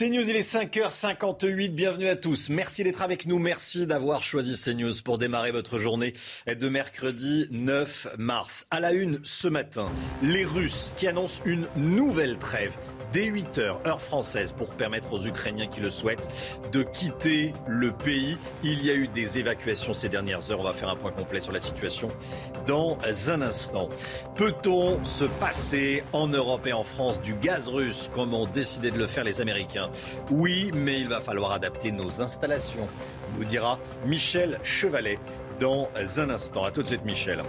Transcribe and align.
CNews, 0.00 0.30
il 0.30 0.36
est 0.36 0.54
5h58. 0.54 1.74
Bienvenue 1.74 2.08
à 2.08 2.16
tous. 2.16 2.48
Merci 2.48 2.82
d'être 2.82 3.02
avec 3.02 3.26
nous. 3.26 3.38
Merci 3.38 3.86
d'avoir 3.86 4.22
choisi 4.22 4.58
CNews 4.58 4.94
pour 5.04 5.18
démarrer 5.18 5.52
votre 5.52 5.76
journée 5.76 6.14
de 6.46 6.68
mercredi 6.70 7.46
9 7.50 8.14
mars. 8.16 8.66
À 8.70 8.80
la 8.80 8.94
une 8.94 9.20
ce 9.24 9.46
matin, 9.46 9.90
les 10.22 10.46
Russes 10.46 10.90
qui 10.96 11.06
annoncent 11.06 11.42
une 11.44 11.66
nouvelle 11.76 12.38
trêve 12.38 12.74
dès 13.12 13.26
8 13.26 13.58
h 13.58 13.86
heure 13.86 14.00
française, 14.00 14.52
pour 14.52 14.70
permettre 14.70 15.12
aux 15.12 15.26
Ukrainiens 15.26 15.66
qui 15.66 15.80
le 15.80 15.90
souhaitent 15.90 16.28
de 16.72 16.82
quitter 16.82 17.52
le 17.66 17.92
pays. 17.92 18.38
Il 18.62 18.82
y 18.82 18.90
a 18.90 18.94
eu 18.94 19.08
des 19.08 19.38
évacuations 19.38 19.92
ces 19.92 20.08
dernières 20.08 20.50
heures. 20.50 20.60
On 20.60 20.64
va 20.64 20.72
faire 20.72 20.88
un 20.88 20.96
point 20.96 21.12
complet 21.12 21.40
sur 21.40 21.52
la 21.52 21.60
situation 21.60 22.08
dans 22.66 22.96
un 23.28 23.42
instant. 23.42 23.90
Peut-on 24.34 25.04
se 25.04 25.24
passer 25.24 26.04
en 26.14 26.28
Europe 26.28 26.66
et 26.66 26.72
en 26.72 26.84
France 26.84 27.20
du 27.20 27.34
gaz 27.34 27.68
russe? 27.68 28.08
Comme 28.14 28.32
ont 28.32 28.46
décidé 28.46 28.90
de 28.90 28.96
le 28.96 29.06
faire 29.06 29.24
les 29.24 29.42
Américains? 29.42 29.89
Oui, 30.30 30.70
mais 30.74 31.00
il 31.00 31.08
va 31.08 31.20
falloir 31.20 31.52
adapter 31.52 31.92
nos 31.92 32.22
installations, 32.22 32.88
nous 33.36 33.44
dira 33.44 33.78
Michel 34.06 34.58
Chevalet 34.62 35.18
dans 35.60 35.88
un 36.16 36.30
instant. 36.30 36.64
A 36.64 36.70
tout 36.70 36.82
de 36.82 36.88
suite, 36.88 37.04
Michel. 37.04 37.42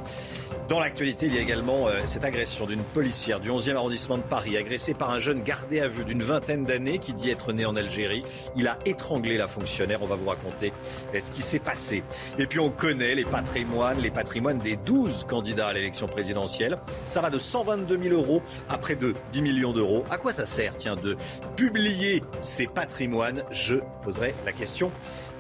Dans 0.68 0.80
l'actualité, 0.80 1.26
il 1.26 1.36
y 1.36 1.38
a 1.38 1.42
également 1.42 1.88
euh, 1.88 2.02
cette 2.06 2.24
agression 2.24 2.66
d'une 2.66 2.84
policière 2.84 3.40
du 3.40 3.50
11e 3.50 3.76
arrondissement 3.76 4.18
de 4.18 4.24
Paris, 4.24 4.58
agressée 4.58 4.94
par 4.94 5.10
un 5.10 5.20
jeune 5.20 5.42
gardé 5.42 5.80
à 5.80 5.88
vue 5.88 6.06
d'une 6.06 6.22
vingtaine 6.22 6.66
d'années 6.66 7.00
qui 7.00 7.14
dit 7.14 7.30
être 7.30 7.52
né 7.54 7.66
en 7.66 7.76
Algérie. 7.76 8.24
Il 8.56 8.68
a 8.68 8.78
étranglé 8.86 9.38
la 9.38 9.48
fonctionnaire. 9.48 10.02
On 10.02 10.06
va 10.06 10.16
vous 10.16 10.30
raconter 10.30 10.74
euh, 11.16 11.20
ce 11.20 11.32
qui 11.32 11.42
s'est 11.42 11.60
passé. 11.60 12.04
Et 12.38 12.46
puis 12.46 12.60
on 12.60 12.70
connaît 12.70 13.16
les 13.16 13.26
patrimoines, 13.26 14.00
les 14.00 14.12
patrimoines 14.12 14.60
des 14.60 14.76
12 14.76 15.26
candidats 15.26 15.68
à 15.68 15.74
l'élection 15.74 16.08
présidentielle. 16.08 16.78
Ça 17.06 17.22
va 17.22 17.30
de 17.30 17.38
122 17.38 17.98
000 17.98 18.16
euros 18.16 18.42
à 18.70 18.78
près 18.78 18.96
de 18.96 19.14
10 19.32 19.42
millions 19.42 19.74
d'euros. 19.74 20.04
À 20.12 20.18
quoi 20.18 20.34
ça 20.34 20.46
sert, 20.46 20.76
tiens, 20.76 20.96
de 20.96 21.16
publier 21.56 22.24
ces 22.42 22.68
patrimoines? 22.68 23.44
Je 23.52 23.76
poserai 24.04 24.36
la 24.46 24.52
question 24.52 24.92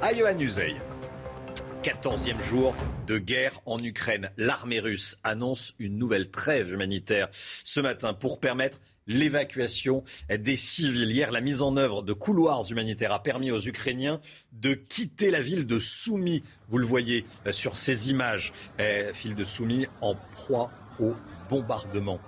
à 0.02 0.14
Johan 0.14 0.40
Uzey. 0.40 0.76
14e 1.82 2.40
jour 2.44 2.76
de 3.08 3.18
guerre 3.18 3.60
en 3.66 3.80
Ukraine. 3.80 4.30
L'armée 4.38 4.80
russe 4.80 5.18
annonce 5.24 5.74
une 5.80 5.98
nouvelle 5.98 6.30
trêve 6.30 6.72
humanitaire 6.72 7.30
ce 7.64 7.80
matin 7.80 8.14
pour 8.14 8.40
permettre 8.40 8.80
l'évacuation 9.08 10.04
des 10.30 10.56
civils. 10.56 11.10
Hier, 11.10 11.32
la 11.32 11.42
mise 11.42 11.64
en 11.64 11.78
œuvre 11.78 12.04
de 12.04 12.14
couloirs 12.14 12.70
humanitaires 12.70 13.12
a 13.12 13.24
permis 13.24 13.50
aux 13.50 13.60
Ukrainiens 13.60 14.22
de 14.52 14.76
quitter 14.76 15.32
la 15.32 15.42
ville 15.42 15.66
de 15.66 15.80
Soumy. 15.80 16.44
Vous 16.70 16.78
le 16.78 16.86
voyez 16.86 17.26
euh, 17.48 17.52
sur 17.52 17.78
ces 17.78 18.12
images. 18.12 18.54
Euh, 18.80 19.12
ville 19.12 19.36
de 19.36 19.44
Soumy 19.44 19.88
en 20.02 20.14
proie 20.14 20.70
au 21.00 21.16
bombardement. 21.50 22.20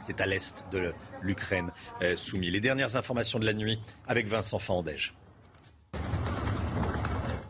C'est 0.00 0.22
à 0.22 0.26
l'est 0.26 0.64
de 0.72 0.94
l'Ukraine, 1.20 1.72
euh, 2.00 2.16
Soumy. 2.16 2.50
Les 2.50 2.60
dernières 2.60 2.96
informations 2.96 3.38
de 3.38 3.44
la 3.44 3.52
nuit 3.52 3.78
avec 4.06 4.26
Vincent 4.26 4.58
Fandège. 4.58 5.14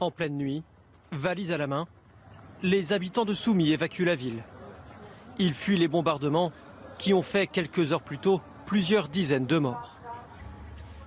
En 0.00 0.10
pleine 0.10 0.36
nuit, 0.36 0.64
valise 1.12 1.52
à 1.52 1.58
la 1.58 1.66
main, 1.66 1.86
les 2.62 2.92
habitants 2.92 3.24
de 3.24 3.34
Soumy 3.34 3.72
évacuent 3.72 4.04
la 4.04 4.14
ville. 4.14 4.42
Ils 5.38 5.54
fuient 5.54 5.76
les 5.76 5.88
bombardements 5.88 6.52
qui 6.98 7.14
ont 7.14 7.22
fait 7.22 7.46
quelques 7.46 7.92
heures 7.92 8.02
plus 8.02 8.18
tôt 8.18 8.40
plusieurs 8.66 9.08
dizaines 9.08 9.46
de 9.46 9.58
morts. 9.58 9.96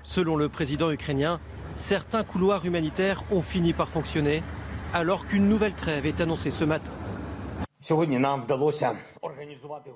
Selon 0.04 0.36
le 0.36 0.50
président 0.50 0.92
ukrainien, 0.92 1.40
certains 1.76 2.24
couloirs 2.24 2.66
humanitaires 2.66 3.22
ont 3.32 3.42
fini 3.42 3.74
par 3.74 3.90
fonctionner 3.90 4.42
alors 4.94 5.26
qu'une 5.28 5.48
nouvelle 5.48 5.74
trêve 5.74 6.06
est 6.06 6.22
annoncée 6.22 6.52
ce 6.52 6.64
matin. 6.64 6.92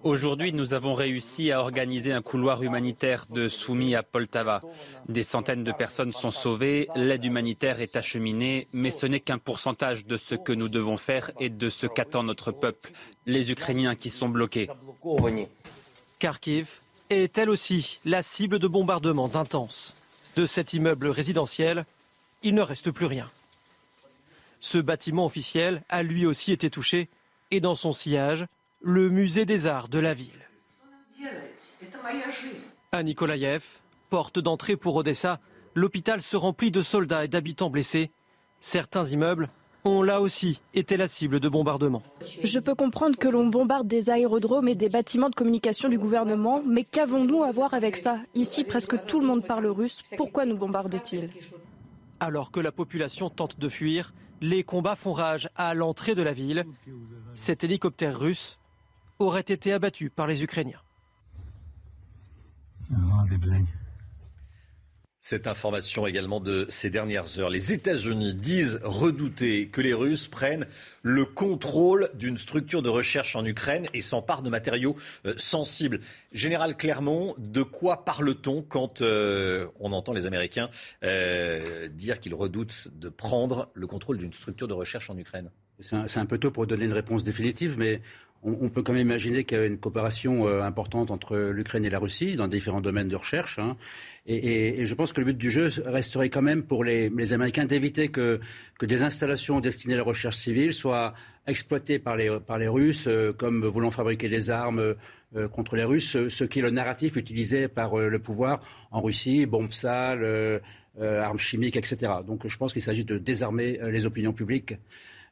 Aujourd'hui, 0.03 0.53
nous 0.53 0.73
avons 0.73 0.93
réussi 0.95 1.51
à 1.51 1.61
organiser 1.61 2.13
un 2.13 2.23
couloir 2.23 2.63
humanitaire 2.63 3.25
de 3.29 3.47
Soumis 3.47 3.93
à 3.93 4.01
Poltava. 4.01 4.61
Des 5.07 5.21
centaines 5.21 5.63
de 5.63 5.71
personnes 5.71 6.11
sont 6.11 6.31
sauvées, 6.31 6.87
l'aide 6.95 7.23
humanitaire 7.23 7.81
est 7.81 7.95
acheminée, 7.95 8.67
mais 8.73 8.89
ce 8.89 9.05
n'est 9.05 9.19
qu'un 9.19 9.37
pourcentage 9.37 10.05
de 10.05 10.17
ce 10.17 10.33
que 10.33 10.51
nous 10.51 10.67
devons 10.67 10.97
faire 10.97 11.29
et 11.39 11.49
de 11.49 11.69
ce 11.69 11.85
qu'attend 11.85 12.23
notre 12.23 12.51
peuple, 12.51 12.91
les 13.27 13.51
Ukrainiens 13.51 13.95
qui 13.95 14.09
sont 14.09 14.29
bloqués. 14.29 14.67
Kharkiv 16.17 16.81
est 17.11 17.37
elle 17.37 17.51
aussi 17.51 17.99
la 18.03 18.23
cible 18.23 18.57
de 18.57 18.67
bombardements 18.67 19.35
intenses. 19.35 19.93
De 20.35 20.47
cet 20.47 20.73
immeuble 20.73 21.07
résidentiel, 21.07 21.85
il 22.41 22.55
ne 22.55 22.61
reste 22.61 22.89
plus 22.89 23.05
rien. 23.05 23.29
Ce 24.59 24.79
bâtiment 24.79 25.25
officiel 25.25 25.83
a 25.89 26.01
lui 26.01 26.25
aussi 26.25 26.51
été 26.51 26.71
touché 26.71 27.09
et 27.51 27.59
dans 27.59 27.75
son 27.75 27.91
sillage, 27.91 28.45
le 28.81 29.09
musée 29.09 29.45
des 29.45 29.67
arts 29.67 29.89
de 29.89 29.99
la 29.99 30.13
ville. 30.13 30.31
À 32.91 33.03
Nikolaïev, 33.03 33.63
porte 34.09 34.39
d'entrée 34.39 34.77
pour 34.77 34.95
Odessa, 34.95 35.39
l'hôpital 35.73 36.21
se 36.21 36.37
remplit 36.37 36.71
de 36.71 36.81
soldats 36.81 37.25
et 37.25 37.27
d'habitants 37.27 37.69
blessés. 37.69 38.11
Certains 38.61 39.05
immeubles 39.05 39.49
ont 39.83 40.01
là 40.01 40.19
aussi 40.21 40.61
été 40.73 40.97
la 40.97 41.07
cible 41.07 41.39
de 41.39 41.47
bombardements. 41.47 42.01
Je 42.43 42.59
peux 42.59 42.73
comprendre 42.73 43.17
que 43.17 43.27
l'on 43.27 43.47
bombarde 43.47 43.87
des 43.87 44.09
aérodromes 44.09 44.67
et 44.67 44.75
des 44.75 44.89
bâtiments 44.89 45.29
de 45.29 45.35
communication 45.35 45.89
du 45.89 45.97
gouvernement, 45.97 46.63
mais 46.65 46.83
qu'avons-nous 46.83 47.43
à 47.43 47.51
voir 47.51 47.73
avec 47.73 47.95
ça? 47.95 48.19
Ici, 48.33 48.63
presque 48.63 49.05
tout 49.05 49.19
le 49.19 49.27
monde 49.27 49.45
parle 49.45 49.67
russe. 49.67 50.01
Pourquoi 50.17 50.45
nous 50.45 50.57
bombarde-t-il? 50.57 51.29
Alors 52.19 52.49
que 52.51 52.59
la 52.59 52.71
population 52.71 53.29
tente 53.29 53.59
de 53.59 53.69
fuir, 53.69 54.13
les 54.49 54.63
combats 54.63 54.95
font 54.95 55.13
rage 55.13 55.49
à 55.55 55.73
l'entrée 55.73 56.15
de 56.15 56.21
la 56.21 56.33
ville. 56.33 56.65
Cet 57.33 57.63
hélicoptère 57.63 58.17
russe 58.17 58.59
aurait 59.17 59.41
été 59.41 59.73
abattu 59.73 60.09
par 60.09 60.27
les 60.27 60.43
Ukrainiens. 60.43 60.81
Cette 65.27 65.47
information 65.47 66.05
également 66.05 66.39
de 66.39 66.67
ces 66.69 66.91
dernières 66.91 67.39
heures. 67.39 67.49
Les 67.49 67.73
États-Unis 67.73 68.35
disent 68.35 68.79
redouter 68.83 69.69
que 69.69 69.81
les 69.81 69.95
Russes 69.95 70.27
prennent 70.27 70.67
le 71.01 71.25
contrôle 71.25 72.11
d'une 72.13 72.37
structure 72.37 72.83
de 72.83 72.89
recherche 72.89 73.35
en 73.35 73.43
Ukraine 73.43 73.87
et 73.95 74.01
s'emparent 74.01 74.43
de 74.43 74.51
matériaux 74.51 74.95
euh, 75.25 75.33
sensibles. 75.37 75.99
Général 76.31 76.77
Clermont, 76.77 77.33
de 77.39 77.63
quoi 77.63 78.05
parle-t-on 78.05 78.61
quand 78.61 79.01
euh, 79.01 79.65
on 79.79 79.93
entend 79.93 80.13
les 80.13 80.27
Américains 80.27 80.69
euh, 81.03 81.87
dire 81.87 82.19
qu'ils 82.19 82.35
redoutent 82.35 82.89
de 82.93 83.09
prendre 83.09 83.71
le 83.73 83.87
contrôle 83.87 84.19
d'une 84.19 84.31
structure 84.31 84.67
de 84.67 84.75
recherche 84.75 85.09
en 85.09 85.17
Ukraine? 85.17 85.49
C'est 85.79 86.19
un, 86.19 86.25
peu 86.27 86.37
tôt 86.37 86.51
pour 86.51 86.67
donner 86.67 86.85
une 86.85 86.93
réponse 86.93 87.23
définitive, 87.23 87.79
mais 87.79 87.99
on, 88.43 88.69
peut 88.69 88.83
quand 88.83 88.93
même 88.93 89.07
imaginer 89.07 89.43
qu'il 89.43 89.57
y 89.57 89.61
a 89.61 89.65
une 89.65 89.79
coopération 89.79 90.47
importante 90.61 91.09
entre 91.09 91.35
l'Ukraine 91.35 91.83
et 91.83 91.89
la 91.89 91.97
Russie 91.99 92.35
dans 92.35 92.47
différents 92.47 92.79
domaines 92.79 93.09
de 93.09 93.15
recherche. 93.15 93.59
Et, 94.27 94.85
je 94.85 94.95
pense 94.95 95.13
que 95.13 95.21
le 95.21 95.25
but 95.25 95.37
du 95.37 95.51
jeu 95.51 95.69
resterait 95.85 96.29
quand 96.29 96.41
même 96.41 96.63
pour 96.63 96.83
les, 96.83 97.33
Américains 97.33 97.65
d'éviter 97.65 98.09
que, 98.09 98.39
des 98.81 99.03
installations 99.03 99.59
destinées 99.59 99.93
à 99.93 99.97
la 99.97 100.03
recherche 100.03 100.37
civile 100.37 100.73
soient 100.73 101.13
exploitées 101.45 101.99
par 101.99 102.17
les, 102.17 102.67
Russes 102.67 103.07
euh, 103.07 103.33
comme 103.33 103.65
voulant 103.65 103.91
fabriquer 103.91 104.27
des 104.27 104.49
armes 104.49 104.95
euh, 105.35 105.47
contre 105.47 105.75
les 105.75 105.83
Russes, 105.83 106.17
ce, 106.29 106.43
qui 106.43 106.57
est 106.57 106.61
le 106.63 106.71
narratif 106.71 107.17
utilisé 107.17 107.67
par 107.67 107.99
euh, 107.99 108.09
le 108.09 108.17
pouvoir 108.17 108.61
en 108.89 109.01
Russie, 109.01 109.45
bombes 109.45 109.71
sales, 109.71 110.61
armes 110.99 111.39
chimiques, 111.39 111.75
etc. 111.75 112.13
Donc 112.25 112.47
je 112.47 112.57
pense 112.57 112.73
qu'il 112.73 112.81
s'agit 112.81 113.03
de 113.03 113.17
désarmer 113.17 113.79
les 113.91 114.05
opinions 114.05 114.33
publiques 114.33 114.75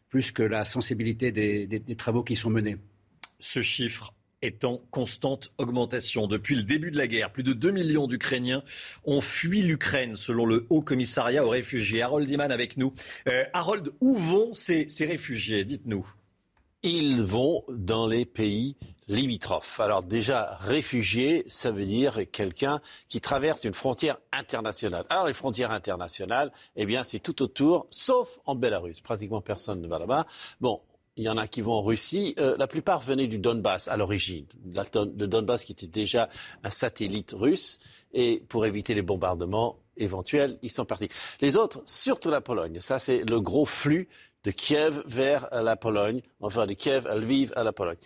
plus 0.09 0.31
que 0.31 0.43
la 0.43 0.65
sensibilité 0.65 1.31
des 1.31 1.95
travaux 1.95 2.21
qui 2.21 2.35
sont 2.35 2.49
menés. 2.49 2.77
Ce 3.39 3.61
chiffre 3.61 4.13
est 4.43 4.65
en 4.65 4.79
constante 4.91 5.51
augmentation. 5.57 6.27
Depuis 6.27 6.55
le 6.55 6.63
début 6.63 6.91
de 6.91 6.97
la 6.97 7.07
guerre, 7.07 7.31
plus 7.31 7.43
de 7.43 7.53
2 7.53 7.71
millions 7.71 8.07
d'Ukrainiens 8.07 8.63
ont 9.05 9.21
fui 9.21 9.61
l'Ukraine, 9.61 10.15
selon 10.15 10.45
le 10.45 10.67
Haut 10.69 10.81
Commissariat 10.81 11.45
aux 11.45 11.49
réfugiés. 11.49 12.01
Harold 12.01 12.29
Iman 12.29 12.51
avec 12.51 12.77
nous. 12.77 12.91
Euh, 13.27 13.45
Harold, 13.53 13.89
où 14.01 14.15
vont 14.15 14.53
ces, 14.53 14.87
réfugiés? 14.99 15.63
Dites-nous. 15.63 16.05
Ils 16.83 17.21
vont 17.21 17.63
dans 17.69 18.07
les 18.07 18.25
pays 18.25 18.75
limitrophes. 19.07 19.79
Alors 19.79 20.03
déjà, 20.03 20.57
réfugié, 20.59 21.45
ça 21.47 21.71
veut 21.71 21.85
dire 21.85 22.19
quelqu'un 22.31 22.81
qui 23.07 23.21
traverse 23.21 23.63
une 23.63 23.73
frontière 23.73 24.17
internationale. 24.33 25.05
Alors 25.09 25.27
les 25.27 25.33
frontières 25.33 25.71
internationales, 25.71 26.51
eh 26.75 26.85
bien 26.85 27.05
c'est 27.05 27.19
tout 27.19 27.41
autour, 27.41 27.87
sauf 27.89 28.39
en 28.45 28.55
Bélarus. 28.55 28.99
Pratiquement 28.99 29.41
personne 29.41 29.81
ne 29.81 29.87
va 29.87 29.99
là-bas. 29.99 30.25
Bon, 30.59 30.81
il 31.15 31.23
y 31.23 31.29
en 31.29 31.37
a 31.37 31.47
qui 31.47 31.61
vont 31.61 31.73
en 31.73 31.81
Russie. 31.81 32.33
Euh, 32.39 32.55
la 32.57 32.67
plupart 32.67 32.99
venaient 32.99 33.27
du 33.27 33.37
Donbass 33.37 33.87
à 33.87 33.97
l'origine. 33.97 34.45
Le 34.65 35.25
Donbass 35.27 35.63
qui 35.63 35.73
était 35.73 35.87
déjà 35.87 36.29
un 36.63 36.69
satellite 36.69 37.33
russe. 37.37 37.79
Et 38.13 38.43
pour 38.47 38.65
éviter 38.65 38.93
les 38.93 39.01
bombardements 39.01 39.77
éventuels, 39.97 40.57
ils 40.61 40.71
sont 40.71 40.85
partis. 40.85 41.09
Les 41.41 41.55
autres, 41.55 41.81
surtout 41.85 42.29
la 42.29 42.41
Pologne. 42.41 42.79
Ça, 42.79 42.99
c'est 42.99 43.29
le 43.29 43.39
gros 43.39 43.65
flux 43.65 44.07
de 44.43 44.51
Kiev 44.51 45.03
vers 45.05 45.47
la 45.51 45.75
Pologne. 45.75 46.21
Enfin, 46.41 46.65
de 46.65 46.73
Kiev 46.73 47.07
à 47.07 47.15
Lviv 47.15 47.53
à 47.55 47.63
la 47.63 47.73
Pologne. 47.73 47.97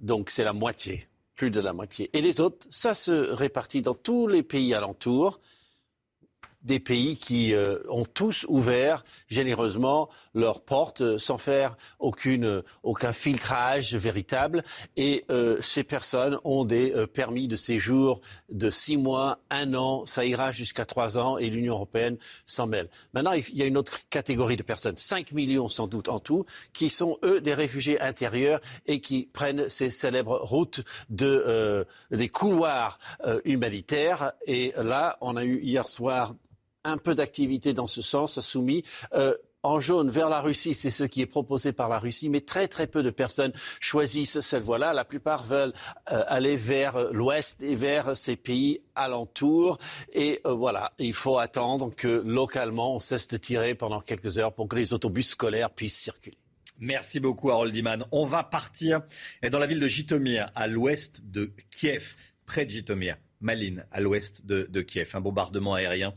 Donc, 0.00 0.30
c'est 0.30 0.44
la 0.44 0.52
moitié. 0.52 1.06
Plus 1.36 1.50
de 1.50 1.60
la 1.60 1.72
moitié. 1.72 2.10
Et 2.12 2.22
les 2.22 2.40
autres, 2.40 2.66
ça 2.70 2.94
se 2.94 3.12
répartit 3.12 3.82
dans 3.82 3.94
tous 3.94 4.26
les 4.26 4.42
pays 4.42 4.74
alentours 4.74 5.40
des 6.62 6.80
pays 6.80 7.16
qui 7.16 7.54
euh, 7.54 7.78
ont 7.88 8.04
tous 8.04 8.44
ouvert 8.48 9.04
généreusement 9.28 10.08
leurs 10.34 10.62
portes 10.62 11.00
euh, 11.00 11.18
sans 11.18 11.38
faire 11.38 11.76
aucune, 11.98 12.44
euh, 12.44 12.62
aucun 12.82 13.12
filtrage 13.12 13.94
véritable. 13.94 14.62
Et 14.96 15.24
ces 15.62 15.84
personnes 15.84 16.38
ont 16.44 16.64
des 16.64 17.06
permis 17.12 17.48
de 17.48 17.56
séjour 17.56 18.20
de 18.50 18.70
six 18.70 18.96
mois, 18.96 19.38
un 19.50 19.74
an, 19.74 20.04
ça 20.06 20.24
ira 20.24 20.52
jusqu'à 20.52 20.84
trois 20.84 21.18
ans 21.18 21.38
et 21.38 21.48
l'Union 21.48 21.74
européenne 21.74 22.16
s'en 22.46 22.66
mêle. 22.66 22.88
Maintenant, 23.14 23.32
il 23.32 23.56
y 23.56 23.62
a 23.62 23.66
une 23.66 23.76
autre 23.76 23.98
catégorie 24.10 24.56
de 24.56 24.62
personnes, 24.62 24.96
5 24.96 25.32
millions 25.32 25.68
sans 25.68 25.86
doute 25.86 26.08
en 26.08 26.18
tout, 26.18 26.44
qui 26.72 26.90
sont 26.90 27.18
eux 27.24 27.40
des 27.40 27.54
réfugiés 27.54 28.00
intérieurs 28.00 28.60
et 28.86 29.00
qui 29.00 29.28
prennent 29.32 29.68
ces 29.68 29.90
célèbres 29.90 30.38
routes 30.42 30.82
de, 31.08 31.86
des 32.10 32.28
couloirs 32.28 32.98
humanitaires. 33.44 34.32
Et 34.46 34.72
là, 34.76 35.16
on 35.20 35.36
a 35.36 35.44
eu 35.44 35.60
hier 35.60 35.88
soir 35.88 36.34
un 36.84 36.96
peu 36.96 37.14
d'activité 37.14 37.72
dans 37.72 37.86
ce 37.86 38.02
sens, 38.02 38.40
soumis. 38.40 38.84
Euh, 39.14 39.34
en 39.62 39.78
jaune 39.78 40.08
vers 40.08 40.30
la 40.30 40.40
Russie, 40.40 40.74
c'est 40.74 40.90
ce 40.90 41.04
qui 41.04 41.20
est 41.20 41.26
proposé 41.26 41.72
par 41.72 41.90
la 41.90 41.98
Russie, 41.98 42.30
mais 42.30 42.40
très 42.40 42.66
très 42.66 42.86
peu 42.86 43.02
de 43.02 43.10
personnes 43.10 43.52
choisissent 43.78 44.40
cette 44.40 44.62
voie-là. 44.62 44.94
La 44.94 45.04
plupart 45.04 45.44
veulent 45.44 45.74
euh, 46.10 46.22
aller 46.28 46.56
vers 46.56 47.12
l'ouest 47.12 47.62
et 47.62 47.74
vers 47.74 48.16
ces 48.16 48.36
pays 48.36 48.80
alentours. 48.94 49.76
Et 50.14 50.40
euh, 50.46 50.54
voilà, 50.54 50.92
il 50.98 51.12
faut 51.12 51.38
attendre 51.38 51.94
que 51.94 52.22
localement 52.24 52.96
on 52.96 53.00
cesse 53.00 53.28
de 53.28 53.36
tirer 53.36 53.74
pendant 53.74 54.00
quelques 54.00 54.38
heures 54.38 54.54
pour 54.54 54.66
que 54.66 54.76
les 54.76 54.94
autobus 54.94 55.28
scolaires 55.28 55.70
puissent 55.70 55.98
circuler. 55.98 56.38
Merci 56.78 57.20
beaucoup 57.20 57.50
Harold 57.50 57.74
Diman. 57.74 58.06
On 58.12 58.24
va 58.24 58.42
partir 58.42 59.02
dans 59.50 59.58
la 59.58 59.66
ville 59.66 59.80
de 59.80 59.88
Jitomir, 59.88 60.50
à 60.54 60.66
l'ouest 60.66 61.20
de 61.26 61.52
Kiev, 61.70 62.14
près 62.46 62.64
de 62.64 62.70
Jitomir. 62.70 63.18
Malines, 63.40 63.86
à 63.90 64.00
l'ouest 64.00 64.44
de, 64.44 64.80
Kiev. 64.82 65.10
Un 65.14 65.20
bombardement 65.20 65.74
aérien 65.74 66.12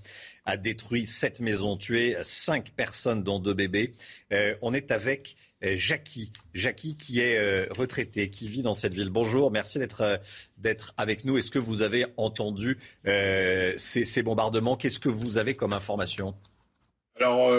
a 0.45 0.57
détruit 0.57 1.05
sept 1.05 1.39
maisons, 1.39 1.77
tué 1.77 2.17
cinq 2.21 2.71
personnes, 2.75 3.23
dont 3.23 3.39
deux 3.39 3.53
bébés. 3.53 3.93
Euh, 4.31 4.55
on 4.61 4.73
est 4.73 4.91
avec 4.91 5.37
euh, 5.63 5.73
Jackie. 5.75 6.31
Jackie 6.53 6.97
qui 6.97 7.21
est 7.21 7.37
euh, 7.37 7.65
retraité, 7.71 8.29
qui 8.29 8.49
vit 8.49 8.61
dans 8.61 8.73
cette 8.73 8.93
ville. 8.93 9.09
Bonjour, 9.09 9.51
merci 9.51 9.79
d'être 9.79 10.19
d'être 10.57 10.93
avec 10.97 11.23
nous. 11.23 11.37
Est-ce 11.37 11.51
que 11.51 11.59
vous 11.59 11.81
avez 11.81 12.05
entendu 12.17 12.77
ces, 13.05 14.05
ces, 14.05 14.23
bombardements? 14.23 14.75
Qu'est-ce 14.75 14.99
que 14.99 15.09
vous 15.09 15.37
avez 15.37 15.55
comme 15.55 15.73
information? 15.73 16.33
Alors, 17.19 17.53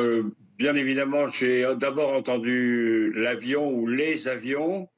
bien 0.59 0.75
évidemment, 0.75 1.29
j'ai 1.29 1.65
d'abord 1.81 2.13
entendu 2.13 3.13
l'avion 3.15 3.71
ou 3.71 3.87
les 3.87 4.29
avions. 4.29 4.89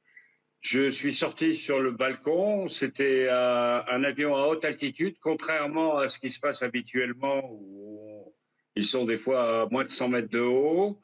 Je 0.69 0.91
suis 0.91 1.15
sorti 1.15 1.55
sur 1.55 1.79
le 1.79 1.93
balcon. 1.93 2.69
C'était 2.69 3.29
un 3.29 4.03
avion 4.03 4.35
à 4.35 4.49
haute 4.49 4.65
altitude, 4.65 5.15
contrairement 5.21 5.99
à 5.99 6.09
ce 6.09 6.19
qui 6.19 6.29
se 6.29 6.41
passe 6.41 6.65
habituellement 6.65 7.49
où 7.53 8.35
ils 8.75 8.85
sont 8.85 9.05
des 9.05 9.17
fois 9.17 9.63
à 9.63 9.67
moins 9.67 9.85
de 9.85 9.91
100 9.91 10.09
mètres 10.09 10.29
de 10.29 10.41
haut. 10.41 11.01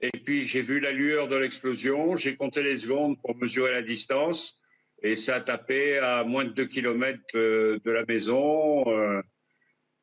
Et 0.00 0.12
puis 0.12 0.44
j'ai 0.44 0.60
vu 0.60 0.78
la 0.78 0.92
lueur 0.92 1.26
de 1.26 1.34
l'explosion. 1.34 2.14
J'ai 2.14 2.36
compté 2.36 2.62
les 2.62 2.76
secondes 2.76 3.20
pour 3.20 3.34
mesurer 3.34 3.72
la 3.72 3.82
distance. 3.82 4.62
Et 5.02 5.16
ça 5.16 5.36
a 5.36 5.40
tapé 5.40 5.98
à 5.98 6.22
moins 6.22 6.44
de 6.44 6.50
2 6.50 6.66
km 6.66 7.18
euh, 7.34 7.80
de 7.84 7.90
la 7.90 8.04
maison. 8.04 8.84
Euh, 8.86 9.22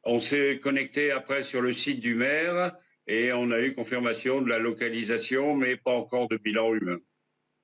on 0.03 0.19
s'est 0.19 0.59
connecté 0.61 1.11
après 1.11 1.43
sur 1.43 1.61
le 1.61 1.71
site 1.71 2.01
du 2.01 2.13
maire 2.13 2.75
et 3.07 3.31
on 3.31 3.51
a 3.51 3.61
eu 3.61 3.73
confirmation 3.73 4.41
de 4.41 4.49
la 4.49 4.59
localisation, 4.59 5.55
mais 5.55 5.77
pas 5.77 5.93
encore 5.93 6.27
de 6.27 6.35
bilan 6.35 6.73
humain 6.73 6.99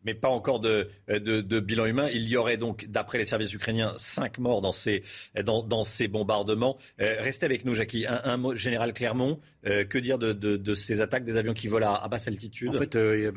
mais 0.07 0.13
pas 0.13 0.29
encore 0.29 0.61
de, 0.61 0.87
de, 1.09 1.59
bilan 1.59 1.85
humain. 1.85 2.07
Il 2.13 2.23
y 2.29 2.37
aurait 2.37 2.55
donc, 2.55 2.85
d'après 2.87 3.17
les 3.17 3.25
services 3.25 3.53
ukrainiens, 3.53 3.93
cinq 3.97 4.37
morts 4.39 4.61
dans 4.61 4.71
ces, 4.71 5.03
bombardements. 6.07 6.77
Euh, 7.01 7.17
restez 7.19 7.45
avec 7.45 7.65
nous, 7.65 7.75
Jackie. 7.75 8.05
Un, 8.07 8.37
mot, 8.37 8.55
général 8.55 8.93
Clermont, 8.93 9.41
euh, 9.65 9.83
que 9.83 9.97
dire 9.97 10.17
de, 10.17 10.73
ces 10.73 11.01
attaques 11.01 11.25
des 11.25 11.35
avions 11.35 11.53
qui 11.53 11.67
volent 11.67 11.93
à, 11.93 12.07
basse 12.07 12.29
altitude 12.29 12.69
En 12.69 12.79
fait, 12.79 12.95
euh, 12.95 13.33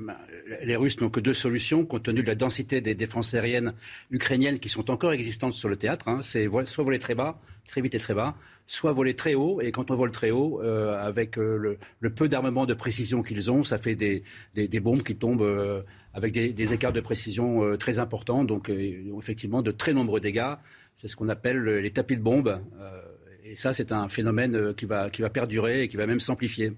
les 0.63 0.77
Russes 0.77 1.01
n'ont 1.01 1.11
que 1.11 1.19
deux 1.19 1.35
solutions, 1.35 1.85
compte 1.85 2.05
tenu 2.05 2.23
de 2.23 2.29
la 2.29 2.37
densité 2.37 2.81
des 2.81 2.95
défenses 2.95 3.35
aériennes 3.35 3.73
ukrainiennes 4.13 4.61
qui 4.61 4.69
sont 4.69 4.93
encore 4.93 5.13
existantes 5.13 5.55
sur 5.55 5.69
le 5.69 5.77
théâtre. 5.77 6.07
Hein. 6.07 6.21
C'est 6.23 6.49
soit 6.67 6.85
voler 6.85 7.01
très 7.01 7.17
bas, 7.17 7.41
très 7.67 7.81
vite 7.81 7.97
et 7.97 7.99
très 7.99 8.15
bas, 8.15 8.37
soit 8.69 8.93
voler 8.93 9.15
très 9.15 9.35
haut. 9.35 9.61
Et 9.61 9.73
quand 9.73 9.91
on 9.91 9.97
vole 9.97 10.13
très 10.13 10.31
haut, 10.31 10.61
avec 10.61 11.35
le, 11.35 11.79
peu 12.15 12.29
d'armement 12.29 12.65
de 12.65 12.75
précision 12.75 13.25
qu'ils 13.25 13.51
ont, 13.51 13.65
ça 13.65 13.79
fait 13.79 13.97
des 13.97 14.81
bombes 14.81 15.03
qui 15.03 15.17
tombent 15.17 15.83
avec 16.15 16.33
des, 16.33 16.75
écarts 16.75 16.93
de 16.93 17.01
précision 17.01 17.65
euh, 17.65 17.77
très 17.77 17.99
importants, 17.99 18.45
donc 18.45 18.69
euh, 18.69 19.17
effectivement 19.19 19.63
de 19.63 19.71
très 19.71 19.93
nombreux 19.93 20.21
dégâts. 20.21 20.55
C'est 20.97 21.09
ce 21.09 21.17
qu'on 21.17 21.29
appelle 21.29 21.63
les 21.63 21.91
tapis 21.93 22.17
de 22.17 22.23
bombes. 22.23 22.61
Euh, 22.79 23.01
et 23.45 23.55
ça, 23.55 23.73
c'est 23.73 23.93
un 23.93 24.09
phénomène 24.09 24.75
qui 24.75 24.85
va, 24.85 25.09
qui 25.09 25.23
va 25.23 25.31
perdurer 25.31 25.83
et 25.83 25.89
qui 25.89 25.97
va 25.97 26.07
même 26.07 26.21
s'amplifier. 26.21 26.73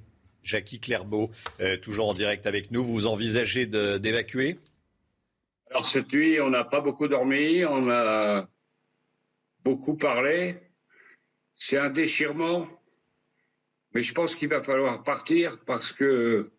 Jackie 0.44 0.80
Clairbeau, 0.80 1.30
toujours 1.82 2.08
en 2.08 2.14
direct 2.14 2.46
avec 2.46 2.72
nous. 2.72 2.82
Vous 2.82 3.06
envisagez 3.06 3.66
d'évacuer? 3.66 4.58
Alors 5.70 5.86
cette 5.86 6.12
nuit, 6.12 6.40
on 6.40 6.50
n'a 6.50 6.64
pas 6.64 6.80
beaucoup 6.80 7.08
dormi, 7.08 7.64
on 7.64 7.88
a 7.90 8.48
beaucoup 9.64 9.96
parlé. 9.96 10.58
C'est 11.54 11.78
un 11.78 11.90
déchirement, 11.90 12.66
mais 13.94 14.02
je 14.02 14.12
pense 14.14 14.34
qu'il 14.34 14.48
va 14.48 14.62
falloir 14.62 15.02
partir 15.04 15.58
parce 15.64 15.92
que 15.92 16.50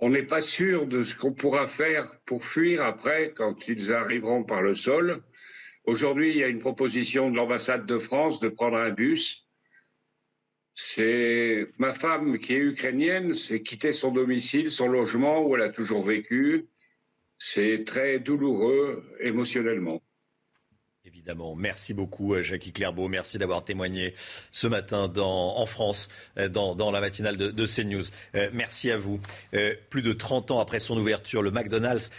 on 0.00 0.10
n'est 0.10 0.26
pas 0.26 0.42
sûr 0.42 0.86
de 0.86 1.02
ce 1.02 1.16
qu'on 1.16 1.32
pourra 1.32 1.66
faire 1.66 2.20
pour 2.26 2.44
fuir 2.44 2.82
après 2.82 3.32
quand 3.34 3.68
ils 3.68 3.92
arriveront 3.92 4.44
par 4.44 4.62
le 4.62 4.74
sol. 4.74 5.22
Aujourd'hui, 5.84 6.30
il 6.30 6.36
y 6.38 6.44
a 6.44 6.48
une 6.48 6.58
proposition 6.60 7.30
de 7.30 7.36
l'ambassade 7.36 7.86
de 7.86 7.98
France 7.98 8.40
de 8.40 8.48
prendre 8.48 8.76
un 8.76 8.90
bus. 8.90 9.46
C'est 10.74 11.68
ma 11.78 11.92
femme 11.92 12.38
qui 12.38 12.54
est 12.54 12.58
ukrainienne, 12.58 13.34
c'est 13.34 13.62
quitter 13.62 13.92
son 13.92 14.12
domicile, 14.12 14.70
son 14.70 14.88
logement 14.88 15.46
où 15.46 15.56
elle 15.56 15.62
a 15.62 15.70
toujours 15.70 16.04
vécu. 16.04 16.66
C'est 17.38 17.84
très 17.86 18.18
douloureux 18.18 19.02
émotionnellement. 19.20 20.02
Évidemment. 21.06 21.54
Merci 21.54 21.94
beaucoup, 21.94 22.34
euh, 22.34 22.42
Jackie 22.42 22.72
Clairbeau. 22.72 23.06
Merci 23.06 23.38
d'avoir 23.38 23.62
témoigné 23.62 24.14
ce 24.50 24.66
matin 24.66 25.12
en 25.16 25.66
France, 25.66 26.08
euh, 26.36 26.48
dans, 26.48 26.90
la 26.90 27.00
matinale 27.00 27.36
de, 27.36 27.52
de 27.52 27.66
CNews. 27.66 28.02
Euh, 28.34 28.50
merci 28.52 28.90
à 28.90 28.96
vous. 28.96 29.20
plus 29.88 30.02
de 30.02 30.12
30 30.12 30.50
ans 30.50 30.58
après 30.58 30.80
son 30.80 30.98
ouverture, 30.98 31.42
le 31.42 31.52
McDonald's 31.52 32.10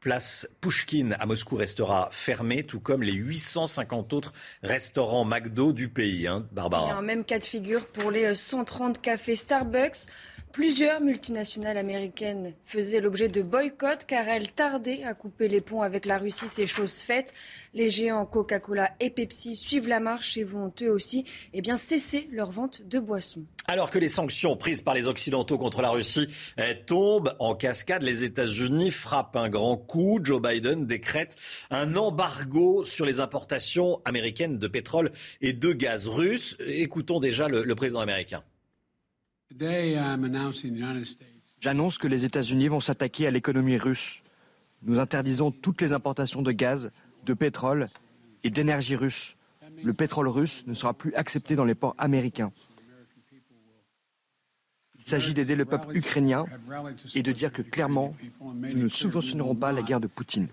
Place 0.00 0.48
Pushkin 0.60 1.10
à 1.18 1.26
Moscou 1.26 1.56
restera 1.56 2.08
fermé, 2.12 2.62
tout 2.62 2.78
comme 2.78 3.02
les 3.02 3.12
850 3.12 4.12
autres 4.12 4.32
restaurants 4.62 5.24
McDo 5.24 5.72
du 5.72 5.88
pays. 5.88 6.28
Hein, 6.28 6.46
Barbara. 6.52 6.94
Un 6.94 7.02
même 7.02 7.24
cas 7.24 7.40
de 7.40 7.44
figure 7.44 7.84
pour 7.86 8.12
les 8.12 8.36
130 8.36 9.00
cafés 9.00 9.34
Starbucks. 9.34 10.06
Plusieurs 10.52 11.00
multinationales 11.00 11.76
américaines 11.76 12.54
faisaient 12.64 13.00
l'objet 13.00 13.28
de 13.28 13.42
boycotts 13.42 14.04
car 14.06 14.28
elles 14.28 14.50
tardaient 14.50 15.04
à 15.04 15.14
couper 15.14 15.46
les 15.46 15.60
ponts 15.60 15.82
avec 15.82 16.06
la 16.06 16.18
Russie, 16.18 16.46
c'est 16.50 16.66
chose 16.66 17.00
faite. 17.00 17.34
Les 17.74 17.90
géants 17.90 18.24
Coca-Cola 18.24 18.90
et 18.98 19.10
Pepsi 19.10 19.56
suivent 19.56 19.88
la 19.88 20.00
marche 20.00 20.36
et 20.36 20.44
vont 20.44 20.72
eux 20.82 20.90
aussi 20.90 21.24
eh 21.52 21.62
cesser 21.76 22.28
leur 22.32 22.50
vente 22.50 22.82
de 22.82 22.98
boissons. 22.98 23.44
Alors 23.66 23.90
que 23.90 23.98
les 23.98 24.08
sanctions 24.08 24.56
prises 24.56 24.82
par 24.82 24.94
les 24.94 25.06
Occidentaux 25.06 25.58
contre 25.58 25.82
la 25.82 25.90
Russie 25.90 26.26
eh, 26.56 26.74
tombent 26.86 27.34
en 27.38 27.54
cascade, 27.54 28.02
les 28.02 28.24
États-Unis 28.24 28.90
frappent 28.90 29.36
un 29.36 29.50
grand 29.50 29.76
coup. 29.76 30.18
Joe 30.22 30.40
Biden 30.40 30.86
décrète 30.86 31.36
un 31.70 31.94
embargo 31.94 32.84
sur 32.84 33.04
les 33.04 33.20
importations 33.20 34.00
américaines 34.04 34.58
de 34.58 34.66
pétrole 34.66 35.12
et 35.40 35.52
de 35.52 35.72
gaz 35.72 36.08
russe. 36.08 36.56
Écoutons 36.66 37.20
déjà 37.20 37.48
le 37.48 37.74
président 37.74 38.00
américain. 38.00 38.42
J'annonce 41.60 41.98
que 41.98 42.06
les 42.06 42.24
États-Unis 42.24 42.68
vont 42.68 42.80
s'attaquer 42.80 43.26
à 43.26 43.30
l'économie 43.30 43.78
russe. 43.78 44.22
Nous 44.82 44.98
interdisons 44.98 45.50
toutes 45.50 45.80
les 45.80 45.92
importations 45.92 46.42
de 46.42 46.52
gaz, 46.52 46.92
de 47.24 47.34
pétrole 47.34 47.88
et 48.44 48.50
d'énergie 48.50 48.96
russe. 48.96 49.36
Le 49.82 49.92
pétrole 49.92 50.28
russe 50.28 50.64
ne 50.66 50.74
sera 50.74 50.94
plus 50.94 51.14
accepté 51.14 51.56
dans 51.56 51.64
les 51.64 51.74
ports 51.74 51.94
américains. 51.98 52.52
Il 54.98 55.08
s'agit 55.08 55.32
d'aider 55.32 55.56
le 55.56 55.64
peuple 55.64 55.96
ukrainien 55.96 56.44
et 57.14 57.22
de 57.22 57.32
dire 57.32 57.50
que 57.50 57.62
clairement, 57.62 58.14
nous 58.40 58.82
ne 58.82 58.88
subventionnerons 58.88 59.54
pas 59.54 59.72
la 59.72 59.82
guerre 59.82 60.00
de 60.00 60.06
Poutine. 60.06 60.48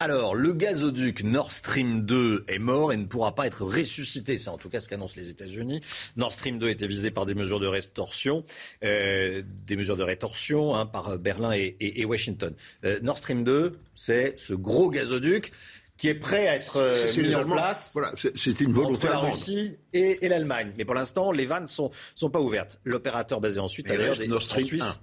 Alors, 0.00 0.36
le 0.36 0.52
gazoduc 0.52 1.24
Nord 1.24 1.50
Stream 1.50 2.02
2 2.02 2.44
est 2.46 2.60
mort 2.60 2.92
et 2.92 2.96
ne 2.96 3.06
pourra 3.06 3.34
pas 3.34 3.48
être 3.48 3.64
ressuscité. 3.64 4.38
C'est 4.38 4.48
en 4.48 4.56
tout 4.56 4.68
cas 4.68 4.78
ce 4.78 4.88
qu'annoncent 4.88 5.16
les 5.16 5.28
États-Unis. 5.28 5.80
Nord 6.16 6.30
Stream 6.30 6.60
2 6.60 6.68
était 6.68 6.86
visé 6.86 7.10
par 7.10 7.26
des 7.26 7.34
mesures 7.34 7.58
de 7.58 7.66
rétorsion, 7.66 8.44
euh, 8.84 9.42
des 9.66 9.74
mesures 9.74 9.96
de 9.96 10.04
rétorsion 10.04 10.76
hein, 10.76 10.86
par 10.86 11.18
Berlin 11.18 11.50
et, 11.52 12.04
Washington. 12.04 12.54
Euh, 12.84 13.00
Nord 13.02 13.18
Stream 13.18 13.42
2, 13.42 13.76
c'est 13.96 14.38
ce 14.38 14.54
gros 14.54 14.88
gazoduc 14.88 15.50
qui 15.96 16.06
est 16.06 16.14
prêt 16.14 16.46
à 16.46 16.54
être 16.54 16.76
euh, 16.76 17.12
mis 17.20 17.34
en 17.34 17.44
place 17.44 17.90
voilà, 17.92 18.12
c'est 18.36 18.60
une 18.60 18.72
volonté 18.72 19.08
entre 19.08 19.20
la 19.20 19.30
Russie 19.30 19.78
et, 19.92 20.28
l'Allemagne. 20.28 20.74
Mais 20.78 20.84
pour 20.84 20.94
l'instant, 20.94 21.32
les 21.32 21.44
vannes 21.44 21.66
sont, 21.66 21.90
sont 22.14 22.30
pas 22.30 22.40
ouvertes. 22.40 22.78
L'opérateur 22.84 23.40
basé 23.40 23.58
ensuite 23.58 23.88
d'ailleurs 23.88 24.16
en 24.30 24.60
Suisse. 24.60 25.00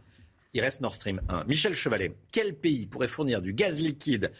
Il 0.53 0.61
reste 0.61 0.79
Nord 0.79 0.95
Stream 0.95 1.19
1. 1.27 1.43
Michel 1.49 1.75
Chevalet, 1.75 2.13
quel 2.31 2.55
pays 2.55 2.85
pourrait 2.85 3.09
fournir 3.09 3.41
du 3.41 3.51
gaz 3.51 3.77
liquide 3.77 4.31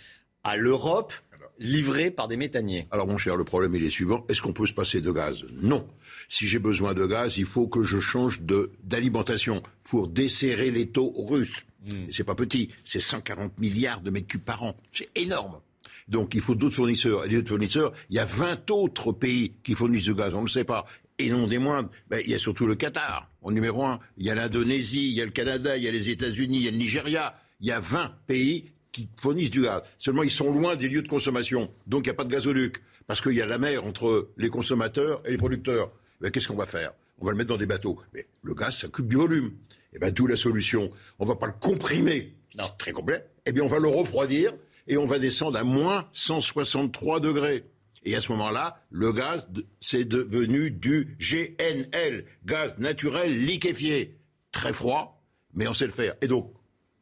à 0.46 0.56
l'Europe 0.56 1.12
livré 1.60 2.12
par 2.12 2.28
des 2.28 2.38
méthaniers 2.38 2.88
Alors 2.92 3.08
mon 3.08 3.18
cher, 3.18 3.36
le 3.36 3.44
problème 3.44 3.76
il 3.76 3.84
est 3.84 3.90
suivant. 3.90 4.26
Est-ce 4.30 4.42
qu'on 4.42 4.54
peut 4.54 4.68
se 4.68 4.74
passer 4.74 5.02
de 5.02 5.12
gaz? 5.12 5.44
Non. 5.62 5.88
Si 6.30 6.48
j'ai 6.48 6.60
besoin 6.60 6.94
de 6.94 7.06
gaz, 7.06 7.38
il 7.38 7.46
faut 7.46 7.68
que 7.68 7.84
je 7.84 8.00
change 8.00 8.42
d'alimentation 8.84 9.62
pour 9.84 10.08
desserrer 10.08 10.72
les 10.72 10.88
taux 10.88 11.14
russes. 11.18 11.66
Hmm. 11.86 12.06
C'est 12.12 12.24
pas 12.24 12.36
petit, 12.36 12.70
c'est 12.84 13.00
140 13.00 13.60
milliards 13.60 14.02
de 14.02 14.10
mètres 14.10 14.28
cubes 14.28 14.42
par 14.42 14.64
an. 14.64 14.76
C'est 14.92 15.10
énorme. 15.16 15.60
Donc 16.08 16.36
il 16.36 16.42
faut 16.42 16.56
d'autres 16.56 16.76
fournisseurs. 16.76 17.26
Et 17.26 17.44
fournisseurs, 17.44 17.94
il 18.10 18.16
y 18.16 18.20
a 18.20 18.26
20 18.26 18.70
autres 18.72 19.12
pays 19.12 19.54
qui 19.64 19.74
fournissent 19.74 20.06
du 20.06 20.16
gaz, 20.16 20.34
on 20.34 20.40
ne 20.40 20.46
le 20.46 20.50
sait 20.50 20.64
pas. 20.64 20.86
Et 21.18 21.30
non 21.30 21.48
des 21.48 21.60
moindres, 21.60 21.90
ben, 22.10 22.22
il 22.26 22.32
y 22.32 22.36
a 22.36 22.40
surtout 22.40 22.68
le 22.68 22.76
Qatar, 22.76 23.30
en 23.42 23.52
numéro 23.52 23.86
un. 23.86 24.00
Il 24.18 24.26
y 24.26 24.30
a 24.30 24.36
l'Indonésie, 24.36 25.10
il 25.10 25.14
y 25.14 25.22
a 25.22 25.26
le 25.26 25.32
Canada, 25.32 25.78
il 25.78 25.84
y 25.84 25.88
a 25.88 25.92
les 25.92 26.10
États-Unis, 26.10 26.58
il 26.58 26.66
y 26.66 26.68
a 26.68 26.72
le 26.72 26.78
Nigeria. 26.78 27.36
Il 27.62 27.68
y 27.68 27.72
a 27.72 27.80
20 27.80 28.12
pays 28.28 28.66
qui 28.96 29.10
fournissent 29.20 29.52
du 29.52 29.62
gaz. 29.62 29.82
Seulement, 30.00 30.24
ils 30.24 30.32
sont 30.32 30.50
loin 30.54 30.78
des 30.78 30.88
lieux 30.88 31.02
de 31.02 31.10
consommation. 31.10 31.70
Donc, 31.86 32.06
il 32.06 32.08
n'y 32.08 32.12
a 32.12 32.14
pas 32.14 32.24
de 32.24 32.30
gazoduc. 32.30 32.78
Parce 33.08 33.20
qu'il 33.20 33.34
y 33.34 33.42
a 33.42 33.46
la 33.46 33.58
mer 33.58 33.84
entre 33.86 34.30
les 34.38 34.48
consommateurs 34.50 35.22
et 35.26 35.32
les 35.32 35.38
producteurs. 35.38 35.92
Mais 36.22 36.32
qu'est-ce 36.32 36.48
qu'on 36.48 36.56
va 36.56 36.66
faire? 36.66 36.94
On 37.20 37.26
va 37.26 37.32
le 37.32 37.38
mettre 37.38 37.50
dans 37.50 37.58
des 37.58 37.66
bateaux. 37.66 38.00
Mais 38.14 38.26
le 38.42 38.54
gaz, 38.54 38.78
ça 38.78 38.88
coupe 38.88 39.10
du 39.10 39.18
volume. 39.18 39.48
Et 39.48 39.98
eh 39.98 40.00
bien, 40.00 40.12
d'où 40.12 40.28
la 40.28 40.38
solution? 40.38 40.90
On 41.20 41.26
ne 41.26 41.30
va 41.30 41.36
pas 41.36 41.48
le 41.48 41.54
comprimer. 41.60 42.36
Non. 42.58 42.64
Très 42.78 42.94
complet. 42.94 43.26
Eh 43.46 43.52
bien, 43.52 43.64
on 43.64 43.68
va 43.68 43.80
le 43.80 43.90
refroidir 43.90 44.54
et 44.88 44.96
on 44.96 45.06
va 45.06 45.20
descendre 45.20 45.58
à 45.58 45.66
moins 45.66 46.08
163 46.14 47.20
degrés. 47.20 47.66
Et 48.06 48.16
à 48.16 48.22
ce 48.22 48.32
moment-là, 48.32 48.82
le 48.92 49.12
gaz, 49.12 49.46
c'est 49.82 50.06
devenu 50.06 50.72
du 50.72 51.18
GNL, 51.20 52.26
gaz 52.46 52.78
naturel 52.78 53.44
liquéfié. 53.44 54.18
Très 54.54 54.72
froid, 54.72 55.22
mais 55.54 55.68
on 55.68 55.74
sait 55.74 55.86
le 55.86 55.92
faire. 55.92 56.16
Et 56.22 56.28
donc, 56.28 56.54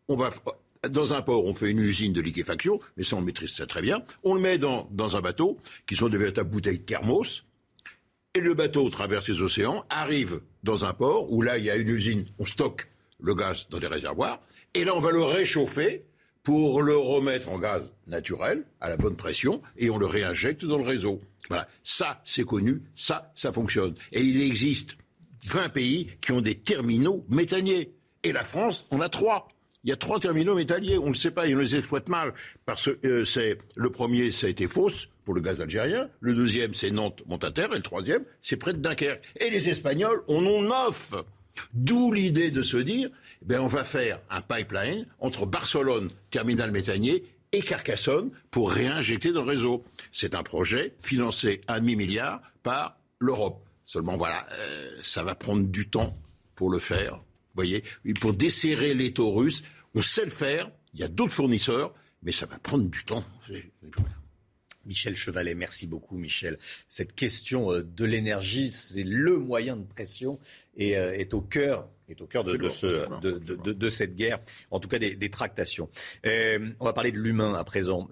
on 0.07 0.15
va 0.15 0.31
dans 0.89 1.13
un 1.13 1.21
port, 1.21 1.45
on 1.45 1.53
fait 1.53 1.71
une 1.71 1.79
usine 1.79 2.13
de 2.13 2.21
liquéfaction, 2.21 2.79
mais 2.97 3.03
ça, 3.03 3.15
on 3.15 3.21
maîtrise 3.21 3.51
ça 3.51 3.65
très 3.65 3.81
bien. 3.81 4.03
On 4.23 4.33
le 4.33 4.41
met 4.41 4.57
dans, 4.57 4.87
un 5.15 5.21
bateau, 5.21 5.57
qui 5.87 5.95
sont 5.95 6.09
de 6.09 6.17
véritables 6.17 6.49
bouteilles 6.49 6.81
thermos, 6.81 7.45
et 8.35 8.39
le 8.39 8.53
bateau 8.53 8.89
traverse 8.89 9.29
les 9.29 9.41
océans, 9.41 9.85
arrive 9.89 10.41
dans 10.63 10.85
un 10.85 10.93
port, 10.93 11.31
où 11.31 11.41
là, 11.41 11.57
il 11.57 11.65
y 11.65 11.69
a 11.69 11.75
une 11.75 11.89
usine, 11.89 12.25
on 12.39 12.45
stocke 12.45 12.87
le 13.19 13.35
gaz 13.35 13.67
dans 13.69 13.79
des 13.79 13.87
réservoirs, 13.87 14.41
et 14.73 14.83
là, 14.83 14.95
on 14.95 14.99
va 14.99 15.11
le 15.11 15.23
réchauffer 15.23 16.05
pour 16.41 16.81
le 16.81 16.97
remettre 16.97 17.49
en 17.49 17.57
gaz 17.57 17.93
naturel, 18.07 18.65
à 18.81 18.89
la 18.89 18.97
bonne 18.97 19.15
pression, 19.15 19.61
et 19.77 19.89
on 19.89 19.97
le 19.97 20.05
réinjecte 20.05 20.65
dans 20.65 20.77
le 20.77 20.83
réseau. 20.83 21.21
Voilà. 21.47 21.67
Ça, 21.83 22.21
c'est 22.25 22.43
connu, 22.43 22.81
ça, 22.95 23.31
ça 23.35 23.51
fonctionne. 23.53 23.93
Et 24.11 24.21
il 24.21 24.41
existe 24.41 24.97
20 25.45 25.69
pays 25.69 26.07
qui 26.21 26.31
ont 26.33 26.41
des 26.41 26.55
terminaux 26.55 27.23
méthaniers. 27.29 27.93
Et 28.23 28.31
la 28.31 28.43
France 28.43 28.85
en 28.89 28.99
a 28.99 29.09
trois 29.09 29.47
il 29.83 29.89
y 29.89 29.93
a 29.93 29.95
trois 29.95 30.19
terminaux 30.19 30.55
métalliers. 30.55 30.97
On 30.97 31.05
ne 31.05 31.09
le 31.09 31.15
sait 31.15 31.31
pas, 31.31 31.47
ils 31.47 31.57
les 31.57 31.75
exploitent 31.75 32.09
mal. 32.09 32.33
Parce 32.65 32.89
que 32.89 33.07
euh, 33.07 33.25
c'est 33.25 33.57
le 33.75 33.89
premier, 33.89 34.31
ça 34.31 34.47
a 34.47 34.49
été 34.49 34.67
fausse 34.67 35.09
pour 35.25 35.33
le 35.33 35.41
gaz 35.41 35.61
algérien. 35.61 36.09
Le 36.19 36.33
deuxième, 36.33 36.73
c'est 36.73 36.91
Nantes-Montaterre. 36.91 37.73
Et 37.73 37.77
le 37.77 37.81
troisième, 37.81 38.23
c'est 38.41 38.57
près 38.57 38.73
de 38.73 38.79
Dunkerque. 38.79 39.23
Et 39.39 39.49
les 39.49 39.69
Espagnols 39.69 40.23
en 40.27 40.45
ont 40.45 40.61
neuf. 40.61 41.13
D'où 41.73 42.11
l'idée 42.11 42.49
de 42.49 42.61
se 42.61 42.77
dire, 42.77 43.09
eh 43.49 43.57
on 43.57 43.67
va 43.67 43.83
faire 43.83 44.19
un 44.29 44.41
pipeline 44.41 45.05
entre 45.19 45.45
Barcelone, 45.45 46.09
terminal 46.31 46.71
méthanier, 46.71 47.23
et 47.51 47.61
Carcassonne 47.61 48.31
pour 48.49 48.71
réinjecter 48.71 49.31
dans 49.31 49.43
le 49.43 49.51
réseau. 49.51 49.83
C'est 50.11 50.33
un 50.33 50.43
projet 50.43 50.93
financé 50.99 51.61
à 51.67 51.79
demi-milliard 51.79 52.41
par 52.63 52.97
l'Europe. 53.19 53.63
Seulement, 53.85 54.17
voilà, 54.17 54.47
euh, 54.53 54.89
ça 55.03 55.23
va 55.23 55.35
prendre 55.35 55.67
du 55.67 55.87
temps 55.87 56.15
pour 56.55 56.71
le 56.71 56.79
faire 56.79 57.19
voyez, 57.53 57.83
pour 58.19 58.33
desserrer 58.33 58.93
les 58.93 59.13
taux 59.13 59.31
russes. 59.31 59.63
On 59.95 60.01
sait 60.01 60.25
le 60.25 60.31
faire, 60.31 60.71
il 60.93 60.99
y 60.99 61.03
a 61.03 61.07
d'autres 61.07 61.33
fournisseurs, 61.33 61.93
mais 62.23 62.31
ça 62.31 62.45
va 62.45 62.57
prendre 62.57 62.89
du 62.89 63.03
temps. 63.03 63.23
Michel 64.85 65.15
Chevalet, 65.15 65.55
merci 65.55 65.87
beaucoup 65.87 66.17
Michel. 66.17 66.57
Cette 66.89 67.15
question 67.15 67.71
euh, 67.71 67.83
de 67.83 68.03
l'énergie, 68.03 68.71
c'est 68.71 69.03
le 69.03 69.37
moyen 69.37 69.77
de 69.77 69.85
pression 69.85 70.39
et 70.75 70.97
euh, 70.97 71.13
est 71.13 71.33
au 71.33 71.41
cœur 71.41 71.87
est 72.09 72.21
au 72.21 72.27
cœur 72.27 72.43
de, 72.43 72.57
de, 72.57 73.89
cette 73.89 74.15
guerre, 74.15 74.39
en 74.71 74.79
tout 74.79 74.89
cas 74.89 74.99
des, 74.99 75.29
tractations. 75.29 75.89
Euh, 76.25 76.69
on 76.81 76.85
va 76.85 76.93
parler 76.93 77.13
de 77.13 77.17
l'humain 77.17 77.53
à 77.53 77.63
présent. 77.63 78.09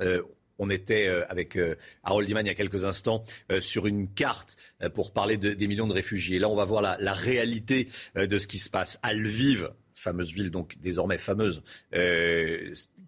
On 0.60 0.70
était 0.70 1.08
avec 1.30 1.58
Harold 2.04 2.30
Iman 2.30 2.46
il 2.46 2.50
y 2.50 2.52
a 2.52 2.56
quelques 2.56 2.86
instants 2.86 3.24
sur 3.60 3.88
une 3.88 4.08
carte 4.14 4.58
pour 4.94 5.12
parler 5.12 5.38
des 5.38 5.68
millions 5.68 5.88
de 5.88 5.94
réfugiés. 5.94 6.40
Là, 6.40 6.50
on 6.50 6.56
va 6.56 6.66
voir 6.66 6.82
la, 6.82 7.14
réalité 7.14 7.88
de 8.16 8.38
ce 8.38 8.48
qui 8.48 8.58
se 8.58 8.70
passe. 8.70 9.00
à 9.02 9.14
Lviv, 9.14 9.70
fameuse 9.94 10.34
ville 10.34 10.52
donc 10.52 10.78
désormais 10.80 11.18
fameuse, 11.18 11.64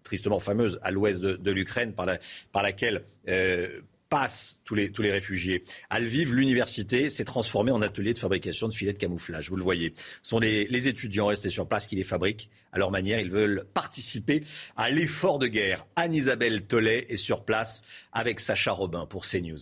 tristement 0.02 0.38
fameuse, 0.38 0.78
à 0.82 0.90
l'ouest 0.90 1.20
de, 1.20 1.50
l'Ukraine, 1.50 1.92
par, 1.94 2.62
laquelle 2.62 3.02
passent 4.14 4.60
tous 4.64 4.76
les, 4.76 5.10
réfugiés. 5.10 5.64
À 5.90 5.98
Lviv, 5.98 6.32
l'université 6.32 7.10
s'est 7.10 7.24
transformée 7.24 7.72
en 7.72 7.82
atelier 7.82 8.12
de 8.12 8.18
fabrication 8.18 8.68
de 8.68 8.72
filets 8.72 8.92
de 8.92 8.98
camouflage. 8.98 9.50
Vous 9.50 9.56
le 9.56 9.64
voyez. 9.64 9.92
Ce 10.22 10.30
sont 10.30 10.38
les, 10.38 10.68
les 10.68 10.86
étudiants 10.86 11.26
restés 11.26 11.50
sur 11.50 11.66
place 11.66 11.88
qui 11.88 11.96
les 11.96 12.04
fabriquent. 12.04 12.48
À 12.70 12.78
leur 12.78 12.92
manière, 12.92 13.18
ils 13.18 13.32
veulent 13.32 13.66
participer 13.74 14.44
à 14.76 14.88
l'effort 14.88 15.40
de 15.40 15.48
guerre. 15.48 15.84
Anne-Isabelle 15.96 16.62
Tollet 16.62 17.06
est 17.08 17.16
sur 17.16 17.44
place 17.44 17.82
avec 18.12 18.38
Sacha 18.38 18.70
Robin 18.70 19.04
pour 19.04 19.26
CNews. 19.26 19.58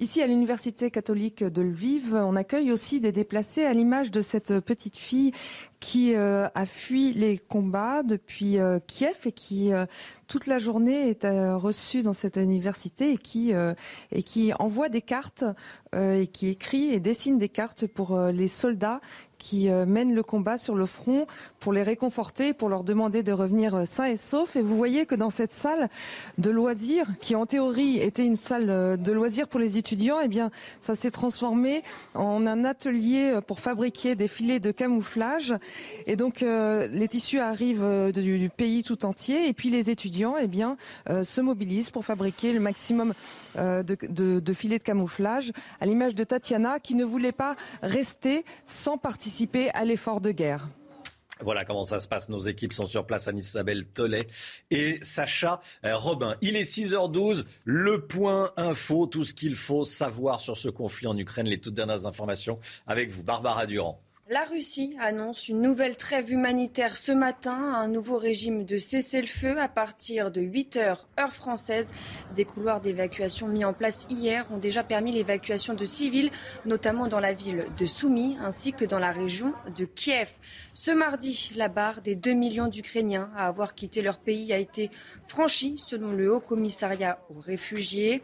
Ici, 0.00 0.20
à 0.20 0.26
l'Université 0.26 0.90
catholique 0.90 1.44
de 1.44 1.62
Lviv, 1.62 2.14
on 2.14 2.34
accueille 2.36 2.70
aussi 2.70 3.00
des 3.00 3.12
déplacés 3.12 3.64
à 3.64 3.72
l'image 3.72 4.10
de 4.10 4.22
cette 4.22 4.60
petite 4.60 4.98
fille 4.98 5.32
qui 5.80 6.14
euh, 6.14 6.48
a 6.54 6.66
fui 6.66 7.12
les 7.12 7.38
combats 7.38 8.02
depuis 8.02 8.58
euh, 8.58 8.78
Kiev 8.86 9.16
et 9.26 9.32
qui 9.32 9.72
euh, 9.72 9.86
toute 10.26 10.46
la 10.46 10.58
journée 10.58 11.10
est 11.10 11.26
reçue 11.54 12.02
dans 12.02 12.12
cette 12.12 12.36
université 12.36 13.12
et 13.12 13.18
qui 13.18 13.52
et 14.10 14.22
qui 14.24 14.52
envoie 14.58 14.88
des 14.88 15.00
cartes 15.00 15.44
et 15.96 16.26
qui 16.26 16.48
écrit 16.48 16.92
et 16.92 16.98
dessine 16.98 17.38
des 17.38 17.48
cartes 17.48 17.86
pour 17.86 18.18
les 18.18 18.48
soldats 18.48 19.00
qui 19.38 19.68
mènent 19.68 20.14
le 20.14 20.24
combat 20.24 20.58
sur 20.58 20.74
le 20.74 20.86
front 20.86 21.28
pour 21.60 21.72
les 21.72 21.84
réconforter, 21.84 22.54
pour 22.54 22.68
leur 22.68 22.82
demander 22.82 23.22
de 23.22 23.30
revenir 23.30 23.86
sains 23.86 24.06
et 24.06 24.16
saufs. 24.16 24.56
Et 24.56 24.62
vous 24.62 24.76
voyez 24.76 25.06
que 25.06 25.14
dans 25.14 25.30
cette 25.30 25.52
salle 25.52 25.88
de 26.38 26.50
loisirs, 26.50 27.06
qui 27.20 27.36
en 27.36 27.46
théorie 27.46 27.98
était 27.98 28.24
une 28.24 28.34
salle 28.34 29.00
de 29.00 29.12
loisirs 29.12 29.46
pour 29.46 29.60
les 29.60 29.78
étudiants, 29.78 30.18
eh 30.20 30.28
bien, 30.28 30.50
ça 30.80 30.96
s'est 30.96 31.12
transformé 31.12 31.84
en 32.14 32.48
un 32.48 32.64
atelier 32.64 33.38
pour 33.46 33.60
fabriquer 33.60 34.16
des 34.16 34.26
filets 34.26 34.58
de 34.58 34.72
camouflage 34.72 35.54
et 36.06 36.16
donc 36.16 36.42
euh, 36.42 36.86
les 36.88 37.08
tissus 37.08 37.40
arrivent 37.40 37.82
euh, 37.82 38.12
du, 38.12 38.48
pays 38.48 38.82
tout 38.82 39.04
entier 39.04 39.48
et 39.48 39.52
puis 39.52 39.70
les 39.70 39.90
étudiants 39.90 40.36
eh 40.40 40.46
bien, 40.46 40.76
euh, 41.10 41.24
se 41.24 41.40
mobilisent 41.40 41.90
pour 41.90 42.04
fabriquer 42.04 42.52
le 42.52 42.60
maximum 42.60 43.12
de, 43.56 44.52
filets 44.52 44.78
de 44.78 44.82
camouflage, 44.82 45.52
à 45.80 45.86
l'image 45.86 46.14
de 46.14 46.24
Tatiana 46.24 46.78
qui 46.78 46.94
ne 46.94 47.04
voulait 47.04 47.32
pas 47.32 47.56
rester 47.82 48.44
sans 48.66 48.98
participer 48.98 49.70
à 49.70 49.84
l'effort 49.84 50.20
de 50.20 50.30
guerre. 50.30 50.68
Voilà 51.40 51.64
comment 51.64 51.84
ça 51.84 52.00
se 52.00 52.08
passe. 52.08 52.28
Nos 52.28 52.38
équipes 52.38 52.72
sont 52.72 52.86
sur 52.86 53.06
place. 53.06 53.28
Anne-Isabelle 53.28 53.86
Tollet 53.86 54.26
et 54.70 54.98
Sacha 55.02 55.60
Robin. 55.82 56.36
Il 56.40 56.56
est 56.56 56.62
6h12. 56.62 57.44
Le 57.64 58.06
point 58.06 58.52
info. 58.56 59.06
Tout 59.06 59.24
ce 59.24 59.34
qu'il 59.34 59.54
faut 59.54 59.84
savoir 59.84 60.40
sur 60.40 60.56
ce 60.56 60.68
conflit 60.68 61.06
en 61.06 61.16
Ukraine. 61.16 61.46
Les 61.46 61.58
toutes 61.58 61.74
dernières 61.74 62.06
informations 62.06 62.58
avec 62.86 63.10
vous, 63.10 63.22
Barbara 63.22 63.66
Durand. 63.66 64.02
La 64.28 64.42
Russie 64.42 64.96
annonce 64.98 65.48
une 65.48 65.60
nouvelle 65.60 65.94
trêve 65.94 66.32
humanitaire 66.32 66.96
ce 66.96 67.12
matin, 67.12 67.52
un 67.52 67.86
nouveau 67.86 68.18
régime 68.18 68.64
de 68.64 68.76
cessez-le-feu 68.76 69.56
à 69.60 69.68
partir 69.68 70.32
de 70.32 70.40
8 70.40 70.78
heures 70.78 71.06
heure 71.20 71.32
française. 71.32 71.94
Des 72.34 72.44
couloirs 72.44 72.80
d'évacuation 72.80 73.46
mis 73.46 73.64
en 73.64 73.72
place 73.72 74.04
hier 74.10 74.44
ont 74.50 74.58
déjà 74.58 74.82
permis 74.82 75.12
l'évacuation 75.12 75.74
de 75.74 75.84
civils, 75.84 76.32
notamment 76.64 77.06
dans 77.06 77.20
la 77.20 77.32
ville 77.32 77.66
de 77.78 77.86
Soumy 77.86 78.36
ainsi 78.42 78.72
que 78.72 78.84
dans 78.84 78.98
la 78.98 79.12
région 79.12 79.52
de 79.76 79.84
Kiev. 79.84 80.32
Ce 80.74 80.90
mardi, 80.90 81.52
la 81.54 81.68
barre 81.68 82.00
des 82.00 82.16
2 82.16 82.32
millions 82.32 82.66
d'Ukrainiens 82.66 83.30
à 83.36 83.46
avoir 83.46 83.76
quitté 83.76 84.02
leur 84.02 84.18
pays 84.18 84.52
a 84.52 84.58
été 84.58 84.90
franchie 85.28 85.76
selon 85.78 86.10
le 86.10 86.34
Haut 86.34 86.40
Commissariat 86.40 87.20
aux 87.30 87.38
réfugiés. 87.38 88.22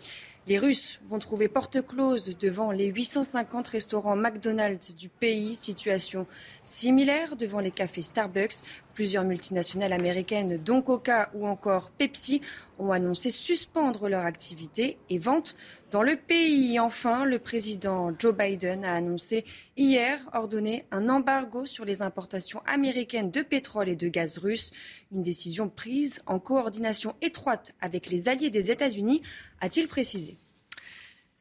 Les 0.49 0.59
Russes 0.59 0.99
vont 1.07 1.21
trouver 1.21 1.47
porte 1.47 1.87
close 1.87 2.37
devant 2.37 2.73
les 2.73 2.87
850 2.87 3.69
restaurants 3.69 4.17
McDonald's 4.17 4.93
du 4.93 5.09
pays. 5.09 5.55
Situation 5.55 6.27
similaire 6.65 7.37
devant 7.37 7.61
les 7.61 7.71
cafés 7.71 8.03
Starbucks. 8.03 8.57
Plusieurs 8.93 9.23
multinationales 9.23 9.93
américaines, 9.93 10.57
dont 10.57 10.83
Coca 10.83 11.31
ou 11.35 11.47
encore 11.47 11.91
Pepsi, 11.91 12.41
ont 12.81 12.91
annoncé 12.91 13.31
suspendre 13.31 14.09
leur 14.09 14.27
activité 14.27 14.99
et 15.11 15.19
vente 15.21 15.55
dans 15.93 16.03
le 16.03 16.17
pays. 16.17 16.81
Enfin, 16.81 17.25
le 17.25 17.39
président 17.39 18.11
Joe 18.19 18.35
Biden 18.35 18.85
a 18.85 18.95
annoncé 18.95 19.45
hier 19.77 20.19
ordonner 20.33 20.87
un 20.91 21.09
embargo 21.09 21.67
sur 21.67 21.85
les 21.85 22.03
importations 22.03 22.63
américaines 22.67 23.31
de 23.31 23.43
pétrole 23.43 23.91
et 23.91 23.97
de 23.97 24.09
gaz 24.09 24.39
russe, 24.39 24.73
une 25.13 25.23
décision 25.23 25.69
prise 25.69 26.23
en 26.27 26.41
coordination 26.41 27.15
étroite 27.21 27.75
avec 27.81 28.09
les 28.09 28.29
alliés 28.29 28.51
des 28.51 28.71
États-Unis, 28.71 29.23
a-t-il 29.61 29.87
précisé. 29.87 30.39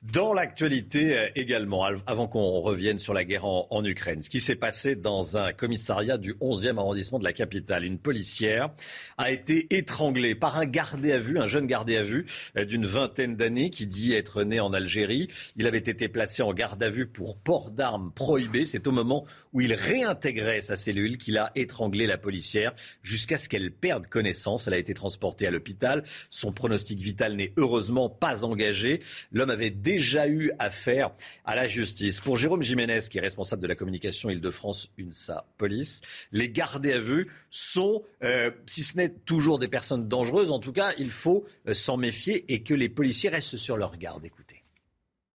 Dans 0.01 0.33
l'actualité 0.33 1.15
euh, 1.15 1.29
également, 1.35 1.85
avant 2.07 2.27
qu'on 2.27 2.59
revienne 2.59 2.97
sur 2.97 3.13
la 3.13 3.23
guerre 3.23 3.45
en, 3.45 3.85
Ukraine, 3.85 4.23
ce 4.23 4.31
qui 4.31 4.39
s'est 4.39 4.55
passé 4.55 4.95
dans 4.95 5.37
un 5.37 5.53
commissariat 5.53 6.17
du 6.17 6.33
11e 6.41 6.79
arrondissement 6.79 7.19
de 7.19 7.23
la 7.23 7.33
capitale. 7.33 7.83
Une 7.83 7.99
policière 7.99 8.71
a 9.19 9.29
été 9.29 9.67
étranglée 9.69 10.33
par 10.33 10.57
un 10.57 10.65
gardé 10.65 11.11
à 11.11 11.19
vue, 11.19 11.37
un 11.37 11.45
jeune 11.45 11.67
gardé 11.67 11.97
à 11.97 12.03
vue 12.03 12.25
euh, 12.57 12.65
d'une 12.65 12.83
vingtaine 12.83 13.35
d'années 13.35 13.69
qui 13.69 13.85
dit 13.85 14.13
être 14.13 14.43
né 14.43 14.59
en 14.59 14.73
Algérie. 14.73 15.27
Il 15.55 15.67
avait 15.67 15.77
été 15.77 16.07
placé 16.07 16.41
en 16.41 16.51
garde 16.51 16.81
à 16.81 16.89
vue 16.89 17.05
pour 17.05 17.37
port 17.37 17.69
d'armes 17.69 18.11
prohibé. 18.11 18.65
C'est 18.65 18.87
au 18.87 18.91
moment 18.91 19.23
où 19.53 19.61
il 19.61 19.75
réintégrait 19.75 20.61
sa 20.61 20.75
cellule 20.75 21.19
qu'il 21.19 21.37
a 21.37 21.51
étranglé 21.53 22.07
la 22.07 22.17
policière 22.17 22.73
jusqu'à 23.03 23.37
ce 23.37 23.47
qu'elle 23.47 23.69
perde 23.69 24.07
connaissance. 24.07 24.65
Elle 24.65 24.73
a 24.73 24.79
été 24.79 24.95
transportée 24.95 25.45
à 25.45 25.51
l'hôpital. 25.51 26.01
Son 26.31 26.51
pronostic 26.51 26.99
vital 26.99 27.35
n'est 27.35 27.53
heureusement 27.55 28.09
pas 28.09 28.45
engagé. 28.45 28.99
L'homme 29.31 29.51
avait 29.51 29.69
déjà 29.91 30.27
eu 30.27 30.51
affaire 30.57 31.11
à 31.43 31.53
la 31.53 31.67
justice. 31.67 32.21
Pour 32.21 32.37
Jérôme 32.37 32.63
Jiménez, 32.63 32.99
qui 33.09 33.17
est 33.17 33.21
responsable 33.21 33.61
de 33.61 33.67
la 33.67 33.75
communication 33.75 34.29
Île-de-France 34.29 34.89
UNSA 34.97 35.45
Police, 35.57 35.99
les 36.31 36.49
gardés 36.49 36.93
à 36.93 36.99
vue 36.99 37.27
sont, 37.49 38.03
euh, 38.23 38.51
si 38.67 38.83
ce 38.83 38.95
n'est 38.95 39.09
toujours 39.09 39.59
des 39.59 39.67
personnes 39.67 40.07
dangereuses, 40.07 40.51
en 40.51 40.59
tout 40.59 40.71
cas, 40.71 40.93
il 40.97 41.09
faut 41.09 41.43
euh, 41.67 41.73
s'en 41.73 41.97
méfier 41.97 42.53
et 42.53 42.63
que 42.63 42.73
les 42.73 42.87
policiers 42.87 43.29
restent 43.29 43.57
sur 43.57 43.75
leur 43.75 43.97
garde. 43.97 44.23
Écoutez 44.23 44.63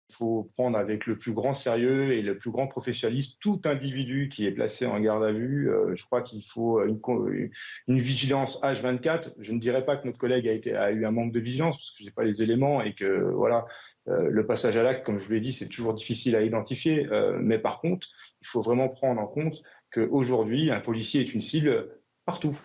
Il 0.09 0.15
faut 0.15 0.51
prendre 0.55 0.79
avec 0.79 1.05
le 1.05 1.19
plus 1.19 1.33
grand 1.33 1.53
sérieux 1.53 2.13
et 2.13 2.23
le 2.23 2.39
plus 2.39 2.51
grand 2.51 2.67
professionnalisme 2.67 3.35
tout 3.41 3.61
individu 3.67 4.31
qui 4.33 4.47
est 4.47 4.53
placé 4.53 4.87
en 4.87 4.99
garde 5.01 5.23
à 5.23 5.33
vue. 5.33 5.71
Euh, 5.71 5.95
je 5.95 6.05
crois 6.07 6.23
qu'il 6.23 6.43
faut 6.43 6.83
une, 6.83 8.01
vigilance 8.01 8.59
H24. 8.63 9.35
Je 9.39 9.53
ne 9.53 9.61
dirais 9.61 9.85
pas 9.85 9.99
que 9.99 10.07
notre 10.07 10.19
collègue 10.19 10.49
a, 10.49 10.91
eu 10.93 11.05
un 11.05 11.11
manque 11.11 11.33
de 11.33 11.41
vigilance 11.41 11.77
parce 11.77 11.91
que 11.91 12.05
j'ai 12.05 12.11
pas 12.11 12.25
les 12.25 12.43
éléments 12.43 12.83
et 12.83 12.95
que 12.95 13.31
voilà, 13.35 13.67
euh, 14.09 14.29
le 14.31 14.47
passage 14.47 14.77
à 14.77 14.83
l'acte, 14.83 15.05
comme 15.05 15.19
je 15.19 15.27
vous 15.27 15.33
l'ai 15.33 15.41
dit, 15.41 15.53
c'est 15.53 15.69
toujours 15.69 15.95
difficile 15.95 16.37
à 16.37 16.43
identifier. 16.43 17.07
Euh, 17.07 17.39
mais 17.41 17.59
par 17.59 17.81
contre, 17.81 18.09
il 18.41 18.47
faut 18.47 18.63
vraiment 18.63 18.89
prendre 18.89 19.21
en 19.21 19.27
compte 19.27 19.63
qu'aujourd'hui, 19.93 20.71
un 20.71 20.81
policier 20.81 21.21
est 21.21 21.35
une 21.35 21.43
cible 21.43 22.01
partout, 22.25 22.59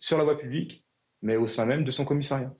sur 0.00 0.18
la 0.18 0.24
voie 0.24 0.38
publique, 0.38 0.84
mais 1.22 1.36
au 1.36 1.46
sein 1.46 1.66
même 1.66 1.84
de 1.84 1.90
son 1.90 2.04
commissariat. 2.04 2.54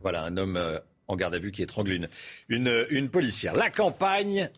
Voilà, 0.00 0.24
un 0.24 0.36
homme 0.36 0.56
euh, 0.56 0.78
en 1.06 1.16
garde 1.16 1.34
à 1.34 1.38
vue 1.38 1.52
qui 1.52 1.62
étrangle 1.62 1.92
une, 1.92 2.08
une, 2.48 2.86
une 2.90 3.08
policière. 3.08 3.54
La 3.54 3.70
campagne 3.70 4.50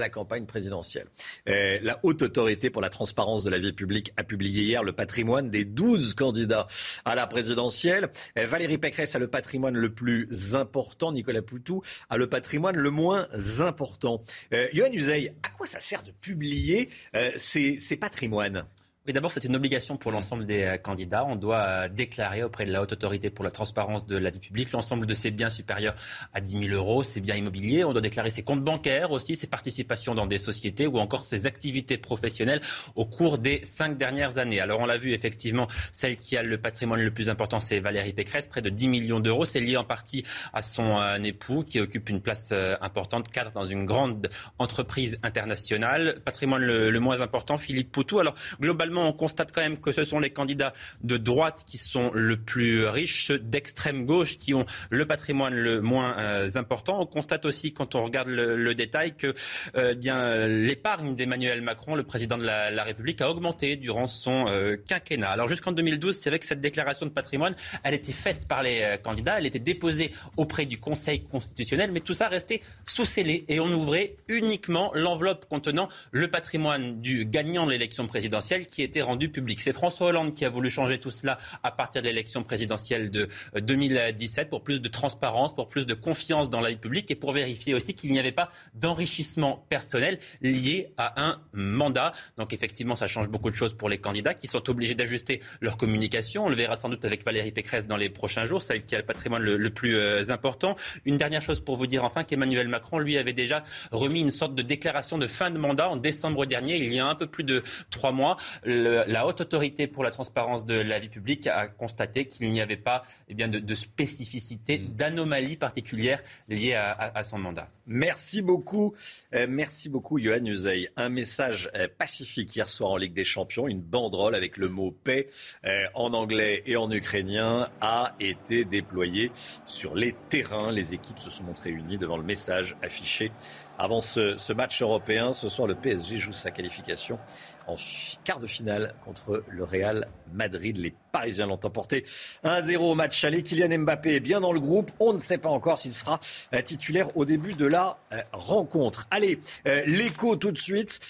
la 0.00 0.08
campagne 0.08 0.46
présidentielle. 0.46 1.06
Euh, 1.48 1.78
la 1.82 2.00
haute 2.02 2.22
autorité 2.22 2.70
pour 2.70 2.82
la 2.82 2.90
transparence 2.90 3.44
de 3.44 3.50
la 3.50 3.58
vie 3.58 3.72
publique 3.72 4.12
a 4.16 4.24
publié 4.24 4.64
hier 4.64 4.82
le 4.82 4.92
patrimoine 4.92 5.50
des 5.50 5.64
12 5.64 6.14
candidats 6.14 6.66
à 7.04 7.14
la 7.14 7.26
présidentielle. 7.26 8.10
Euh, 8.38 8.46
Valérie 8.46 8.78
Pécresse 8.78 9.14
a 9.14 9.18
le 9.18 9.28
patrimoine 9.28 9.76
le 9.76 9.92
plus 9.92 10.54
important, 10.54 11.12
Nicolas 11.12 11.42
Poutou 11.42 11.82
a 12.08 12.16
le 12.16 12.28
patrimoine 12.28 12.76
le 12.76 12.90
moins 12.90 13.28
important. 13.60 14.22
Euh, 14.52 14.68
Yohann 14.72 14.94
Uzey, 14.94 15.34
à 15.42 15.48
quoi 15.50 15.66
ça 15.66 15.80
sert 15.80 16.02
de 16.02 16.12
publier 16.12 16.88
euh, 17.14 17.30
ces 17.36 17.96
patrimoines? 17.96 18.64
D'abord, 19.12 19.30
c'est 19.30 19.44
une 19.44 19.56
obligation 19.56 19.96
pour 19.96 20.12
l'ensemble 20.12 20.44
des 20.44 20.62
euh, 20.62 20.76
candidats. 20.76 21.24
On 21.24 21.36
doit 21.36 21.60
euh, 21.60 21.88
déclarer 21.88 22.42
auprès 22.42 22.64
de 22.64 22.72
la 22.72 22.82
haute 22.82 22.92
autorité 22.92 23.30
pour 23.30 23.44
la 23.44 23.50
transparence 23.50 24.06
de 24.06 24.16
la 24.16 24.30
vie 24.30 24.38
publique 24.38 24.72
l'ensemble 24.72 25.06
de 25.06 25.14
ses 25.14 25.30
biens 25.30 25.50
supérieurs 25.50 25.94
à 26.34 26.40
10 26.40 26.68
000 26.68 26.74
euros, 26.74 27.02
ses 27.02 27.20
biens 27.20 27.36
immobiliers. 27.36 27.84
On 27.84 27.92
doit 27.92 28.02
déclarer 28.02 28.30
ses 28.30 28.42
comptes 28.42 28.62
bancaires 28.62 29.10
aussi, 29.10 29.36
ses 29.36 29.46
participations 29.46 30.14
dans 30.14 30.26
des 30.26 30.38
sociétés 30.38 30.86
ou 30.86 30.98
encore 30.98 31.24
ses 31.24 31.46
activités 31.46 31.98
professionnelles 31.98 32.60
au 32.94 33.06
cours 33.06 33.38
des 33.38 33.60
cinq 33.64 33.96
dernières 33.96 34.38
années. 34.38 34.60
Alors, 34.60 34.80
on 34.80 34.86
l'a 34.86 34.98
vu 34.98 35.12
effectivement, 35.12 35.66
celle 35.92 36.18
qui 36.18 36.36
a 36.36 36.42
le 36.42 36.58
patrimoine 36.58 37.00
le 37.00 37.10
plus 37.10 37.28
important, 37.28 37.60
c'est 37.60 37.80
Valérie 37.80 38.12
Pécresse, 38.12 38.46
près 38.46 38.62
de 38.62 38.68
10 38.68 38.88
millions 38.88 39.20
d'euros. 39.20 39.44
C'est 39.44 39.60
lié 39.60 39.76
en 39.76 39.84
partie 39.84 40.24
à 40.52 40.62
son 40.62 41.00
euh, 41.00 41.16
époux 41.22 41.64
qui 41.64 41.80
occupe 41.80 42.08
une 42.08 42.20
place 42.20 42.52
importante, 42.80 43.28
cadre 43.28 43.52
dans 43.52 43.64
une 43.64 43.86
grande 43.86 44.28
entreprise 44.58 45.18
internationale. 45.22 46.20
Patrimoine 46.24 46.62
le, 46.62 46.90
le 46.90 47.00
moins 47.00 47.20
important, 47.20 47.56
Philippe 47.56 47.92
Poutou. 47.92 48.18
Alors, 48.18 48.34
globalement, 48.60 48.99
on 49.08 49.12
constate 49.12 49.52
quand 49.52 49.60
même 49.60 49.78
que 49.78 49.92
ce 49.92 50.04
sont 50.04 50.18
les 50.18 50.30
candidats 50.30 50.72
de 51.02 51.16
droite 51.16 51.64
qui 51.66 51.78
sont 51.78 52.10
le 52.12 52.36
plus 52.36 52.86
riches, 52.86 53.26
ceux 53.26 53.38
d'extrême 53.38 54.06
gauche 54.06 54.38
qui 54.38 54.54
ont 54.54 54.64
le 54.90 55.06
patrimoine 55.06 55.54
le 55.54 55.80
moins 55.80 56.18
euh, 56.18 56.48
important. 56.54 57.00
On 57.00 57.06
constate 57.06 57.44
aussi, 57.44 57.72
quand 57.72 57.94
on 57.94 58.04
regarde 58.04 58.28
le, 58.28 58.74
détail, 58.74 59.16
que 59.16 59.34
euh, 59.76 59.94
bien 59.94 60.46
l'épargne 60.46 61.14
d'Emmanuel 61.14 61.62
Macron, 61.62 61.94
le 61.94 62.04
président 62.04 62.38
de 62.38 62.44
la, 62.44 62.84
République, 62.84 63.20
a 63.20 63.30
augmenté 63.30 63.76
durant 63.76 64.06
son 64.06 64.46
euh, 64.48 64.76
quinquennat. 64.76 65.30
Alors 65.30 65.48
jusqu'en 65.48 65.72
2012, 65.72 66.16
c'est 66.16 66.30
vrai 66.30 66.38
que 66.38 66.46
cette 66.46 66.60
déclaration 66.60 67.06
de 67.06 67.10
patrimoine, 67.10 67.54
elle 67.84 67.94
était 67.94 68.12
faite 68.12 68.46
par 68.48 68.62
les 68.62 68.96
candidats, 69.02 69.38
elle 69.38 69.46
était 69.46 69.58
déposée 69.58 70.12
auprès 70.36 70.66
du 70.66 70.78
Conseil 70.78 71.24
constitutionnel, 71.24 71.90
mais 71.92 72.00
tout 72.00 72.14
ça 72.14 72.28
restait 72.28 72.62
sous 72.84 73.04
scellé 73.04 73.44
et 73.48 73.60
on 73.60 73.68
ouvrait 73.72 74.16
uniquement 74.28 74.92
l'enveloppe 74.94 75.46
contenant 75.46 75.88
le 76.10 76.28
patrimoine 76.28 77.00
du 77.00 77.24
gagnant 77.26 77.66
de 77.66 77.70
l'élection 77.70 78.06
présidentielle 78.06 78.66
été 78.82 79.02
rendu 79.02 79.28
public. 79.28 79.60
C'est 79.60 79.72
François 79.72 80.08
Hollande 80.08 80.34
qui 80.34 80.44
a 80.44 80.48
voulu 80.48 80.70
changer 80.70 80.98
tout 80.98 81.10
cela 81.10 81.38
à 81.62 81.70
partir 81.70 82.02
de 82.02 82.06
l'élection 82.06 82.42
présidentielle 82.42 83.10
de 83.10 83.28
2017 83.58 84.46
euh, 84.46 84.50
pour 84.50 84.62
plus 84.62 84.80
de 84.80 84.88
transparence, 84.88 85.54
pour 85.54 85.68
plus 85.68 85.86
de 85.86 85.94
confiance 85.94 86.50
dans 86.50 86.60
la 86.60 86.70
vie 86.70 86.76
publique 86.76 87.10
et 87.10 87.14
pour 87.14 87.32
vérifier 87.32 87.74
aussi 87.74 87.94
qu'il 87.94 88.12
n'y 88.12 88.18
avait 88.18 88.32
pas 88.32 88.50
d'enrichissement 88.74 89.64
personnel 89.68 90.18
lié 90.42 90.92
à 90.96 91.22
un 91.22 91.40
mandat. 91.52 92.12
Donc 92.36 92.52
effectivement, 92.52 92.96
ça 92.96 93.06
change 93.06 93.28
beaucoup 93.28 93.50
de 93.50 93.54
choses 93.54 93.74
pour 93.74 93.88
les 93.88 93.98
candidats 93.98 94.34
qui 94.34 94.46
sont 94.46 94.68
obligés 94.70 94.94
d'ajuster 94.94 95.40
leur 95.60 95.76
communication. 95.76 96.46
On 96.46 96.48
le 96.48 96.56
verra 96.56 96.76
sans 96.76 96.88
doute 96.88 97.04
avec 97.04 97.24
Valérie 97.24 97.52
Pécresse 97.52 97.86
dans 97.86 97.96
les 97.96 98.08
prochains 98.08 98.46
jours, 98.46 98.62
celle 98.62 98.84
qui 98.84 98.94
a 98.94 98.98
le 98.98 99.04
patrimoine 99.04 99.42
le, 99.42 99.70
plus 99.70 99.96
euh, 99.96 100.30
important. 100.30 100.74
Une 101.04 101.16
dernière 101.16 101.42
chose 101.42 101.60
pour 101.60 101.76
vous 101.76 101.86
dire 101.86 102.04
enfin 102.04 102.24
qu'Emmanuel 102.24 102.68
Macron, 102.68 102.98
lui, 102.98 103.18
avait 103.18 103.32
déjà 103.32 103.62
remis 103.92 104.20
une 104.20 104.30
sorte 104.30 104.54
de 104.54 104.62
déclaration 104.62 105.18
de 105.18 105.26
fin 105.26 105.50
de 105.50 105.58
mandat 105.58 105.88
en 105.88 105.96
décembre 105.96 106.46
dernier, 106.46 106.76
il 106.76 106.92
y 106.92 106.98
a 106.98 107.06
un 107.06 107.14
peu 107.14 107.26
plus 107.26 107.44
de 107.44 107.62
trois 107.90 108.12
mois 108.12 108.36
la 108.70 109.26
haute 109.26 109.40
autorité 109.40 109.86
pour 109.86 110.04
la 110.04 110.10
transparence 110.10 110.64
de 110.64 110.74
la 110.74 110.98
vie 110.98 111.08
publique 111.08 111.46
a 111.46 111.68
constaté 111.68 112.26
qu'il 112.26 112.50
n'y 112.52 112.60
avait 112.60 112.76
pas 112.76 113.02
eh 113.28 113.34
bien, 113.34 113.48
de, 113.48 113.58
de 113.58 113.74
spécificité, 113.74 114.78
mm. 114.78 114.88
d'anomalie 114.96 115.56
particulière 115.56 116.22
liée 116.48 116.74
à, 116.74 117.22
son 117.22 117.38
mandat. 117.38 117.68
Merci 117.86 118.42
beaucoup. 118.42 118.94
Euh, 119.34 119.46
merci 119.48 119.88
beaucoup, 119.88 120.18
Johan 120.18 120.44
Uzey. 120.44 120.90
Un 120.96 121.08
message 121.08 121.70
euh, 121.74 121.88
pacifique 121.98 122.54
hier 122.54 122.68
soir 122.68 122.92
en 122.92 122.96
Ligue 122.96 123.14
des 123.14 123.24
Champions, 123.24 123.68
une 123.68 123.82
banderole 123.82 124.34
avec 124.34 124.56
le 124.56 124.68
mot 124.68 124.90
paix 124.90 125.28
euh, 125.64 125.84
en 125.94 126.12
anglais 126.12 126.62
et 126.66 126.76
en 126.76 126.90
ukrainien 126.90 127.68
a 127.80 128.14
été 128.20 128.64
déployée 128.64 129.32
sur 129.66 129.94
les 129.94 130.14
terrains. 130.28 130.72
Les 130.72 130.94
équipes 130.94 131.18
se 131.18 131.30
sont 131.30 131.44
montrées 131.44 131.70
unies 131.70 131.98
devant 131.98 132.16
le 132.16 132.24
message 132.24 132.76
affiché 132.82 133.32
avant 133.80 134.00
ce, 134.00 134.52
match 134.52 134.82
européen. 134.82 135.32
Ce 135.32 135.48
soir, 135.48 135.66
le 135.66 135.74
PSG 135.74 136.18
joue 136.18 136.32
sa 136.32 136.50
qualification 136.50 137.18
en 137.66 137.76
quart 138.24 138.38
de 138.38 138.46
finale 138.46 138.94
contre 139.04 139.42
le 139.48 139.64
Real 139.64 140.06
Madrid. 140.32 140.76
Les 140.76 140.92
Parisiens 141.12 141.46
l'ont 141.46 141.60
emporté 141.64 142.04
1-0 142.44 142.76
au 142.76 142.94
match 142.94 143.24
aller. 143.24 143.42
Kylian 143.42 143.78
Mbappé 143.78 144.16
est 144.16 144.20
bien 144.20 144.40
dans 144.40 144.52
le 144.52 144.60
groupe. 144.60 144.90
On 145.00 145.14
ne 145.14 145.18
sait 145.18 145.38
pas 145.38 145.48
encore 145.48 145.78
s'il 145.78 145.94
sera 145.94 146.20
euh, 146.54 146.60
titulaire 146.60 147.16
au 147.16 147.24
début 147.24 147.54
de 147.54 147.64
la 147.64 147.98
euh, 148.12 148.20
rencontre. 148.32 149.06
Allez, 149.10 149.40
euh, 149.66 149.82
l'écho 149.86 150.36
tout 150.36 150.52
de 150.52 150.58
suite. 150.58 151.00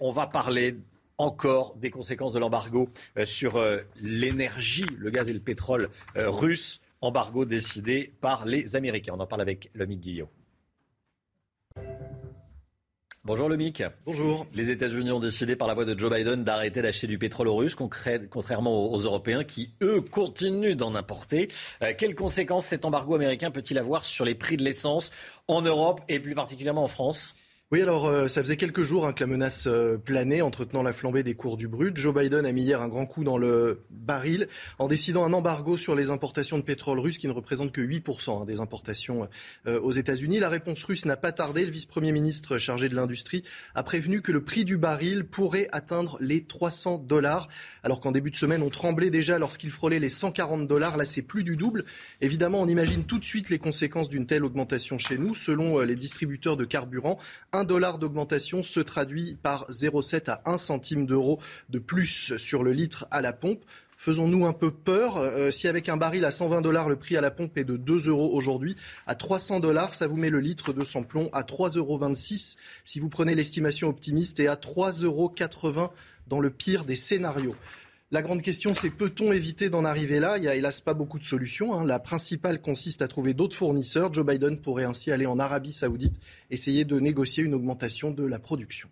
On 0.00 0.12
va 0.12 0.28
parler 0.28 0.76
encore 1.18 1.74
des 1.76 1.90
conséquences 1.90 2.32
de 2.32 2.38
l'embargo 2.38 2.88
sur 3.24 3.62
l'énergie, 4.02 4.86
le 4.96 5.10
gaz 5.10 5.28
et 5.28 5.32
le 5.32 5.40
pétrole 5.40 5.88
russe. 6.16 6.80
Embargo 7.00 7.44
décidé 7.44 8.12
par 8.20 8.46
les 8.46 8.76
Américains. 8.76 9.14
On 9.16 9.20
en 9.20 9.26
parle 9.26 9.42
avec 9.42 9.70
Lomique 9.74 10.00
Guillot. 10.00 10.28
Bonjour 13.26 13.48
le 13.48 13.56
Mic. 13.56 13.82
Bonjour. 14.04 14.46
Les 14.52 14.70
États-Unis 14.70 15.10
ont 15.10 15.18
décidé 15.18 15.56
par 15.56 15.66
la 15.66 15.72
voix 15.72 15.86
de 15.86 15.98
Joe 15.98 16.12
Biden 16.12 16.44
d'arrêter 16.44 16.82
d'acheter 16.82 17.06
du 17.06 17.16
pétrole 17.16 17.48
aux 17.48 17.56
Russes, 17.56 17.74
contrairement 17.74 18.92
aux 18.92 18.98
Européens 18.98 19.44
qui, 19.44 19.72
eux, 19.80 20.02
continuent 20.02 20.76
d'en 20.76 20.94
importer. 20.94 21.48
Euh, 21.80 21.94
quelles 21.96 22.14
conséquences 22.14 22.66
cet 22.66 22.84
embargo 22.84 23.14
américain 23.14 23.50
peut-il 23.50 23.78
avoir 23.78 24.04
sur 24.04 24.26
les 24.26 24.34
prix 24.34 24.58
de 24.58 24.62
l'essence 24.62 25.10
en 25.48 25.62
Europe 25.62 26.02
et 26.10 26.20
plus 26.20 26.34
particulièrement 26.34 26.84
en 26.84 26.88
France? 26.88 27.34
Oui, 27.72 27.80
alors 27.80 28.06
euh, 28.06 28.28
ça 28.28 28.42
faisait 28.42 28.58
quelques 28.58 28.82
jours 28.82 29.06
hein, 29.06 29.14
que 29.14 29.20
la 29.20 29.26
menace 29.26 29.66
euh, 29.66 29.96
planait, 29.96 30.42
entretenant 30.42 30.82
la 30.82 30.92
flambée 30.92 31.22
des 31.22 31.34
cours 31.34 31.56
du 31.56 31.66
brut. 31.66 31.96
Joe 31.96 32.14
Biden 32.14 32.44
a 32.44 32.52
mis 32.52 32.62
hier 32.62 32.82
un 32.82 32.88
grand 32.88 33.06
coup 33.06 33.24
dans 33.24 33.38
le 33.38 33.86
baril 33.88 34.48
en 34.78 34.86
décidant 34.86 35.24
un 35.24 35.32
embargo 35.32 35.78
sur 35.78 35.94
les 35.94 36.10
importations 36.10 36.58
de 36.58 36.62
pétrole 36.62 37.00
russe 37.00 37.16
qui 37.16 37.26
ne 37.26 37.32
représente 37.32 37.72
que 37.72 37.80
8% 37.80 38.42
hein, 38.42 38.44
des 38.44 38.60
importations 38.60 39.28
euh, 39.66 39.80
aux 39.80 39.92
États-Unis. 39.92 40.40
La 40.40 40.50
réponse 40.50 40.82
russe 40.82 41.06
n'a 41.06 41.16
pas 41.16 41.32
tardé. 41.32 41.64
Le 41.64 41.70
vice-premier 41.70 42.12
ministre 42.12 42.58
chargé 42.58 42.90
de 42.90 42.94
l'industrie 42.94 43.42
a 43.74 43.82
prévenu 43.82 44.20
que 44.20 44.30
le 44.30 44.44
prix 44.44 44.66
du 44.66 44.76
baril 44.76 45.24
pourrait 45.24 45.68
atteindre 45.72 46.18
les 46.20 46.44
300 46.44 46.98
dollars, 46.98 47.48
alors 47.82 47.98
qu'en 47.98 48.12
début 48.12 48.30
de 48.30 48.36
semaine 48.36 48.62
on 48.62 48.68
tremblait 48.70 49.10
déjà 49.10 49.38
lorsqu'il 49.38 49.70
frôlait 49.70 50.00
les 50.00 50.10
140 50.10 50.68
dollars. 50.68 50.98
Là, 50.98 51.06
c'est 51.06 51.22
plus 51.22 51.44
du 51.44 51.56
double. 51.56 51.86
Évidemment, 52.20 52.60
on 52.60 52.68
imagine 52.68 53.04
tout 53.04 53.18
de 53.18 53.24
suite 53.24 53.48
les 53.48 53.58
conséquences 53.58 54.10
d'une 54.10 54.26
telle 54.26 54.44
augmentation 54.44 54.98
chez 54.98 55.16
nous. 55.16 55.34
Selon 55.34 55.80
les 55.80 55.94
distributeurs 55.94 56.58
de 56.58 56.66
carburant, 56.66 57.18
1 57.54 57.64
dollar 57.64 57.98
d'augmentation 57.98 58.64
se 58.64 58.80
traduit 58.80 59.36
par 59.40 59.70
0,7 59.70 60.28
à 60.28 60.42
1 60.44 60.58
centime 60.58 61.06
d'euro 61.06 61.38
de 61.70 61.78
plus 61.78 62.36
sur 62.36 62.64
le 62.64 62.72
litre 62.72 63.06
à 63.12 63.20
la 63.20 63.32
pompe. 63.32 63.64
Faisons-nous 63.96 64.44
un 64.44 64.52
peu 64.52 64.72
peur 64.72 65.16
euh, 65.18 65.52
Si 65.52 65.68
avec 65.68 65.88
un 65.88 65.96
baril 65.96 66.24
à 66.24 66.32
120 66.32 66.62
dollars, 66.62 66.88
le 66.88 66.96
prix 66.96 67.16
à 67.16 67.20
la 67.20 67.30
pompe 67.30 67.56
est 67.56 67.64
de 67.64 67.76
2 67.76 68.08
euros 68.08 68.30
aujourd'hui, 68.34 68.74
à 69.06 69.14
300 69.14 69.60
dollars, 69.60 69.94
ça 69.94 70.08
vous 70.08 70.16
met 70.16 70.30
le 70.30 70.40
litre 70.40 70.72
de 70.72 70.84
sans 70.84 71.04
plomb 71.04 71.30
à 71.32 71.42
3,26 71.42 71.78
euros 71.78 72.00
si 72.84 72.98
vous 72.98 73.08
prenez 73.08 73.36
l'estimation 73.36 73.88
optimiste 73.88 74.40
et 74.40 74.48
à 74.48 74.56
3,80 74.56 75.04
euros 75.04 75.32
dans 76.26 76.40
le 76.40 76.50
pire 76.50 76.84
des 76.84 76.96
scénarios. 76.96 77.54
La 78.10 78.22
grande 78.22 78.42
question, 78.42 78.74
c'est 78.74 78.90
peut-on 78.90 79.32
éviter 79.32 79.70
d'en 79.70 79.84
arriver 79.84 80.20
là? 80.20 80.36
Il 80.38 80.42
n'y 80.42 80.48
a 80.48 80.54
hélas 80.54 80.80
pas 80.80 80.94
beaucoup 80.94 81.18
de 81.18 81.24
solutions. 81.24 81.72
Hein. 81.72 81.84
La 81.84 81.98
principale 81.98 82.60
consiste 82.60 83.02
à 83.02 83.08
trouver 83.08 83.34
d'autres 83.34 83.56
fournisseurs. 83.56 84.12
Joe 84.12 84.26
Biden 84.26 84.60
pourrait 84.60 84.84
ainsi 84.84 85.10
aller 85.10 85.26
en 85.26 85.38
Arabie 85.38 85.72
saoudite, 85.72 86.16
essayer 86.50 86.84
de 86.84 87.00
négocier 87.00 87.42
une 87.42 87.54
augmentation 87.54 88.10
de 88.10 88.24
la 88.24 88.38
production. 88.38 88.88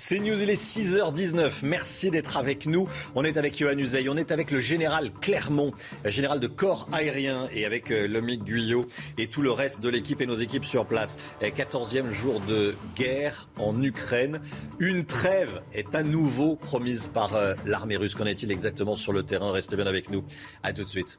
C'est 0.00 0.20
News, 0.20 0.40
il 0.40 0.48
est 0.48 0.54
6h19. 0.54 1.64
Merci 1.64 2.12
d'être 2.12 2.36
avec 2.36 2.66
nous. 2.66 2.88
On 3.16 3.24
est 3.24 3.36
avec 3.36 3.58
Johan 3.58 3.76
Uzey, 3.76 4.08
on 4.08 4.16
est 4.16 4.30
avec 4.30 4.52
le 4.52 4.60
général 4.60 5.10
Clermont, 5.20 5.72
général 6.04 6.38
de 6.38 6.46
corps 6.46 6.88
aérien, 6.92 7.48
et 7.52 7.64
avec 7.64 7.90
euh, 7.90 8.06
Lomic 8.06 8.44
Guyot 8.44 8.84
et 9.18 9.26
tout 9.26 9.42
le 9.42 9.50
reste 9.50 9.80
de 9.80 9.88
l'équipe 9.88 10.20
et 10.20 10.26
nos 10.26 10.36
équipes 10.36 10.64
sur 10.64 10.86
place. 10.86 11.16
14e 11.42 12.12
jour 12.12 12.38
de 12.38 12.76
guerre 12.94 13.48
en 13.58 13.82
Ukraine. 13.82 14.40
Une 14.78 15.04
trêve 15.04 15.62
est 15.74 15.92
à 15.96 16.04
nouveau 16.04 16.54
promise 16.54 17.08
par 17.08 17.34
euh, 17.34 17.54
l'armée 17.66 17.96
russe. 17.96 18.14
Qu'en 18.14 18.26
est-il 18.26 18.52
exactement 18.52 18.94
sur 18.94 19.12
le 19.12 19.24
terrain? 19.24 19.50
Restez 19.50 19.74
bien 19.74 19.88
avec 19.88 20.10
nous. 20.10 20.22
À 20.62 20.72
tout 20.72 20.84
de 20.84 20.88
suite. 20.88 21.18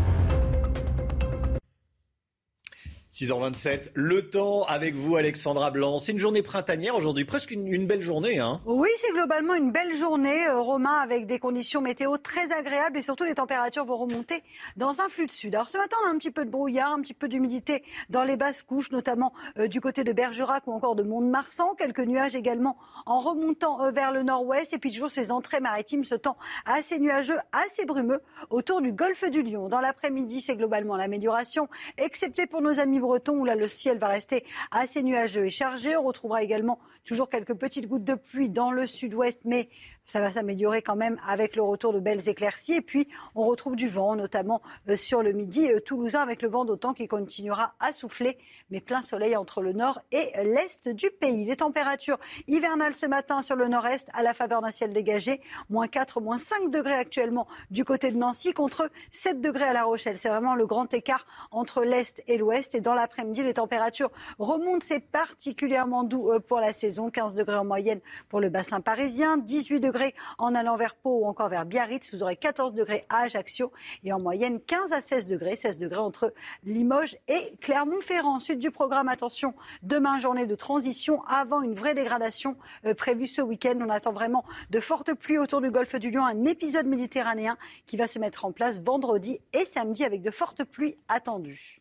6h27, 3.21 3.91
le 3.93 4.29
temps 4.31 4.63
avec 4.63 4.95
vous 4.95 5.15
Alexandra 5.15 5.69
Blanc. 5.69 5.99
C'est 5.99 6.11
une 6.11 6.17
journée 6.17 6.41
printanière 6.41 6.95
aujourd'hui, 6.95 7.23
presque 7.23 7.51
une, 7.51 7.85
belle 7.85 8.01
journée. 8.01 8.39
Hein 8.39 8.59
oui, 8.65 8.89
c'est 8.97 9.11
globalement 9.11 9.53
une 9.53 9.71
belle 9.71 9.95
journée, 9.95 10.47
euh, 10.47 10.59
Romain, 10.59 10.97
avec 11.03 11.27
des 11.27 11.37
conditions 11.37 11.81
météo 11.81 12.17
très 12.17 12.51
agréables 12.51 12.97
et 12.97 13.03
surtout 13.03 13.23
les 13.23 13.35
températures 13.35 13.85
vont 13.85 13.97
remonter 13.97 14.41
dans 14.75 15.01
un 15.01 15.07
flux 15.07 15.27
de 15.27 15.31
sud. 15.31 15.53
Alors 15.53 15.69
ce 15.69 15.77
matin, 15.77 15.97
on 16.03 16.07
a 16.07 16.09
un 16.09 16.17
petit 16.17 16.31
peu 16.31 16.45
de 16.45 16.49
brouillard, 16.49 16.93
un 16.93 17.01
petit 17.01 17.13
peu 17.13 17.27
d'humidité 17.27 17.83
dans 18.09 18.23
les 18.23 18.37
basses 18.37 18.63
couches, 18.63 18.89
notamment 18.89 19.33
euh, 19.59 19.67
du 19.67 19.81
côté 19.81 20.03
de 20.03 20.13
Bergerac 20.13 20.65
ou 20.65 20.71
encore 20.71 20.95
de 20.95 21.03
Mont-de-Marsan. 21.03 21.75
Quelques 21.75 21.99
nuages 21.99 22.33
également 22.33 22.75
en 23.05 23.19
remontant 23.19 23.83
euh, 23.83 23.91
vers 23.91 24.11
le 24.11 24.23
nord-ouest 24.23 24.73
et 24.73 24.79
puis 24.79 24.91
toujours 24.91 25.11
ces 25.11 25.31
entrées 25.31 25.59
maritimes, 25.59 26.05
ce 26.05 26.15
temps 26.15 26.37
assez 26.65 26.97
nuageux, 26.97 27.37
assez 27.51 27.85
brumeux 27.85 28.21
autour 28.49 28.81
du 28.81 28.91
golfe 28.93 29.29
du 29.29 29.43
Lion. 29.43 29.69
Dans 29.69 29.79
l'après-midi, 29.79 30.41
c'est 30.41 30.55
globalement 30.55 30.95
l'amélioration, 30.95 31.67
excepté 31.99 32.47
pour 32.47 32.61
nos 32.61 32.79
amis 32.79 32.97
où 33.29 33.45
là 33.45 33.55
le 33.55 33.67
ciel 33.67 33.97
va 33.97 34.07
rester 34.07 34.45
assez 34.71 35.03
nuageux 35.03 35.45
et 35.45 35.49
chargé. 35.49 35.95
On 35.95 36.03
retrouvera 36.03 36.43
également 36.43 36.79
toujours 37.05 37.29
quelques 37.29 37.55
petites 37.55 37.87
gouttes 37.87 38.03
de 38.03 38.15
pluie 38.15 38.49
dans 38.49 38.71
le 38.71 38.87
sud-ouest, 38.87 39.41
mais 39.45 39.69
ça 40.05 40.19
va 40.19 40.31
s'améliorer 40.31 40.81
quand 40.81 40.95
même 40.95 41.19
avec 41.25 41.55
le 41.55 41.61
retour 41.61 41.93
de 41.93 41.99
belles 41.99 42.27
éclaircies. 42.27 42.73
Et 42.73 42.81
puis, 42.81 43.07
on 43.35 43.45
retrouve 43.45 43.75
du 43.75 43.87
vent, 43.87 44.15
notamment 44.15 44.61
euh, 44.89 44.97
sur 44.97 45.23
le 45.23 45.31
midi 45.31 45.71
euh, 45.71 45.79
toulousain, 45.79 46.21
avec 46.21 46.41
le 46.41 46.49
vent 46.49 46.65
d'autant 46.65 46.93
qui 46.93 47.07
continuera 47.07 47.75
à 47.79 47.93
souffler, 47.93 48.37
mais 48.69 48.81
plein 48.81 49.01
soleil 49.01 49.37
entre 49.37 49.61
le 49.61 49.73
nord 49.73 50.01
et 50.11 50.31
l'est 50.43 50.89
du 50.89 51.09
pays. 51.11 51.45
Les 51.45 51.55
températures 51.55 52.19
hivernales 52.47 52.95
ce 52.95 53.05
matin 53.05 53.41
sur 53.41 53.55
le 53.55 53.67
nord-est, 53.67 54.09
à 54.13 54.21
la 54.21 54.33
faveur 54.33 54.61
d'un 54.61 54.71
ciel 54.71 54.91
dégagé, 54.91 55.41
moins 55.69 55.87
4, 55.87 56.19
moins 56.19 56.37
5 56.37 56.69
degrés 56.69 56.93
actuellement 56.93 57.47
du 57.69 57.85
côté 57.85 58.11
de 58.11 58.17
Nancy, 58.17 58.53
contre 58.53 58.89
7 59.11 59.39
degrés 59.39 59.65
à 59.65 59.73
La 59.73 59.83
Rochelle. 59.83 60.17
C'est 60.17 60.29
vraiment 60.29 60.55
le 60.55 60.65
grand 60.65 60.93
écart 60.93 61.25
entre 61.51 61.83
l'est 61.83 62.21
et 62.27 62.37
l'ouest. 62.37 62.75
Et 62.75 62.81
dans 62.81 62.95
l'après-midi, 63.01 63.43
les 63.43 63.55
températures 63.55 64.11
remontent. 64.39 64.85
C'est 64.85 64.99
particulièrement 64.99 66.03
doux 66.03 66.31
euh, 66.31 66.39
pour 66.39 66.59
la 66.59 66.73
saison. 66.73 67.09
15 67.09 67.33
degrés 67.33 67.57
en 67.57 67.65
moyenne 67.65 67.99
pour 68.29 68.39
le 68.39 68.49
bassin 68.49 68.81
parisien, 68.81 69.37
18 69.37 69.79
degrés 69.79 70.15
en 70.37 70.55
allant 70.55 70.77
vers 70.77 70.95
Pau 70.95 71.21
ou 71.21 71.25
encore 71.25 71.49
vers 71.49 71.65
Biarritz. 71.65 72.13
Vous 72.13 72.23
aurez 72.23 72.35
14 72.35 72.73
degrés 72.73 73.05
à 73.09 73.23
Ajaccio 73.23 73.71
et 74.03 74.13
en 74.13 74.19
moyenne 74.19 74.59
15 74.61 74.93
à 74.93 75.01
16 75.01 75.27
degrés, 75.27 75.55
16 75.55 75.77
degrés 75.77 75.99
entre 75.99 76.33
Limoges 76.63 77.17
et 77.27 77.53
Clermont-Ferrand. 77.61 78.35
Ensuite 78.35 78.59
du 78.59 78.71
programme, 78.71 79.07
attention, 79.07 79.53
demain 79.83 80.19
journée 80.19 80.45
de 80.45 80.55
transition 80.55 81.23
avant 81.25 81.61
une 81.61 81.73
vraie 81.73 81.95
dégradation 81.95 82.55
euh, 82.85 82.93
prévue 82.93 83.27
ce 83.27 83.41
week-end. 83.41 83.77
On 83.81 83.89
attend 83.89 84.13
vraiment 84.13 84.45
de 84.69 84.79
fortes 84.79 85.13
pluies 85.13 85.37
autour 85.37 85.61
du 85.61 85.71
golfe 85.71 85.95
du 85.95 86.11
Lion, 86.11 86.25
un 86.25 86.45
épisode 86.45 86.85
méditerranéen 86.85 87.57
qui 87.87 87.97
va 87.97 88.07
se 88.07 88.19
mettre 88.19 88.45
en 88.45 88.51
place 88.51 88.81
vendredi 88.81 89.39
et 89.53 89.65
samedi 89.65 90.03
avec 90.03 90.21
de 90.21 90.31
fortes 90.31 90.63
pluies 90.63 90.97
attendues. 91.07 91.80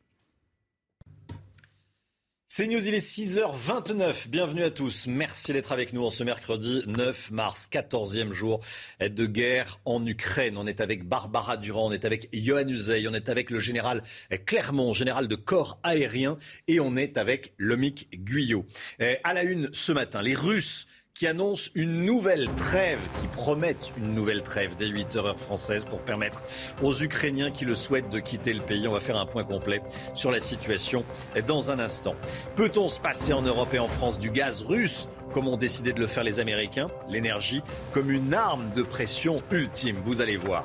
C'est 2.52 2.66
News, 2.66 2.84
il 2.88 2.94
est 2.94 2.98
6h29. 2.98 4.26
Bienvenue 4.26 4.64
à 4.64 4.70
tous. 4.70 5.06
Merci 5.06 5.52
d'être 5.52 5.70
avec 5.70 5.92
nous 5.92 6.04
en 6.04 6.10
ce 6.10 6.24
mercredi 6.24 6.82
9 6.88 7.30
mars, 7.30 7.68
14e 7.70 8.32
jour 8.32 8.58
de 8.98 9.24
guerre 9.24 9.78
en 9.84 10.04
Ukraine. 10.04 10.56
On 10.56 10.66
est 10.66 10.80
avec 10.80 11.06
Barbara 11.06 11.56
Durand, 11.56 11.90
on 11.90 11.92
est 11.92 12.04
avec 12.04 12.28
Johan 12.32 12.66
Uzey, 12.66 13.06
on 13.06 13.14
est 13.14 13.28
avec 13.28 13.50
le 13.50 13.60
général 13.60 14.02
Clermont, 14.46 14.92
général 14.92 15.28
de 15.28 15.36
corps 15.36 15.78
aérien, 15.84 16.38
et 16.66 16.80
on 16.80 16.96
est 16.96 17.18
avec 17.18 17.54
Lomik 17.56 18.08
Guyot. 18.12 18.66
Eh, 18.98 19.18
à 19.22 19.32
la 19.32 19.44
une 19.44 19.70
ce 19.72 19.92
matin, 19.92 20.20
les 20.20 20.34
Russes 20.34 20.88
qui 21.20 21.26
annonce 21.26 21.70
une 21.74 22.06
nouvelle 22.06 22.48
trêve, 22.56 22.98
qui 23.20 23.26
promettent 23.26 23.92
une 23.98 24.14
nouvelle 24.14 24.42
trêve 24.42 24.74
dès 24.78 24.86
8 24.86 25.16
heures 25.16 25.38
française 25.38 25.84
pour 25.84 25.98
permettre 25.98 26.40
aux 26.82 26.94
Ukrainiens 27.02 27.50
qui 27.50 27.66
le 27.66 27.74
souhaitent 27.74 28.08
de 28.08 28.20
quitter 28.20 28.54
le 28.54 28.62
pays. 28.62 28.88
On 28.88 28.92
va 28.92 29.00
faire 29.00 29.18
un 29.18 29.26
point 29.26 29.44
complet 29.44 29.82
sur 30.14 30.30
la 30.30 30.40
situation 30.40 31.04
dans 31.46 31.70
un 31.70 31.78
instant. 31.78 32.14
Peut-on 32.56 32.88
se 32.88 32.98
passer 32.98 33.34
en 33.34 33.42
Europe 33.42 33.74
et 33.74 33.78
en 33.78 33.86
France 33.86 34.18
du 34.18 34.30
gaz 34.30 34.62
russe? 34.62 35.10
Comme 35.34 35.46
ont 35.46 35.58
décidé 35.58 35.92
de 35.92 36.00
le 36.00 36.06
faire 36.06 36.24
les 36.24 36.40
Américains 36.40 36.88
L'énergie 37.10 37.60
comme 37.92 38.10
une 38.10 38.32
arme 38.32 38.70
de 38.74 38.82
pression 38.82 39.42
ultime, 39.52 39.96
vous 40.02 40.22
allez 40.22 40.38
voir. 40.38 40.64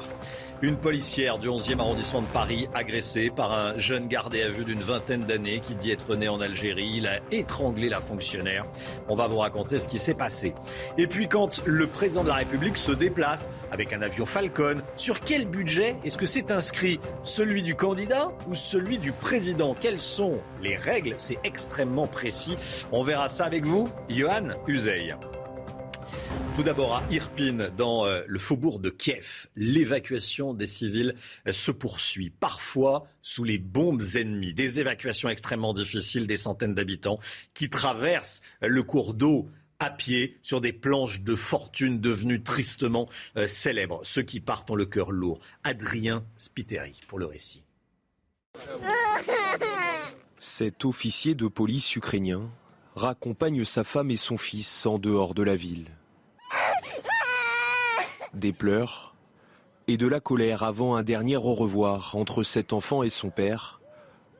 Une 0.65 0.77
policière 0.77 1.37
du 1.37 1.47
11e 1.47 1.79
arrondissement 1.79 2.23
de 2.23 2.27
Paris 2.27 2.67
agressée 2.73 3.29
par 3.29 3.53
un 3.53 3.77
jeune 3.77 4.07
gardé 4.07 4.41
à 4.41 4.49
vue 4.49 4.65
d'une 4.65 4.81
vingtaine 4.81 5.23
d'années 5.23 5.59
qui 5.59 5.75
dit 5.75 5.91
être 5.91 6.15
né 6.15 6.27
en 6.27 6.41
Algérie. 6.41 6.91
Il 6.95 7.05
a 7.05 7.19
étranglé 7.29 7.87
la 7.87 7.99
fonctionnaire. 7.99 8.65
On 9.07 9.13
va 9.13 9.27
vous 9.27 9.37
raconter 9.37 9.79
ce 9.79 9.87
qui 9.87 9.99
s'est 9.99 10.15
passé. 10.15 10.55
Et 10.97 11.05
puis 11.05 11.27
quand 11.27 11.61
le 11.67 11.85
président 11.85 12.23
de 12.23 12.29
la 12.29 12.33
République 12.33 12.77
se 12.77 12.91
déplace 12.91 13.47
avec 13.71 13.93
un 13.93 14.01
avion 14.01 14.25
Falcon, 14.25 14.77
sur 14.95 15.19
quel 15.19 15.45
budget 15.45 15.97
est-ce 16.03 16.17
que 16.17 16.25
c'est 16.25 16.49
inscrit? 16.49 16.99
Celui 17.21 17.61
du 17.61 17.75
candidat 17.75 18.31
ou 18.47 18.55
celui 18.55 18.97
du 18.97 19.11
président? 19.11 19.75
Quelles 19.79 19.99
sont 19.99 20.39
les 20.63 20.77
règles? 20.77 21.13
C'est 21.19 21.37
extrêmement 21.43 22.07
précis. 22.07 22.57
On 22.91 23.03
verra 23.03 23.27
ça 23.27 23.45
avec 23.45 23.65
vous, 23.65 23.87
Johan 24.09 24.55
Uzey. 24.65 25.13
Tout 26.55 26.63
d'abord 26.63 26.95
à 26.95 27.03
Irpin, 27.11 27.69
dans 27.75 28.05
euh, 28.05 28.23
le 28.27 28.39
faubourg 28.39 28.79
de 28.79 28.89
Kiev, 28.89 29.47
l'évacuation 29.57 30.53
des 30.53 30.67
civils 30.67 31.13
euh, 31.47 31.51
se 31.51 31.69
poursuit, 31.69 32.29
parfois 32.29 33.07
sous 33.21 33.43
les 33.43 33.57
bombes 33.57 34.01
ennemies. 34.15 34.53
Des 34.53 34.79
évacuations 34.79 35.27
extrêmement 35.27 35.73
difficiles, 35.73 36.27
des 36.27 36.37
centaines 36.37 36.73
d'habitants 36.73 37.19
qui 37.53 37.69
traversent 37.69 38.39
euh, 38.63 38.67
le 38.69 38.83
cours 38.83 39.15
d'eau 39.15 39.49
à 39.79 39.89
pied 39.89 40.37
sur 40.41 40.61
des 40.61 40.71
planches 40.71 41.23
de 41.23 41.35
fortune 41.35 41.99
devenues 41.99 42.41
tristement 42.41 43.09
célèbres. 43.47 43.99
Ceux 44.03 44.21
qui 44.21 44.39
partent 44.39 44.71
ont 44.71 44.75
le 44.75 44.85
cœur 44.85 45.11
lourd. 45.11 45.39
Adrien 45.65 46.23
Spiteri 46.37 46.97
pour 47.09 47.19
le 47.19 47.25
récit. 47.25 47.65
Cet 50.37 50.85
officier 50.85 51.35
de 51.35 51.49
police 51.49 51.93
ukrainien 51.97 52.49
raccompagne 52.95 53.65
sa 53.65 53.83
femme 53.83 54.09
et 54.09 54.15
son 54.15 54.37
fils 54.37 54.85
en 54.85 54.97
dehors 54.97 55.33
de 55.33 55.43
la 55.43 55.57
ville 55.57 55.91
des 58.33 58.53
pleurs 58.53 59.13
et 59.87 59.97
de 59.97 60.07
la 60.07 60.19
colère 60.19 60.63
avant 60.63 60.95
un 60.95 61.03
dernier 61.03 61.37
au 61.37 61.53
revoir 61.53 62.15
entre 62.15 62.43
cet 62.43 62.73
enfant 62.73 63.03
et 63.03 63.09
son 63.09 63.29
père, 63.29 63.79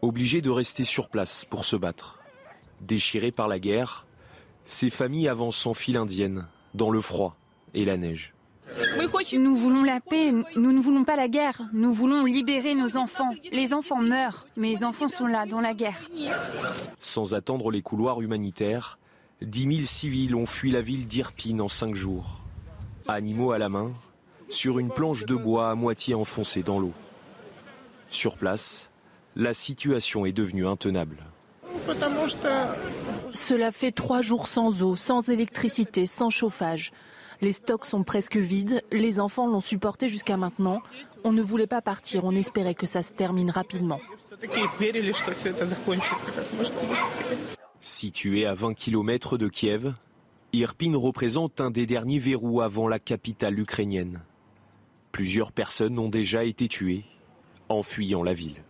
obligés 0.02 0.42
de 0.42 0.50
rester 0.50 0.84
sur 0.84 1.10
place 1.10 1.46
pour 1.46 1.66
se 1.66 1.76
battre. 1.76 2.20
Déchirés 2.82 3.32
par 3.32 3.48
la 3.48 3.60
guerre, 3.60 4.06
ces 4.66 4.90
familles 4.90 5.28
avancent 5.28 5.66
en 5.68 5.74
file 5.74 5.98
indienne, 5.98 6.48
dans 6.74 6.90
le 6.90 7.02
froid, 7.02 7.36
et 7.74 7.86
la 7.86 7.98
neige. 7.98 8.34
Nous 9.34 9.56
voulons 9.56 9.84
la 9.84 10.00
paix, 10.00 10.32
nous 10.32 10.72
ne 10.72 10.80
voulons 10.80 11.04
pas 11.04 11.16
la 11.16 11.28
guerre. 11.28 11.62
Nous 11.72 11.94
voulons 11.94 12.26
libérer 12.26 12.74
nos 12.74 12.98
enfants. 12.98 13.32
Les 13.52 13.74
enfants 13.74 14.02
meurent, 14.02 14.48
mais 14.58 14.70
les 14.70 14.84
enfants 14.84 15.08
sont 15.08 15.28
là, 15.28 15.46
dans 15.46 15.62
la 15.62 15.74
guerre. 15.74 16.10
Sans 17.00 17.34
attendre 17.34 17.72
les 17.72 17.82
couloirs 17.82 18.22
humanitaires, 18.22 18.98
10 19.46 19.76
000 19.76 19.84
civils 19.84 20.36
ont 20.36 20.48
fui 20.48 20.72
la 20.72 20.82
ville 20.82 21.06
d'Irpine 21.06 21.62
en 21.62 21.70
cinq 21.70 21.94
jours. 21.94 22.42
Animaux 23.08 23.52
à 23.52 23.60
la 23.60 23.70
main, 23.70 23.94
sur 24.50 24.80
une 24.80 24.90
planche 24.90 25.26
de 25.26 25.36
bois 25.36 25.70
à 25.70 25.76
moitié 25.76 26.16
enfoncée 26.16 26.64
dans 26.64 26.80
l'eau. 26.80 26.94
Sur 28.10 28.38
place, 28.38 28.90
la 29.36 29.54
situation 29.54 30.26
est 30.26 30.32
devenue 30.32 30.66
intenable. 30.66 31.18
Cela 33.34 33.72
fait 33.72 33.92
trois 33.92 34.22
jours 34.22 34.48
sans 34.48 34.82
eau, 34.82 34.96
sans 34.96 35.30
électricité, 35.30 36.08
sans 36.08 36.32
chauffage. 36.32 36.92
Les 37.42 37.52
stocks 37.52 37.86
sont 37.86 38.04
presque 38.04 38.38
vides, 38.38 38.82
les 38.92 39.20
enfants 39.20 39.46
l'ont 39.46 39.60
supporté 39.60 40.10
jusqu'à 40.10 40.38
maintenant. 40.38 40.82
On 41.24 41.32
ne 41.32 41.44
voulait 41.44 41.68
pas 41.68 41.82
partir, 41.82 42.24
on 42.24 42.32
espérait 42.32 42.74
que 42.74 42.88
ça 42.88 43.04
se 43.04 43.14
termine 43.14 43.52
rapidement. 43.52 44.00
Situé 47.88 48.48
à 48.48 48.56
20 48.56 48.74
km 48.74 49.38
de 49.38 49.48
Kiev, 49.48 49.94
Irpin 50.54 50.98
représente 50.98 51.62
un 51.62 51.70
des 51.70 51.86
derniers 51.86 52.18
verrous 52.18 52.62
avant 52.62 52.88
la 52.88 52.98
capitale 52.98 53.60
ukrainienne. 53.60 54.24
Plusieurs 55.12 55.52
personnes 55.52 56.00
ont 56.00 56.10
déjà 56.10 56.46
été 56.46 56.68
tuées 56.68 57.06
en 57.70 57.84
fuyant 57.84 58.24
la 58.24 58.34
ville. 58.34 58.65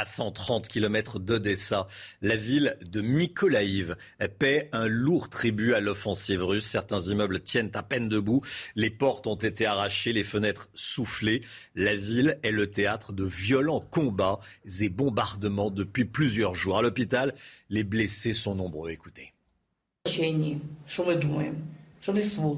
À 0.00 0.04
130 0.04 0.68
km 0.68 1.18
d'Odessa, 1.18 1.88
la 2.22 2.36
ville 2.36 2.76
de 2.86 3.00
Mykolaïv 3.00 3.96
paie 4.38 4.68
un 4.70 4.86
lourd 4.86 5.28
tribut 5.28 5.74
à 5.74 5.80
l'offensive 5.80 6.44
russe. 6.44 6.66
Certains 6.66 7.00
immeubles 7.00 7.40
tiennent 7.40 7.72
à 7.74 7.82
peine 7.82 8.08
debout. 8.08 8.40
Les 8.76 8.90
portes 8.90 9.26
ont 9.26 9.34
été 9.34 9.66
arrachées, 9.66 10.12
les 10.12 10.22
fenêtres 10.22 10.70
soufflées. 10.72 11.42
La 11.74 11.96
ville 11.96 12.38
est 12.44 12.52
le 12.52 12.70
théâtre 12.70 13.12
de 13.12 13.24
violents 13.24 13.80
combats 13.80 14.38
et 14.80 14.88
bombardements 14.88 15.72
depuis 15.72 16.04
plusieurs 16.04 16.54
jours. 16.54 16.78
À 16.78 16.82
l'hôpital, 16.82 17.34
les 17.68 17.82
blessés 17.82 18.34
sont 18.34 18.54
nombreux. 18.54 18.90
Écoutez. 18.90 19.32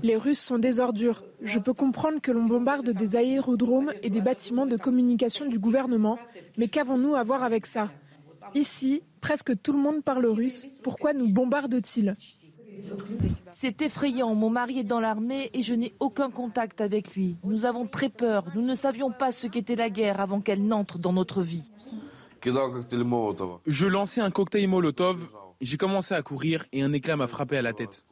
Les 0.03 0.17
Russes 0.17 0.41
sont 0.41 0.59
des 0.59 0.81
ordures. 0.81 1.23
Je 1.43 1.59
peux 1.59 1.73
comprendre 1.73 2.21
que 2.21 2.31
l'on 2.33 2.45
bombarde 2.45 2.91
des 2.91 3.17
aérodromes 3.17 3.93
et 4.03 4.11
des 4.11 4.21
bâtiments 4.21 4.67
de 4.67 4.77
communication 4.77 5.47
du 5.47 5.59
gouvernement, 5.59 6.19
mais 6.57 6.69
qu'avons-nous 6.69 7.15
à 7.15 7.23
voir 7.23 7.43
avec 7.43 7.67
ça? 7.67 7.91
Ici, 8.55 9.03
presque 9.21 9.61
tout 9.63 9.73
le 9.73 9.79
monde 9.79 10.03
parle 10.03 10.27
russe. 10.27 10.67
Pourquoi 10.83 11.13
nous 11.13 11.33
bombarde-t-il? 11.33 12.17
C'est 13.51 13.83
effrayant. 13.83 14.35
Mon 14.35 14.51
mari 14.51 14.79
est 14.81 14.85
dans 14.85 15.01
l'armée 15.01 15.51
et 15.53 15.63
je 15.63 15.75
n'ai 15.75 15.93
aucun 16.01 16.31
contact 16.31 16.81
avec 16.81 17.15
lui. 17.15 17.37
Nous 17.45 17.65
avons 17.67 17.87
très 17.87 18.09
peur. 18.09 18.47
Nous 18.55 18.63
ne 18.63 18.75
savions 18.75 19.11
pas 19.11 19.33
ce 19.33 19.47
qu'était 19.47 19.77
la 19.77 19.91
guerre 19.91 20.21
avant 20.21 20.41
qu'elle 20.41 20.67
n'entre 20.67 20.99
dans 20.99 21.13
notre 21.13 21.43
vie. 21.43 21.71
Je 22.43 23.87
lançais 23.87 24.21
un 24.21 24.31
cocktail 24.31 24.67
Molotov. 24.67 25.29
J'ai 25.61 25.77
commencé 25.77 26.15
à 26.15 26.23
courir 26.23 26.65
et 26.73 26.83
un 26.83 26.93
éclat 26.93 27.17
m'a 27.17 27.27
frappé 27.27 27.59
à 27.59 27.63
la 27.63 27.75
tête. 27.75 28.07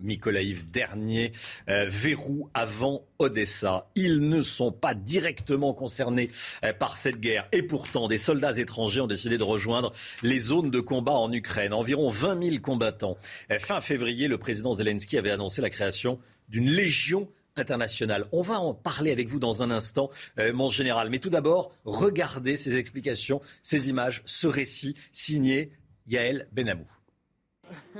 Mykolaïv, 0.00 0.68
dernier 0.70 1.32
euh, 1.68 1.86
verrou 1.88 2.48
avant 2.54 3.04
Odessa. 3.18 3.90
Ils 3.94 4.28
ne 4.28 4.42
sont 4.42 4.72
pas 4.72 4.94
directement 4.94 5.74
concernés 5.74 6.30
euh, 6.64 6.72
par 6.72 6.96
cette 6.96 7.20
guerre. 7.20 7.48
Et 7.52 7.62
pourtant, 7.62 8.08
des 8.08 8.18
soldats 8.18 8.56
étrangers 8.56 9.00
ont 9.00 9.06
décidé 9.06 9.38
de 9.38 9.42
rejoindre 9.42 9.92
les 10.22 10.38
zones 10.38 10.70
de 10.70 10.80
combat 10.80 11.12
en 11.12 11.32
Ukraine. 11.32 11.72
Environ 11.72 12.10
20 12.10 12.42
000 12.50 12.62
combattants. 12.62 13.16
Euh, 13.50 13.58
fin 13.58 13.80
février, 13.80 14.28
le 14.28 14.38
président 14.38 14.72
Zelensky 14.72 15.18
avait 15.18 15.30
annoncé 15.30 15.60
la 15.60 15.70
création 15.70 16.18
d'une 16.48 16.70
légion 16.70 17.28
internationale. 17.56 18.26
On 18.30 18.42
va 18.42 18.60
en 18.60 18.72
parler 18.72 19.10
avec 19.10 19.28
vous 19.28 19.40
dans 19.40 19.64
un 19.64 19.72
instant, 19.72 20.10
mon 20.54 20.68
général. 20.68 21.10
Mais 21.10 21.18
tout 21.18 21.28
d'abord, 21.28 21.72
regardez 21.84 22.56
ces 22.56 22.76
explications, 22.76 23.40
ces 23.62 23.88
images, 23.88 24.22
ce 24.26 24.46
récit 24.46 24.94
signé 25.10 25.72
Yael 26.08 26.48
Benamou. 26.52 26.84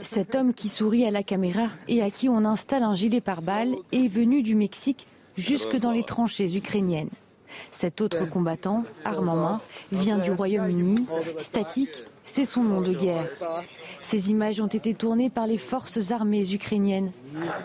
Cet 0.01 0.35
homme 0.35 0.55
qui 0.55 0.69
sourit 0.69 1.05
à 1.05 1.11
la 1.11 1.23
caméra 1.23 1.69
et 1.89 2.03
à 2.03 2.11
qui 2.11 2.29
on 2.29 2.45
installe 2.45 2.83
un 2.83 2.95
gilet 2.95 3.21
pare-balles 3.21 3.75
est 3.93 4.09
venu 4.09 4.43
du 4.43 4.55
Mexique 4.55 5.07
jusque 5.37 5.77
dans 5.77 5.93
les 5.93 6.05
tranchées 6.05 6.57
ukrainiennes. 6.57 7.11
Cet 7.71 8.01
autre 8.01 8.29
combattant, 8.29 8.85
arme 9.05 9.29
en 9.29 9.37
main, 9.37 9.61
vient 9.93 10.19
du 10.19 10.31
Royaume-Uni. 10.31 11.07
Statique, 11.39 12.05
c'est 12.25 12.45
son 12.45 12.63
nom 12.63 12.81
de 12.81 12.93
guerre. 12.93 13.29
Ces 14.03 14.31
images 14.31 14.61
ont 14.61 14.67
été 14.67 14.95
tournées 14.95 15.31
par 15.31 15.47
les 15.47 15.59
forces 15.59 16.11
armées 16.11 16.53
ukrainiennes. 16.53 17.13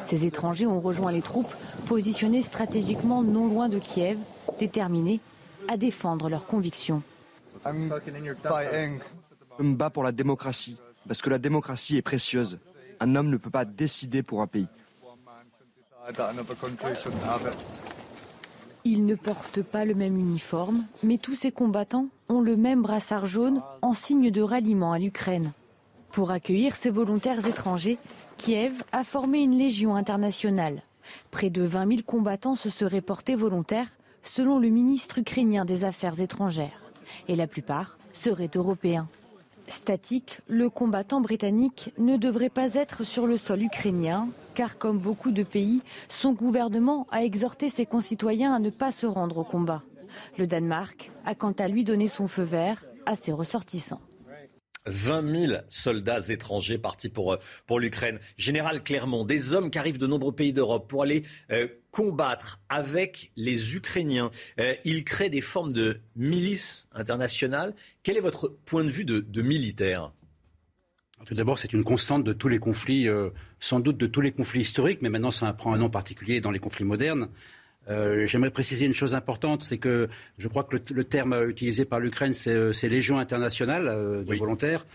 Ces 0.01 0.25
étrangers 0.25 0.67
ont 0.67 0.79
rejoint 0.79 1.11
les 1.11 1.21
troupes 1.21 1.53
positionnées 1.85 2.41
stratégiquement 2.41 3.23
non 3.23 3.47
loin 3.47 3.69
de 3.69 3.79
Kiev, 3.79 4.17
déterminés 4.59 5.19
à 5.67 5.77
défendre 5.77 6.29
leurs 6.29 6.45
convictions. 6.45 7.01
Je 9.59 9.63
me 9.63 9.75
bats 9.75 9.89
pour 9.89 10.03
la 10.03 10.11
démocratie, 10.11 10.77
parce 11.07 11.21
que 11.21 11.29
la 11.29 11.37
démocratie 11.37 11.97
est 11.97 12.01
précieuse. 12.01 12.59
Un 12.99 13.15
homme 13.15 13.29
ne 13.29 13.37
peut 13.37 13.49
pas 13.49 13.65
décider 13.65 14.23
pour 14.23 14.41
un 14.41 14.47
pays. 14.47 14.67
Ils 18.85 19.05
ne 19.05 19.15
portent 19.15 19.61
pas 19.61 19.85
le 19.85 19.95
même 19.95 20.17
uniforme, 20.17 20.85
mais 21.03 21.17
tous 21.17 21.35
ces 21.35 21.51
combattants 21.51 22.07
ont 22.29 22.41
le 22.41 22.57
même 22.57 22.81
brassard 22.81 23.25
jaune 23.25 23.61
en 23.81 23.93
signe 23.93 24.31
de 24.31 24.41
ralliement 24.41 24.91
à 24.91 24.99
l'Ukraine. 24.99 25.51
Pour 26.11 26.31
accueillir 26.31 26.75
ces 26.75 26.89
volontaires 26.89 27.47
étrangers, 27.47 27.97
Kiev 28.37 28.83
a 28.91 29.03
formé 29.03 29.39
une 29.39 29.57
légion 29.57 29.95
internationale. 29.95 30.81
Près 31.31 31.49
de 31.49 31.63
20 31.63 31.87
000 31.87 32.01
combattants 32.05 32.55
se 32.55 32.69
seraient 32.69 33.01
portés 33.01 33.35
volontaires, 33.35 33.91
selon 34.23 34.59
le 34.59 34.69
ministre 34.69 35.19
ukrainien 35.19 35.65
des 35.65 35.85
Affaires 35.85 36.19
étrangères. 36.19 36.81
Et 37.27 37.35
la 37.35 37.47
plupart 37.47 37.97
seraient 38.11 38.51
européens. 38.55 39.07
Statique, 39.67 40.39
le 40.47 40.69
combattant 40.69 41.21
britannique 41.21 41.93
ne 41.97 42.17
devrait 42.17 42.49
pas 42.49 42.75
être 42.75 43.03
sur 43.03 43.27
le 43.27 43.37
sol 43.37 43.63
ukrainien, 43.63 44.29
car 44.53 44.77
comme 44.77 44.99
beaucoup 44.99 45.31
de 45.31 45.43
pays, 45.43 45.81
son 46.09 46.33
gouvernement 46.33 47.07
a 47.11 47.23
exhorté 47.23 47.69
ses 47.69 47.85
concitoyens 47.85 48.53
à 48.53 48.59
ne 48.59 48.69
pas 48.69 48.91
se 48.91 49.05
rendre 49.05 49.39
au 49.39 49.43
combat. 49.43 49.83
Le 50.37 50.47
Danemark 50.47 51.11
a 51.25 51.35
quant 51.35 51.53
à 51.53 51.67
lui 51.67 51.83
donné 51.83 52.07
son 52.07 52.27
feu 52.27 52.43
vert 52.43 52.83
à 53.05 53.15
ses 53.15 53.31
ressortissants. 53.31 54.01
20 54.85 55.47
000 55.47 55.61
soldats 55.69 56.27
étrangers 56.27 56.77
partis 56.77 57.09
pour, 57.09 57.33
euh, 57.33 57.37
pour 57.65 57.79
l'Ukraine. 57.79 58.19
Général 58.37 58.83
Clermont, 58.83 59.23
des 59.23 59.53
hommes 59.53 59.71
qui 59.71 59.79
arrivent 59.79 59.97
de 59.97 60.07
nombreux 60.07 60.33
pays 60.33 60.51
d'Europe 60.51 60.89
pour 60.89 61.03
aller 61.03 61.23
euh, 61.51 61.67
combattre 61.93 62.59
avec 62.67 63.31
les 63.37 63.77
Ukrainiens. 63.77 64.31
Euh, 64.59 64.73
ils 64.83 65.05
créent 65.05 65.29
des 65.29 65.39
formes 65.39 65.71
de 65.71 66.01
milices 66.17 66.89
internationales. 66.91 67.73
Quel 68.03 68.17
est 68.17 68.21
votre 68.21 68.49
point 68.65 68.83
de 68.83 68.89
vue 68.89 69.05
de, 69.05 69.21
de 69.21 69.41
militaire? 69.41 70.11
Tout 71.25 71.35
d'abord, 71.35 71.57
c'est 71.57 71.71
une 71.71 71.85
constante 71.85 72.25
de 72.25 72.33
tous 72.33 72.49
les 72.49 72.59
conflits, 72.59 73.07
sans 73.61 73.79
doute 73.79 73.95
de 73.97 74.07
tous 74.07 74.19
les 74.19 74.33
conflits 74.33 74.59
historiques, 74.59 75.01
mais 75.01 75.07
maintenant 75.07 75.31
ça 75.31 75.53
prend 75.53 75.73
un 75.73 75.77
nom 75.77 75.89
particulier 75.89 76.41
dans 76.41 76.51
les 76.51 76.59
conflits 76.59 76.83
modernes. 76.83 77.29
Euh, 77.89 78.25
j'aimerais 78.25 78.51
préciser 78.51 78.85
une 78.85 78.93
chose 78.93 79.13
importante, 79.13 79.63
c'est 79.63 79.77
que 79.77 80.07
je 80.37 80.47
crois 80.47 80.63
que 80.63 80.77
le, 80.93 81.03
terme 81.03 81.49
utilisé 81.49 81.85
par 81.85 81.99
l'Ukraine, 81.99 82.33
c'est 82.33 82.51
euh, 82.51 82.71
Légion 82.83 83.19
internationale 83.19 83.87
euh, 83.87 84.23
de 84.23 84.35
volontaires. 84.35 84.85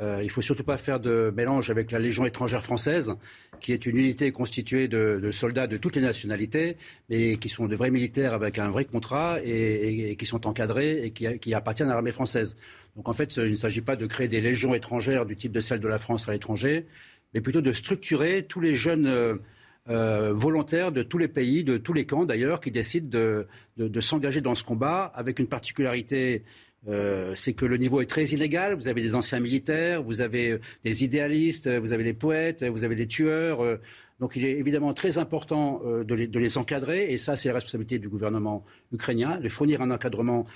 Il 0.00 0.24
ne 0.24 0.28
faut 0.28 0.42
surtout 0.42 0.64
pas 0.64 0.76
faire 0.76 1.00
de 1.00 1.32
mélange 1.34 1.70
avec 1.70 1.90
la 1.90 1.98
Légion 1.98 2.26
étrangère 2.26 2.62
française, 2.62 3.14
qui 3.60 3.72
est 3.72 3.86
une 3.86 3.96
unité 3.96 4.30
constituée 4.32 4.88
de, 4.88 5.30
soldats 5.30 5.66
de 5.66 5.76
toutes 5.76 5.96
les 5.96 6.02
nationalités, 6.02 6.76
mais 7.08 7.36
qui 7.38 7.48
sont 7.48 7.66
de 7.66 7.76
vrais 7.76 7.90
militaires 7.90 8.34
avec 8.34 8.58
un 8.58 8.68
vrai 8.68 8.84
contrat 8.84 9.38
et, 9.44 10.16
qui 10.18 10.26
sont 10.26 10.46
encadrés 10.46 11.04
et 11.04 11.10
qui, 11.12 11.54
appartiennent 11.54 11.90
à 11.90 11.94
l'armée 11.94 12.12
française. 12.12 12.56
Donc 12.96 13.08
en 13.08 13.12
fait, 13.12 13.36
il 13.36 13.50
ne 13.50 13.54
s'agit 13.54 13.80
pas 13.80 13.96
de 13.96 14.06
créer 14.06 14.28
des 14.28 14.40
légions 14.40 14.74
étrangères 14.74 15.26
du 15.26 15.36
type 15.36 15.52
de 15.52 15.60
celle 15.60 15.80
de 15.80 15.88
la 15.88 15.98
France 15.98 16.28
à 16.28 16.32
l'étranger, 16.32 16.86
mais 17.34 17.40
plutôt 17.40 17.60
de 17.60 17.72
structurer 17.72 18.44
tous 18.44 18.60
les 18.60 18.74
jeunes 18.74 19.40
euh, 19.88 20.32
volontaires 20.32 20.90
de 20.90 21.04
tous 21.04 21.18
les 21.18 21.28
pays, 21.28 21.62
de 21.62 21.76
tous 21.76 21.92
les 21.92 22.06
camps 22.06 22.24
d'ailleurs, 22.24 22.60
qui 22.60 22.72
décident 22.72 23.08
de, 23.08 24.00
s'engager 24.00 24.40
dans 24.40 24.56
ce 24.56 24.64
combat 24.64 25.12
avec 25.14 25.38
une 25.38 25.46
particularité. 25.46 26.42
Euh, 26.88 27.34
c'est 27.34 27.52
que 27.52 27.64
le 27.64 27.76
niveau 27.76 28.00
est 28.00 28.06
très 28.06 28.26
inégal. 28.26 28.74
Vous 28.74 28.88
avez 28.88 29.02
des 29.02 29.14
anciens 29.14 29.40
militaires, 29.40 30.02
vous 30.02 30.20
avez 30.20 30.58
des 30.84 31.04
idéalistes, 31.04 31.68
vous 31.68 31.92
avez 31.92 32.04
des 32.04 32.14
poètes, 32.14 32.64
vous 32.64 32.84
avez 32.84 32.94
des 32.94 33.08
tueurs. 33.08 33.60
Euh. 33.62 33.76
donc 34.20 34.36
il 34.36 34.44
est 34.44 34.52
évidemment 34.52 34.94
très 34.94 35.18
important 35.18 35.82
de 35.84 36.14
les, 36.14 36.58
encadrer, 36.58 37.12
et 37.12 37.18
ça 37.18 37.36
c'est 37.36 37.48
la 37.48 37.54
responsabilité 37.54 37.98
du 37.98 38.08
gouvernement 38.08 38.64
ukrainien, 38.92 39.38
de 39.38 39.48
fournir 39.48 39.82
un 39.82 39.90
encadrement 39.90 40.46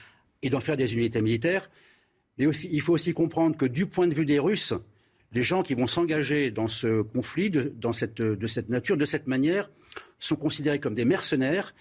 et 0.43 0.51
d'en 0.51 0.61
faire 0.61 0.77
des 0.77 0.95
unités 0.95 1.21
militaires. 1.21 1.69
Mais 2.39 2.47
aussi, 2.47 2.69
il 2.73 2.81
faut 2.81 2.95
aussi 2.95 3.13
comprendre 3.13 3.57
que 3.57 3.67
du 3.67 3.87
point 3.87 4.09
de 4.09 4.15
vue 4.15 4.25
des 4.25 4.39
Russes, 4.39 4.73
les 5.33 5.43
gens 5.43 5.63
qui 5.63 5.75
vont 5.75 5.87
s'engager 5.87 6.51
dans 6.51 6.69
ce 6.69 7.03
conflit 7.03 7.51
de, 7.51 7.73
cette, 7.93 8.23
de 8.23 8.47
cette 8.47 8.69
nature, 8.71 8.97
de 8.97 9.05
cette 9.05 9.27
manière, 9.27 9.71
sont 10.19 10.37
considérés 10.37 10.81
comme 10.81 10.95
des 10.95 11.05
mercenaires. 11.05 11.75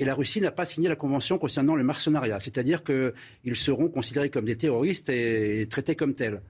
Et 0.00 0.04
la 0.06 0.14
Russie 0.14 0.40
n'a 0.40 0.50
pas 0.50 0.64
signé 0.64 0.88
la 0.88 0.96
convention 0.96 1.36
concernant 1.36 1.76
le 1.76 1.84
mercenariat. 1.84 2.40
C'est-à-dire 2.40 2.82
qu'ils 2.82 3.54
seront 3.54 3.88
considérés 3.88 4.30
comme 4.30 4.46
des 4.46 4.56
terroristes 4.56 5.10
et 5.10 5.66
traités 5.68 5.94
comme 5.94 6.14
tels. 6.14 6.40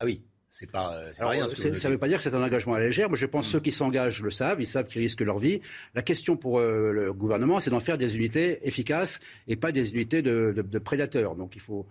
Ah 0.00 0.04
oui, 0.04 0.22
c'est 0.48 0.68
pas, 0.68 0.96
euh, 0.96 1.12
pas 1.16 1.28
rien. 1.28 1.46
ça 1.46 1.68
ne 1.88 1.94
veut 1.94 1.98
pas 1.98 2.08
dire 2.08 2.18
que 2.18 2.24
c'est 2.24 2.34
un 2.34 2.42
engagement 2.42 2.74
à 2.74 2.80
la 2.80 2.86
légère. 2.86 3.08
Moi, 3.08 3.16
je 3.16 3.26
pense 3.26 3.46
que 3.46 3.52
ceux 3.52 3.60
qui 3.60 3.70
s'engagent 3.70 4.20
le 4.20 4.30
savent. 4.30 4.60
Ils 4.60 4.66
savent 4.66 4.88
qu'ils 4.88 5.00
risquent 5.00 5.20
leur 5.20 5.38
vie. 5.38 5.60
La 5.94 6.02
question 6.02 6.36
pour 6.36 6.58
euh, 6.58 6.90
le 6.90 7.12
gouvernement, 7.12 7.60
c'est 7.60 7.70
d'en 7.70 7.78
faire 7.78 7.98
des 7.98 8.16
unités 8.16 8.66
efficaces 8.66 9.20
et 9.46 9.54
pas 9.54 9.70
des 9.70 9.94
unités 9.94 10.20
de, 10.20 10.52
de 10.56 10.78
prédateurs. 10.80 11.36
Donc, 11.36 11.54
il 11.54 11.60
faut 11.60 11.86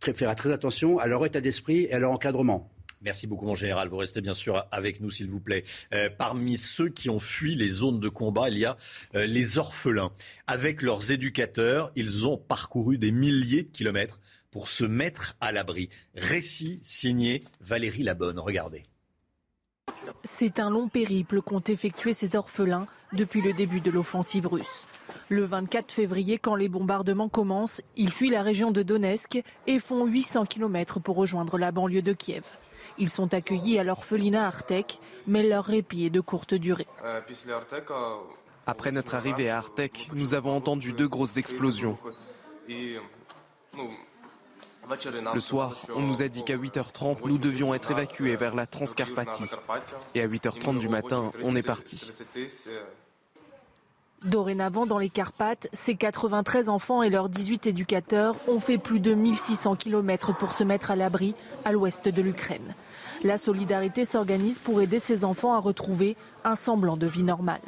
faire 0.00 0.34
très 0.34 0.52
attention 0.52 0.98
à 0.98 1.06
leur 1.06 1.24
état 1.24 1.40
d'esprit 1.40 1.84
et 1.84 1.94
à 1.94 1.98
leur 1.98 2.12
encadrement. 2.12 2.70
Merci 3.02 3.26
beaucoup, 3.26 3.46
mon 3.46 3.54
général. 3.54 3.88
Vous 3.88 3.96
restez 3.96 4.20
bien 4.20 4.34
sûr 4.34 4.66
avec 4.70 5.00
nous, 5.00 5.10
s'il 5.10 5.28
vous 5.28 5.40
plaît. 5.40 5.64
Euh, 5.94 6.10
parmi 6.10 6.58
ceux 6.58 6.90
qui 6.90 7.08
ont 7.08 7.18
fui 7.18 7.54
les 7.54 7.70
zones 7.70 7.98
de 7.98 8.10
combat, 8.10 8.50
il 8.50 8.58
y 8.58 8.66
a 8.66 8.76
euh, 9.14 9.24
les 9.24 9.56
orphelins. 9.56 10.12
Avec 10.46 10.82
leurs 10.82 11.10
éducateurs, 11.10 11.92
ils 11.96 12.26
ont 12.28 12.36
parcouru 12.36 12.98
des 12.98 13.10
milliers 13.10 13.62
de 13.62 13.70
kilomètres 13.70 14.20
pour 14.50 14.68
se 14.68 14.84
mettre 14.84 15.34
à 15.40 15.50
l'abri. 15.50 15.88
Récit 16.14 16.78
signé 16.82 17.42
Valérie 17.60 18.02
Labonne. 18.02 18.38
Regardez. 18.38 18.82
C'est 20.22 20.60
un 20.60 20.68
long 20.68 20.88
périple 20.88 21.40
qu'ont 21.40 21.60
effectué 21.60 22.12
ces 22.12 22.36
orphelins 22.36 22.86
depuis 23.14 23.40
le 23.40 23.54
début 23.54 23.80
de 23.80 23.90
l'offensive 23.90 24.46
russe. 24.46 24.86
Le 25.30 25.44
24 25.44 25.90
février, 25.90 26.38
quand 26.38 26.54
les 26.54 26.68
bombardements 26.68 27.28
commencent, 27.28 27.80
ils 27.96 28.10
fuient 28.10 28.30
la 28.30 28.42
région 28.42 28.72
de 28.72 28.82
Donetsk 28.82 29.42
et 29.66 29.78
font 29.78 30.04
800 30.04 30.44
km 30.44 31.00
pour 31.00 31.16
rejoindre 31.16 31.56
la 31.56 31.72
banlieue 31.72 32.02
de 32.02 32.12
Kiev. 32.12 32.44
Ils 33.00 33.08
sont 33.08 33.32
accueillis 33.32 33.78
à 33.78 33.82
l'orphelinat 33.82 34.46
Artek, 34.46 35.00
mais 35.26 35.42
leur 35.42 35.64
répit 35.64 36.04
est 36.04 36.10
de 36.10 36.20
courte 36.20 36.52
durée. 36.52 36.86
Après 38.66 38.92
notre 38.92 39.14
arrivée 39.14 39.48
à 39.48 39.56
Artek, 39.56 40.10
nous 40.12 40.34
avons 40.34 40.54
entendu 40.54 40.92
deux 40.92 41.08
grosses 41.08 41.38
explosions. 41.38 41.96
Le 42.68 43.00
soir, 45.40 45.76
on 45.94 46.02
nous 46.02 46.20
a 46.22 46.28
dit 46.28 46.44
qu'à 46.44 46.56
8h30, 46.56 47.18
nous 47.24 47.38
devions 47.38 47.72
être 47.72 47.90
évacués 47.90 48.36
vers 48.36 48.54
la 48.54 48.66
Transcarpathie. 48.66 49.50
Et 50.14 50.20
à 50.20 50.28
8h30 50.28 50.78
du 50.78 50.88
matin, 50.88 51.32
on 51.42 51.56
est 51.56 51.62
parti. 51.62 52.10
Dorénavant, 54.24 54.84
dans 54.84 54.98
les 54.98 55.08
Carpates, 55.08 55.68
ces 55.72 55.94
93 55.94 56.68
enfants 56.68 57.02
et 57.02 57.08
leurs 57.08 57.30
18 57.30 57.66
éducateurs 57.68 58.36
ont 58.48 58.60
fait 58.60 58.76
plus 58.76 59.00
de 59.00 59.14
1600 59.14 59.76
km 59.76 60.36
pour 60.36 60.52
se 60.52 60.62
mettre 60.62 60.90
à 60.90 60.96
l'abri 60.96 61.34
à 61.64 61.72
l'ouest 61.72 62.06
de 62.06 62.20
l'Ukraine. 62.20 62.74
La 63.22 63.38
solidarité 63.38 64.04
s'organise 64.04 64.58
pour 64.58 64.80
aider 64.80 64.98
ces 64.98 65.24
enfants 65.24 65.52
à 65.52 65.58
retrouver 65.58 66.16
un 66.44 66.56
semblant 66.56 66.96
de 66.96 67.06
vie 67.06 67.22
normale. 67.22 67.60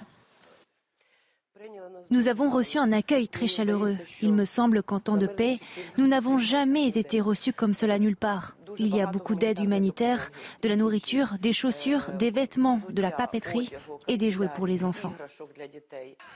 Nous 2.10 2.28
avons 2.28 2.50
reçu 2.50 2.78
un 2.78 2.92
accueil 2.92 3.28
très 3.28 3.48
chaleureux. 3.48 3.96
Il 4.20 4.32
me 4.32 4.44
semble 4.44 4.82
qu'en 4.82 5.00
temps 5.00 5.16
de 5.16 5.26
paix, 5.26 5.58
nous 5.98 6.06
n'avons 6.06 6.38
jamais 6.38 6.88
été 6.88 7.20
reçus 7.20 7.52
comme 7.52 7.74
cela 7.74 7.98
nulle 7.98 8.16
part. 8.16 8.56
Il 8.78 8.94
y 8.94 9.00
a 9.00 9.06
beaucoup 9.06 9.34
d'aide 9.34 9.60
humanitaire, 9.60 10.30
de 10.62 10.68
la 10.68 10.76
nourriture, 10.76 11.36
des 11.40 11.52
chaussures, 11.52 12.10
des 12.18 12.30
vêtements, 12.30 12.80
de 12.90 13.02
la 13.02 13.10
papeterie 13.10 13.70
et 14.08 14.16
des 14.16 14.30
jouets 14.30 14.50
pour 14.54 14.66
les 14.66 14.84
enfants. 14.84 15.14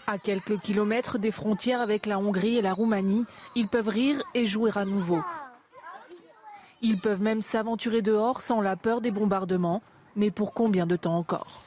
À 0.06 0.18
quelques 0.18 0.60
kilomètres 0.60 1.18
des 1.18 1.30
frontières 1.30 1.80
avec 1.80 2.06
la 2.06 2.18
Hongrie 2.18 2.56
et 2.56 2.62
la 2.62 2.74
Roumanie, 2.74 3.24
ils 3.54 3.68
peuvent 3.68 3.88
rire 3.88 4.22
et 4.34 4.46
jouer 4.46 4.70
à 4.74 4.84
nouveau. 4.84 5.20
Ils 6.82 6.98
peuvent 6.98 7.22
même 7.22 7.42
s'aventurer 7.42 8.02
dehors 8.02 8.40
sans 8.40 8.60
la 8.60 8.76
peur 8.76 9.00
des 9.00 9.10
bombardements. 9.10 9.82
Mais 10.14 10.30
pour 10.30 10.54
combien 10.54 10.86
de 10.86 10.96
temps 10.96 11.16
encore? 11.16 11.62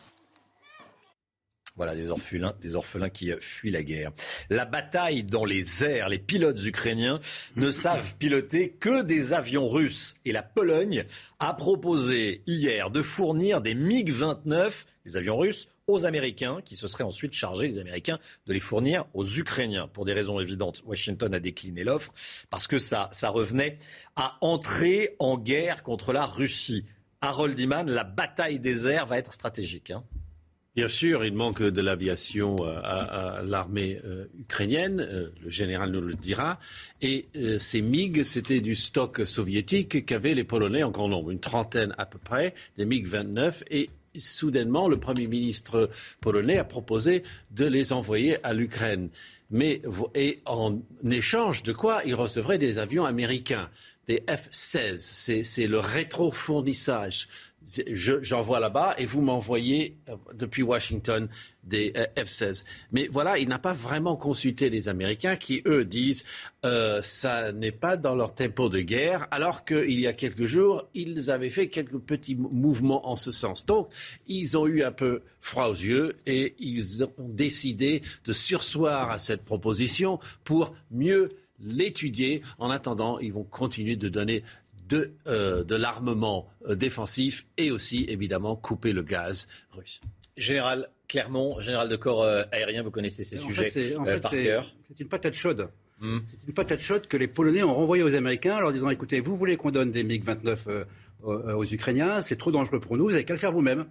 Voilà, 1.80 1.96
des 1.96 2.12
orphelins, 2.12 2.54
des 2.62 2.76
orphelins 2.76 3.10
qui 3.10 3.32
fuient 3.40 3.72
la 3.72 3.84
guerre. 3.84 4.12
La 4.50 4.66
bataille 4.66 5.24
dans 5.24 5.46
les 5.46 5.86
airs, 5.86 6.10
les 6.10 6.20
pilotes 6.20 6.66
ukrainiens 6.66 7.22
ne 7.56 7.72
savent 7.72 8.16
piloter 8.16 8.72
que 8.72 9.02
des 9.02 9.32
avions 9.32 9.66
russes. 9.70 10.16
Et 10.26 10.34
la 10.34 10.44
Pologne 10.44 11.06
a 11.40 11.54
proposé 11.54 12.44
hier 12.48 12.92
de 12.92 13.02
fournir 13.02 13.62
des 13.62 13.76
MiG-29, 13.76 14.88
les 15.06 15.16
avions 15.16 15.38
russes, 15.38 15.70
aux 15.90 16.06
Américains, 16.06 16.60
qui 16.64 16.76
se 16.76 16.88
seraient 16.88 17.04
ensuite 17.04 17.34
chargés, 17.34 17.68
les 17.68 17.80
Américains, 17.80 18.20
de 18.48 18.54
les 18.54 18.60
fournir 18.60 19.06
aux 19.14 19.26
Ukrainiens. 19.26 19.88
Pour 19.88 20.06
des 20.06 20.14
raisons 20.14 20.40
évidentes, 20.40 20.82
Washington 20.86 21.34
a 21.34 21.40
décliné 21.40 21.84
l'offre 21.84 22.14
parce 22.50 22.68
que 22.68 22.80
ça, 22.80 23.10
ça 23.12 23.30
revenait 23.30 23.78
à 24.16 24.38
entrer 24.42 25.16
en 25.20 25.38
guerre 25.38 25.84
contre 25.84 26.14
la 26.14 26.26
Russie. 26.26 26.86
Harold 27.22 27.60
Iman, 27.60 27.90
la 27.90 28.04
bataille 28.04 28.60
des 28.60 28.88
airs 28.88 29.06
va 29.06 29.18
être 29.18 29.34
stratégique. 29.34 29.92
Hein. 29.92 30.04
Bien 30.76 30.88
sûr, 30.88 31.26
il 31.26 31.34
manque 31.34 31.62
de 31.62 31.82
l'aviation 31.82 32.56
euh, 32.62 32.80
à, 32.82 33.42
l'armée 33.44 34.00
euh, 34.06 34.28
ukrainienne, 34.40 35.02
euh, 35.02 35.30
le 35.44 35.50
général 35.50 35.92
nous 35.92 36.00
le 36.00 36.14
dira. 36.14 36.60
Et 37.02 37.28
ces 37.60 37.82
MiG, 37.82 38.24
c'était 38.24 38.62
du 38.62 38.76
stock 38.76 39.28
soviétique 39.28 40.06
qu'avaient 40.06 40.34
les 40.34 40.46
Polonais 40.46 40.84
en 40.84 40.92
grand 40.92 41.10
nombre, 41.10 41.32
une 41.32 41.40
trentaine 41.40 41.94
à 41.98 42.06
peu 42.06 42.18
près, 42.18 42.54
des 42.78 42.86
MiG 42.86 43.08
29. 43.08 43.64
Et 43.72 43.90
soudainement, 44.18 44.88
le 44.88 44.98
Premier 44.98 45.28
ministre 45.28 45.90
polonais 46.22 46.58
a 46.58 46.64
proposé 46.64 47.24
de 47.52 47.66
les 47.66 47.94
envoyer 47.94 48.44
à 48.46 48.54
l'Ukraine. 48.54 49.10
Mais 49.52 49.82
et 50.16 50.42
en 50.46 50.80
échange 51.10 51.64
de 51.64 51.74
quoi 51.74 52.02
il 52.06 52.16
recevrait 52.16 52.58
des 52.58 52.78
avions 52.78 53.06
américains, 53.06 53.70
des 54.08 54.24
F-16. 54.28 55.44
C'est 55.44 55.68
le 55.68 55.80
rétrofournissage 55.80 57.28
j'envoie 58.22 58.60
là-bas 58.60 58.96
et 58.98 59.06
vous 59.06 59.22
m'envoyez 59.22 59.98
euh, 60.10 60.16
depuis 60.34 60.64
Washington 60.64 61.28
des 61.64 61.94
euh, 61.96 62.06
F-16. 62.16 62.64
Mais 62.92 63.08
voilà, 63.12 63.38
il 63.38 63.48
n'a 63.48 63.60
pas 63.60 63.74
vraiment 63.74 64.16
consulté 64.16 64.70
les 64.70 64.88
Américains 64.88 65.36
qui, 65.36 65.62
eux, 65.66 65.86
disent 65.86 66.24
euh, 66.66 67.02
ça 67.04 67.52
n'est 67.52 67.72
pas 67.72 67.98
dans 67.98 68.16
leur 68.16 68.34
tempo 68.34 68.70
de 68.70 68.80
guerre, 68.80 69.28
alors 69.32 69.66
qu'il 69.66 70.00
y 70.00 70.08
a 70.08 70.14
quelques 70.14 70.46
jours, 70.46 70.88
ils 70.94 71.30
avaient 71.30 71.50
fait 71.50 71.68
quelques 71.68 72.00
petits 72.00 72.36
mouvements 72.36 73.10
en 73.10 73.16
ce 73.16 73.32
sens. 73.32 73.66
Donc, 73.66 73.90
ils 74.28 74.58
ont 74.58 74.68
eu 74.68 74.84
un 74.84 74.92
peu 74.92 75.22
froid 75.42 75.68
aux 75.68 75.74
yeux 75.74 76.18
et 76.26 76.56
ils 76.60 77.04
ont 77.04 77.14
décidé 77.20 78.02
de 78.26 78.34
sursoir 78.34 79.12
à 79.12 79.20
cette 79.20 79.44
proposition 79.44 80.20
pour 80.44 80.74
mieux 80.92 81.30
l'étudier. 81.60 82.42
En 82.58 82.70
attendant, 82.70 83.20
ils 83.20 83.34
vont 83.34 83.44
continuer 83.44 83.96
de 83.96 84.10
donner 84.10 84.44
de, 84.90 85.14
euh, 85.28 85.64
de 85.64 85.76
l'armement 85.76 86.50
euh, 86.68 86.76
défensif 86.76 87.46
et 87.58 87.72
aussi, 87.72 88.06
évidemment, 88.10 88.56
couper 88.56 88.92
le 88.92 89.04
gaz 89.04 89.48
russe. 89.72 90.02
Général 90.36 90.90
Clermont, 91.08 91.60
général 91.60 91.90
de 91.90 91.96
corps 91.96 92.24
euh, 92.24 92.44
aérien, 92.52 92.84
vous 92.84 92.92
connaissez 92.92 93.24
ces 93.24 93.38
sujets 93.38 93.96
par 94.22 94.32
cœur. 94.32 94.76
C'est 94.88 95.00
une 95.00 95.08
patate 95.08 95.36
chaude. 95.36 95.70
Hmm. 96.00 96.20
C'est 96.28 96.48
une 96.48 96.54
patate 96.54 96.80
chaude 96.80 97.08
que 97.08 97.18
les 97.18 97.28
Polonais 97.28 97.64
ont 97.64 97.76
renvoyée 97.76 98.04
aux 98.04 98.16
Américains 98.16 98.58
en 98.58 98.62
leur 98.62 98.74
disant 98.74 98.90
écoutez, 98.90 99.20
vous 99.20 99.36
voulez 99.36 99.58
qu'on 99.58 99.72
donne 99.72 99.92
des 99.92 100.04
MiG-29 100.04 100.86
aux 101.22 101.66
Ukrainiens, 101.66 102.22
c'est 102.22 102.38
trop 102.38 102.52
dangereux 102.52 102.80
pour 102.80 102.96
nous, 102.96 103.04
vous 103.04 103.12
n'avez 103.12 103.26
qu'à 103.26 103.34
le 103.34 103.40
faire 103.40 103.52
vous-même. 103.52 103.86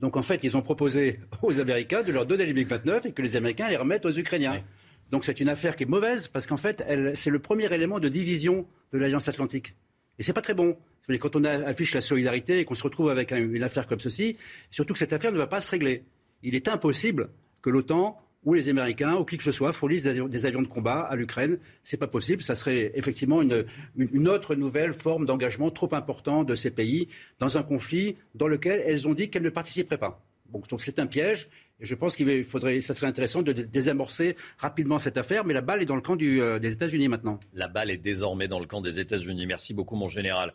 Donc 0.00 0.16
en 0.16 0.22
fait, 0.22 0.42
ils 0.42 0.56
ont 0.56 0.62
proposé 0.62 1.20
aux 1.42 1.60
Américains 1.60 2.02
de 2.02 2.10
leur 2.10 2.26
donner 2.26 2.44
les 2.44 2.52
MiG-29 2.52 3.06
et 3.06 3.12
que 3.12 3.22
les 3.22 3.36
Américains 3.36 3.68
les 3.68 3.76
remettent 3.76 4.04
aux 4.04 4.12
Ukrainiens. 4.12 4.64
Donc 5.12 5.24
c'est 5.24 5.38
une 5.38 5.48
affaire 5.48 5.76
qui 5.76 5.84
est 5.84 5.86
mauvaise 5.88 6.26
parce 6.26 6.48
qu'en 6.48 6.56
fait, 6.56 6.84
c'est 7.14 7.30
le 7.30 7.38
premier 7.38 7.72
élément 7.72 8.00
de 8.00 8.08
division 8.08 8.66
de 8.92 8.98
l'Alliance 8.98 9.28
Atlantique. 9.28 9.76
Et 10.18 10.22
c'est 10.22 10.32
pas 10.32 10.40
très 10.40 10.54
bon. 10.54 10.76
Quand 11.20 11.36
on 11.36 11.44
affiche 11.44 11.94
la 11.94 12.00
solidarité 12.00 12.60
et 12.60 12.64
qu'on 12.64 12.74
se 12.74 12.82
retrouve 12.82 13.10
avec 13.10 13.30
une 13.32 13.62
affaire 13.62 13.86
comme 13.86 14.00
ceci, 14.00 14.36
surtout 14.70 14.94
que 14.94 14.98
cette 14.98 15.12
affaire 15.12 15.32
ne 15.32 15.38
va 15.38 15.46
pas 15.46 15.60
se 15.60 15.70
régler. 15.70 16.04
Il 16.42 16.54
est 16.54 16.68
impossible 16.68 17.28
que 17.60 17.70
l'OTAN 17.70 18.18
ou 18.44 18.54
les 18.54 18.68
Américains 18.68 19.14
ou 19.16 19.24
qui 19.24 19.36
que 19.38 19.42
ce 19.42 19.52
soit 19.52 19.72
fournissent 19.72 20.04
des 20.04 20.46
avions 20.46 20.62
de 20.62 20.66
combat 20.66 21.00
à 21.00 21.16
l'Ukraine. 21.16 21.58
C'est 21.82 21.96
pas 21.96 22.06
possible. 22.06 22.42
Ça 22.42 22.54
serait 22.54 22.92
effectivement 22.94 23.42
une, 23.42 23.64
une 23.96 24.28
autre 24.28 24.54
nouvelle 24.54 24.92
forme 24.92 25.26
d'engagement 25.26 25.70
trop 25.70 25.94
important 25.94 26.44
de 26.44 26.54
ces 26.54 26.70
pays 26.70 27.08
dans 27.38 27.58
un 27.58 27.62
conflit 27.62 28.16
dans 28.34 28.48
lequel 28.48 28.82
elles 28.86 29.08
ont 29.08 29.14
dit 29.14 29.30
qu'elles 29.30 29.42
ne 29.42 29.50
participeraient 29.50 29.98
pas. 29.98 30.22
Donc 30.52 30.66
c'est 30.78 30.98
un 30.98 31.06
piège 31.06 31.48
je 31.80 31.94
pense 31.94 32.16
qu'il 32.16 32.44
faudrait, 32.44 32.80
ça 32.80 32.94
serait 32.94 33.06
intéressant 33.06 33.42
de 33.42 33.52
désamorcer 33.52 34.36
rapidement 34.58 34.98
cette 34.98 35.16
affaire, 35.16 35.44
mais 35.44 35.54
la 35.54 35.60
balle 35.60 35.82
est 35.82 35.86
dans 35.86 35.96
le 35.96 36.02
camp 36.02 36.16
euh, 36.20 36.58
des 36.58 36.72
États-Unis 36.72 37.08
maintenant. 37.08 37.40
La 37.52 37.68
balle 37.68 37.90
est 37.90 37.96
désormais 37.96 38.48
dans 38.48 38.60
le 38.60 38.66
camp 38.66 38.80
des 38.80 38.98
États-Unis. 38.98 39.46
Merci 39.46 39.74
beaucoup, 39.74 39.96
mon 39.96 40.08
général. 40.08 40.54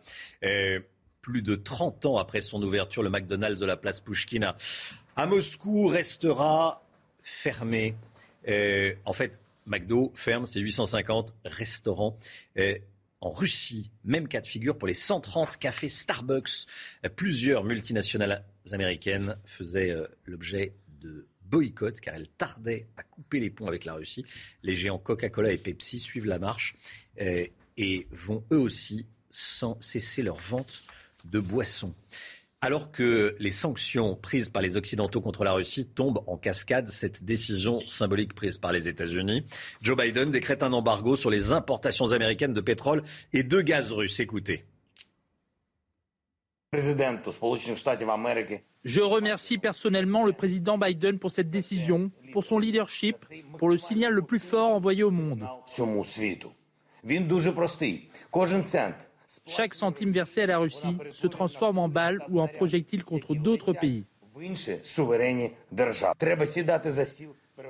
plus 1.21 1.41
de 1.41 1.55
30 1.55 2.05
ans 2.05 2.17
après 2.17 2.41
son 2.41 2.61
ouverture, 2.63 3.03
le 3.03 3.09
McDonald's 3.09 3.59
de 3.59 3.65
la 3.65 3.77
place 3.77 3.99
Pushkina 3.99 4.55
à 5.15 5.25
Moscou 5.25 5.87
restera 5.87 6.81
fermé. 7.21 7.95
en 8.47 9.13
fait, 9.13 9.39
McDo 9.65 10.11
ferme 10.15 10.45
ses 10.45 10.61
850 10.61 11.35
restaurants. 11.43 12.15
en 13.21 13.29
Russie, 13.29 13.91
même 14.05 14.29
cas 14.29 14.39
de 14.39 14.47
figure 14.47 14.77
pour 14.77 14.87
les 14.87 14.93
130 14.93 15.57
cafés 15.57 15.89
Starbucks. 15.89 16.65
Plusieurs 17.17 17.65
multinationales 17.65 18.45
américaines 18.73 19.35
faisaient 19.43 19.91
euh, 19.91 20.07
l'objet 20.25 20.73
de 20.99 21.27
boycott 21.43 21.99
car 21.99 22.15
elle 22.15 22.27
tardait 22.27 22.87
à 22.97 23.03
couper 23.03 23.39
les 23.39 23.49
ponts 23.49 23.67
avec 23.67 23.85
la 23.85 23.93
Russie. 23.93 24.25
Les 24.63 24.75
géants 24.75 24.99
Coca-Cola 24.99 25.51
et 25.51 25.57
Pepsi 25.57 25.99
suivent 25.99 26.27
la 26.27 26.39
marche 26.39 26.75
euh, 27.21 27.45
et 27.77 28.07
vont 28.11 28.43
eux 28.51 28.59
aussi 28.59 29.05
sans 29.29 29.79
cesser 29.81 30.21
leur 30.21 30.37
vente 30.37 30.83
de 31.25 31.39
boissons. 31.39 31.93
Alors 32.61 32.91
que 32.91 33.37
les 33.39 33.51
sanctions 33.51 34.15
prises 34.15 34.49
par 34.49 34.61
les 34.61 34.75
Occidentaux 34.75 35.21
contre 35.21 35.45
la 35.45 35.53
Russie 35.53 35.85
tombent 35.85 36.21
en 36.27 36.35
cascade, 36.35 36.89
cette 36.89 37.23
décision 37.23 37.79
symbolique 37.87 38.33
prise 38.33 38.57
par 38.57 38.73
les 38.73 38.89
États-Unis, 38.89 39.43
Joe 39.81 39.95
Biden 39.95 40.29
décrète 40.29 40.61
un 40.61 40.73
embargo 40.73 41.15
sur 41.15 41.29
les 41.29 41.53
importations 41.53 42.11
américaines 42.11 42.53
de 42.53 42.59
pétrole 42.59 43.01
et 43.31 43.43
de 43.43 43.61
gaz 43.61 43.93
russe. 43.93 44.19
Écoutez. 44.19 44.65
Je 48.83 49.01
remercie 49.01 49.57
personnellement 49.57 50.23
le 50.23 50.33
président 50.33 50.77
Biden 50.77 51.17
pour 51.17 51.31
cette 51.31 51.49
décision, 51.49 52.11
pour 52.31 52.43
son 52.43 52.59
leadership, 52.59 53.17
pour 53.57 53.69
le 53.69 53.77
signal 53.77 54.13
le 54.13 54.21
plus 54.21 54.37
fort 54.39 54.69
envoyé 54.69 55.01
au 55.01 55.09
monde. 55.09 55.47
Chaque 59.47 59.73
centime 59.73 60.11
versé 60.11 60.43
à 60.43 60.45
la 60.45 60.59
Russie 60.59 60.95
se 61.11 61.25
transforme 61.25 61.79
en 61.79 61.89
balle 61.89 62.23
ou 62.29 62.39
en 62.39 62.47
projectile 62.47 63.03
contre 63.03 63.33
d'autres 63.33 63.73
pays. 63.73 64.05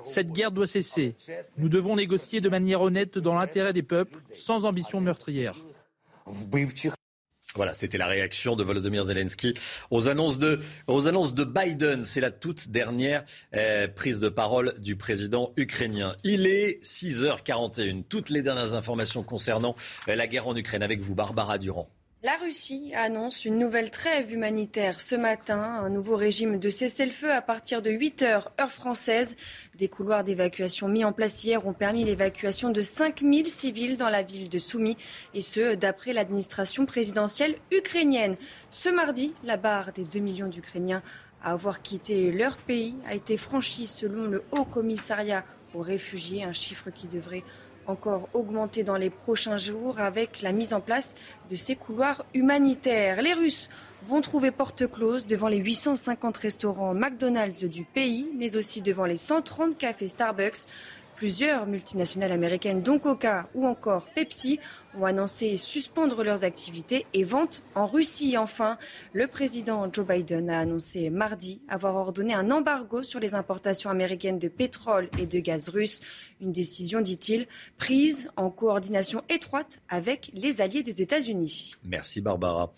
Cette 0.03 0.31
guerre 0.33 0.51
doit 0.51 0.67
cesser. 0.67 1.15
Nous 1.57 1.69
devons 1.69 1.95
négocier 1.95 2.41
de 2.41 2.49
manière 2.49 2.81
honnête 2.81 3.17
dans 3.17 3.35
l'intérêt 3.35 3.71
des 3.71 3.83
peuples, 3.83 4.19
sans 4.33 4.65
ambition 4.65 4.99
meurtrière. 4.99 5.55
Voilà, 7.55 7.73
c'était 7.73 7.97
la 7.97 8.05
réaction 8.05 8.55
de 8.55 8.63
Volodymyr 8.63 9.05
Zelensky 9.05 9.53
aux 9.89 10.07
annonces 10.07 10.37
de, 10.37 10.59
aux 10.87 11.07
annonces 11.07 11.33
de 11.33 11.43
Biden. 11.43 12.05
C'est 12.05 12.21
la 12.21 12.29
toute 12.29 12.69
dernière 12.69 13.23
euh, 13.55 13.87
prise 13.87 14.19
de 14.19 14.29
parole 14.29 14.75
du 14.79 14.95
président 14.95 15.51
ukrainien. 15.57 16.15
Il 16.23 16.45
est 16.45 16.79
6h41. 16.83 18.03
Toutes 18.03 18.29
les 18.29 18.43
dernières 18.43 18.75
informations 18.75 19.23
concernant 19.23 19.75
euh, 20.07 20.15
la 20.15 20.27
guerre 20.27 20.47
en 20.47 20.55
Ukraine 20.55 20.83
avec 20.83 21.01
vous, 21.01 21.15
Barbara 21.15 21.57
Durand. 21.57 21.89
La 22.21 22.35
Russie 22.35 22.91
annonce 22.95 23.45
une 23.45 23.57
nouvelle 23.57 23.91
trêve 23.91 24.33
humanitaire 24.33 24.99
ce 24.99 25.15
matin, 25.15 25.61
un 25.61 25.89
nouveau 25.89 26.17
régime 26.17 26.59
de 26.59 26.69
cessez-le-feu 26.69 27.31
à 27.31 27.41
partir 27.41 27.81
de 27.81 27.91
8 27.91 28.23
heures, 28.23 28.51
heure 28.59 28.73
française. 28.73 29.37
Des 29.77 29.87
couloirs 29.87 30.25
d'évacuation 30.25 30.89
mis 30.89 31.05
en 31.05 31.13
place 31.13 31.41
hier 31.45 31.65
ont 31.65 31.71
permis 31.71 32.03
l'évacuation 32.03 32.71
de 32.71 32.81
5000 32.81 33.49
civils 33.49 33.97
dans 33.97 34.09
la 34.09 34.21
ville 34.21 34.49
de 34.49 34.59
Soumy, 34.59 34.97
et 35.33 35.41
ce, 35.41 35.75
d'après 35.75 36.11
l'administration 36.11 36.85
présidentielle 36.85 37.55
ukrainienne. 37.71 38.35
Ce 38.69 38.89
mardi, 38.89 39.33
la 39.45 39.55
barre 39.55 39.93
des 39.93 40.03
2 40.03 40.19
millions 40.19 40.49
d'Ukrainiens 40.49 41.03
à 41.41 41.53
avoir 41.53 41.81
quitté 41.81 42.33
leur 42.33 42.57
pays 42.57 42.95
a 43.07 43.15
été 43.15 43.37
franchie 43.37 43.87
selon 43.87 44.25
le 44.25 44.43
Haut 44.51 44.65
Commissariat 44.65 45.45
aux 45.73 45.83
réfugiés, 45.83 46.43
un 46.43 46.51
chiffre 46.51 46.89
qui 46.89 47.07
devrait 47.07 47.45
encore 47.89 48.29
augmenter 48.33 48.83
dans 48.83 48.95
les 48.95 49.09
prochains 49.09 49.57
jours 49.57 49.99
avec 49.99 50.41
la 50.41 50.51
mise 50.51 50.73
en 50.73 50.79
place 50.79 51.15
de 51.49 51.55
ces 51.55 51.75
couloirs 51.75 52.23
humanitaires. 52.33 53.21
Les 53.21 53.33
Russes 53.33 53.69
vont 54.03 54.21
trouver 54.21 54.51
porte 54.51 54.89
close 54.89 55.25
devant 55.25 55.47
les 55.47 55.57
850 55.57 56.37
restaurants 56.37 56.93
McDonald's 56.93 57.63
du 57.63 57.83
pays, 57.83 58.29
mais 58.37 58.55
aussi 58.55 58.81
devant 58.81 59.05
les 59.05 59.17
130 59.17 59.77
cafés 59.77 60.07
Starbucks. 60.07 60.67
Plusieurs 61.19 61.65
multinationales 61.65 62.31
américaines, 62.31 62.81
dont 62.81 62.97
Coca 62.97 63.49
ou 63.53 63.67
encore 63.67 64.05
Pepsi, 64.15 64.57
ont 64.97 65.03
annoncé 65.03 65.57
suspendre 65.57 66.23
leurs 66.23 66.45
activités 66.45 67.05
et 67.13 67.25
ventes 67.25 67.61
en 67.75 67.87
Russie. 67.87 68.37
Enfin, 68.37 68.77
le 69.11 69.27
président 69.27 69.91
Joe 69.91 70.07
Biden 70.07 70.49
a 70.49 70.61
annoncé 70.61 71.09
mardi 71.09 71.59
avoir 71.67 71.97
ordonné 71.97 72.33
un 72.33 72.49
embargo 72.49 73.03
sur 73.03 73.19
les 73.19 73.35
importations 73.35 73.89
américaines 73.89 74.39
de 74.39 74.47
pétrole 74.47 75.09
et 75.19 75.25
de 75.25 75.39
gaz 75.39 75.67
russe. 75.67 75.99
Une 76.39 76.53
décision, 76.53 77.01
dit-il, 77.01 77.47
prise 77.77 78.31
en 78.37 78.49
coordination 78.49 79.21
étroite 79.27 79.81
avec 79.89 80.31
les 80.33 80.61
alliés 80.61 80.83
des 80.83 81.01
États-Unis. 81.01 81.73
Merci 81.83 82.21
Barbara 82.21 82.71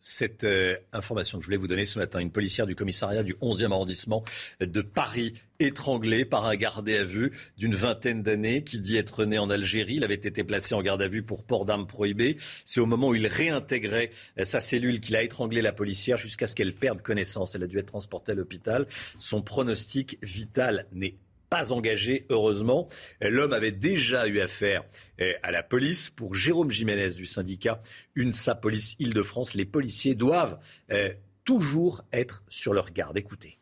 cette 0.00 0.44
euh, 0.44 0.76
information 0.92 1.38
que 1.38 1.42
je 1.42 1.46
voulais 1.46 1.56
vous 1.56 1.68
donner 1.68 1.84
ce 1.84 1.98
matin. 1.98 2.18
Une 2.18 2.32
policière 2.32 2.66
du 2.66 2.74
commissariat 2.74 3.22
du 3.22 3.34
11e 3.34 3.72
arrondissement 3.72 4.24
de 4.60 4.80
Paris 4.80 5.34
étranglée 5.60 6.24
par 6.24 6.46
un 6.46 6.56
gardé 6.56 6.96
à 6.96 7.04
vue 7.04 7.32
d'une 7.58 7.74
vingtaine 7.74 8.22
d'années 8.22 8.64
qui 8.64 8.78
dit 8.78 8.96
être 8.96 9.24
né 9.24 9.38
en 9.38 9.50
Algérie. 9.50 9.96
Il 9.96 10.04
avait 10.04 10.14
été 10.14 10.42
placé 10.42 10.74
en 10.74 10.82
garde 10.82 11.02
à 11.02 11.08
vue 11.08 11.22
pour 11.22 11.44
port 11.44 11.66
d'armes 11.66 11.86
prohibées. 11.86 12.38
C'est 12.64 12.80
au 12.80 12.86
moment 12.86 13.08
où 13.08 13.14
il 13.14 13.26
réintégrait 13.26 14.10
euh, 14.38 14.44
sa 14.44 14.60
cellule 14.60 15.00
qu'il 15.00 15.16
a 15.16 15.22
étranglé 15.22 15.62
la 15.62 15.72
policière 15.72 16.16
jusqu'à 16.16 16.46
ce 16.46 16.54
qu'elle 16.54 16.74
perde 16.74 17.02
connaissance. 17.02 17.54
Elle 17.54 17.62
a 17.62 17.66
dû 17.66 17.78
être 17.78 17.86
transportée 17.86 18.32
à 18.32 18.34
l'hôpital. 18.34 18.86
Son 19.18 19.42
pronostic 19.42 20.18
vital 20.22 20.86
n'est 20.92 21.16
pas 21.50 21.72
engagé, 21.72 22.24
heureusement. 22.30 22.86
L'homme 23.20 23.52
avait 23.52 23.72
déjà 23.72 24.28
eu 24.28 24.40
affaire 24.40 24.84
eh, 25.18 25.34
à 25.42 25.50
la 25.50 25.62
police. 25.62 26.08
Pour 26.08 26.34
Jérôme 26.34 26.70
Jiménez 26.70 27.10
du 27.16 27.26
syndicat 27.26 27.80
UNSA 28.14 28.54
Police 28.54 28.96
Île-de-France, 29.00 29.54
les 29.54 29.66
policiers 29.66 30.14
doivent 30.14 30.58
eh, 30.90 31.14
toujours 31.44 32.02
être 32.12 32.44
sur 32.48 32.72
leur 32.72 32.92
garde. 32.92 33.18
Écoutez. 33.18 33.58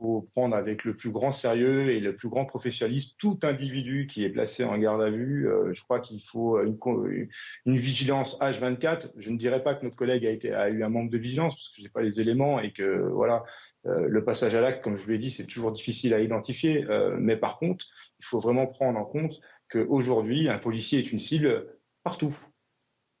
Il 0.00 0.04
faut 0.04 0.28
prendre 0.32 0.54
avec 0.54 0.84
le 0.84 0.94
plus 0.94 1.10
grand 1.10 1.32
sérieux 1.32 1.90
et 1.90 1.98
le 1.98 2.14
plus 2.14 2.28
grand 2.28 2.44
professionnalisme 2.44 3.16
tout 3.18 3.40
individu 3.42 4.06
qui 4.06 4.22
est 4.22 4.28
placé 4.28 4.62
en 4.62 4.78
garde 4.78 5.02
à 5.02 5.10
vue. 5.10 5.48
Euh, 5.48 5.72
je 5.74 5.82
crois 5.82 5.98
qu'il 5.98 6.22
faut 6.22 6.60
une, 6.62 7.28
vigilance 7.66 8.38
H24. 8.38 9.10
Je 9.16 9.30
ne 9.30 9.38
dirais 9.38 9.62
pas 9.62 9.74
que 9.74 9.84
notre 9.84 9.96
collègue 9.96 10.24
a, 10.46 10.60
a 10.60 10.68
eu 10.68 10.84
un 10.84 10.88
manque 10.88 11.10
de 11.10 11.18
vigilance 11.18 11.56
parce 11.56 11.70
que 11.70 11.76
je 11.78 11.82
n'ai 11.82 11.88
pas 11.88 12.02
les 12.02 12.20
éléments 12.20 12.60
et 12.60 12.70
que 12.70 13.08
voilà, 13.08 13.42
le 13.84 14.24
passage 14.24 14.54
à 14.54 14.60
l'acte, 14.60 14.82
comme 14.82 14.96
je 14.96 15.04
vous 15.04 15.10
l'ai 15.10 15.18
dit, 15.18 15.30
c'est 15.30 15.46
toujours 15.46 15.72
difficile 15.72 16.14
à 16.14 16.20
identifier. 16.20 16.84
Euh, 16.84 17.16
mais 17.18 17.36
par 17.36 17.58
contre, 17.58 17.86
il 18.18 18.24
faut 18.24 18.40
vraiment 18.40 18.66
prendre 18.66 18.98
en 18.98 19.04
compte 19.04 19.40
qu'aujourd'hui, 19.70 20.48
un 20.48 20.58
policier 20.58 20.98
est 20.98 21.12
une 21.12 21.20
cible 21.20 21.78
partout, 22.02 22.36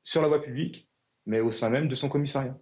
sur 0.04 0.22
la 0.22 0.28
voie 0.28 0.42
publique, 0.42 0.88
mais 1.26 1.40
au 1.40 1.52
sein 1.52 1.70
même 1.70 1.88
de 1.88 1.94
son 1.94 2.08
commissariat. 2.08 2.58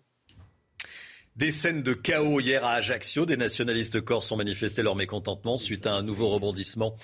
Des 1.36 1.52
scènes 1.52 1.82
de 1.82 1.92
chaos 1.92 2.40
hier 2.40 2.64
à 2.64 2.72
Ajaccio. 2.72 3.26
Des 3.26 3.36
nationalistes 3.36 4.00
corses 4.00 4.32
ont 4.32 4.38
manifesté 4.38 4.82
leur 4.82 4.94
mécontentement 4.94 5.58
suite 5.58 5.86
à 5.86 5.92
un 5.92 6.02
nouveau 6.02 6.30
rebondissement 6.30 6.94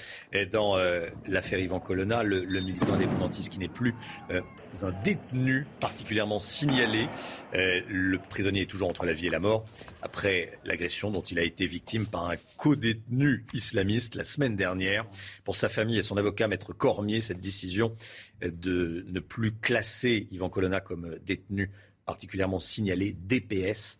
dans 0.50 0.78
euh, 0.78 1.06
l'affaire 1.26 1.58
Ivan 1.58 1.80
Colonna, 1.80 2.22
le, 2.22 2.40
militant 2.60 2.94
indépendantiste 2.94 3.50
qui 3.50 3.58
n'est 3.58 3.68
plus 3.68 3.94
euh, 4.30 4.40
un 4.80 4.92
détenu 5.04 5.66
particulièrement 5.80 6.38
signalé. 6.38 7.08
Euh, 7.52 7.82
le 7.86 8.16
prisonnier 8.16 8.62
est 8.62 8.70
toujours 8.70 8.88
entre 8.88 9.04
la 9.04 9.12
vie 9.12 9.26
et 9.26 9.30
la 9.30 9.38
mort 9.38 9.66
après 10.00 10.58
l'agression 10.64 11.10
dont 11.10 11.20
il 11.20 11.38
a 11.38 11.42
été 11.42 11.66
victime 11.66 12.06
par 12.06 12.30
un 12.30 12.36
co-détenu 12.56 13.44
islamiste 13.52 14.14
la 14.14 14.24
semaine 14.24 14.56
dernière. 14.56 15.04
Pour 15.44 15.56
sa 15.56 15.68
famille 15.68 15.98
et 15.98 16.02
son 16.02 16.16
avocat, 16.16 16.48
Maître 16.48 16.72
Cormier, 16.72 17.20
cette 17.20 17.40
décision 17.40 17.92
de 18.40 19.04
ne 19.10 19.20
plus 19.20 19.52
classer 19.52 20.26
Ivan 20.30 20.48
Colonna 20.48 20.80
comme 20.80 21.18
détenu 21.22 21.70
particulièrement 22.04 22.58
signalé, 22.58 23.12
DPS, 23.12 23.98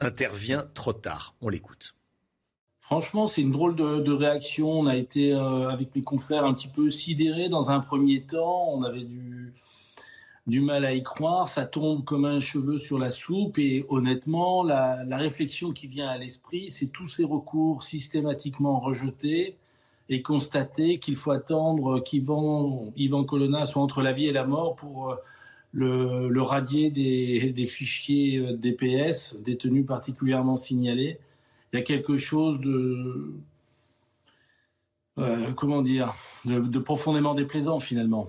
intervient 0.00 0.68
trop 0.74 0.92
tard. 0.92 1.34
On 1.40 1.48
l'écoute. 1.48 1.94
Franchement, 2.80 3.26
c'est 3.26 3.40
une 3.40 3.52
drôle 3.52 3.76
de, 3.76 4.12
réaction. 4.12 4.70
On 4.70 4.86
a 4.86 4.96
été, 4.96 5.32
euh, 5.32 5.70
avec 5.70 5.94
mes 5.94 6.02
confrères, 6.02 6.44
un 6.44 6.52
petit 6.52 6.68
peu 6.68 6.90
sidérés 6.90 7.48
dans 7.48 7.70
un 7.70 7.80
premier 7.80 8.22
temps. 8.22 8.68
On 8.68 8.82
avait 8.82 9.04
du, 9.04 9.54
du 10.46 10.60
mal 10.60 10.84
à 10.84 10.92
y 10.92 11.02
croire. 11.02 11.48
Ça 11.48 11.64
tombe 11.64 12.04
comme 12.04 12.24
un 12.24 12.40
cheveu 12.40 12.76
sur 12.76 12.98
la 12.98 13.10
soupe. 13.10 13.58
Et 13.58 13.86
honnêtement, 13.88 14.62
la, 14.64 15.04
réflexion 15.10 15.72
qui 15.72 15.86
vient 15.86 16.08
à 16.08 16.18
l'esprit, 16.18 16.68
c'est 16.68 16.88
tous 16.88 17.06
ces 17.06 17.24
recours 17.24 17.82
systématiquement 17.82 18.80
rejetés 18.80 19.56
et 20.08 20.20
constater 20.20 20.98
qu'il 20.98 21.16
faut 21.16 21.30
attendre 21.30 22.00
qu'Ivan 22.00 22.92
Ivan 22.96 23.24
Colonna 23.24 23.64
soit 23.64 23.80
entre 23.80 24.02
la 24.02 24.12
vie 24.12 24.26
et 24.26 24.32
la 24.32 24.44
mort 24.44 24.74
pour 24.74 25.16
le, 25.72 26.42
radier 26.42 26.90
des, 26.90 27.66
fichiers 27.66 28.38
euh, 28.38 28.52
DPS, 28.52 29.36
détenus 29.40 29.86
particulièrement 29.86 30.56
signalés. 30.56 31.18
Il 31.72 31.78
y 31.78 31.78
a 31.80 31.82
quelque 31.82 32.18
chose 32.18 32.60
de, 32.60 33.32
euh, 35.18 35.52
comment 35.52 35.82
dire, 35.82 36.14
de, 36.44 36.78
profondément 36.78 37.34
déplaisant 37.34 37.80
finalement. 37.80 38.28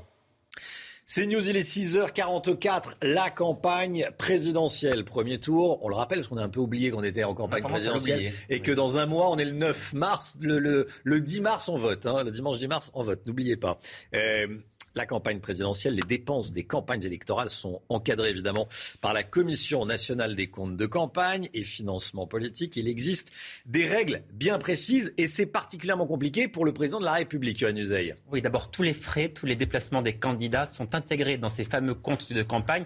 C'est 1.05 1.25
News, 1.25 1.47
il 1.49 1.57
est 1.57 1.69
6h44, 1.69 2.95
la 3.01 3.29
campagne 3.29 4.09
présidentielle. 4.17 5.03
Premier 5.03 5.37
tour, 5.37 5.83
on 5.83 5.89
le 5.89 5.95
rappelle 5.95 6.19
parce 6.19 6.29
qu'on 6.29 6.37
a 6.37 6.43
un 6.43 6.49
peu 6.49 6.61
oublié 6.61 6.91
qu'on 6.91 7.03
était 7.03 7.25
en 7.25 7.33
campagne 7.33 7.61
présidentielle 7.61 8.31
et 8.49 8.61
que 8.61 8.71
dans 8.71 8.97
un 8.97 9.05
mois, 9.05 9.29
on 9.29 9.37
est 9.37 9.45
le 9.45 9.51
9 9.51 9.93
mars, 9.93 10.37
le, 10.39 10.87
10 11.05 11.41
mars, 11.41 11.67
on 11.67 11.77
vote. 11.77 12.05
Hein, 12.05 12.23
le 12.23 12.31
dimanche 12.31 12.57
10 12.57 12.67
mars, 12.67 12.91
on 12.93 13.03
vote, 13.03 13.25
n'oubliez 13.27 13.57
pas. 13.57 13.77
Euh, 14.15 14.47
la 14.95 15.05
campagne 15.05 15.39
présidentielle, 15.39 15.95
les 15.95 16.01
dépenses 16.01 16.51
des 16.51 16.63
campagnes 16.63 17.03
électorales 17.03 17.49
sont 17.49 17.81
encadrées 17.89 18.29
évidemment 18.29 18.67
par 19.01 19.13
la 19.13 19.23
Commission 19.23 19.85
nationale 19.85 20.35
des 20.35 20.47
comptes 20.47 20.77
de 20.77 20.85
campagne 20.85 21.49
et 21.53 21.63
financement 21.63 22.27
politique. 22.27 22.77
Il 22.77 22.87
existe 22.87 23.31
des 23.65 23.87
règles 23.87 24.23
bien 24.33 24.57
précises 24.59 25.13
et 25.17 25.27
c'est 25.27 25.45
particulièrement 25.45 26.07
compliqué 26.07 26.47
pour 26.47 26.65
le 26.65 26.73
président 26.73 26.99
de 26.99 27.05
la 27.05 27.13
République, 27.13 27.59
Yohann 27.59 27.77
Uzeil. 27.77 28.13
Oui, 28.31 28.41
d'abord, 28.41 28.69
tous 28.69 28.83
les 28.83 28.93
frais, 28.93 29.29
tous 29.29 29.45
les 29.45 29.55
déplacements 29.55 30.01
des 30.01 30.13
candidats 30.13 30.65
sont 30.65 30.95
intégrés 30.95 31.37
dans 31.37 31.49
ces 31.49 31.63
fameux 31.63 31.95
comptes 31.95 32.31
de 32.31 32.43
campagne 32.43 32.85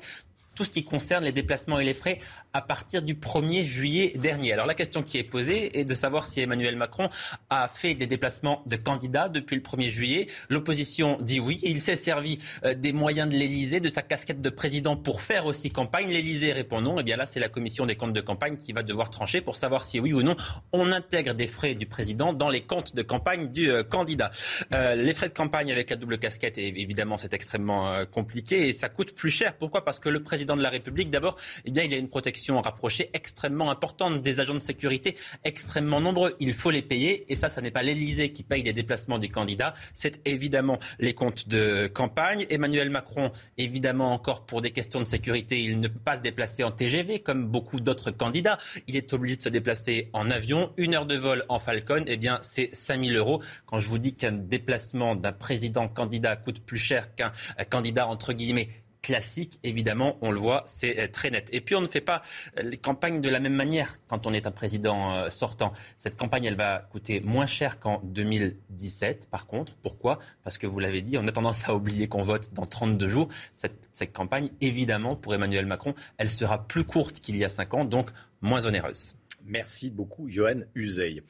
tout 0.57 0.65
ce 0.65 0.71
qui 0.71 0.83
concerne 0.83 1.23
les 1.23 1.31
déplacements 1.31 1.79
et 1.79 1.85
les 1.85 1.93
frais 1.93 2.17
à 2.51 2.61
partir 2.61 3.03
du 3.03 3.13
1er 3.13 3.63
juillet 3.63 4.13
dernier. 4.15 4.53
Alors 4.53 4.65
la 4.65 4.73
question 4.73 5.03
qui 5.03 5.19
est 5.19 5.23
posée 5.23 5.79
est 5.79 5.85
de 5.85 5.93
savoir 5.93 6.25
si 6.25 6.41
Emmanuel 6.41 6.75
Macron 6.75 7.09
a 7.51 7.67
fait 7.67 7.93
des 7.93 8.07
déplacements 8.07 8.63
de 8.65 8.75
candidats 8.75 9.29
depuis 9.29 9.55
le 9.55 9.61
1er 9.61 9.89
juillet. 9.89 10.27
L'opposition 10.49 11.19
dit 11.21 11.39
oui. 11.39 11.59
Il 11.61 11.79
s'est 11.79 11.95
servi 11.95 12.39
euh, 12.65 12.73
des 12.73 12.91
moyens 12.91 13.29
de 13.29 13.35
l'Elysée, 13.35 13.79
de 13.79 13.89
sa 13.89 14.01
casquette 14.01 14.41
de 14.41 14.49
président 14.49 14.97
pour 14.97 15.21
faire 15.21 15.45
aussi 15.45 15.69
campagne. 15.69 16.09
L'Elysée 16.09 16.53
répond 16.53 16.81
non. 16.81 16.97
Et 16.97 17.01
eh 17.01 17.03
bien 17.03 17.17
là, 17.17 17.27
c'est 17.27 17.39
la 17.39 17.49
commission 17.49 17.85
des 17.85 17.95
comptes 17.95 18.13
de 18.13 18.21
campagne 18.21 18.57
qui 18.57 18.73
va 18.73 18.81
devoir 18.81 19.11
trancher 19.11 19.41
pour 19.41 19.55
savoir 19.55 19.83
si 19.83 19.99
oui 19.99 20.11
ou 20.11 20.23
non 20.23 20.35
on 20.71 20.91
intègre 20.91 21.35
des 21.35 21.45
frais 21.45 21.75
du 21.75 21.85
président 21.85 22.33
dans 22.33 22.49
les 22.49 22.61
comptes 22.61 22.95
de 22.95 23.03
campagne 23.03 23.51
du 23.51 23.69
euh, 23.69 23.83
candidat. 23.83 24.31
Euh, 24.73 24.95
les 24.95 25.13
frais 25.13 25.29
de 25.29 25.35
campagne 25.35 25.71
avec 25.71 25.91
la 25.91 25.97
double 25.97 26.17
casquette, 26.17 26.57
évidemment, 26.57 27.19
c'est 27.19 27.35
extrêmement 27.35 28.05
compliqué 28.07 28.69
et 28.69 28.73
ça 28.73 28.89
coûte 28.89 29.13
plus 29.13 29.29
cher. 29.29 29.53
Pourquoi? 29.53 29.85
Parce 29.85 29.99
que 29.99 30.09
le 30.09 30.23
président 30.23 30.46
président 30.47 30.57
de 30.57 30.63
la 30.63 30.69
République, 30.69 31.09
d'abord, 31.09 31.35
eh 31.65 31.71
bien, 31.71 31.83
il 31.83 31.93
a 31.93 31.97
une 31.97 32.07
protection 32.07 32.61
rapprochée 32.61 33.09
extrêmement 33.13 33.69
importante, 33.69 34.21
des 34.21 34.39
agents 34.39 34.53
de 34.53 34.59
sécurité 34.59 35.17
extrêmement 35.43 35.99
nombreux. 35.99 36.35
Il 36.39 36.53
faut 36.53 36.71
les 36.71 36.81
payer, 36.81 37.29
et 37.31 37.35
ça, 37.35 37.49
ça 37.49 37.59
n'est 37.61 37.71
pas 37.71 37.83
l'Élysée 37.83 38.31
qui 38.31 38.43
paye 38.43 38.63
les 38.63 38.71
déplacements 38.71 39.19
des 39.19 39.27
candidats, 39.27 39.73
c'est 39.93 40.21
évidemment 40.25 40.79
les 40.99 41.13
comptes 41.13 41.49
de 41.49 41.87
campagne. 41.87 42.45
Emmanuel 42.49 42.89
Macron, 42.89 43.31
évidemment, 43.57 44.13
encore 44.13 44.45
pour 44.45 44.61
des 44.61 44.71
questions 44.71 45.01
de 45.01 45.05
sécurité, 45.05 45.61
il 45.61 45.81
ne 45.81 45.89
peut 45.89 45.99
pas 45.99 46.15
se 46.15 46.21
déplacer 46.21 46.63
en 46.63 46.71
TGV 46.71 47.19
comme 47.19 47.45
beaucoup 47.45 47.81
d'autres 47.81 48.11
candidats. 48.11 48.57
Il 48.87 48.95
est 48.95 49.11
obligé 49.11 49.35
de 49.35 49.43
se 49.43 49.49
déplacer 49.49 50.09
en 50.13 50.29
avion. 50.29 50.71
Une 50.77 50.95
heure 50.95 51.05
de 51.05 51.17
vol 51.17 51.43
en 51.49 51.59
Falcon, 51.59 52.05
eh 52.07 52.15
bien, 52.15 52.39
c'est 52.41 52.69
5000 52.73 53.17
euros. 53.17 53.41
Quand 53.65 53.79
je 53.79 53.89
vous 53.89 53.97
dis 53.97 54.13
qu'un 54.15 54.31
déplacement 54.31 55.15
d'un 55.15 55.33
président 55.33 55.89
candidat 55.89 56.37
coûte 56.37 56.61
plus 56.61 56.77
cher 56.77 57.15
qu'un 57.15 57.33
candidat, 57.69 58.07
entre 58.07 58.31
guillemets, 58.31 58.69
classique, 59.01 59.59
évidemment, 59.63 60.17
on 60.21 60.31
le 60.31 60.39
voit, 60.39 60.63
c'est 60.65 60.99
euh, 60.99 61.07
très 61.07 61.29
net. 61.29 61.49
Et 61.51 61.61
puis 61.61 61.75
on 61.75 61.81
ne 61.81 61.87
fait 61.87 62.01
pas 62.01 62.21
euh, 62.57 62.63
les 62.63 62.77
campagnes 62.77 63.21
de 63.21 63.29
la 63.29 63.39
même 63.39 63.53
manière 63.53 63.95
quand 64.07 64.27
on 64.27 64.33
est 64.33 64.47
un 64.47 64.51
président 64.51 65.13
euh, 65.13 65.29
sortant. 65.29 65.73
Cette 65.97 66.15
campagne, 66.15 66.45
elle 66.45 66.55
va 66.55 66.87
coûter 66.91 67.19
moins 67.21 67.45
cher 67.45 67.79
qu'en 67.79 68.01
2017, 68.03 69.29
par 69.29 69.47
contre. 69.47 69.75
Pourquoi? 69.77 70.19
Parce 70.43 70.57
que 70.57 70.67
vous 70.67 70.79
l'avez 70.79 71.01
dit, 71.01 71.17
on 71.17 71.27
a 71.27 71.31
tendance 71.31 71.67
à 71.67 71.75
oublier 71.75 72.07
qu'on 72.07 72.23
vote 72.23 72.53
dans 72.53 72.65
32 72.65 73.09
jours. 73.09 73.27
Cette, 73.53 73.89
cette 73.93 74.13
campagne, 74.13 74.49
évidemment, 74.61 75.15
pour 75.15 75.33
Emmanuel 75.33 75.65
Macron, 75.65 75.93
elle 76.17 76.29
sera 76.29 76.67
plus 76.67 76.83
courte 76.83 77.19
qu'il 77.19 77.37
y 77.37 77.45
a 77.45 77.49
5 77.49 77.73
ans, 77.73 77.85
donc 77.85 78.09
moins 78.41 78.65
onéreuse. 78.65 79.15
Merci 79.45 79.89
beaucoup, 79.89 80.29
Johan 80.29 80.61
Uzey. 80.75 81.23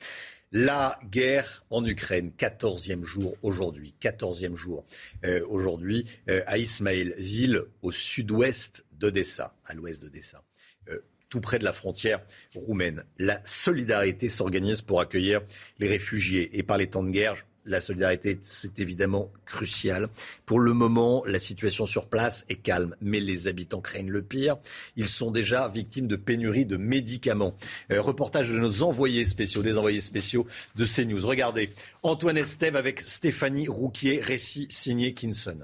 La 0.54 0.98
guerre 1.04 1.66
en 1.70 1.86
Ukraine, 1.86 2.32
14e 2.38 3.04
jour 3.04 3.36
aujourd'hui, 3.42 3.94
14e 4.02 4.56
jour 4.56 4.86
euh, 5.26 5.46
aujourd'hui 5.50 6.06
euh, 6.30 6.42
à 6.48 6.58
Ismaël, 6.58 7.14
ville 7.18 7.64
au 7.82 7.92
sud-ouest 7.92 8.86
d'Odessa, 8.94 9.54
à 9.66 9.74
l'ouest 9.74 10.02
d'Odessa, 10.02 10.42
euh, 10.88 11.00
tout 11.28 11.42
près 11.42 11.60
de 11.60 11.66
la 11.66 11.74
frontière 11.74 12.22
roumaine. 12.56 13.04
La 13.18 13.42
solidarité 13.44 14.30
s'organise 14.30 14.82
pour 14.82 15.02
accueillir 15.02 15.42
les 15.80 15.90
réfugiés 15.90 16.58
et 16.58 16.64
par 16.64 16.78
les 16.78 16.90
temps 16.90 17.04
de 17.04 17.12
guerre, 17.12 17.46
la 17.68 17.82
solidarité, 17.82 18.40
c'est 18.42 18.80
évidemment 18.80 19.32
crucial. 19.46 20.10
Pour 20.46 20.60
le 20.60 20.74
moment, 20.74 21.24
la 21.26 21.40
situation 21.40 21.86
sur 21.86 22.08
place 22.08 22.46
est 22.50 22.56
calme, 22.56 22.96
mais 23.02 23.20
les 23.20 23.48
habitants 23.48 23.82
craignent 23.82 24.10
le 24.10 24.22
pire. 24.22 24.58
Ils 24.96 25.08
sont 25.08 25.32
déjà 25.32 25.68
victimes 25.68 26.08
de 26.08 26.16
pénurie 26.16 26.66
de 26.66 26.78
médicaments. 26.78 27.54
Euh, 27.92 28.02
reportage 28.02 28.50
de 28.50 28.58
nos 28.58 28.84
envoyés 28.84 29.26
spéciaux, 29.26 29.62
des 29.62 29.78
envoyés 29.78 30.02
spéciaux 30.02 30.48
de 30.76 30.86
CNews. 30.86 31.26
Regardez, 31.28 31.70
Antoine 32.04 32.38
Estève 32.38 32.76
avec 32.76 33.02
Stéphanie 33.02 33.68
Rouquier, 33.68 34.22
récit 34.22 34.68
signé 34.70 35.14
Kinson. 35.14 35.60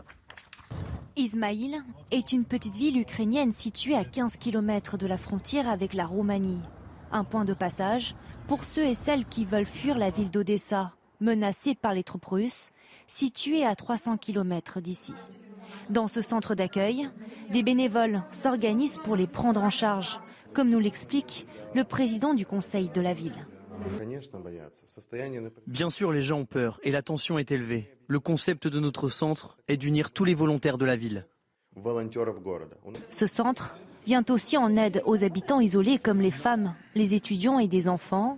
Ismaïl 1.16 1.84
est 2.12 2.32
une 2.32 2.44
petite 2.44 2.76
ville 2.76 3.00
ukrainienne 3.00 3.52
située 3.52 3.96
à 3.96 4.04
15 4.04 4.38
km 4.38 4.98
de 4.98 5.08
la 5.08 5.18
frontière 5.18 5.70
avec 5.70 5.94
la 5.94 6.06
Roumanie. 6.06 6.60
Un 7.12 7.24
point 7.24 7.46
de 7.46 7.54
passage 7.54 8.16
pour 8.48 8.66
ceux 8.66 8.86
et 8.86 8.96
celles 8.96 9.26
qui 9.26 9.46
veulent 9.46 9.66
fuir 9.66 9.98
la 9.98 10.10
ville 10.10 10.32
d'Odessa 10.32 10.92
menacée 11.24 11.74
par 11.74 11.94
les 11.94 12.04
troupes 12.04 12.26
russes, 12.26 12.72
située 13.08 13.66
à 13.66 13.76
300 13.76 14.18
km 14.18 14.82
d'ici. 14.82 15.14
Dans 15.90 16.08
ce 16.08 16.22
centre 16.22 16.54
d'accueil, 16.54 17.10
des 17.50 17.64
bénévoles 17.64 18.22
s'organisent 18.32 19.00
pour 19.00 19.16
les 19.16 19.28
prendre 19.28 19.64
en 19.64 19.70
charge, 19.70 20.20
comme 20.54 20.70
nous 20.70 20.80
l'explique 20.80 21.48
le 21.74 21.84
président 21.84 22.34
du 22.34 22.46
conseil 22.46 22.90
de 22.90 23.02
la 23.02 23.14
ville. 23.14 23.48
Bien 25.68 25.90
sûr, 25.90 26.12
les 26.12 26.22
gens 26.22 26.40
ont 26.40 26.46
peur 26.46 26.80
et 26.84 26.92
la 26.92 27.02
tension 27.02 27.40
est 27.40 27.52
élevée. 27.52 27.90
Le 28.08 28.20
concept 28.20 28.68
de 28.68 28.80
notre 28.80 29.10
centre 29.10 29.58
est 29.68 29.78
d'unir 29.78 30.12
tous 30.12 30.26
les 30.26 30.36
volontaires 30.36 30.78
de 30.78 30.86
la 30.86 30.96
ville. 30.96 31.26
Ce 33.12 33.28
centre 33.28 33.78
vient 34.06 34.24
aussi 34.30 34.58
en 34.58 34.76
aide 34.76 35.02
aux 35.06 35.24
habitants 35.24 35.60
isolés 35.60 35.98
comme 35.98 36.22
les 36.22 36.32
femmes, 36.32 36.76
les 36.94 37.16
étudiants 37.16 37.60
et 37.60 37.68
des 37.68 37.88
enfants. 37.88 38.38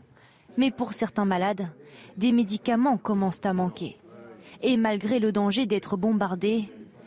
Mais 0.58 0.72
pour 0.72 0.94
certains 0.94 1.26
malades, 1.26 1.68
des 2.18 2.32
médicaments 2.32 2.98
commencent 2.98 3.46
à 3.46 3.54
manquer. 3.54 3.98
Et 4.62 4.78
malgré 4.78 5.20
le 5.20 5.32
danger 5.32 5.66
d'être 5.66 5.98
bombardé, 5.98 6.66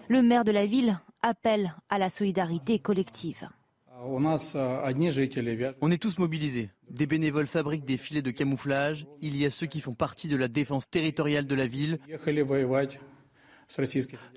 le 0.09 0.23
maire 0.23 0.45
de 0.45 0.53
la 0.53 0.67
ville 0.67 0.99
appelle 1.23 1.75
à 1.89 1.99
la 1.99 2.11
solidarité 2.11 2.79
collective. 2.79 3.49
On 5.81 5.91
est 5.91 6.03
tous 6.03 6.19
mobilisés. 6.19 6.71
Des 6.89 7.07
bénévoles 7.07 7.47
fabriquent 7.47 7.85
des 7.85 7.97
filets 7.97 8.23
de 8.23 8.31
camouflage. 8.31 9.07
Il 9.21 9.37
y 9.37 9.45
a 9.45 9.51
ceux 9.51 9.67
qui 9.67 9.81
font 9.81 9.95
partie 9.95 10.29
de 10.29 10.37
la 10.37 10.49
défense 10.49 10.89
territoriale 10.89 11.47
de 11.47 11.55
la 11.55 11.67
ville. 11.67 11.99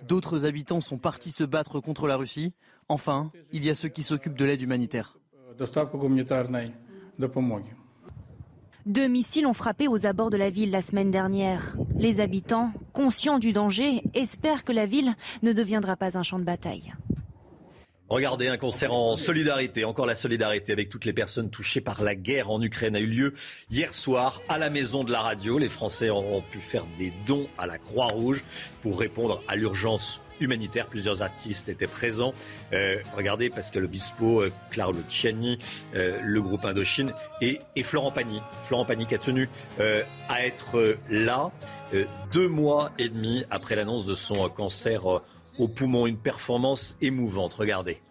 D'autres 0.07 0.45
habitants 0.45 0.81
sont 0.81 0.97
partis 0.97 1.31
se 1.31 1.43
battre 1.43 1.79
contre 1.79 2.07
la 2.07 2.17
Russie. 2.17 2.53
Enfin, 2.89 3.31
il 3.51 3.63
y 3.63 3.69
a 3.69 3.75
ceux 3.75 3.89
qui 3.89 4.03
s'occupent 4.03 4.37
de 4.37 4.45
l'aide 4.45 4.61
humanitaire. 4.61 5.17
Deux 8.87 9.07
missiles 9.07 9.45
ont 9.45 9.53
frappé 9.53 9.87
aux 9.87 10.07
abords 10.07 10.31
de 10.31 10.37
la 10.37 10.49
ville 10.49 10.71
la 10.71 10.81
semaine 10.81 11.11
dernière. 11.11 11.75
Les 11.97 12.19
habitants, 12.19 12.71
conscients 12.93 13.37
du 13.37 13.53
danger, 13.53 14.01
espèrent 14.15 14.63
que 14.63 14.71
la 14.71 14.87
ville 14.87 15.15
ne 15.43 15.53
deviendra 15.53 15.95
pas 15.95 16.17
un 16.17 16.23
champ 16.23 16.39
de 16.39 16.43
bataille. 16.43 16.91
Regardez, 18.09 18.47
un 18.47 18.57
concert 18.57 18.91
en 18.91 19.15
solidarité, 19.15 19.85
encore 19.85 20.05
la 20.05 20.15
solidarité 20.15 20.73
avec 20.73 20.89
toutes 20.89 21.05
les 21.05 21.13
personnes 21.13 21.49
touchées 21.49 21.79
par 21.79 22.01
la 22.01 22.15
guerre 22.15 22.49
en 22.49 22.61
Ukraine 22.61 22.95
a 22.95 22.99
eu 22.99 23.05
lieu 23.05 23.33
hier 23.69 23.93
soir 23.93 24.41
à 24.49 24.57
la 24.57 24.69
maison 24.69 25.03
de 25.03 25.11
la 25.11 25.21
radio. 25.21 25.59
Les 25.59 25.69
Français 25.69 26.09
ont 26.09 26.41
pu 26.41 26.57
faire 26.57 26.83
des 26.97 27.13
dons 27.25 27.47
à 27.57 27.67
la 27.67 27.77
Croix-Rouge 27.77 28.43
pour 28.81 28.99
répondre 28.99 29.41
à 29.47 29.55
l'urgence 29.55 30.21
humanitaire. 30.41 30.87
Plusieurs 30.87 31.21
artistes 31.21 31.69
étaient 31.69 31.87
présents. 31.87 32.33
Euh, 32.73 32.97
regardez, 33.15 33.49
Pascal 33.49 33.85
Obispo, 33.85 34.41
euh, 34.41 34.51
Claire 34.71 34.91
Luciani, 34.91 35.57
euh, 35.95 36.19
le 36.23 36.41
groupe 36.41 36.65
Indochine 36.65 37.13
et, 37.41 37.59
et, 37.75 37.83
Florent 37.83 38.11
Pagny. 38.11 38.41
Florent 38.65 38.85
Pagny 38.85 39.05
qui 39.05 39.15
a 39.15 39.19
tenu 39.19 39.49
euh, 39.79 40.03
à 40.29 40.45
être 40.45 40.97
là 41.09 41.51
deux 42.31 42.47
mois 42.47 42.91
et 42.97 43.09
demi 43.09 43.43
après 43.49 43.75
l'annonce 43.75 44.05
de 44.05 44.15
son 44.15 44.47
cancer 44.49 45.05
au 45.05 45.67
poumon. 45.67 46.07
Une 46.07 46.17
performance 46.17 46.95
émouvante. 47.01 47.53
Regardez. 47.53 48.01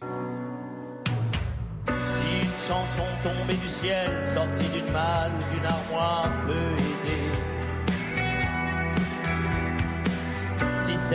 Si 0.00 0.04
une 2.42 2.58
chanson 2.68 3.02
tombée 3.22 3.54
du 3.54 3.68
ciel, 3.68 4.10
sortie 4.34 4.68
d'une 4.68 4.84
ou 4.84 5.54
d'une 5.54 5.64
armoire 5.64 6.28
peut 6.46 7.03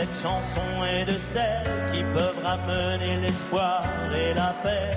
cette 0.00 0.22
chanson 0.22 0.84
est 0.84 1.04
de 1.04 1.18
celles 1.18 1.66
qui 1.92 2.02
peuvent 2.04 2.42
ramener 2.42 3.18
l'espoir 3.20 3.84
et 4.16 4.32
la 4.32 4.54
paix, 4.62 4.96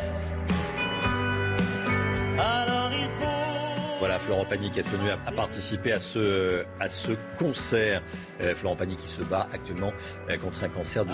alors 2.39 2.89
il 2.93 3.07
faut 3.19 3.99
voilà, 3.99 4.17
Florent 4.17 4.45
Pagny 4.45 4.71
qui 4.71 4.79
a 4.79 4.83
tenu 4.83 5.09
à, 5.09 5.17
à 5.25 5.31
participer 5.31 5.91
à 5.91 5.99
ce, 5.99 6.63
à 6.79 6.87
ce 6.87 7.11
concert. 7.37 8.01
Euh, 8.41 8.55
Florent 8.55 8.77
Pagny 8.77 8.95
qui 8.95 9.07
se 9.07 9.21
bat 9.21 9.47
actuellement 9.51 9.91
euh, 10.29 10.37
contre 10.37 10.63
un 10.63 10.69
cancer 10.69 11.05
du, 11.05 11.11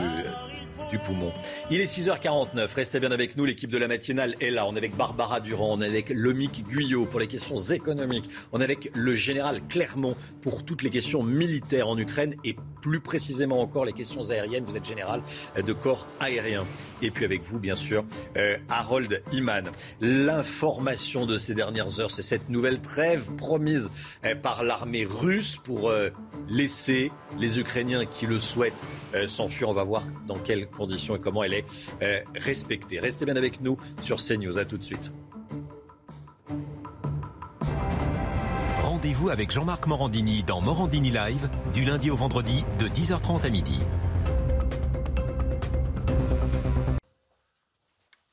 Il 1.70 1.82
est 1.82 1.86
6h49, 1.86 2.74
restez 2.74 3.00
bien 3.00 3.12
avec 3.12 3.38
nous, 3.38 3.46
l'équipe 3.46 3.70
de 3.70 3.78
la 3.78 3.88
matinale 3.88 4.36
est 4.40 4.50
là. 4.50 4.66
On 4.68 4.74
est 4.74 4.78
avec 4.78 4.96
Barbara 4.96 5.40
Durand, 5.40 5.78
on 5.78 5.82
est 5.82 5.88
avec 5.88 6.10
Lomic 6.10 6.64
Guyot 6.68 7.06
pour 7.06 7.20
les 7.20 7.28
questions 7.28 7.58
économiques, 7.58 8.30
on 8.52 8.62
est 8.62 8.64
avec 8.64 8.90
le 8.94 9.16
général 9.16 9.62
Clermont 9.68 10.16
pour 10.42 10.66
toutes 10.66 10.82
les 10.82 10.90
questions 10.90 11.24
militaires 11.24 11.88
en 11.88 11.98
Ukraine 11.98 12.36
et 12.44 12.56
plus 12.82 13.00
précisément 13.00 13.62
encore 13.62 13.86
les 13.86 13.94
questions 13.94 14.30
aériennes. 14.30 14.64
Vous 14.64 14.78
êtes 14.78 14.86
général 14.86 15.22
de 15.56 15.74
corps 15.74 16.08
aérien. 16.20 16.66
Et 17.02 17.12
puis 17.12 17.26
avec 17.26 17.44
vous, 17.44 17.60
bien 17.60 17.76
sûr, 17.76 18.04
euh, 18.38 18.58
Harold 18.70 19.22
Iman. 19.32 19.70
L'information 20.02 21.26
de 21.26 21.38
ces 21.38 21.54
dernières 21.54 22.00
heures, 22.00 22.12
c'est 22.12 22.22
cette 22.22 22.50
nouvelle 22.50 22.82
trêve 22.82 23.32
promise 23.36 23.90
euh, 24.26 24.36
par 24.36 24.64
l'armée 24.64 25.06
russe 25.06 25.58
pour 25.58 25.90
euh, 25.90 26.10
laisser 26.50 27.12
les 27.38 27.60
Ukrainiens 27.60 28.06
qui 28.06 28.26
le 28.26 28.40
souhaitent 28.40 28.84
s'enfuir. 29.28 29.70
On 29.70 29.74
va 29.74 29.84
voir 29.84 30.04
dans 30.28 30.38
quelles 30.38 30.68
conditions 30.80 31.16
et 31.16 31.20
comment 31.20 31.44
elle 31.44 31.54
est 31.54 31.66
euh, 32.02 32.22
respectée. 32.36 33.00
Restez 33.00 33.26
bien 33.26 33.36
avec 33.36 33.62
nous 33.62 33.78
sur 34.02 34.18
CNews. 34.18 34.58
À 34.58 34.66
tout 34.66 34.78
de 34.78 34.84
suite. 34.84 35.12
Rendez-vous 38.82 39.30
avec 39.30 39.52
Jean-Marc 39.52 39.86
Morandini 39.88 40.44
dans 40.44 40.62
Morandini 40.62 41.12
Live 41.12 41.50
du 41.74 41.86
lundi 41.86 42.10
au 42.10 42.16
vendredi 42.16 42.66
de 42.80 42.88
10h30 42.88 43.46
à 43.46 43.50
midi. 43.50 43.80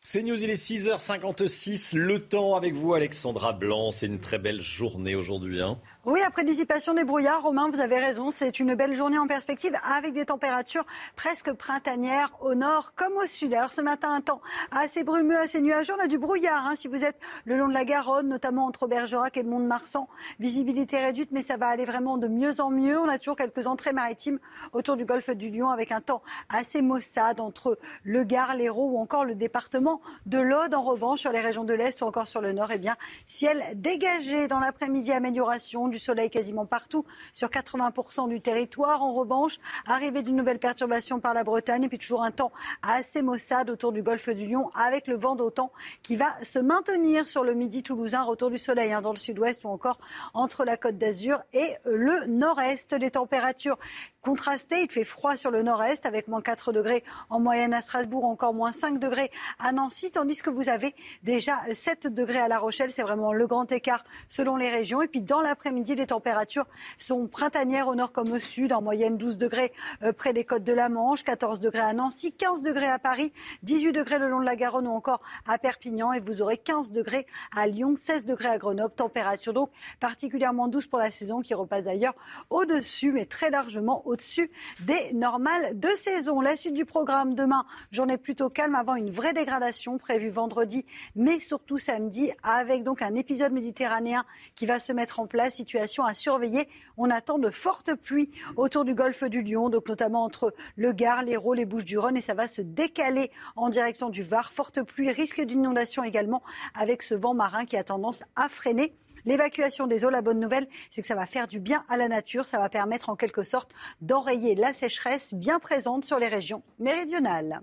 C'est 0.02 0.22
News, 0.22 0.42
il 0.42 0.48
est 0.48 0.54
6h56. 0.54 1.96
Le 1.96 2.20
temps 2.20 2.54
avec 2.54 2.74
vous, 2.74 2.94
Alexandra 2.94 3.52
Blanc. 3.52 3.90
C'est 3.90 4.06
une 4.06 4.20
très 4.20 4.38
belle 4.38 4.62
journée 4.62 5.14
aujourd'hui. 5.14 5.60
Hein. 5.60 5.78
Oui, 6.06 6.20
après 6.24 6.44
dissipation 6.44 6.94
des 6.94 7.02
brouillards, 7.02 7.42
Romain, 7.42 7.68
vous 7.68 7.80
avez 7.80 7.98
raison, 7.98 8.30
c'est 8.30 8.60
une 8.60 8.76
belle 8.76 8.94
journée 8.94 9.18
en 9.18 9.26
perspective 9.26 9.72
avec 9.82 10.12
des 10.12 10.26
températures 10.26 10.86
presque 11.16 11.52
printanières 11.52 12.30
au 12.40 12.54
nord 12.54 12.92
comme 12.94 13.14
au 13.14 13.26
sud. 13.26 13.52
Alors 13.52 13.72
ce 13.72 13.80
matin, 13.80 14.12
un 14.12 14.20
temps 14.20 14.40
assez 14.70 15.02
brumeux, 15.02 15.36
assez 15.36 15.60
nuageux. 15.60 15.94
On 15.98 16.00
a 16.00 16.06
du 16.06 16.16
brouillard 16.16 16.64
hein, 16.64 16.76
si 16.76 16.86
vous 16.86 17.02
êtes 17.02 17.18
le 17.44 17.58
long 17.58 17.66
de 17.66 17.74
la 17.74 17.84
Garonne, 17.84 18.28
notamment 18.28 18.66
entre 18.66 18.86
Bergerac 18.86 19.36
et 19.36 19.42
Mont-de-Marsan. 19.42 20.06
Visibilité 20.38 21.00
réduite, 21.00 21.32
mais 21.32 21.42
ça 21.42 21.56
va 21.56 21.66
aller 21.66 21.84
vraiment 21.84 22.18
de 22.18 22.28
mieux 22.28 22.60
en 22.60 22.70
mieux. 22.70 23.00
On 23.00 23.08
a 23.08 23.18
toujours 23.18 23.34
quelques 23.34 23.66
entrées 23.66 23.92
maritimes 23.92 24.38
autour 24.72 24.96
du 24.96 25.06
golfe 25.06 25.30
du 25.30 25.50
Lion 25.50 25.70
avec 25.70 25.90
un 25.90 26.00
temps 26.00 26.22
assez 26.48 26.82
maussade 26.82 27.40
entre 27.40 27.80
le 28.04 28.22
Gard, 28.22 28.54
l'Hérault 28.54 28.90
ou 28.92 28.98
encore 29.00 29.24
le 29.24 29.34
département 29.34 30.00
de 30.26 30.38
l'Aude. 30.38 30.72
En 30.72 30.82
revanche, 30.82 31.22
sur 31.22 31.32
les 31.32 31.40
régions 31.40 31.64
de 31.64 31.74
l'Est 31.74 32.00
ou 32.00 32.04
encore 32.04 32.28
sur 32.28 32.40
le 32.40 32.52
Nord, 32.52 32.68
eh 32.70 32.78
bien, 32.78 32.96
ciel 33.26 33.64
dégagé 33.74 34.46
dans 34.46 34.60
l'après-midi, 34.60 35.10
amélioration 35.10 35.88
soleil 35.98 36.30
quasiment 36.30 36.66
partout 36.66 37.04
sur 37.34 37.48
80% 37.48 38.28
du 38.28 38.40
territoire. 38.40 39.02
En 39.02 39.14
revanche, 39.14 39.58
arrivée 39.86 40.22
d'une 40.22 40.36
nouvelle 40.36 40.58
perturbation 40.58 41.20
par 41.20 41.34
la 41.34 41.44
Bretagne 41.44 41.84
et 41.84 41.88
puis 41.88 41.98
toujours 41.98 42.22
un 42.22 42.30
temps 42.30 42.52
assez 42.82 43.22
maussade 43.22 43.70
autour 43.70 43.92
du 43.92 44.02
golfe 44.02 44.28
du 44.28 44.46
Lion 44.46 44.70
avec 44.74 45.06
le 45.06 45.16
vent 45.16 45.36
d'autant 45.36 45.72
qui 46.02 46.16
va 46.16 46.32
se 46.44 46.58
maintenir 46.58 47.26
sur 47.26 47.44
le 47.44 47.54
midi 47.54 47.82
toulousain. 47.82 48.22
Retour 48.22 48.50
du 48.50 48.58
soleil 48.58 48.92
hein, 48.92 49.02
dans 49.02 49.12
le 49.12 49.18
sud-ouest 49.18 49.64
ou 49.64 49.68
encore 49.68 49.98
entre 50.34 50.64
la 50.64 50.76
côte 50.76 50.98
d'Azur 50.98 51.42
et 51.52 51.76
le 51.84 52.26
nord-est. 52.26 52.92
Les 52.92 53.10
températures 53.10 53.78
contrastées. 54.26 54.82
Il 54.82 54.90
fait 54.90 55.04
froid 55.04 55.36
sur 55.36 55.52
le 55.52 55.62
nord-est 55.62 56.04
avec 56.04 56.26
moins 56.26 56.42
4 56.42 56.72
degrés 56.72 57.04
en 57.30 57.38
moyenne 57.38 57.72
à 57.72 57.80
Strasbourg, 57.80 58.24
encore 58.24 58.54
moins 58.54 58.72
5 58.72 58.98
degrés 58.98 59.30
à 59.60 59.70
Nancy, 59.70 60.10
tandis 60.10 60.42
que 60.42 60.50
vous 60.50 60.68
avez 60.68 60.94
déjà 61.22 61.58
7 61.72 62.08
degrés 62.08 62.40
à 62.40 62.48
La 62.48 62.58
Rochelle. 62.58 62.90
C'est 62.90 63.02
vraiment 63.02 63.32
le 63.32 63.46
grand 63.46 63.70
écart 63.70 64.02
selon 64.28 64.56
les 64.56 64.68
régions. 64.68 65.00
Et 65.00 65.06
puis 65.06 65.20
dans 65.20 65.40
l'après-midi, 65.40 65.85
les 65.94 66.06
températures 66.06 66.66
sont 66.98 67.26
printanières 67.26 67.88
au 67.88 67.94
nord 67.94 68.12
comme 68.12 68.32
au 68.32 68.38
sud, 68.38 68.72
en 68.72 68.82
moyenne 68.82 69.16
12 69.16 69.38
degrés 69.38 69.72
euh, 70.02 70.12
près 70.12 70.32
des 70.32 70.44
côtes 70.44 70.64
de 70.64 70.72
la 70.72 70.88
Manche, 70.88 71.22
14 71.22 71.60
degrés 71.60 71.80
à 71.80 71.92
Nancy, 71.92 72.32
15 72.32 72.62
degrés 72.62 72.88
à 72.88 72.98
Paris, 72.98 73.32
18 73.62 73.92
degrés 73.92 74.18
le 74.18 74.28
long 74.28 74.40
de 74.40 74.44
la 74.44 74.56
Garonne 74.56 74.86
ou 74.86 74.92
encore 74.92 75.20
à 75.46 75.58
Perpignan 75.58 76.12
et 76.12 76.20
vous 76.20 76.42
aurez 76.42 76.58
15 76.58 76.90
degrés 76.90 77.26
à 77.54 77.66
Lyon, 77.66 77.94
16 77.96 78.24
degrés 78.24 78.48
à 78.48 78.58
Grenoble. 78.58 78.94
Température 78.94 79.52
donc 79.52 79.70
particulièrement 80.00 80.68
douce 80.68 80.86
pour 80.86 80.98
la 80.98 81.10
saison 81.10 81.40
qui 81.40 81.54
repasse 81.54 81.84
d'ailleurs 81.84 82.14
au-dessus, 82.50 83.12
mais 83.12 83.26
très 83.26 83.50
largement 83.50 84.06
au-dessus 84.06 84.50
des 84.80 85.12
normales 85.12 85.78
de 85.78 85.88
saison. 85.90 86.40
La 86.40 86.56
suite 86.56 86.74
du 86.74 86.84
programme 86.84 87.34
demain, 87.34 87.64
journée 87.92 88.16
plutôt 88.16 88.48
calme 88.48 88.74
avant 88.74 88.94
une 88.94 89.10
vraie 89.10 89.32
dégradation 89.32 89.98
prévue 89.98 90.28
vendredi, 90.28 90.84
mais 91.14 91.40
surtout 91.40 91.78
samedi, 91.78 92.30
avec 92.42 92.82
donc 92.82 93.02
un 93.02 93.14
épisode 93.14 93.52
méditerranéen 93.52 94.24
qui 94.54 94.66
va 94.66 94.78
se 94.78 94.92
mettre 94.92 95.20
en 95.20 95.26
place, 95.26 95.58
à 95.78 96.14
surveiller. 96.14 96.68
On 96.96 97.10
attend 97.10 97.38
de 97.38 97.50
fortes 97.50 97.94
pluies 97.94 98.30
autour 98.56 98.84
du 98.84 98.94
golfe 98.94 99.24
du 99.24 99.42
Lion, 99.42 99.68
donc 99.68 99.88
notamment 99.88 100.24
entre 100.24 100.54
le 100.76 100.92
Gard, 100.92 101.22
l'Hérault, 101.22 101.54
les 101.54 101.64
Bouches-du-Rhône, 101.64 102.16
et 102.16 102.20
ça 102.20 102.34
va 102.34 102.48
se 102.48 102.62
décaler 102.62 103.30
en 103.56 103.68
direction 103.68 104.10
du 104.10 104.22
Var. 104.22 104.52
Forte 104.52 104.82
pluie, 104.82 105.10
risque 105.10 105.40
d'inondation 105.40 106.04
également 106.04 106.42
avec 106.74 107.02
ce 107.02 107.14
vent 107.14 107.34
marin 107.34 107.64
qui 107.64 107.76
a 107.76 107.84
tendance 107.84 108.24
à 108.34 108.48
freiner 108.48 108.94
l'évacuation 109.24 109.86
des 109.86 110.04
eaux. 110.04 110.10
La 110.10 110.22
bonne 110.22 110.40
nouvelle, 110.40 110.68
c'est 110.90 111.02
que 111.02 111.08
ça 111.08 111.14
va 111.14 111.26
faire 111.26 111.48
du 111.48 111.60
bien 111.60 111.84
à 111.88 111.96
la 111.96 112.08
nature. 112.08 112.44
Ça 112.44 112.58
va 112.58 112.68
permettre 112.68 113.10
en 113.10 113.16
quelque 113.16 113.42
sorte 113.42 113.72
d'enrayer 114.00 114.54
la 114.54 114.72
sécheresse 114.72 115.34
bien 115.34 115.58
présente 115.58 116.04
sur 116.04 116.18
les 116.18 116.28
régions 116.28 116.62
méridionales. 116.78 117.60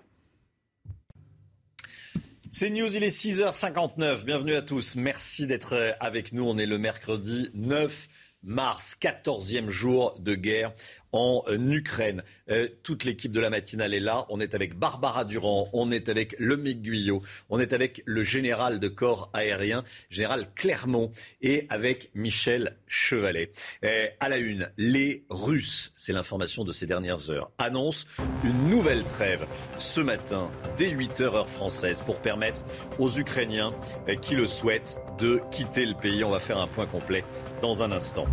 C'est 2.56 2.70
News, 2.70 2.96
il 2.96 3.04
est 3.04 3.08
6h59. 3.08 4.26
Bienvenue 4.26 4.54
à 4.54 4.62
tous. 4.62 4.96
Merci 4.96 5.48
d'être 5.48 5.96
avec 6.00 6.34
nous. 6.34 6.44
On 6.44 6.60
est 6.60 6.68
le 6.68 6.78
mercredi 6.78 7.50
9 7.56 8.08
mars, 8.44 8.96
14e 9.02 9.72
jour 9.72 10.16
de 10.20 10.36
guerre 10.36 10.72
en 11.14 11.44
Ukraine. 11.48 12.24
Euh, 12.50 12.68
toute 12.82 13.06
l'équipe 13.06 13.32
de 13.32 13.40
la 13.40 13.50
matinale 13.50 13.94
est 13.94 14.00
là. 14.00 14.26
On 14.30 14.40
est 14.40 14.54
avec 14.54 14.78
Barbara 14.78 15.24
Durand, 15.24 15.70
on 15.72 15.92
est 15.92 16.10
avec 16.10 16.36
Lomic 16.40 16.82
Guyot, 16.82 17.22
on 17.50 17.60
est 17.60 17.72
avec 17.72 18.02
le 18.06 18.24
général 18.24 18.80
de 18.80 18.88
corps 18.88 19.30
aérien, 19.34 19.84
général 20.10 20.50
Clermont, 20.56 21.12
et 21.42 21.68
avec 21.70 22.10
Michel 22.16 22.76
Chevalet. 22.88 23.52
Euh, 23.86 24.08
à 24.20 24.28
la 24.28 24.38
une, 24.38 24.70
les 24.78 25.24
Russes, 25.30 25.94
c'est 25.96 26.14
l'information 26.14 26.64
de 26.66 26.72
ces 26.72 26.88
dernières 26.88 27.30
heures, 27.30 27.52
annoncent 27.60 28.08
une 28.44 28.70
nouvelle 28.70 29.04
trêve 29.04 29.46
ce 29.78 30.02
matin, 30.02 30.50
dès 30.78 30.90
8 30.90 31.22
heures 31.22 31.36
heure 31.36 31.50
française, 31.50 32.02
pour 32.02 32.20
permettre 32.20 32.62
aux 32.98 33.12
Ukrainiens 33.12 33.74
euh, 34.10 34.16
qui 34.16 34.36
le 34.36 34.48
souhaitent 34.48 34.98
de 35.20 35.40
quitter 35.52 35.86
le 35.86 35.94
pays. 35.94 36.24
On 36.24 36.32
va 36.32 36.40
faire 36.40 36.58
un 36.58 36.68
point 36.68 36.88
complet 36.88 37.24
dans 37.62 37.84
un 37.84 37.92
instant. 37.92 38.26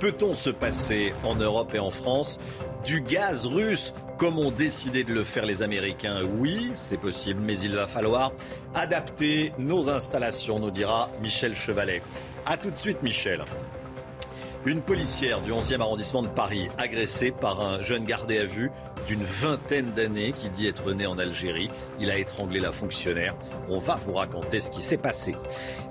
Peut-on 0.00 0.34
se 0.34 0.50
passer 0.50 1.12
en 1.22 1.36
Europe 1.36 1.72
et 1.74 1.78
en 1.78 1.90
France? 1.90 2.07
Du 2.84 3.00
gaz 3.00 3.46
russe, 3.46 3.92
comme 4.16 4.38
ont 4.38 4.50
décidé 4.50 5.04
de 5.04 5.12
le 5.12 5.24
faire 5.24 5.44
les 5.44 5.62
Américains? 5.62 6.22
Oui, 6.38 6.70
c'est 6.74 6.96
possible, 6.96 7.40
mais 7.42 7.58
il 7.58 7.74
va 7.74 7.86
falloir 7.86 8.32
adapter 8.74 9.52
nos 9.58 9.90
installations, 9.90 10.58
nous 10.58 10.70
dira 10.70 11.10
Michel 11.22 11.54
Chevalet. 11.54 12.02
A 12.46 12.56
tout 12.56 12.70
de 12.70 12.78
suite, 12.78 13.02
Michel. 13.02 13.44
Une 14.64 14.80
policière 14.80 15.40
du 15.40 15.52
11e 15.52 15.80
arrondissement 15.80 16.22
de 16.22 16.28
Paris, 16.28 16.68
agressée 16.78 17.30
par 17.30 17.60
un 17.60 17.80
jeune 17.80 18.04
gardé 18.04 18.38
à 18.38 18.44
vue 18.44 18.70
d'une 19.06 19.22
vingtaine 19.22 19.92
d'années 19.92 20.32
qui 20.32 20.50
dit 20.50 20.66
être 20.66 20.92
né 20.92 21.06
en 21.06 21.18
Algérie. 21.18 21.68
Il 22.00 22.10
a 22.10 22.18
étranglé 22.18 22.60
la 22.60 22.72
fonctionnaire. 22.72 23.34
On 23.68 23.78
va 23.78 23.94
vous 23.94 24.14
raconter 24.14 24.60
ce 24.60 24.70
qui 24.70 24.82
s'est 24.82 24.96
passé. 24.96 25.34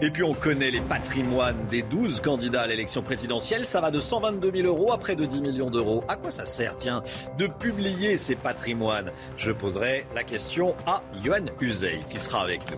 Et 0.01 0.11
puis 0.11 0.23
on 0.23 0.33
connaît 0.33 0.71
les 0.71 0.81
patrimoines 0.81 1.67
des 1.67 1.81
12 1.81 2.21
candidats 2.21 2.61
à 2.61 2.67
l'élection 2.67 3.01
présidentielle. 3.01 3.65
Ça 3.65 3.81
va 3.81 3.91
de 3.91 3.99
122 3.99 4.51
000 4.51 4.67
euros 4.67 4.91
à 4.91 4.97
près 4.97 5.15
de 5.15 5.25
10 5.25 5.41
millions 5.41 5.69
d'euros. 5.69 6.03
À 6.07 6.15
quoi 6.15 6.31
ça 6.31 6.45
sert, 6.45 6.77
tiens, 6.77 7.03
de 7.37 7.47
publier 7.47 8.17
ces 8.17 8.35
patrimoines? 8.35 9.11
Je 9.37 9.51
poserai 9.51 10.05
la 10.15 10.23
question 10.23 10.75
à 10.85 11.01
Johan 11.23 11.45
Uzey 11.61 11.99
qui 12.07 12.19
sera 12.19 12.41
avec 12.41 12.61
nous. 12.71 12.77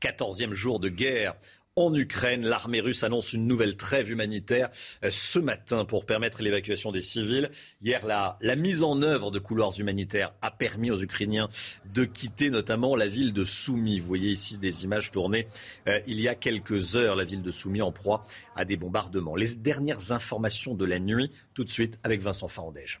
14e 0.00 0.52
jour 0.52 0.80
de 0.80 0.88
guerre 0.88 1.34
en 1.76 1.92
Ukraine. 1.92 2.44
L'armée 2.44 2.80
russe 2.80 3.02
annonce 3.02 3.32
une 3.32 3.48
nouvelle 3.48 3.76
trêve 3.76 4.10
humanitaire 4.10 4.70
euh, 5.02 5.08
ce 5.10 5.40
matin 5.40 5.84
pour 5.84 6.06
permettre 6.06 6.40
l'évacuation 6.40 6.92
des 6.92 7.00
civils. 7.00 7.50
Hier, 7.82 8.06
la, 8.06 8.56
mise 8.56 8.84
en 8.84 9.02
œuvre 9.02 9.32
de 9.32 9.40
couloirs 9.40 9.72
humanitaires 9.80 10.34
a 10.40 10.52
permis 10.52 10.92
aux 10.92 11.02
Ukrainiens 11.02 11.48
de 11.92 12.04
quitter 12.04 12.50
notamment 12.50 12.94
la 12.94 13.08
ville 13.08 13.32
de 13.32 13.44
Soumy. 13.44 13.98
Vous 13.98 14.06
voyez 14.06 14.30
ici 14.30 14.56
des 14.56 14.84
images 14.84 15.10
tournées 15.10 15.48
euh, 15.88 16.00
il 16.06 16.20
y 16.20 16.28
a 16.28 16.36
quelques 16.36 16.94
heures, 16.94 17.16
la 17.16 17.24
ville 17.24 17.42
de 17.42 17.50
Soumy 17.50 17.82
en 17.82 17.90
proie 17.90 18.24
à 18.54 18.64
des 18.64 18.76
bombardements. 18.76 19.34
Les 19.34 19.56
dernières 19.56 20.12
informations 20.12 20.74
de 20.74 20.84
la 20.84 21.00
nuit, 21.00 21.30
tout 21.54 21.64
de 21.64 21.70
suite 21.70 21.98
avec 22.04 22.20
Vincent 22.20 22.46
Farandège. 22.46 23.00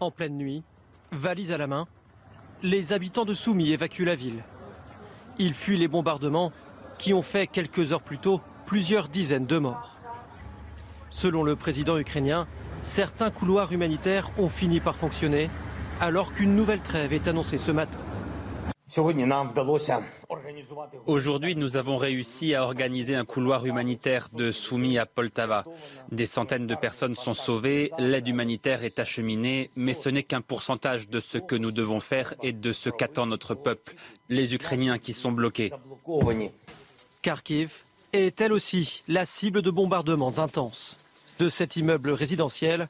En 0.00 0.10
pleine 0.10 0.36
nuit, 0.36 0.62
valise 1.12 1.50
à 1.50 1.58
la 1.58 1.66
main, 1.66 1.86
les 2.62 2.92
habitants 2.92 3.24
de 3.24 3.34
Soumy 3.34 3.72
évacuent 3.72 4.04
la 4.04 4.16
ville. 4.16 4.42
Ils 5.40 5.54
fuient 5.54 5.78
les 5.78 5.88
bombardements 5.88 6.52
qui 6.98 7.14
ont 7.14 7.22
fait 7.22 7.46
quelques 7.46 7.92
heures 7.92 8.02
plus 8.02 8.18
tôt 8.18 8.42
plusieurs 8.66 9.08
dizaines 9.08 9.46
de 9.46 9.56
morts. 9.56 9.96
Selon 11.08 11.42
le 11.42 11.56
président 11.56 11.96
ukrainien, 11.96 12.46
certains 12.82 13.30
couloirs 13.30 13.72
humanitaires 13.72 14.28
ont 14.38 14.50
fini 14.50 14.80
par 14.80 14.96
fonctionner 14.96 15.48
alors 15.98 16.34
qu'une 16.34 16.54
nouvelle 16.54 16.80
trêve 16.80 17.14
est 17.14 17.26
annoncée 17.26 17.56
ce 17.56 17.72
matin. 17.72 17.98
Aujourd'hui, 21.06 21.54
nous 21.54 21.76
avons 21.76 21.96
réussi 21.96 22.54
à 22.54 22.64
organiser 22.64 23.14
un 23.14 23.24
couloir 23.24 23.64
humanitaire 23.64 24.28
de 24.32 24.50
Soumis 24.50 24.98
à 24.98 25.06
Poltava. 25.06 25.64
Des 26.10 26.26
centaines 26.26 26.66
de 26.66 26.74
personnes 26.74 27.14
sont 27.14 27.34
sauvées, 27.34 27.92
l'aide 27.98 28.26
humanitaire 28.26 28.82
est 28.82 28.98
acheminée, 28.98 29.70
mais 29.76 29.94
ce 29.94 30.08
n'est 30.08 30.24
qu'un 30.24 30.40
pourcentage 30.40 31.08
de 31.08 31.20
ce 31.20 31.38
que 31.38 31.54
nous 31.54 31.70
devons 31.70 32.00
faire 32.00 32.34
et 32.42 32.52
de 32.52 32.72
ce 32.72 32.90
qu'attend 32.90 33.26
notre 33.26 33.54
peuple, 33.54 33.94
les 34.28 34.54
Ukrainiens 34.54 34.98
qui 34.98 35.12
sont 35.12 35.32
bloqués. 35.32 35.72
Kharkiv 37.22 37.84
est 38.12 38.40
elle 38.40 38.52
aussi 38.52 39.04
la 39.06 39.24
cible 39.24 39.62
de 39.62 39.70
bombardements 39.70 40.38
intenses. 40.38 40.96
De 41.38 41.48
cet 41.48 41.76
immeuble 41.76 42.10
résidentiel, 42.10 42.88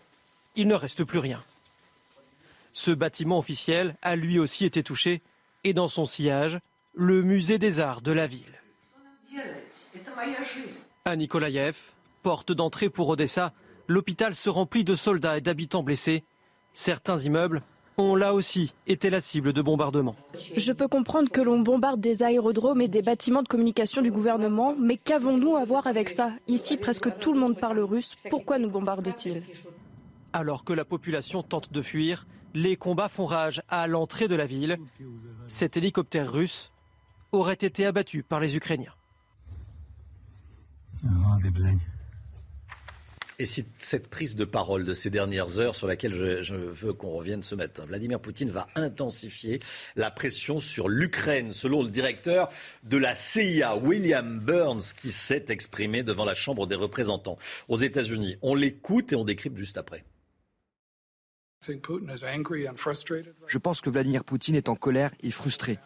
il 0.57 0.67
ne 0.67 0.75
reste 0.75 1.05
plus 1.05 1.19
rien. 1.19 1.43
Ce 2.73 2.91
bâtiment 2.91 3.39
officiel 3.39 3.97
a 4.01 4.17
lui 4.17 4.39
aussi 4.39 4.65
été 4.65 4.83
touché 4.83 5.21
et 5.65 5.73
dans 5.73 5.89
son 5.89 6.05
sillage, 6.05 6.59
le 6.95 7.23
musée 7.23 7.59
des 7.59 7.81
arts 7.81 8.03
de 8.03 8.13
la 8.13 8.27
ville. 8.27 8.61
À 11.05 11.17
Nikolaïev, 11.17 11.77
porte 12.23 12.53
d'entrée 12.53 12.91
pour 12.91 13.09
Odessa, 13.09 13.53
l'hôpital 13.89 14.35
se 14.35 14.51
remplit 14.51 14.85
de 14.85 14.95
soldats 14.95 15.39
et 15.39 15.41
d'habitants 15.41 15.83
blessés. 15.83 16.25
Certains 16.75 17.19
immeubles 17.19 17.63
ont 17.97 18.15
là 18.15 18.35
aussi 18.35 18.75
été 18.87 19.11
la 19.11 19.21
cible 19.21 19.53
de 19.53 19.63
bombardements. 19.63 20.17
Je 20.57 20.73
peux 20.73 20.89
comprendre 20.89 21.31
que 21.31 21.41
l'on 21.41 21.61
bombarde 21.61 22.01
des 22.01 22.23
aérodromes 22.23 22.81
et 22.81 22.89
des 22.89 23.03
bâtiments 23.03 23.43
de 23.43 23.49
communication 23.49 24.01
du 24.03 24.11
gouvernement, 24.11 24.75
mais 24.79 24.97
qu'avons-nous 24.97 25.57
à 25.57 25.65
voir 25.65 25.87
avec 25.87 26.09
ça? 26.09 26.33
Ici, 26.49 26.77
presque 26.77 27.19
tout 27.19 27.33
le 27.33 27.41
monde 27.41 27.59
parle 27.59 27.81
russe. 27.81 28.17
Pourquoi 28.31 28.59
nous 28.59 28.71
bombarde-t-il? 28.71 29.43
Alors 30.33 30.65
que 30.65 30.73
la 30.73 30.85
population 30.85 31.43
tente 31.43 31.73
de 31.73 31.83
fuir, 31.83 32.27
Les 32.55 32.77
combats 32.77 33.09
font 33.09 33.27
rage 33.27 33.63
à 33.69 33.87
l'entrée 33.87 34.29
de 34.29 34.35
la 34.35 34.47
ville. 34.47 34.79
Cet 35.49 35.77
hélicoptère 35.77 36.31
russe 36.31 36.73
aurait 37.33 37.55
été 37.55 37.87
abattu 37.87 38.23
par 38.23 38.41
les 38.41 38.57
Ukrainiens. 38.57 38.95
Et 43.39 43.47
c'est 43.47 43.65
cette 43.79 44.09
prise 44.09 44.37
de 44.37 44.45
parole 44.45 44.85
de 44.85 44.93
ces 44.93 45.09
dernières 45.09 45.61
heures 45.61 45.75
sur 45.75 45.87
laquelle 45.87 46.13
je, 46.13 46.43
je 46.43 46.55
veux 46.55 46.93
qu'on 46.93 47.09
revienne 47.09 47.43
ce 47.43 47.55
matin. 47.55 47.87
Vladimir 47.87 48.21
Poutine 48.21 48.51
va 48.51 48.67
intensifier 48.75 49.61
la 49.97 50.11
pression 50.11 50.61
sur 50.61 50.91
l'Ukraine, 50.91 51.55
selon 51.55 51.83
le 51.83 51.89
directeur 51.89 52.51
de 52.83 52.99
la 52.99 53.15
CIA, 53.15 53.77
William 53.77 54.41
Burns, 54.41 54.93
qui 54.95 55.11
s'est 55.11 55.47
exprimé 55.49 56.03
devant 56.03 56.27
la 56.27 56.35
Chambre 56.35 56.67
des 56.67 56.75
représentants 56.75 57.39
aux 57.69 57.79
États-Unis. 57.79 58.37
On 58.43 58.55
l'écoute 58.55 59.13
et 59.13 59.17
on 59.17 59.25
décrypte 59.25 59.57
juste 59.57 59.79
après. 59.79 60.05
Je 63.47 63.59
pense 63.59 63.81
que 63.81 63.91
Vladimir 63.91 64.25
Poutine 64.25 64.55
est 64.55 64.69
en 64.69 64.75
colère 64.75 65.13
et 65.23 65.31
frustré. 65.31 65.79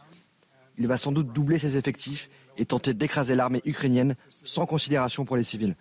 Il 0.79 0.87
va 0.87 0.97
sans 0.97 1.13
doute 1.13 1.33
doubler 1.33 1.59
ses 1.59 1.77
effectifs 1.77 2.31
et 2.57 2.67
tenter 2.67 2.95
d'écraser 2.95 3.35
l'armée 3.35 3.63
ukrainienne 3.65 4.17
sans 4.29 4.67
considération 4.67 5.25
pour 5.25 5.37
les 5.37 5.43
civils. 5.43 5.75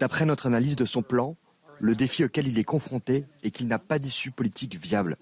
D'après 0.00 0.24
notre 0.24 0.46
analyse 0.46 0.76
de 0.76 0.84
son 0.84 1.02
plan, 1.02 1.36
le 1.80 1.94
défi 1.96 2.24
auquel 2.24 2.46
il 2.46 2.58
est 2.58 2.64
confronté 2.64 3.24
est 3.42 3.50
qu'il 3.50 3.66
n'a 3.66 3.78
pas 3.78 3.98
d'issue 3.98 4.30
politique 4.30 4.76
viable. 4.76 5.16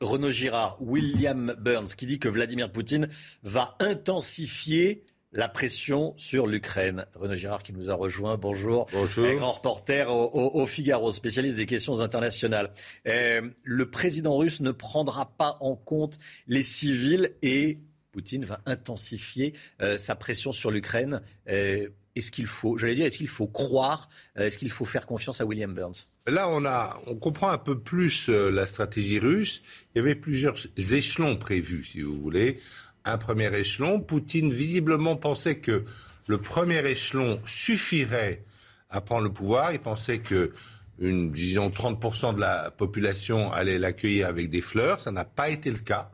Renaud 0.00 0.30
Girard, 0.30 0.76
William 0.80 1.56
Burns, 1.58 1.94
qui 1.96 2.06
dit 2.06 2.20
que 2.20 2.28
Vladimir 2.28 2.70
Poutine 2.70 3.08
va 3.42 3.76
intensifier 3.80 5.04
la 5.32 5.48
pression 5.48 6.14
sur 6.16 6.46
l'Ukraine. 6.46 7.06
Renaud 7.14 7.34
Girard 7.34 7.62
qui 7.62 7.72
nous 7.72 7.90
a 7.90 7.94
rejoint. 7.94 8.36
Bonjour. 8.36 8.86
Bonjour. 8.92 9.26
Un 9.26 9.36
grand 9.36 9.52
reporter 9.52 10.10
au, 10.10 10.24
au, 10.24 10.60
au, 10.60 10.66
Figaro, 10.66 11.10
spécialiste 11.10 11.56
des 11.56 11.66
questions 11.66 12.00
internationales. 12.00 12.70
Euh, 13.06 13.42
le 13.62 13.90
président 13.90 14.36
russe 14.36 14.60
ne 14.60 14.70
prendra 14.70 15.36
pas 15.36 15.58
en 15.60 15.76
compte 15.76 16.18
les 16.46 16.62
civils 16.62 17.34
et 17.42 17.78
Poutine 18.10 18.44
va 18.44 18.60
intensifier 18.64 19.52
euh, 19.82 19.98
sa 19.98 20.14
pression 20.14 20.50
sur 20.50 20.70
l'Ukraine. 20.70 21.20
Euh, 21.48 21.88
est-ce 22.14 22.32
qu'il 22.32 22.46
faut, 22.46 22.78
j'allais 22.78 22.94
dire, 22.96 23.06
est-ce 23.06 23.18
qu'il 23.18 23.28
faut 23.28 23.46
croire, 23.46 24.08
est-ce 24.34 24.58
qu'il 24.58 24.72
faut 24.72 24.84
faire 24.84 25.06
confiance 25.06 25.40
à 25.40 25.44
William 25.44 25.72
Burns? 25.72 26.08
Là, 26.26 26.48
on, 26.48 26.64
a, 26.64 27.00
on 27.06 27.14
comprend 27.14 27.50
un 27.50 27.58
peu 27.58 27.78
plus 27.78 28.28
la 28.28 28.66
stratégie 28.66 29.20
russe. 29.20 29.62
Il 29.94 29.98
y 29.98 30.00
avait 30.00 30.16
plusieurs 30.16 30.56
échelons 30.76 31.36
prévus, 31.36 31.84
si 31.84 32.00
vous 32.00 32.20
voulez 32.20 32.58
un 33.04 33.18
premier 33.18 33.54
échelon. 33.56 34.00
Poutine 34.00 34.52
visiblement 34.52 35.16
pensait 35.16 35.58
que 35.58 35.84
le 36.26 36.38
premier 36.38 36.86
échelon 36.86 37.40
suffirait 37.46 38.44
à 38.90 39.00
prendre 39.00 39.24
le 39.24 39.32
pouvoir. 39.32 39.72
Il 39.72 39.80
pensait 39.80 40.18
que 40.18 40.52
une, 40.98 41.30
disons, 41.30 41.68
30% 41.68 42.34
de 42.34 42.40
la 42.40 42.70
population 42.70 43.52
allait 43.52 43.78
l'accueillir 43.78 44.26
avec 44.26 44.50
des 44.50 44.60
fleurs. 44.60 45.00
Ça 45.00 45.10
n'a 45.10 45.24
pas 45.24 45.48
été 45.48 45.70
le 45.70 45.78
cas. 45.78 46.10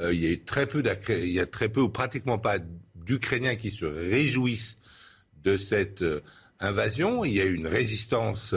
Euh, 0.00 0.12
il 0.14 0.20
y 0.20 0.26
a 0.26 0.30
eu 0.30 0.42
très 0.42 1.68
peu 1.68 1.80
ou 1.80 1.88
pratiquement 1.88 2.38
pas 2.38 2.58
d'Ukrainiens 2.94 3.56
qui 3.56 3.70
se 3.70 3.84
réjouissent 3.84 4.76
de 5.42 5.56
cette 5.56 6.02
euh, 6.02 6.22
invasion. 6.60 7.24
Il 7.24 7.34
y 7.34 7.40
a 7.40 7.44
eu 7.44 7.54
une 7.54 7.66
résistance 7.66 8.54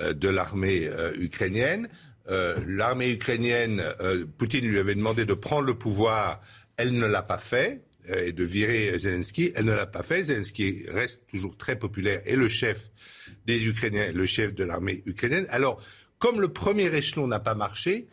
euh, 0.00 0.12
de 0.12 0.28
l'armée 0.28 0.90
ukrainienne. 1.16 1.88
l'armée 2.26 3.10
ukrainienne, 3.10 3.82
Poutine 4.38 4.66
lui 4.66 4.78
avait 4.78 4.96
demandé 4.96 5.24
de 5.24 5.34
prendre 5.34 5.66
le 5.66 5.74
pouvoir 5.74 6.40
elle 6.76 6.92
ne 6.92 7.06
l'a 7.06 7.22
pas 7.22 7.38
fait 7.38 7.82
et 8.06 8.32
de 8.32 8.44
virer 8.44 8.98
Zelensky. 8.98 9.52
Elle 9.54 9.64
ne 9.66 9.72
l'a 9.72 9.86
pas 9.86 10.02
fait. 10.02 10.24
Zelensky 10.24 10.84
reste 10.88 11.26
toujours 11.28 11.56
très 11.56 11.78
populaire 11.78 12.20
et 12.26 12.36
le 12.36 12.48
chef 12.48 12.90
des 13.46 13.66
Ukrainiens, 13.66 14.12
le 14.12 14.26
chef 14.26 14.54
de 14.54 14.64
l'armée 14.64 15.02
ukrainienne. 15.06 15.46
Alors, 15.50 15.80
comme 16.18 16.40
le 16.40 16.48
premier 16.48 16.94
échelon 16.94 17.26
n'a 17.26 17.40
pas 17.40 17.54
marché, 17.54 18.06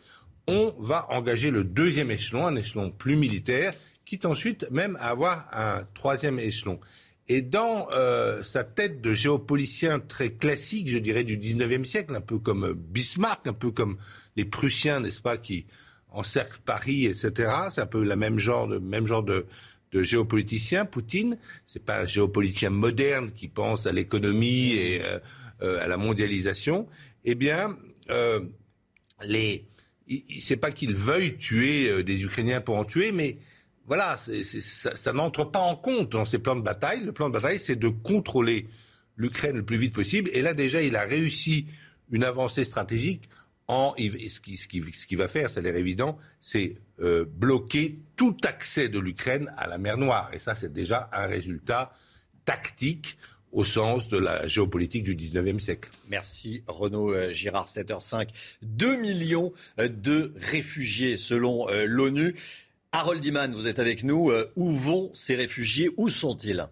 on 0.46 0.74
va 0.78 1.06
engager 1.10 1.50
le 1.50 1.64
deuxième 1.64 2.10
échelon, 2.10 2.46
un 2.46 2.56
échelon 2.56 2.90
plus 2.90 3.16
militaire, 3.16 3.74
quitte 4.04 4.26
ensuite 4.26 4.68
même 4.70 4.96
à 4.96 5.10
avoir 5.10 5.48
un 5.52 5.86
troisième 5.94 6.38
échelon. 6.38 6.80
Et 7.28 7.40
dans 7.40 7.88
euh, 7.92 8.42
sa 8.42 8.64
tête 8.64 9.00
de 9.00 9.12
géopolicien 9.12 10.00
très 10.00 10.30
classique, 10.30 10.88
je 10.88 10.98
dirais, 10.98 11.22
du 11.22 11.38
19e 11.38 11.84
siècle, 11.84 12.14
un 12.16 12.20
peu 12.20 12.38
comme 12.38 12.72
Bismarck, 12.74 13.46
un 13.46 13.52
peu 13.52 13.70
comme 13.70 13.96
les 14.36 14.44
Prussiens, 14.44 15.00
n'est-ce 15.00 15.20
pas, 15.20 15.36
qui 15.36 15.66
encercle 16.12 16.58
Paris, 16.64 17.06
etc. 17.06 17.52
C'est 17.70 17.80
un 17.80 17.86
peu 17.86 18.04
le 18.04 18.16
même 18.16 18.38
genre 18.38 18.68
de, 18.68 18.78
même 18.78 19.06
genre 19.06 19.22
de, 19.22 19.46
géopoliticien. 19.92 20.86
Poutine, 20.86 21.36
c'est 21.66 21.84
pas 21.84 22.00
un 22.00 22.06
géopoliticien 22.06 22.70
moderne 22.70 23.30
qui 23.30 23.48
pense 23.48 23.86
à 23.86 23.92
l'économie 23.92 24.72
et 24.72 25.02
euh, 25.04 25.18
euh, 25.62 25.80
à 25.80 25.86
la 25.86 25.96
mondialisation. 25.96 26.88
Eh 27.24 27.36
bien, 27.36 27.76
euh, 28.10 28.40
les, 29.22 29.64
c'est 30.40 30.56
pas 30.56 30.72
qu'il 30.72 30.94
veuille 30.94 31.36
tuer 31.36 31.88
euh, 31.88 32.02
des 32.02 32.24
Ukrainiens 32.24 32.60
pour 32.60 32.76
en 32.76 32.84
tuer, 32.84 33.12
mais 33.12 33.38
voilà, 33.86 34.16
ça, 34.16 34.96
ça 34.96 35.12
n'entre 35.12 35.44
pas 35.44 35.60
en 35.60 35.76
compte 35.76 36.10
dans 36.10 36.24
ses 36.24 36.38
plans 36.38 36.56
de 36.56 36.62
bataille. 36.62 37.04
Le 37.04 37.12
plan 37.12 37.28
de 37.28 37.34
bataille, 37.34 37.60
c'est 37.60 37.76
de 37.76 37.88
contrôler 37.88 38.66
l'Ukraine 39.16 39.56
le 39.56 39.64
plus 39.64 39.76
vite 39.76 39.94
possible. 39.94 40.30
Et 40.32 40.42
là, 40.42 40.52
déjà, 40.52 40.82
il 40.82 40.96
a 40.96 41.02
réussi 41.02 41.66
une 42.10 42.24
avancée 42.24 42.64
stratégique 42.64 43.28
ce 43.96 44.40
qui, 45.06 45.16
va 45.16 45.28
faire, 45.28 45.50
ça 45.50 45.60
a 45.60 45.62
l'air 45.62 45.76
évident, 45.76 46.18
c'est 46.40 46.76
euh, 47.00 47.24
bloquer 47.24 47.98
tout 48.16 48.36
accès 48.44 48.88
de 48.88 48.98
l'Ukraine 48.98 49.52
à 49.56 49.66
la 49.66 49.78
mer 49.78 49.96
Noire. 49.98 50.30
Et 50.32 50.38
ça, 50.38 50.54
c'est 50.54 50.72
déjà 50.72 51.08
un 51.12 51.26
résultat 51.26 51.92
tactique 52.44 53.18
au 53.52 53.64
sens 53.64 54.08
de 54.08 54.16
la 54.16 54.46
géopolitique 54.48 55.04
du 55.04 55.14
19e 55.14 55.58
siècle. 55.58 55.90
Merci 56.08 56.62
Renaud 56.66 57.12
euh, 57.12 57.32
Girard, 57.32 57.66
7h05. 57.66 58.28
2 58.62 58.96
millions 58.96 59.52
euh, 59.78 59.88
de 59.88 60.32
réfugiés 60.36 61.16
selon 61.16 61.66
l'ONU. 61.86 62.34
Harold 62.92 63.24
Iman, 63.24 63.54
vous 63.54 63.68
êtes 63.68 63.78
avec 63.78 64.04
nous. 64.04 64.30
Où 64.56 64.70
vont 64.72 65.10
ces 65.14 65.34
réfugiés? 65.34 65.90
Où 65.96 66.08
sont-ils? 66.08 66.66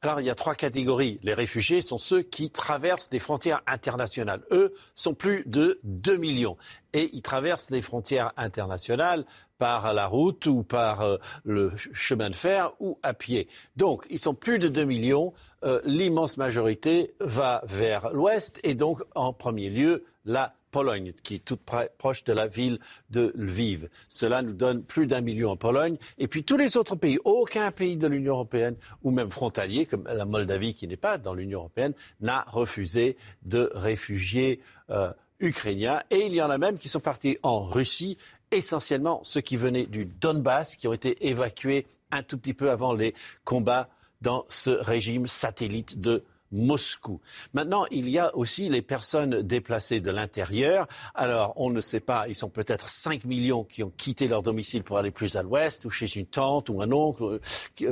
Alors, 0.00 0.20
il 0.20 0.26
y 0.26 0.30
a 0.30 0.36
trois 0.36 0.54
catégories. 0.54 1.18
Les 1.24 1.34
réfugiés 1.34 1.82
sont 1.82 1.98
ceux 1.98 2.22
qui 2.22 2.50
traversent 2.50 3.08
des 3.08 3.18
frontières 3.18 3.62
internationales. 3.66 4.42
Eux 4.52 4.72
sont 4.94 5.12
plus 5.12 5.42
de 5.46 5.80
2 5.82 6.16
millions. 6.16 6.56
Et 6.92 7.10
ils 7.12 7.22
traversent 7.22 7.70
les 7.70 7.82
frontières 7.82 8.32
internationales 8.36 9.24
par 9.58 9.92
la 9.92 10.06
route 10.06 10.46
ou 10.46 10.62
par 10.62 11.00
euh, 11.00 11.16
le 11.44 11.72
chemin 11.92 12.30
de 12.30 12.36
fer 12.36 12.70
ou 12.78 13.00
à 13.02 13.12
pied. 13.12 13.48
Donc, 13.76 14.06
ils 14.08 14.20
sont 14.20 14.34
plus 14.34 14.60
de 14.60 14.68
2 14.68 14.84
millions. 14.84 15.32
Euh, 15.64 15.80
L'immense 15.84 16.36
majorité 16.36 17.14
va 17.18 17.62
vers 17.66 18.10
l'ouest 18.12 18.60
et 18.62 18.74
donc, 18.74 19.02
en 19.16 19.32
premier 19.32 19.68
lieu, 19.68 20.04
la 20.24 20.54
Pologne, 20.70 21.12
qui 21.22 21.36
est 21.36 21.44
toute 21.44 21.60
proche 21.98 22.24
de 22.24 22.32
la 22.32 22.46
ville 22.46 22.78
de 23.10 23.32
Lviv. 23.36 23.88
Cela 24.08 24.42
nous 24.42 24.52
donne 24.52 24.82
plus 24.82 25.06
d'un 25.06 25.20
million 25.20 25.50
en 25.50 25.56
Pologne. 25.56 25.96
Et 26.18 26.28
puis 26.28 26.44
tous 26.44 26.56
les 26.56 26.76
autres 26.76 26.96
pays, 26.96 27.18
aucun 27.24 27.70
pays 27.70 27.96
de 27.96 28.06
l'Union 28.06 28.34
européenne, 28.34 28.76
ou 29.02 29.10
même 29.10 29.30
frontalier, 29.30 29.86
comme 29.86 30.04
la 30.04 30.24
Moldavie, 30.24 30.74
qui 30.74 30.86
n'est 30.88 30.96
pas 30.96 31.18
dans 31.18 31.34
l'Union 31.34 31.60
européenne, 31.60 31.94
n'a 32.20 32.44
refusé 32.48 33.16
de 33.42 33.70
réfugiés 33.74 34.60
euh, 34.90 35.12
ukrainiens. 35.40 36.02
Et 36.10 36.26
il 36.26 36.34
y 36.34 36.42
en 36.42 36.50
a 36.50 36.58
même 36.58 36.78
qui 36.78 36.88
sont 36.88 37.00
partis 37.00 37.38
en 37.42 37.60
Russie, 37.60 38.18
essentiellement 38.50 39.20
ceux 39.24 39.40
qui 39.40 39.56
venaient 39.56 39.86
du 39.86 40.04
Donbass, 40.04 40.76
qui 40.76 40.88
ont 40.88 40.92
été 40.92 41.28
évacués 41.28 41.86
un 42.10 42.22
tout 42.22 42.38
petit 42.38 42.54
peu 42.54 42.70
avant 42.70 42.94
les 42.94 43.14
combats 43.44 43.88
dans 44.20 44.44
ce 44.48 44.70
régime 44.70 45.26
satellite 45.26 46.00
de 46.00 46.24
Moscou. 46.52 47.20
Maintenant, 47.52 47.86
il 47.90 48.08
y 48.08 48.18
a 48.18 48.34
aussi 48.36 48.68
les 48.68 48.82
personnes 48.82 49.42
déplacées 49.42 50.00
de 50.00 50.10
l'intérieur. 50.10 50.86
Alors, 51.14 51.52
on 51.56 51.70
ne 51.70 51.80
sait 51.80 52.00
pas, 52.00 52.28
ils 52.28 52.34
sont 52.34 52.48
peut-être 52.48 52.88
5 52.88 53.24
millions 53.24 53.64
qui 53.64 53.82
ont 53.82 53.92
quitté 53.96 54.28
leur 54.28 54.42
domicile 54.42 54.82
pour 54.82 54.98
aller 54.98 55.10
plus 55.10 55.36
à 55.36 55.42
l'ouest, 55.42 55.84
ou 55.84 55.90
chez 55.90 56.16
une 56.16 56.26
tante 56.26 56.68
ou 56.68 56.80
un 56.82 56.90
oncle, 56.92 57.40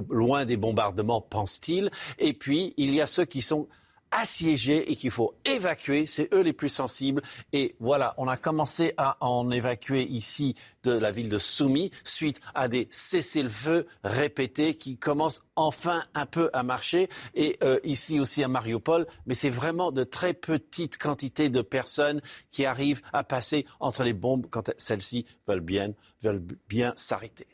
loin 0.08 0.44
des 0.44 0.56
bombardements, 0.56 1.20
pense-t-il. 1.20 1.90
Et 2.18 2.32
puis, 2.32 2.74
il 2.76 2.94
y 2.94 3.00
a 3.00 3.06
ceux 3.06 3.24
qui 3.24 3.42
sont 3.42 3.68
assiégés 4.16 4.90
et 4.90 4.96
qu'il 4.96 5.10
faut 5.10 5.34
évacuer. 5.44 6.06
C'est 6.06 6.32
eux 6.32 6.40
les 6.40 6.54
plus 6.54 6.70
sensibles. 6.70 7.22
Et 7.52 7.76
voilà, 7.78 8.14
on 8.16 8.26
a 8.26 8.36
commencé 8.36 8.94
à 8.96 9.18
en 9.20 9.50
évacuer 9.50 10.02
ici 10.02 10.54
de 10.82 10.92
la 10.92 11.10
ville 11.10 11.28
de 11.28 11.38
Soumy 11.38 11.90
suite 12.02 12.40
à 12.54 12.68
des 12.68 12.88
cessez-le-feu 12.90 13.86
répétés 14.02 14.74
qui 14.74 14.96
commencent 14.96 15.42
enfin 15.54 16.02
un 16.14 16.26
peu 16.26 16.48
à 16.54 16.62
marcher. 16.62 17.08
Et 17.34 17.58
euh, 17.62 17.78
ici 17.84 18.18
aussi 18.18 18.42
à 18.42 18.48
Mariupol. 18.48 19.06
Mais 19.26 19.34
c'est 19.34 19.50
vraiment 19.50 19.92
de 19.92 20.02
très 20.02 20.32
petites 20.32 20.96
quantités 20.96 21.50
de 21.50 21.60
personnes 21.60 22.22
qui 22.50 22.64
arrivent 22.64 23.02
à 23.12 23.22
passer 23.22 23.66
entre 23.80 24.02
les 24.02 24.14
bombes 24.14 24.46
quand 24.50 24.72
celles-ci 24.78 25.26
veulent 25.46 25.60
bien, 25.60 25.92
veulent 26.22 26.44
bien 26.68 26.94
s'arrêter. 26.96 27.46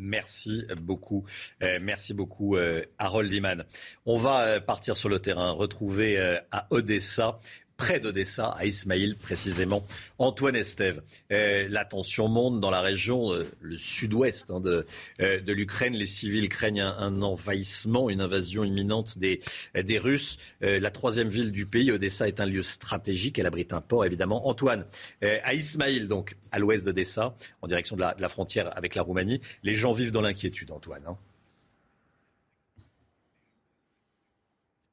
Merci 0.00 0.64
beaucoup. 0.78 1.24
Euh, 1.62 1.78
merci 1.80 2.14
beaucoup, 2.14 2.56
euh, 2.56 2.82
Harold 2.98 3.30
Iman. 3.32 3.64
On 4.06 4.16
va 4.16 4.40
euh, 4.42 4.60
partir 4.60 4.96
sur 4.96 5.08
le 5.10 5.18
terrain, 5.18 5.50
retrouver 5.50 6.18
à 6.50 6.66
Odessa 6.70 7.36
près 7.80 7.98
d'Odessa, 7.98 8.54
à 8.58 8.66
Ismaïl 8.66 9.16
précisément. 9.16 9.82
Antoine 10.18 10.54
Estève, 10.54 11.00
euh, 11.32 11.66
la 11.70 11.86
tension 11.86 12.28
monte 12.28 12.60
dans 12.60 12.70
la 12.70 12.82
région, 12.82 13.32
euh, 13.32 13.50
le 13.62 13.78
sud-ouest 13.78 14.50
hein, 14.50 14.60
de, 14.60 14.84
euh, 15.22 15.40
de 15.40 15.52
l'Ukraine. 15.54 15.94
Les 15.94 16.04
civils 16.04 16.50
craignent 16.50 16.82
un, 16.82 17.22
envahissement, 17.22 18.10
une 18.10 18.20
invasion 18.20 18.64
imminente 18.64 19.16
des, 19.16 19.40
des 19.74 19.98
Russes. 19.98 20.36
la 20.60 20.90
troisième 20.90 21.30
ville 21.30 21.52
du 21.52 21.64
pays, 21.64 21.90
Odessa, 21.90 22.28
est 22.28 22.38
un 22.38 22.46
lieu 22.46 22.62
stratégique. 22.62 23.38
Elle 23.38 23.46
abrite 23.46 23.72
un 23.72 23.80
port, 23.80 24.04
évidemment. 24.04 24.46
Antoine, 24.46 24.84
à 25.22 25.54
Ismaïl, 25.54 26.06
donc 26.06 26.36
à 26.52 26.58
l'ouest 26.58 26.84
d'Odessa, 26.84 27.34
en 27.62 27.66
direction 27.66 27.96
de 27.96 28.02
la, 28.02 28.12
de 28.12 28.20
la, 28.20 28.28
frontière 28.28 28.76
avec 28.76 28.94
la 28.94 29.00
Roumanie, 29.02 29.40
les 29.62 29.74
gens 29.74 29.92
vivent 29.92 30.12
dans 30.12 30.20
l'inquiétude, 30.20 30.70
Antoine. 30.70 31.02
Hein. 31.06 31.16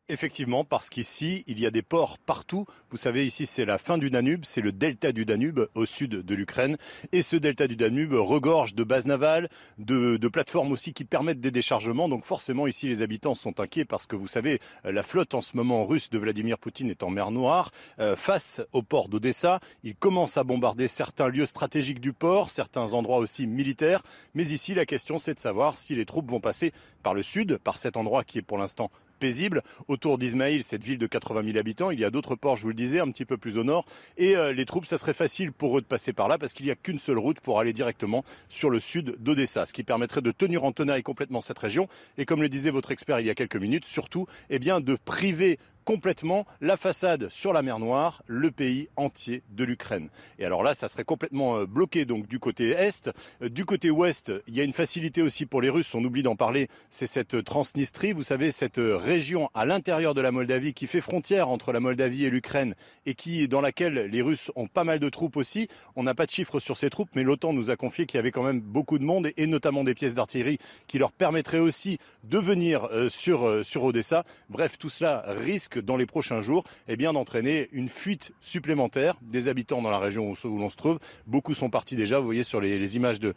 Effectivement, 0.10 0.64
parce 0.64 0.89
qu'ici, 0.89 1.43
il 1.47 1.60
y 1.60 1.66
a 1.66 1.70
des 1.70 1.82
ports 1.82 2.18
partout. 2.18 2.66
Vous 2.91 2.97
savez, 2.97 3.26
ici, 3.26 3.45
c'est 3.45 3.66
la 3.66 3.78
fin 3.78 3.97
du 3.97 4.10
Danube, 4.10 4.45
c'est 4.45 4.62
le 4.62 4.72
delta 4.72 5.12
du 5.12 5.26
Danube 5.26 5.68
au 5.76 5.86
sud 5.86 6.12
de 6.12 6.34
l'Ukraine. 6.34 6.78
Et 7.12 7.22
ce 7.22 7.36
delta 7.36 7.68
du 7.68 7.76
Danube 7.76 8.14
regorge 8.14 8.74
de 8.74 8.86
bases 8.86 9.05
navales, 9.05 9.49
de, 9.80 10.18
plateformes 10.30 10.72
aussi 10.72 10.93
qui 10.93 11.03
permettent 11.03 11.41
des 11.41 11.51
déchargements. 11.51 12.08
Donc 12.08 12.24
forcément, 12.24 12.68
ici, 12.68 12.88
les 12.88 13.01
habitants 13.01 13.36
sont 13.36 13.60
inquiets 13.60 13.84
parce 13.84 14.08
que 14.08 14.16
vous 14.16 14.30
savez, 14.30 14.62
la 14.86 15.03
flotte 15.03 15.34
en 15.34 15.41
ce 15.41 15.58
moment 15.58 15.86
russe 15.86 16.10
de 16.10 16.20
Vladimir 16.20 16.58
Poutine 16.58 16.89
est 16.89 17.03
en 17.03 17.10
mer 17.10 17.32
Noire. 17.32 17.72
Euh, 17.99 18.16
face 18.16 18.62
au 18.72 18.84
port 18.84 19.10
d'Odessa, 19.10 19.60
il 19.84 19.97
commence 19.97 20.38
à 20.38 20.45
bombarder 20.45 20.88
certains 20.88 21.28
lieux 21.28 21.45
stratégiques 21.45 21.99
du 21.99 22.14
port, 22.14 22.49
certains 22.49 22.93
endroits 22.93 23.18
aussi 23.18 23.45
militaires. 23.45 24.03
Mais 24.36 24.45
ici, 24.45 24.74
la 24.74 24.86
question, 24.86 25.20
c'est 25.20 25.34
de 25.34 25.39
savoir 25.41 25.76
si 25.76 25.95
les 25.95 26.05
troupes 26.05 26.32
vont 26.32 26.39
passer 26.39 26.72
par 27.03 27.14
le 27.14 27.24
sud, 27.24 27.58
par 27.58 27.78
cet 27.78 27.97
endroit 27.97 28.24
qui 28.24 28.38
est 28.38 28.41
pour 28.41 28.58
l'instant 28.58 28.89
paisible. 29.18 29.61
Autour 29.88 30.18
d'Ismaïl, 30.18 30.63
cette 30.63 30.84
ville 30.84 30.97
de 30.97 31.07
80 31.07 31.43
000 31.45 31.57
habitants, 31.57 31.91
il 31.91 31.99
y 31.99 32.05
a 32.05 32.09
d'autres 32.09 32.36
ports, 32.36 32.57
je 32.57 32.63
vous 32.63 32.70
le 32.70 32.74
disais, 32.76 32.99
un 32.99 33.09
petit 33.09 33.26
peu 33.26 33.38
plus 33.38 33.57
au 33.57 33.63
nord. 33.63 33.86
Et 34.18 34.36
euh, 34.36 34.53
les 34.53 34.65
troupes, 34.65 34.86
ça 34.86 34.97
serait 34.97 35.13
facile 35.13 35.51
pour 35.51 35.78
eux 35.78 35.82
de 35.82 35.86
passer 35.86 36.13
par 36.13 36.28
là 36.28 36.38
parce 36.38 36.53
qu'il 36.53 36.65
n'y 36.65 36.72
a 36.72 36.76
qu'une 36.76 36.99
seule 36.99 37.18
route 37.18 37.39
pour 37.39 37.59
aller 37.59 37.74
directement 37.74 38.24
sur 38.49 38.70
le 38.70 38.80
sud 38.80 39.15
d'Odessa, 39.20 39.65
ce 39.65 39.74
qui 39.74 39.84
permettrait 39.84 40.22
de 40.22 40.32
tenir 40.32 40.63
en 40.63 40.72
tenaille 40.72 41.03
complètement 41.03 41.41
cette 41.41 41.59
région. 41.59 41.88
Et 42.18 42.26
comme 42.26 42.41
le 42.41 42.49
disait 42.49 42.72
votre 42.72 42.91
expert 42.91 43.20
il 43.20 43.28
y 43.28 43.30
a 43.30 43.36
quelques 43.36 43.57
minutes, 43.57 43.86
surtout, 43.86 44.28
eh 44.49 44.59
bien, 44.59 44.80
de 44.80 44.97
priver 45.03 45.59
complètement 45.88 46.46
la 46.60 46.76
façade 46.76 47.30
sur 47.30 47.54
la 47.54 47.62
mer 47.62 47.80
Noire, 47.80 48.22
le 48.28 48.52
pays 48.52 48.90
entier 48.98 49.42
de 49.52 49.64
l'Ukraine. 49.64 50.10
Et 50.38 50.44
alors 50.44 50.62
là, 50.62 50.76
ça 50.76 50.90
serait 50.90 51.06
complètement 51.06 51.60
euh, 51.60 51.66
bloqué 51.66 52.04
donc 52.04 52.28
du 52.28 52.40
côté 52.40 52.72
est. 52.72 53.10
Euh, 53.42 53.48
du 53.48 53.64
côté 53.64 53.90
ouest, 53.90 54.34
il 54.48 54.56
y 54.58 54.60
a 54.60 54.66
une 54.66 54.74
facilité 54.74 55.22
aussi 55.22 55.46
pour 55.46 55.62
les 55.62 55.70
Russes, 55.70 55.96
on 55.96 56.04
oublie 56.04 56.24
d'en 56.24 56.36
parler, 56.36 56.68
c'est 56.90 57.08
cette 57.08 57.42
Transnistrie, 57.42 58.12
vous 58.12 58.24
savez, 58.24 58.52
cette 58.52 58.80
euh, 58.80 58.98
région 58.98 59.50
à 59.54 59.66
l'intérieur 59.66 60.14
de 60.14 60.20
la 60.20 60.30
Moldavie 60.30 60.74
qui 60.74 60.88
fait 60.88 61.00
frontière 61.00 61.48
entre 61.48 61.72
la 61.72 61.80
Moldavie 61.80 62.26
et 62.26 62.30
l'Ukraine 62.30 62.76
et 63.06 63.14
qui 63.14 63.48
dans 63.48 63.62
laquelle 63.62 63.94
les 63.94 64.22
Russes 64.22 64.52
ont 64.58 64.68
pas 64.68 64.84
mal 64.84 65.00
de 65.00 65.08
troupes 65.08 65.38
aussi. 65.38 65.70
On 65.96 66.04
n'a 66.04 66.16
pas 66.16 66.26
de 66.26 66.32
chiffres 66.32 66.60
sur 66.60 66.76
ces 66.76 66.90
troupes, 66.90 67.12
mais 67.16 67.24
l'OTAN 67.24 67.54
nous 67.54 67.70
a 67.70 67.78
confié 67.78 68.06
qu'il 68.06 68.18
y 68.18 68.20
avait 68.20 68.32
quand 68.32 68.44
même 68.44 68.60
beaucoup 68.60 69.00
de 69.00 69.06
monde 69.06 69.30
et 69.38 69.48
notamment 69.48 69.86
des 69.86 69.96
pièces 69.96 70.16
d'artillerie 70.16 70.58
qui 70.88 71.00
leur 71.00 71.14
permettraient 71.14 71.60
aussi 71.60 71.98
de 72.26 72.40
venir 72.40 72.90
sur 73.08 73.84
Odessa. 73.86 74.26
Bref, 74.50 74.78
tout 74.78 74.90
cela 74.90 75.24
risque 75.28 75.76
dans 75.80 75.97
les 75.97 76.05
prochains 76.05 76.41
jours 76.41 76.63
eh 76.88 76.97
bien, 76.97 77.13
d'entraîner 77.13 77.69
une 77.71 77.89
fuite 77.89 78.34
supplémentaire 78.41 79.15
des 79.21 79.47
habitants 79.47 79.82
dans 79.82 79.89
la 79.89 79.99
région 79.99 80.34
où, 80.43 80.57
l'on 80.57 80.69
se 80.69 80.75
trouve. 80.75 80.99
Beaucoup 81.25 81.53
sont 81.53 81.69
partis 81.69 81.95
déjà, 81.95 82.19
vous 82.19 82.25
voyez 82.25 82.43
sur 82.43 82.61
les, 82.61 82.95
images 82.95 83.19
de, 83.19 83.34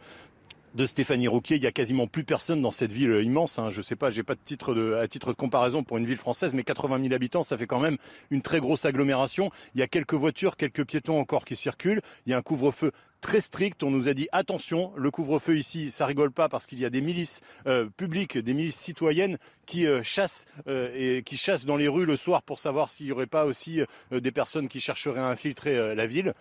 de 0.75 0.85
Stéphanie 0.85 1.27
Rouquier. 1.27 1.57
Il 1.57 1.63
y 1.63 1.67
a 1.67 1.71
quasiment 1.71 2.07
plus 2.07 2.23
personne 2.23 2.61
dans 2.61 2.71
cette 2.71 2.91
ville 2.91 3.21
immense. 3.23 3.59
Hein. 3.59 3.69
Je 3.69 3.81
sais 3.81 3.95
pas, 3.95 4.09
j'ai 4.09 4.23
pas 4.23 4.35
de 4.35 4.39
titre 4.43 4.73
de, 4.73 4.93
à 4.93 5.07
titre 5.07 5.29
de 5.29 5.35
comparaison 5.35 5.83
pour 5.83 5.97
une 5.97 6.05
ville 6.05 6.17
française, 6.17 6.53
mais 6.53 6.63
80 6.63 7.01
000 7.01 7.13
habitants, 7.13 7.43
ça 7.43 7.57
fait 7.57 7.67
quand 7.67 7.79
même 7.79 7.97
une 8.29 8.41
très 8.41 8.59
grosse 8.59 8.85
agglomération. 8.85 9.51
Il 9.75 9.79
y 9.79 9.83
a 9.83 9.87
quelques 9.87 10.13
voitures, 10.13 10.57
quelques 10.57 10.85
piétons 10.85 11.19
encore 11.19 11.45
qui 11.45 11.55
circulent. 11.55 12.01
Il 12.25 12.31
y 12.31 12.33
a 12.33 12.37
un 12.37 12.41
couvre-feu 12.41 12.91
très 13.21 13.39
strict. 13.39 13.83
On 13.83 13.91
nous 13.91 14.07
a 14.07 14.13
dit 14.13 14.27
attention, 14.31 14.91
le 14.97 15.11
couvre-feu 15.11 15.57
ici, 15.57 15.91
ça 15.91 16.05
rigole 16.05 16.31
pas 16.31 16.49
parce 16.49 16.65
qu'il 16.65 16.79
y 16.79 16.85
a 16.85 16.89
des 16.89 17.01
milices 17.01 17.41
euh, 17.67 17.87
publiques, 17.95 18.37
des 18.37 18.53
milices 18.53 18.77
citoyennes 18.77 19.37
qui 19.65 19.87
euh, 19.87 20.01
chassent 20.03 20.45
euh, 20.67 20.89
et 20.95 21.23
qui 21.23 21.37
chassent 21.37 21.65
dans 21.65 21.77
les 21.77 21.87
rues 21.87 22.05
le 22.05 22.17
soir 22.17 22.41
pour 22.41 22.59
savoir 22.59 22.89
s'il 22.89 23.05
n'y 23.05 23.11
aurait 23.11 23.27
pas 23.27 23.45
aussi 23.45 23.81
des 24.11 24.31
personnes 24.31 24.67
qui 24.67 24.79
chercheraient 24.79 25.19
à 25.19 25.27
infiltrer 25.27 25.95
la 25.95 26.07
ville. 26.07 26.33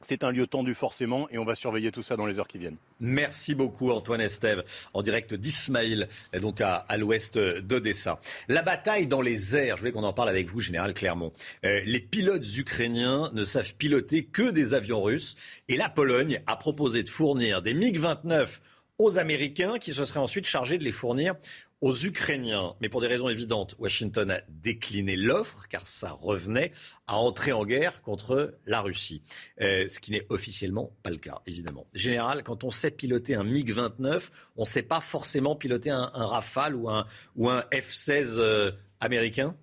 C'est 0.00 0.24
un 0.24 0.30
lieu 0.30 0.46
tendu 0.46 0.74
forcément 0.74 1.28
et 1.30 1.38
on 1.38 1.44
va 1.44 1.54
surveiller 1.54 1.90
tout 1.90 2.02
ça 2.02 2.16
dans 2.16 2.26
les 2.26 2.38
heures 2.38 2.48
qui 2.48 2.58
viennent. 2.58 2.76
Merci 3.00 3.54
beaucoup 3.54 3.90
Antoine 3.90 4.20
Estève 4.20 4.64
en 4.94 5.02
direct 5.02 5.34
d'Ismaïl, 5.34 6.08
donc 6.40 6.60
à, 6.60 6.84
l'ouest 6.96 7.38
d'Odessa. 7.38 8.18
La 8.48 8.62
bataille 8.62 9.06
dans 9.06 9.22
les 9.22 9.56
airs, 9.56 9.76
je 9.76 9.82
voulais 9.82 9.92
qu'on 9.92 10.04
en 10.04 10.12
parle 10.12 10.28
avec 10.28 10.48
vous, 10.48 10.60
général 10.60 10.94
Clermont. 10.94 11.32
Euh, 11.64 11.80
les 11.84 12.00
pilotes 12.00 12.56
ukrainiens 12.56 13.30
ne 13.32 13.44
savent 13.44 13.74
piloter 13.74 14.24
que 14.24 14.50
des 14.50 14.74
avions 14.74 15.02
russes 15.02 15.36
et 15.68 15.76
la 15.76 15.88
Pologne 15.88 16.42
a 16.46 16.56
proposé 16.56 17.02
de 17.02 17.08
fournir 17.08 17.62
des 17.62 17.74
MiG-29 17.74 18.60
aux 18.98 19.18
Américains 19.18 19.78
qui 19.78 19.92
se 19.92 20.04
seraient 20.04 20.20
ensuite 20.20 20.46
chargés 20.46 20.78
de 20.78 20.84
les 20.84 20.92
fournir 20.92 21.34
aux 21.80 21.94
Ukrainiens. 22.04 22.74
Mais 22.80 22.88
pour 22.88 23.00
des 23.00 23.06
raisons 23.06 23.28
évidentes, 23.28 23.74
Washington 23.78 24.30
a 24.30 24.40
décliné 24.48 25.16
l'offre 25.16 25.66
car 25.68 25.86
ça 25.86 26.10
revenait 26.10 26.72
à 27.06 27.16
entrer 27.16 27.52
en 27.52 27.64
guerre 27.64 28.02
contre 28.02 28.58
la 28.66 28.80
Russie. 28.80 29.22
Euh, 29.60 29.86
ce 29.88 30.00
qui 30.00 30.10
n'est 30.10 30.26
officiellement 30.30 30.92
pas 31.02 31.10
le 31.10 31.18
cas, 31.18 31.42
évidemment. 31.46 31.86
Général, 31.92 32.42
quand 32.42 32.64
on 32.64 32.70
sait 32.70 32.90
piloter 32.90 33.34
un 33.34 33.44
MiG-29, 33.44 34.30
on 34.56 34.62
ne 34.62 34.66
sait 34.66 34.82
pas 34.82 35.00
forcément 35.00 35.54
piloter 35.54 35.90
un, 35.90 36.10
Rafale 36.14 36.74
ou 36.74 36.88
un, 36.88 37.06
ou 37.36 37.50
un 37.50 37.60
F-16 37.72 38.36
euh, 38.38 38.72
américain? 39.00 39.54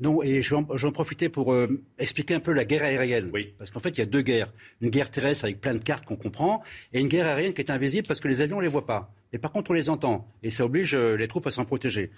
Non, 0.00 0.22
et 0.22 0.40
je 0.40 0.54
vais 0.54 0.86
en, 0.86 0.92
profiter 0.92 1.28
pour 1.28 1.52
euh, 1.52 1.82
expliquer 1.98 2.34
un 2.34 2.40
peu 2.40 2.54
la 2.54 2.64
guerre 2.64 2.84
aérienne. 2.84 3.28
Oui. 3.34 3.54
Parce 3.58 3.70
qu'en 3.70 3.80
fait, 3.80 3.90
il 3.90 3.98
y 3.98 4.02
a 4.02 4.06
deux 4.06 4.22
guerres. 4.22 4.50
Une 4.80 4.88
guerre 4.88 5.10
terrestre 5.10 5.44
avec 5.44 5.60
plein 5.60 5.74
de 5.74 5.82
cartes 5.82 6.06
qu'on 6.06 6.16
comprend, 6.16 6.62
et 6.94 7.00
une 7.00 7.08
guerre 7.08 7.26
aérienne 7.26 7.52
qui 7.52 7.60
est 7.60 7.70
invisible 7.70 8.08
parce 8.08 8.18
que 8.18 8.28
les 8.28 8.40
avions, 8.40 8.56
on 8.56 8.60
ne 8.60 8.64
les 8.64 8.70
voit 8.70 8.86
pas. 8.86 9.12
Mais 9.32 9.38
par 9.38 9.52
contre, 9.52 9.70
on 9.70 9.74
les 9.74 9.88
entend, 9.88 10.28
et 10.42 10.50
ça 10.50 10.64
oblige 10.64 10.94
euh, 10.94 11.16
les 11.16 11.28
troupes 11.28 11.46
à 11.46 11.50
s'en 11.50 11.64
protéger. 11.64 12.10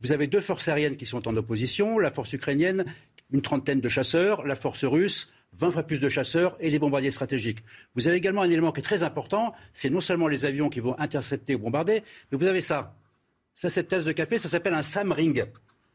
Vous 0.00 0.12
avez 0.12 0.26
deux 0.26 0.40
forces 0.40 0.68
aériennes 0.68 0.96
qui 0.96 1.06
sont 1.06 1.28
en 1.28 1.36
opposition. 1.36 1.98
La 1.98 2.10
force 2.10 2.32
ukrainienne, 2.32 2.84
une 3.30 3.40
trentaine 3.40 3.80
de 3.80 3.88
chasseurs. 3.88 4.44
La 4.44 4.56
force 4.56 4.84
russe, 4.84 5.32
20 5.54 5.70
fois 5.70 5.82
plus 5.84 6.00
de 6.00 6.08
chasseurs 6.08 6.56
et 6.60 6.70
des 6.70 6.78
bombardiers 6.78 7.10
stratégiques. 7.10 7.62
Vous 7.94 8.08
avez 8.08 8.16
également 8.16 8.42
un 8.42 8.50
élément 8.50 8.72
qui 8.72 8.80
est 8.80 8.84
très 8.84 9.02
important, 9.02 9.54
c'est 9.74 9.90
non 9.90 10.00
seulement 10.00 10.28
les 10.28 10.44
avions 10.44 10.70
qui 10.70 10.80
vont 10.80 10.98
intercepter 10.98 11.54
ou 11.54 11.58
bombarder, 11.58 12.02
mais 12.30 12.38
vous 12.38 12.46
avez 12.46 12.60
ça. 12.60 12.96
Ça, 13.54 13.68
cette 13.68 13.88
tasse 13.88 14.04
de 14.04 14.12
café, 14.12 14.38
ça 14.38 14.48
s'appelle 14.48 14.74
un 14.74 14.82
SAM 14.82 15.12
Ring. 15.12 15.44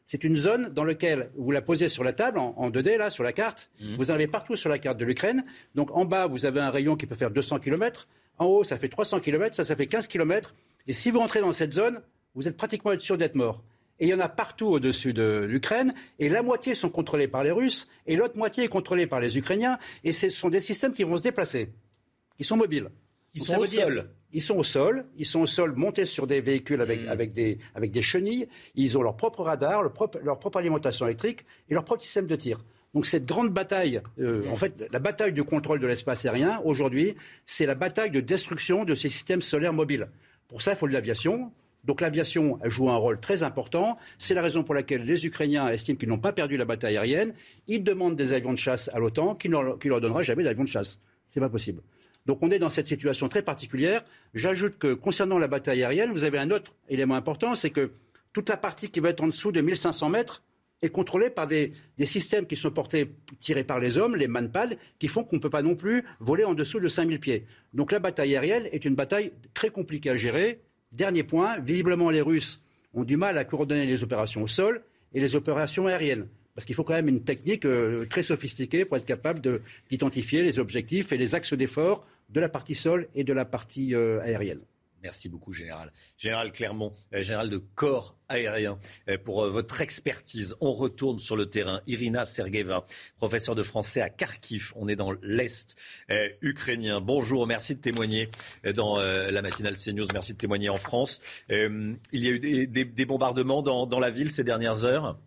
C'est 0.05 0.24
une 0.24 0.38
zone 0.38 0.70
dans 0.70 0.86
laquelle 0.86 1.32
vous 1.36 1.51
la 1.51 1.61
posez 1.61 1.89
sur 1.89 2.03
la 2.03 2.13
table, 2.13 2.38
en, 2.39 2.70
2D, 2.70 2.97
là, 2.97 3.09
sur 3.09 3.24
la 3.24 3.34
carte. 3.34 3.72
Mmh. 3.82 3.95
Vous 3.95 4.09
en 4.09 4.13
avez 4.13 4.28
partout 4.28 4.55
sur 4.55 4.70
la 4.70 4.80
carte 4.80 4.97
de 4.97 5.03
l'Ukraine. 5.03 5.43
Donc 5.76 5.91
en 5.97 6.05
bas, 6.05 6.28
vous 6.28 6.45
avez 6.45 6.61
un 6.61 6.70
rayon 6.70 6.95
qui 6.95 7.07
peut 7.07 7.15
faire 7.15 7.32
200 7.32 7.59
km. 7.59 8.07
En 8.38 8.46
haut, 8.46 8.64
ça 8.64 8.78
fait 8.78 8.90
300 8.90 9.20
km. 9.20 9.56
Ça, 9.56 9.64
ça 9.66 9.76
fait 9.76 9.88
15 9.88 10.08
km. 10.08 10.56
Et 10.88 10.94
si 10.94 11.12
vous 11.12 11.20
rentrez 11.20 11.42
dans 11.42 11.52
cette 11.52 11.74
zone, 11.74 12.02
vous 12.36 12.48
êtes 12.48 12.58
pratiquement 12.58 12.98
sûr 13.00 13.18
d'être 13.18 13.36
mort. 13.36 13.64
Et 14.00 14.06
il 14.06 14.10
y 14.10 14.14
en 14.14 14.20
a 14.20 14.30
partout 14.30 14.68
au-dessus 14.68 15.14
de 15.14 15.46
l'Ukraine. 15.50 15.94
Et 16.20 16.30
la 16.30 16.44
moitié 16.44 16.76
sont 16.76 16.90
contrôlés 16.90 17.28
par 17.28 17.44
les 17.44 17.52
Russes. 17.52 17.88
Et 18.06 18.16
l'autre 18.16 18.38
moitié 18.38 18.66
est 18.66 18.70
contrôlée 18.70 19.08
par 19.08 19.20
les 19.20 19.38
Ukrainiens. 19.38 19.80
Et 20.04 20.12
ce 20.12 20.30
sont 20.30 20.50
des 20.50 20.60
systèmes 20.60 20.94
qui 20.94 21.04
vont 21.04 21.18
se 21.18 21.24
déplacer, 21.24 21.70
qui 22.38 22.44
sont 22.44 22.58
mobiles. 22.58 22.90
Ils 23.34 23.42
sont 23.42 23.58
au 23.58 23.66
sol. 23.66 24.10
Ils 24.34 24.42
sont 24.42 24.58
au 24.58 24.64
sol, 24.64 25.06
ils 25.16 25.26
sont 25.26 25.40
au 25.40 25.48
sol 25.48 25.74
montés 25.74 26.06
sur 26.06 26.28
des 26.28 26.42
véhicules 26.42 26.82
avec, 26.82 27.06
hmm. 27.06 27.10
avec, 27.10 27.32
des, 27.32 27.60
avec 27.76 27.92
des 27.92 28.02
chenilles, 28.02 28.50
ils 28.76 28.98
ont 28.98 29.02
leur 29.02 29.16
propre 29.16 29.44
radar, 29.44 29.82
leur 29.82 29.94
propre, 29.94 30.20
leur 30.22 30.38
propre 30.38 30.58
alimentation 30.58 31.06
électrique 31.06 31.46
et 31.70 31.74
leur 31.74 31.86
propre 31.86 32.02
système 32.02 32.28
de 32.28 32.36
tir. 32.36 32.64
Donc 32.98 33.06
cette 33.06 33.28
grande 33.28 33.52
bataille, 33.52 34.02
euh, 34.20 34.50
en 34.50 34.56
fait, 34.56 34.88
la 34.91 34.98
bataille 34.98 35.32
de 35.32 35.43
contrôle 35.43 35.80
de 35.80 35.86
l'espace 35.86 36.26
aérien, 36.26 36.60
aujourd'hui, 36.66 37.14
c'est 37.45 37.68
la 37.68 37.76
bataille 37.76 38.10
de 38.10 38.22
destruction 38.22 38.86
de 38.86 38.95
ces 38.95 39.08
systèmes 39.08 39.43
solaires 39.43 39.72
mobiles. 39.72 40.08
Pour 40.48 40.64
ça, 40.64 40.72
il 40.72 40.78
faut 40.78 40.88
de 40.88 40.93
l'aviation. 40.93 41.52
Donc 41.84 42.02
l'aviation 42.02 42.58
joue 42.64 42.89
un 42.89 42.95
rôle 42.95 43.20
très 43.20 43.43
important. 43.43 44.00
C'est 44.18 44.34
la 44.34 44.41
raison 44.41 44.64
pour 44.64 44.74
laquelle 44.74 45.04
les 45.04 45.28
Ukrainiens 45.28 45.70
estiment 45.70 45.95
qu'ils 45.95 46.10
n'ont 46.10 46.18
pas 46.18 46.34
perdu 46.34 46.58
la 46.58 46.66
bataille 46.66 46.98
aérienne. 46.98 47.36
Ils 47.68 47.84
demandent 47.84 48.16
des 48.16 48.34
avions 48.34 48.52
de 48.52 48.58
chasse 48.58 48.89
à 48.91 48.98
l'OTAN 48.98 49.36
qui 49.36 49.48
ne 49.48 49.54
leur, 49.54 50.02
donnera 50.02 50.24
jamais 50.24 50.43
d'avions 50.43 50.64
de 50.64 50.70
chasse. 50.70 51.00
C'est 51.30 51.39
pas 51.39 51.50
possible. 51.50 51.84
Donc 52.26 52.39
on 52.41 52.50
est 52.50 52.58
dans 52.58 52.72
cette 52.72 52.88
situation 52.88 53.30
très 53.30 53.43
particulière. 53.43 54.04
J'ajoute 54.34 54.80
que 54.80 54.95
concernant 54.95 55.38
la 55.38 55.48
bataille 55.48 55.84
aérienne, 55.84 56.12
vous 56.14 56.24
avez 56.24 56.39
un 56.39 56.50
autre 56.50 56.74
élément 56.89 57.14
important, 57.14 57.54
c'est 57.54 57.70
que 57.70 57.91
toute 58.34 58.50
la 58.50 58.58
partie 58.58 58.89
qui 58.89 59.02
va 59.02 59.10
être 59.10 59.24
en 59.24 59.28
dessous 59.28 59.52
de 59.52 59.62
1500 59.62 60.10
mètres 60.10 60.41
est 60.82 60.90
contrôlée 60.90 61.30
par 61.30 61.48
des, 61.48 61.74
systèmes 62.04 62.46
qui 62.46 62.56
sont 62.56 62.72
portés, 62.72 63.12
tirés 63.40 63.64
par 63.64 63.80
les 63.80 63.98
hommes, 63.98 64.16
les 64.16 64.28
manpads, 64.28 64.76
qui 65.00 65.08
font 65.08 65.24
qu'on 65.24 65.38
ne 65.38 65.42
peut 65.42 65.50
pas 65.50 65.62
non 65.62 65.76
plus 65.76 66.04
voler 66.20 66.44
en 66.44 66.54
dessous 66.54 66.80
de 66.80 66.88
5000 66.88 67.20
pieds. 67.20 67.46
Donc 67.74 67.92
la 67.92 68.00
bataille 68.00 68.36
aérienne 68.36 68.68
est 68.72 68.86
une 68.86 68.96
bataille 68.96 69.32
très 69.54 69.70
compliquée 69.70 70.12
à 70.12 70.16
gérer. 70.16 70.62
Dernier 70.92 71.24
point, 71.24 71.60
visiblement 71.60 72.10
les 72.10 72.22
Russes 72.22 72.62
ont 72.94 73.04
du 73.04 73.18
mal 73.18 73.38
à 73.38 73.44
coordonner 73.44 73.86
les 73.86 74.04
opérations 74.04 74.44
au 74.44 74.48
sol 74.48 74.82
et 75.14 75.20
les 75.20 75.36
opérations 75.36 75.88
aériennes. 75.88 76.28
Parce 76.56 76.66
qu'il 76.66 76.76
faut 76.76 76.84
quand 76.84 76.94
même 76.94 77.08
une 77.08 77.24
technique 77.24 77.66
euh, 77.66 78.06
très 78.10 78.24
sophistiquée 78.24 78.84
pour 78.86 78.98
être 78.98 79.06
capable 79.06 79.42
d'identifier 79.90 80.42
les 80.42 80.58
objectifs 80.58 81.12
et 81.12 81.18
les 81.18 81.36
axes 81.36 81.54
d'effort 81.54 82.06
de 82.30 82.40
la 82.40 82.50
partie 82.50 82.76
sol 82.76 83.08
et 83.14 83.24
de 83.24 83.34
la 83.34 83.46
partie 83.46 83.94
euh, 83.94 84.20
aérienne. 84.22 84.62
Merci 85.04 85.30
beaucoup, 85.30 85.54
Général. 85.54 85.91
Général 86.18 86.52
Clermont, 86.52 86.91
euh, 87.14 87.22
Général 87.22 87.50
de 87.50 87.58
corps 87.58 88.16
aérien, 88.30 88.78
euh, 89.10 89.18
pour 89.18 89.43
euh, 89.43 89.50
votre 89.50 89.82
expertise. 89.82 90.56
On 90.60 90.74
retourne 90.74 91.20
sur 91.20 91.36
le 91.36 91.45
terrain. 91.45 91.82
Irina 91.86 92.26
Sergeva, 92.26 92.84
professeure 93.16 93.56
de 93.56 93.64
français 93.64 94.02
à 94.02 94.10
Kharkiv. 94.10 94.74
On 94.76 94.88
est 94.88 94.95
dans 94.95 95.12
l'Est 95.22 95.76
ukrainien. 96.41 97.00
Bonjour, 97.00 97.45
merci 97.48 97.76
de 97.76 97.82
témoigner 97.82 98.30
dans 98.76 98.98
la 98.98 99.41
matinale 99.41 99.76
CNews. 99.76 100.08
Merci 100.14 100.34
de 100.34 100.38
témoigner 100.38 100.70
en 100.70 100.78
France. 100.78 101.22
il 101.50 101.98
y 102.14 102.28
a 102.28 102.32
eu 102.32 102.68
des, 102.68 103.06
bombardements 103.06 103.62
dans 103.62 104.00
la 104.00 104.10
ville 104.10 104.32
ces 104.32 104.43
dernières 104.43 104.84
heures 104.84 105.18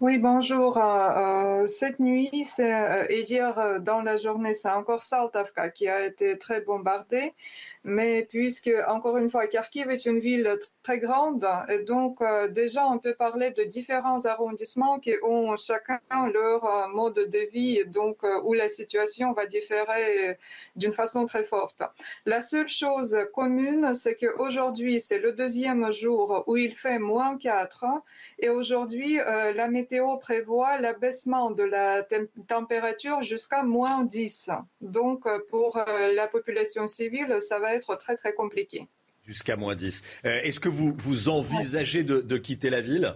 oui, 0.00 0.18
bonjour. 0.18 0.76
Euh, 0.76 1.62
euh, 1.62 1.66
cette 1.66 2.00
nuit 2.00 2.30
euh, 2.58 3.04
et 3.08 3.22
hier 3.22 3.80
dans 3.80 4.00
la 4.00 4.16
journée, 4.16 4.52
c'est 4.52 4.70
encore 4.70 5.02
Saltavka 5.02 5.70
qui 5.70 5.88
a 5.88 6.04
été 6.06 6.36
très 6.38 6.60
bombardée. 6.60 7.32
Mais 7.84 8.26
puisque, 8.30 8.70
encore 8.88 9.18
une 9.18 9.28
fois, 9.28 9.46
Kharkiv 9.46 9.90
est 9.90 10.06
une 10.06 10.18
ville 10.18 10.58
très 10.82 10.98
grande, 10.98 11.46
et 11.68 11.80
donc 11.80 12.18
déjà 12.50 12.86
on 12.86 12.98
peut 12.98 13.14
parler 13.14 13.50
de 13.50 13.62
différents 13.62 14.24
arrondissements 14.24 14.98
qui 14.98 15.12
ont 15.22 15.54
chacun 15.56 16.00
leur 16.32 16.88
mode 16.88 17.14
de 17.14 17.50
vie, 17.52 17.84
donc 17.86 18.22
où 18.44 18.54
la 18.54 18.68
situation 18.68 19.32
va 19.32 19.44
différer 19.44 20.38
d'une 20.76 20.92
façon 20.92 21.26
très 21.26 21.44
forte. 21.44 21.82
La 22.24 22.40
seule 22.40 22.68
chose 22.68 23.18
commune, 23.34 23.92
c'est 23.92 24.14
qu'aujourd'hui, 24.14 24.98
c'est 24.98 25.18
le 25.18 25.32
deuxième 25.32 25.92
jour 25.92 26.44
où 26.46 26.56
il 26.56 26.74
fait 26.74 26.98
moins 26.98 27.36
4, 27.36 27.84
et 28.38 28.48
aujourd'hui, 28.48 29.16
la 29.16 29.68
prévoit 30.20 30.78
l'abaissement 30.78 31.50
de 31.50 31.62
la 31.62 32.04
température 32.48 33.22
jusqu'à 33.22 33.62
moins 33.62 34.04
10. 34.04 34.50
Donc, 34.80 35.26
euh, 35.26 35.40
pour 35.50 35.76
euh, 35.76 36.12
la 36.12 36.26
population 36.26 36.86
civile, 36.86 37.36
ça 37.40 37.58
va 37.58 37.74
être 37.74 37.96
très, 37.96 38.16
très 38.16 38.34
compliqué. 38.34 38.88
Jusqu'à 39.22 39.56
moins 39.56 39.74
10. 39.74 40.02
Euh, 40.24 40.40
est-ce 40.42 40.60
que 40.60 40.68
vous, 40.68 40.94
vous 40.98 41.28
envisagez 41.28 42.04
de, 42.04 42.36
quitter 42.36 42.70
la 42.70 42.80
ville? 42.80 43.14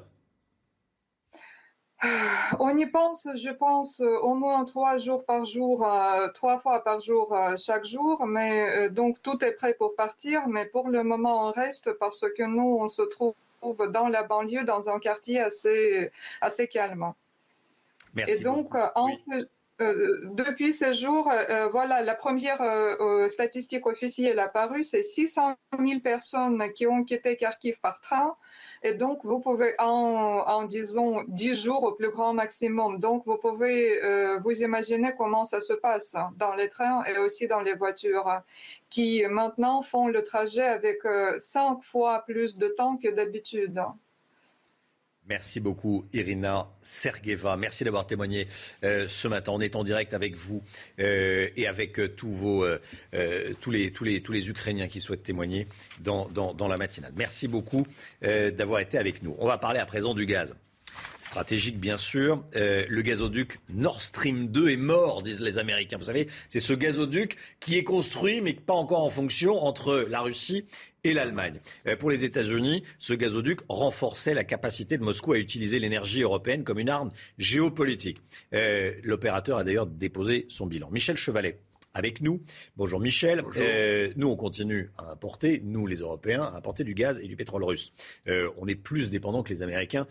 On 2.60 2.76
y 2.76 2.86
pense, 2.86 3.28
je 3.34 3.50
pense, 3.50 4.00
au 4.00 4.34
moins 4.34 4.64
trois 4.64 4.96
jours 4.96 5.24
par 5.24 5.44
jour, 5.44 5.84
trois 6.32 6.58
fois 6.58 6.84
par 6.84 7.00
jour, 7.00 7.36
chaque 7.56 7.84
jour. 7.84 8.24
Mais 8.24 8.88
donc 8.88 9.20
tout 9.20 9.44
est 9.44 9.50
prêt 9.50 9.74
pour 9.74 9.96
partir, 9.96 10.46
mais 10.46 10.64
pour 10.64 10.88
le 10.88 11.02
moment 11.02 11.48
on 11.48 11.50
reste 11.50 11.92
parce 11.94 12.24
que 12.36 12.44
nous 12.44 12.78
on 12.80 12.86
se 12.86 13.02
trouve 13.02 13.34
dans 13.62 14.08
la 14.08 14.22
banlieue, 14.22 14.64
dans 14.64 14.90
un 14.90 14.98
quartier 14.98 15.40
assez, 15.40 16.10
assez 16.40 16.68
calme. 16.68 17.12
Merci 18.14 18.34
Et 18.34 18.38
donc, 18.40 18.74
euh, 19.80 20.20
depuis 20.32 20.72
ce 20.72 20.92
jour, 20.92 21.30
euh, 21.30 21.68
voilà, 21.68 22.02
la 22.02 22.16
première 22.16 22.60
euh, 22.60 23.28
statistique 23.28 23.86
officielle 23.86 24.40
apparue, 24.40 24.82
c'est 24.82 25.04
600 25.04 25.54
000 25.78 26.00
personnes 26.00 26.72
qui 26.74 26.88
ont 26.88 27.04
quitté 27.04 27.36
Kharkiv 27.36 27.78
par 27.80 28.00
train. 28.00 28.34
Et 28.82 28.94
donc, 28.94 29.20
vous 29.24 29.38
pouvez, 29.38 29.74
en, 29.78 30.64
disons, 30.64 31.22
10 31.28 31.62
jours 31.62 31.84
au 31.84 31.92
plus 31.92 32.10
grand 32.10 32.34
maximum, 32.34 32.98
donc 32.98 33.24
vous 33.26 33.36
pouvez 33.36 34.00
vous 34.44 34.62
imaginer 34.62 35.12
comment 35.16 35.44
ça 35.44 35.60
se 35.60 35.72
passe 35.74 36.16
dans 36.36 36.54
les 36.54 36.68
trains 36.68 37.04
et 37.04 37.18
aussi 37.18 37.48
dans 37.48 37.60
les 37.60 37.74
voitures 37.74 38.42
qui 38.88 39.24
maintenant 39.28 39.82
font 39.82 40.08
le 40.08 40.22
trajet 40.22 40.62
avec 40.62 41.00
5 41.38 41.82
fois 41.82 42.24
plus 42.26 42.56
de 42.58 42.68
temps 42.68 42.96
que 42.96 43.08
d'habitude. 43.08 43.82
Merci 45.28 45.60
beaucoup, 45.60 46.06
Irina 46.14 46.68
Sergeva. 46.80 47.58
Merci 47.58 47.84
d'avoir 47.84 48.06
témoigné 48.06 48.48
euh, 48.82 49.06
ce 49.06 49.28
matin. 49.28 49.52
On 49.54 49.60
est 49.60 49.76
en 49.76 49.84
direct 49.84 50.14
avec 50.14 50.34
vous 50.34 50.62
euh, 51.00 51.50
et 51.54 51.66
avec 51.66 52.00
euh, 52.00 52.08
tous, 52.08 52.30
vos, 52.30 52.66
tous, 53.60 53.70
les, 53.70 53.92
tous, 53.92 54.04
les, 54.04 54.22
tous 54.22 54.32
les 54.32 54.48
Ukrainiens 54.48 54.88
qui 54.88 55.00
souhaitent 55.00 55.22
témoigner 55.22 55.66
dans, 56.00 56.28
dans 56.28 56.68
la 56.68 56.78
matinale. 56.78 57.12
Merci 57.16 57.46
beaucoup 57.46 57.86
d'avoir 58.22 58.80
été 58.80 58.96
avec 58.96 59.22
nous. 59.22 59.36
On 59.38 59.46
va 59.46 59.58
parler 59.58 59.80
à 59.80 59.86
présent 59.86 60.14
du 60.14 60.24
gaz 60.24 60.54
stratégique 61.22 61.78
bien 61.78 61.98
sûr. 61.98 62.42
le 62.54 63.02
gazoduc 63.02 63.58
Nord 63.68 64.00
Stream 64.00 64.48
2 64.48 64.70
est 64.70 64.76
mort, 64.76 65.22
disent 65.22 65.40
les 65.40 65.58
Américains. 65.58 65.98
Vous 65.98 66.04
savez, 66.04 66.28
c'est 66.48 66.60
ce 66.60 66.72
gazoduc 66.72 67.36
qui 67.60 67.76
est 67.76 67.84
construit 67.84 68.40
mais 68.40 68.54
pas 68.54 68.74
encore 68.74 69.04
en 69.04 69.10
fonction 69.10 69.62
entre 69.62 70.06
la 70.08 70.20
Russie 70.20 70.64
et 71.08 71.14
l'Allemagne. 71.14 71.60
Euh, 71.86 71.96
pour 71.96 72.10
les 72.10 72.24
États-Unis, 72.24 72.82
ce 72.98 73.14
gazoduc 73.14 73.60
renforçait 73.68 74.34
la 74.34 74.44
capacité 74.44 74.98
de 74.98 75.02
Moscou 75.02 75.32
à 75.32 75.38
utiliser 75.38 75.78
l'énergie 75.78 76.22
européenne 76.22 76.64
comme 76.64 76.78
une 76.78 76.90
arme 76.90 77.10
géopolitique. 77.38 78.20
Euh, 78.52 78.92
l'opérateur 79.02 79.58
a 79.58 79.64
d'ailleurs 79.64 79.86
déposé 79.86 80.46
son 80.48 80.66
bilan. 80.66 80.90
Michel 80.90 81.16
Chevalet 81.16 81.60
avec 81.94 82.20
nous. 82.20 82.42
Bonjour 82.76 83.00
Michel. 83.00 83.42
Euh, 83.56 84.12
nous, 84.16 84.28
on 84.28 84.36
continue 84.36 84.90
à 84.98 85.10
importer, 85.10 85.62
nous 85.64 85.86
les 85.86 85.96
Européens, 85.96 86.42
à 86.42 86.56
importer 86.56 86.84
du 86.84 86.94
gaz 86.94 87.18
et 87.22 87.26
du 87.26 87.34
pétrole 87.34 87.64
russe. 87.64 87.90
on 88.26 88.68
est 88.68 88.74
plus 88.74 89.10
dépendant 89.10 89.42
que 89.42 89.48
les 89.48 89.62
Américains 89.62 90.06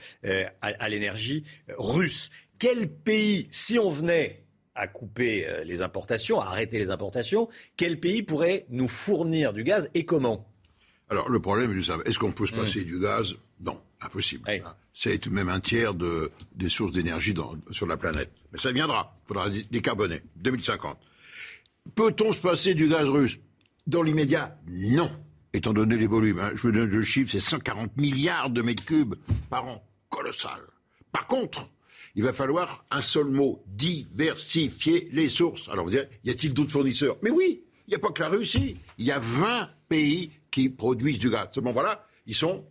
à, 0.62 0.90
l'énergie 0.90 1.44
russe. 1.78 2.30
Quel 2.60 2.90
pays, 2.90 3.48
si 3.52 3.78
on 3.78 3.90
venait 3.90 4.44
à 4.74 4.88
couper 4.88 5.48
les 5.64 5.82
importations, 5.82 6.42
à 6.42 6.48
arrêter 6.48 6.80
les 6.80 6.90
importations, 6.90 7.48
quel 7.78 8.00
pays 8.00 8.24
pourrait 8.24 8.66
nous 8.70 8.88
fournir 8.88 9.54
du 9.54 9.64
gaz 9.64 9.90
et 9.94 10.04
comment? 10.04 10.47
Alors, 11.10 11.30
le 11.30 11.40
problème, 11.40 11.78
est-ce 12.06 12.20
qu'on 12.20 12.32
peut 12.32 12.48
se 12.48 12.54
passer 12.54 12.82
mm. 12.82 12.86
du 12.86 13.00
gaz? 13.00 13.36
Non, 13.62 13.80
impossible. 14.02 14.44
C'est 14.94 15.26
même 15.28 15.50
un 15.50 15.60
tiers 15.60 15.94
de, 15.94 16.32
des 16.54 16.70
sources 16.70 16.92
d'énergie 16.92 17.34
sur 17.72 17.88
la 17.88 17.98
planète. 17.98 18.34
Mais 18.52 18.60
ça 18.60 18.72
viendra. 18.72 19.18
Il 19.24 19.28
faudra 19.28 19.50
décarboner. 19.50 20.22
2050. 20.38 20.98
Peut-on 21.96 22.32
se 22.34 22.42
passer 22.42 22.74
du 22.74 22.90
gaz 22.90 23.08
russe? 23.08 23.40
Dans 23.86 24.04
l'immédiat, 24.04 24.56
non. 24.68 25.10
Étant 25.54 25.72
donné 25.72 25.96
les 25.96 26.08
volumes. 26.08 26.40
Hein. 26.40 26.52
Je 26.56 26.64
vous 26.64 26.72
donne 26.72 26.90
le 26.90 27.04
chiffre, 27.04 27.32
c'est 27.32 27.40
140 27.40 27.96
milliards 27.96 28.50
de 28.50 28.62
mètres 28.62 28.84
cubes 28.84 29.16
par 29.50 29.66
an. 29.66 29.84
Colossal. 30.10 30.60
Par 31.14 31.26
contre, 31.26 31.70
il 32.16 32.24
va 32.24 32.34
falloir 32.34 32.84
un 32.92 33.02
seul 33.02 33.28
mot, 33.28 33.64
diversifier 33.68 35.08
les 35.14 35.30
sources. 35.30 35.70
Alors 35.70 35.86
vous 35.86 35.92
direz, 35.92 36.10
y 36.26 36.32
a-t-il 36.32 36.54
d'autres 36.54 36.72
fournisseurs? 36.72 37.18
Mais 37.22 37.30
oui, 37.30 37.64
il 37.88 37.92
n'y 37.92 37.96
a 37.96 38.00
pas 38.00 38.12
que 38.12 38.22
la 38.22 38.30
Russie. 38.30 38.76
Il 38.98 39.06
y 39.06 39.12
a 39.12 39.20
20 39.20 39.70
pays 39.88 40.32
qui 40.58 40.70
produisent 40.70 41.20
du 41.20 41.30
gaz. 41.30 41.50
Seulement 41.54 41.72
voilà, 41.72 42.04
ils 42.26 42.34
sont 42.34 42.66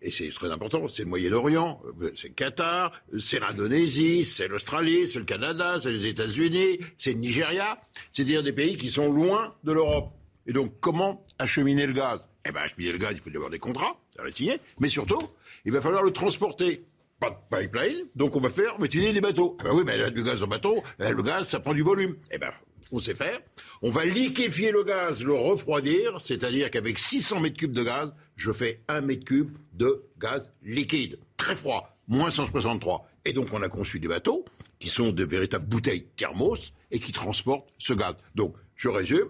et 0.00 0.10
c'est 0.10 0.28
très 0.28 0.50
important, 0.50 0.88
c'est 0.88 1.02
le 1.02 1.08
Moyen-Orient, 1.08 1.82
c'est 2.14 2.28
le 2.28 2.34
Qatar, 2.34 2.92
c'est 3.18 3.40
l'Indonésie, 3.40 4.24
c'est 4.24 4.46
l'Australie, 4.46 5.08
c'est 5.08 5.18
le 5.18 5.24
Canada, 5.24 5.78
c'est 5.82 5.90
les 5.90 6.06
États-Unis, 6.06 6.78
c'est 6.98 7.12
le 7.12 7.18
Nigeria, 7.18 7.78
c'est-à-dire 8.12 8.42
des 8.42 8.52
pays 8.52 8.76
qui 8.76 8.88
sont 8.88 9.10
loin 9.10 9.54
de 9.64 9.72
l'Europe. 9.72 10.12
Et 10.46 10.52
donc, 10.52 10.74
comment 10.80 11.26
acheminer 11.38 11.86
le 11.86 11.94
gaz? 11.94 12.20
Eh 12.46 12.52
bien, 12.52 12.60
acheminer 12.60 12.92
le 12.92 12.98
gaz, 12.98 13.12
il 13.14 13.20
faut 13.20 13.34
avoir 13.34 13.50
des 13.50 13.58
contrats, 13.58 13.98
ça 14.14 14.22
va 14.22 14.30
signer, 14.30 14.58
mais 14.80 14.90
surtout, 14.90 15.18
il 15.64 15.72
va 15.72 15.80
falloir 15.80 16.02
le 16.02 16.12
transporter. 16.12 16.84
Pas 17.18 17.30
de 17.30 17.56
pipeline, 17.56 18.04
donc 18.14 18.36
on 18.36 18.40
va 18.40 18.50
faire 18.50 18.76
utiliser 18.82 19.14
des 19.14 19.22
bateaux. 19.22 19.56
Ah 19.60 19.64
ben 19.64 19.72
oui, 19.72 19.82
mais 19.86 19.94
a 19.94 20.10
du 20.10 20.22
gaz 20.22 20.42
en 20.42 20.46
bateau, 20.46 20.82
le 20.98 21.22
gaz, 21.22 21.48
ça 21.48 21.60
prend 21.60 21.72
du 21.72 21.82
volume. 21.82 22.16
Eh 22.30 22.36
ben, 22.36 22.52
on 22.92 23.00
sait 23.00 23.14
faire. 23.14 23.38
On 23.82 23.90
va 23.90 24.04
liquéfier 24.04 24.70
le 24.70 24.84
gaz, 24.84 25.24
le 25.24 25.34
refroidir, 25.34 26.20
c'est-à-dire 26.20 26.70
qu'avec 26.70 26.98
600 26.98 27.40
mètres 27.40 27.56
cubes 27.56 27.72
de 27.72 27.82
gaz, 27.82 28.14
je 28.36 28.52
fais 28.52 28.82
1 28.88 29.00
mètre 29.00 29.24
cube 29.24 29.56
de 29.72 30.04
gaz 30.18 30.52
liquide, 30.62 31.18
très 31.36 31.56
froid, 31.56 31.96
moins 32.08 32.30
163. 32.30 33.08
Et 33.24 33.32
donc 33.32 33.48
on 33.52 33.62
a 33.62 33.68
conçu 33.68 33.98
des 33.98 34.08
bateaux 34.08 34.44
qui 34.78 34.88
sont 34.88 35.10
de 35.10 35.24
véritables 35.24 35.66
bouteilles 35.66 36.06
thermos 36.16 36.72
et 36.90 37.00
qui 37.00 37.12
transportent 37.12 37.68
ce 37.78 37.92
gaz. 37.92 38.14
Donc, 38.34 38.56
je 38.74 38.88
résume, 38.88 39.28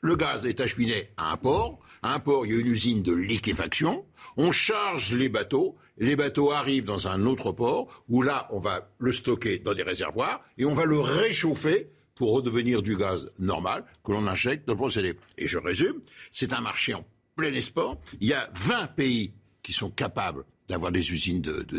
le 0.00 0.16
gaz 0.16 0.44
est 0.44 0.60
acheminé 0.60 1.10
à 1.16 1.32
un 1.32 1.36
port. 1.36 1.78
À 2.02 2.14
un 2.14 2.18
port, 2.18 2.44
il 2.44 2.52
y 2.52 2.56
a 2.56 2.60
une 2.60 2.66
usine 2.66 3.02
de 3.02 3.12
liquéfaction. 3.12 4.04
On 4.36 4.52
charge 4.52 5.12
les 5.14 5.28
bateaux. 5.28 5.76
Les 5.96 6.16
bateaux 6.16 6.50
arrivent 6.50 6.84
dans 6.84 7.08
un 7.08 7.24
autre 7.24 7.52
port 7.52 8.04
où 8.08 8.20
là, 8.20 8.48
on 8.50 8.58
va 8.58 8.90
le 8.98 9.12
stocker 9.12 9.58
dans 9.58 9.74
des 9.74 9.82
réservoirs 9.82 10.44
et 10.58 10.64
on 10.64 10.74
va 10.74 10.84
le 10.84 10.98
réchauffer 10.98 11.88
pour 12.14 12.32
redevenir 12.32 12.82
du 12.82 12.96
gaz 12.96 13.30
normal 13.38 13.84
que 14.02 14.12
l'on 14.12 14.26
injecte 14.26 14.66
dans 14.66 14.74
le 14.74 14.78
procédé. 14.78 15.14
Et 15.38 15.48
je 15.48 15.58
résume, 15.58 16.00
c'est 16.30 16.52
un 16.52 16.60
marché 16.60 16.94
en 16.94 17.04
plein 17.36 17.52
espoir. 17.52 17.96
Il 18.20 18.28
y 18.28 18.34
a 18.34 18.48
20 18.52 18.88
pays 18.88 19.32
qui 19.62 19.72
sont 19.72 19.90
capables 19.90 20.44
d'avoir 20.68 20.92
des 20.92 21.12
usines 21.12 21.40
de, 21.40 21.62
de, 21.62 21.78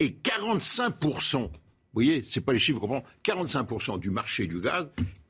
et 0.00 0.16
45%, 0.22 1.42
vous 1.42 1.48
voyez, 1.92 2.22
c'est 2.22 2.40
pas 2.40 2.52
les 2.52 2.58
chiffres 2.58 2.80
qu'on 2.80 3.02
45% 3.24 3.98
du 3.98 4.10
marché 4.10 4.46
du 4.46 4.60
gaz 4.60 4.88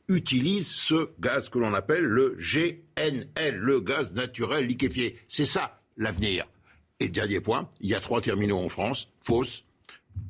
utilise 0.08 0.66
ce 0.66 1.08
gaz 1.20 1.48
que 1.48 1.58
l'on 1.58 1.72
appelle 1.72 2.04
le 2.04 2.36
GNL, 2.38 3.56
le 3.56 3.80
gaz 3.80 4.12
naturel 4.12 4.66
liquéfié. 4.66 5.16
C'est 5.28 5.46
ça 5.46 5.80
l'avenir. 5.96 6.46
Et 6.98 7.08
dernier 7.08 7.40
point, 7.40 7.68
il 7.80 7.88
y 7.88 7.94
a 7.94 8.00
trois 8.00 8.20
terminaux 8.20 8.58
en 8.58 8.68
France, 8.68 9.08
Fos, 9.20 9.64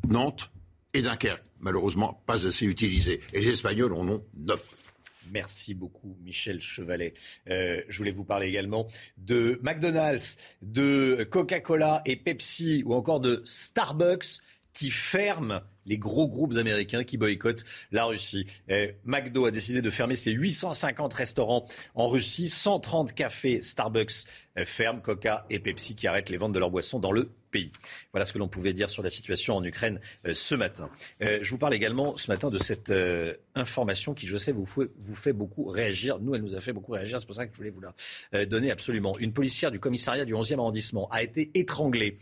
Nantes 0.09 0.51
et 0.95 1.03
Dunkerque 1.03 1.43
malheureusement 1.61 2.23
pas 2.27 2.47
assez 2.47 2.67
utilisés. 2.67 3.21
Et 3.33 3.41
les 3.41 3.51
Espagnols 3.51 3.93
en 3.95 4.09
ont 4.09 4.25
neuf. 4.35 4.93
Merci 5.33 5.75
beaucoup, 5.75 6.17
Michel 6.23 6.61
Chevalet. 6.61 7.15
Euh, 7.49 7.83
je 7.89 7.99
voulais 7.99 8.11
vous 8.11 8.25
parler 8.25 8.49
également 8.49 8.87
de 9.19 9.61
McDonald's, 9.63 10.37
de 10.63 11.27
Coca-Cola 11.31 12.03
et 12.05 12.17
Pepsi, 12.17 12.83
ou 12.85 12.95
encore 12.95 13.21
de 13.21 13.43
Starbucks 13.45 14.41
qui 14.73 14.91
ferment 14.91 15.61
les 15.87 15.99
gros 15.99 16.29
groupes 16.29 16.57
américains 16.57 17.03
qui 17.03 17.17
boycottent 17.17 17.65
la 17.91 18.05
Russie. 18.05 18.47
McDo 19.05 19.47
a 19.47 19.51
décidé 19.51 19.83
de 19.83 19.91
fermer 19.91 20.15
ses 20.15 20.31
850 20.31 21.13
restaurants 21.13 21.67
en 21.95 22.09
Russie, 22.09 22.49
130 22.49 23.13
cafés 23.13 23.63
Starbucks 23.63 24.25
ferment, 24.65 25.01
Coca 25.01 25.47
et 25.51 25.59
Pepsi 25.59 25.95
qui 25.95 26.07
arrêtent 26.07 26.31
les 26.31 26.37
ventes 26.37 26.53
de 26.53 26.59
leurs 26.59 26.71
boissons 26.71 26.99
dans 26.99 27.13
le 27.13 27.31
pays. 27.51 27.73
Voilà 28.13 28.25
ce 28.25 28.33
que 28.33 28.39
l'on 28.39 28.49
pouvait 28.49 28.73
dire 28.73 28.89
sur 28.89 29.03
la 29.03 29.11
situation 29.11 29.57
en 29.57 29.65
Ukraine 29.65 30.01
euh, 30.27 30.33
ce 30.35 30.55
matin. 30.55 30.89
Euh, 31.23 31.39
je 31.43 31.51
vous 31.51 31.59
parle 31.59 31.75
également 31.75 32.17
ce 32.17 32.31
matin 32.31 32.51
de 32.51 32.59
cette 32.59 32.91
euh, 32.91 33.35
information 33.55 34.15
qui, 34.15 34.27
je 34.27 34.37
sais, 34.37 34.53
vous 34.53 34.67
fait, 34.67 35.33
beaucoup 35.33 35.65
réagir. 35.65 36.19
Nous, 36.21 36.35
elle 36.35 36.43
nous 36.43 36.55
a 36.55 36.61
fait 36.61 36.73
beaucoup 36.73 36.93
réagir. 36.93 37.19
C'est 37.21 37.27
pour 37.27 37.35
ça 37.35 37.47
que 37.47 37.53
je 37.53 37.57
voulais 37.57 37.71
vous 37.71 37.81
la 38.33 38.47
donner 38.47 38.71
absolument. 38.71 39.13
Une 39.19 39.33
policière 39.33 39.71
du 39.71 39.79
commissariat 39.79 40.25
du 40.25 40.35
11e 40.35 40.59
arrondissement 40.59 41.09
a 41.11 41.23
été 41.23 41.51
étranglée 41.55 42.17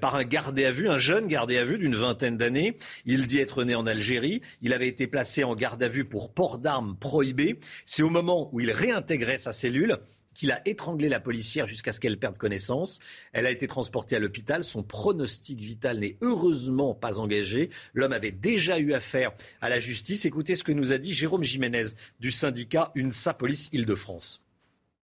par 0.00 0.14
un 0.14 0.24
gardé 0.24 0.64
à 0.64 0.70
vue, 0.70 0.88
un 0.88 0.98
jeune 0.98 1.26
gardé 1.28 1.58
à 1.58 1.64
vue 1.64 1.78
d'une 1.78 1.94
vingtaine 1.94 2.36
d'années. 2.36 2.76
Il 3.04 3.26
dit 3.26 3.40
être 3.40 3.64
né 3.64 3.74
en 3.74 3.86
Algérie. 3.86 4.42
Il 4.62 4.72
avait 4.72 4.88
été 4.88 5.06
placé 5.06 5.44
en 5.44 5.54
garde 5.54 5.82
à 5.82 5.88
vue 5.88 6.04
pour 6.04 6.32
port 6.32 6.58
d'armes 6.58 6.96
prohibé. 6.96 7.58
C'est 7.84 8.02
au 8.02 8.10
moment 8.10 8.48
où 8.52 8.60
il 8.60 8.70
réintégrait 8.70 9.38
sa 9.38 9.52
cellule 9.52 9.98
qu'il 10.36 10.52
a 10.52 10.60
étranglé 10.68 11.08
la 11.08 11.18
policière 11.18 11.66
jusqu'à 11.66 11.92
ce 11.92 12.00
qu'elle 12.00 12.18
perde 12.18 12.38
connaissance. 12.38 13.00
Elle 13.32 13.46
a 13.46 13.50
été 13.50 13.66
transportée 13.66 14.16
à 14.16 14.18
l'hôpital. 14.18 14.62
Son 14.62 14.82
pronostic 14.82 15.58
vital 15.58 15.98
n'est 15.98 16.16
heureusement 16.20 16.94
pas 16.94 17.18
engagé. 17.18 17.70
L'homme 17.94 18.12
avait 18.12 18.32
déjà 18.32 18.78
eu 18.78 18.92
affaire 18.92 19.32
à 19.60 19.68
la 19.68 19.80
justice. 19.80 20.24
Écoutez 20.26 20.54
ce 20.54 20.62
que 20.62 20.72
nous 20.72 20.92
a 20.92 20.98
dit 20.98 21.12
Jérôme 21.12 21.42
Jiménez 21.42 21.86
du 22.20 22.30
syndicat 22.30 22.92
UNSA 22.94 23.34
Police 23.34 23.70
Île-de-France. 23.72 24.42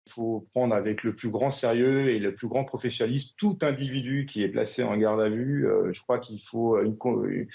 Il 0.07 0.11
faut 0.11 0.47
prendre 0.51 0.75
avec 0.75 1.01
le 1.03 1.15
plus 1.15 1.29
grand 1.29 1.49
sérieux 1.49 2.09
et 2.09 2.19
le 2.19 2.35
plus 2.35 2.47
grand 2.47 2.63
professionnalisme 2.63 3.33
tout 3.37 3.57
individu 3.63 4.27
qui 4.29 4.43
est 4.43 4.49
placé 4.49 4.83
en 4.83 4.95
garde 4.95 5.19
à 5.19 5.29
vue. 5.29 5.67
Euh, 5.67 5.91
je 5.91 6.01
crois 6.03 6.19
qu'il 6.19 6.39
faut 6.41 6.79
une, 6.79 7.47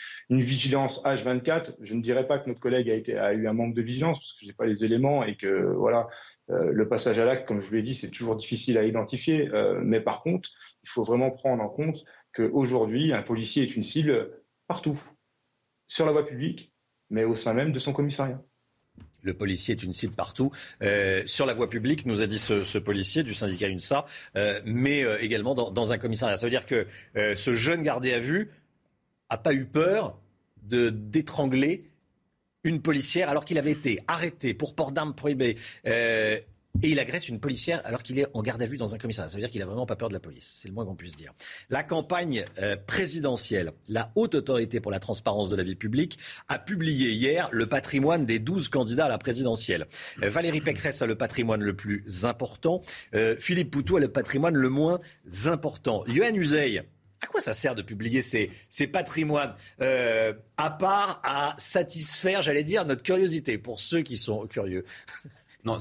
vigilance 0.42 1.00
H24. 1.04 1.76
Je 1.80 1.94
ne 1.94 2.02
dirais 2.02 2.26
pas 2.26 2.38
que 2.40 2.48
notre 2.48 2.60
collègue 2.60 2.90
a, 3.14 3.24
a 3.24 3.32
eu 3.32 3.46
un 3.46 3.52
manque 3.52 3.74
de 3.74 3.82
vigilance 3.82 4.18
parce 4.18 4.32
que 4.32 4.44
j'ai 4.44 4.52
pas 4.52 4.66
les 4.66 4.84
éléments 4.84 5.24
et 5.24 5.36
que 5.36 5.72
voilà, 5.72 6.08
le 6.50 6.88
passage 6.88 7.18
à 7.18 7.24
l'acte, 7.24 7.46
comme 7.46 7.60
je 7.60 7.66
vous 7.66 7.74
l'ai 7.74 7.82
dit, 7.82 7.94
c'est 7.94 8.10
toujours 8.10 8.36
difficile 8.36 8.78
à 8.78 8.84
identifier. 8.84 9.48
Euh, 9.48 9.80
mais 9.82 10.00
par 10.00 10.20
contre, 10.22 10.50
il 10.82 10.88
faut 10.88 11.04
vraiment 11.04 11.30
prendre 11.30 11.62
en 11.62 11.68
compte 11.68 12.04
qu'aujourd'hui, 12.34 13.12
un 13.12 13.22
policier 13.22 13.62
est 13.62 13.76
une 13.76 13.84
cible 13.84 14.30
partout, 14.66 15.00
sur 15.88 16.06
la 16.06 16.12
voie 16.12 16.26
publique, 16.26 16.72
mais 17.10 17.24
au 17.24 17.34
sein 17.34 17.54
même 17.54 17.72
de 17.72 17.78
son 17.78 17.92
commissariat. 17.92 18.40
Le 19.22 19.34
policier 19.34 19.74
est 19.74 19.82
une 19.82 19.92
cible 19.92 20.14
partout. 20.14 20.50
Euh, 20.82 21.22
sur 21.26 21.46
la 21.46 21.54
voie 21.54 21.68
publique, 21.68 22.06
nous 22.06 22.22
a 22.22 22.26
dit 22.26 22.38
ce, 22.38 22.78
policier 22.78 23.22
du 23.22 23.34
syndicat 23.34 23.68
UNSA, 23.68 24.04
mais 24.64 25.04
également 25.20 25.54
dans, 25.54 25.92
un 25.92 25.98
commissariat. 25.98 26.36
Ça 26.36 26.46
veut 26.46 26.50
dire 26.50 26.66
que 26.66 26.86
ce 27.14 27.52
jeune 27.52 27.82
gardé 27.82 28.12
à 28.12 28.18
vue 28.18 28.50
n'a 29.30 29.38
pas 29.38 29.52
eu 29.52 29.66
peur 29.66 30.18
d'étrangler 30.62 31.89
une 32.64 32.82
policière 32.82 33.28
alors 33.28 33.44
qu'il 33.44 33.58
avait 33.58 33.72
été 33.72 34.00
arrêté 34.06 34.54
pour 34.54 34.74
port 34.74 34.92
d'armes 34.92 35.14
prohibées. 35.14 35.56
Euh, 35.86 36.38
et 36.82 36.90
il 36.90 37.00
agresse 37.00 37.28
une 37.28 37.40
policière 37.40 37.82
alors 37.84 38.02
qu'il 38.02 38.18
est 38.18 38.26
en 38.32 38.42
garde 38.42 38.62
à 38.62 38.66
vue 38.66 38.76
dans 38.76 38.94
un 38.94 38.98
commissariat. 38.98 39.28
Ça 39.28 39.36
veut 39.36 39.42
dire 39.42 39.50
qu'il 39.50 39.60
n'a 39.60 39.66
vraiment 39.66 39.86
pas 39.86 39.96
peur 39.96 40.08
de 40.08 40.14
la 40.14 40.20
police. 40.20 40.58
C'est 40.62 40.68
le 40.68 40.74
moins 40.74 40.86
qu'on 40.86 40.94
puisse 40.94 41.16
dire. 41.16 41.32
La 41.68 41.82
campagne 41.82 42.46
euh, 42.58 42.76
présidentielle, 42.76 43.72
la 43.88 44.12
haute 44.14 44.36
autorité 44.36 44.80
pour 44.80 44.92
la 44.92 45.00
transparence 45.00 45.50
de 45.50 45.56
la 45.56 45.64
vie 45.64 45.74
publique, 45.74 46.18
a 46.48 46.58
publié 46.58 47.10
hier 47.10 47.48
le 47.50 47.66
patrimoine 47.66 48.24
des 48.24 48.38
12 48.38 48.68
candidats 48.68 49.06
à 49.06 49.08
la 49.08 49.18
présidentielle. 49.18 49.86
Euh, 50.22 50.28
Valérie 50.28 50.60
Pécresse 50.60 51.02
a 51.02 51.06
le 51.06 51.16
patrimoine 51.16 51.60
le 51.60 51.74
plus 51.74 52.24
important. 52.24 52.80
Philippe 53.38 53.70
Poutou 53.72 53.96
a 53.96 54.00
le 54.00 54.08
patrimoine 54.08 54.54
le 54.54 54.68
moins 54.68 55.00
important. 55.46 56.04
Yohann 56.06 56.36
Uzey, 56.36 56.82
à 57.20 57.26
quoi 57.26 57.40
ça 57.40 57.52
sert 57.52 57.74
de 57.74 57.82
publier 57.82 58.22
ces, 58.22 58.50
patrimoines 58.86 59.54
euh, 59.80 60.32
À 60.56 60.70
part 60.70 61.20
à 61.22 61.54
satisfaire, 61.58 62.42
j'allais 62.42 62.64
dire, 62.64 62.84
notre 62.84 63.02
curiosité, 63.02 63.58
pour 63.58 63.80
ceux 63.80 64.02
qui 64.02 64.16
sont 64.16 64.46
curieux. 64.46 64.84
Non, 65.64 65.76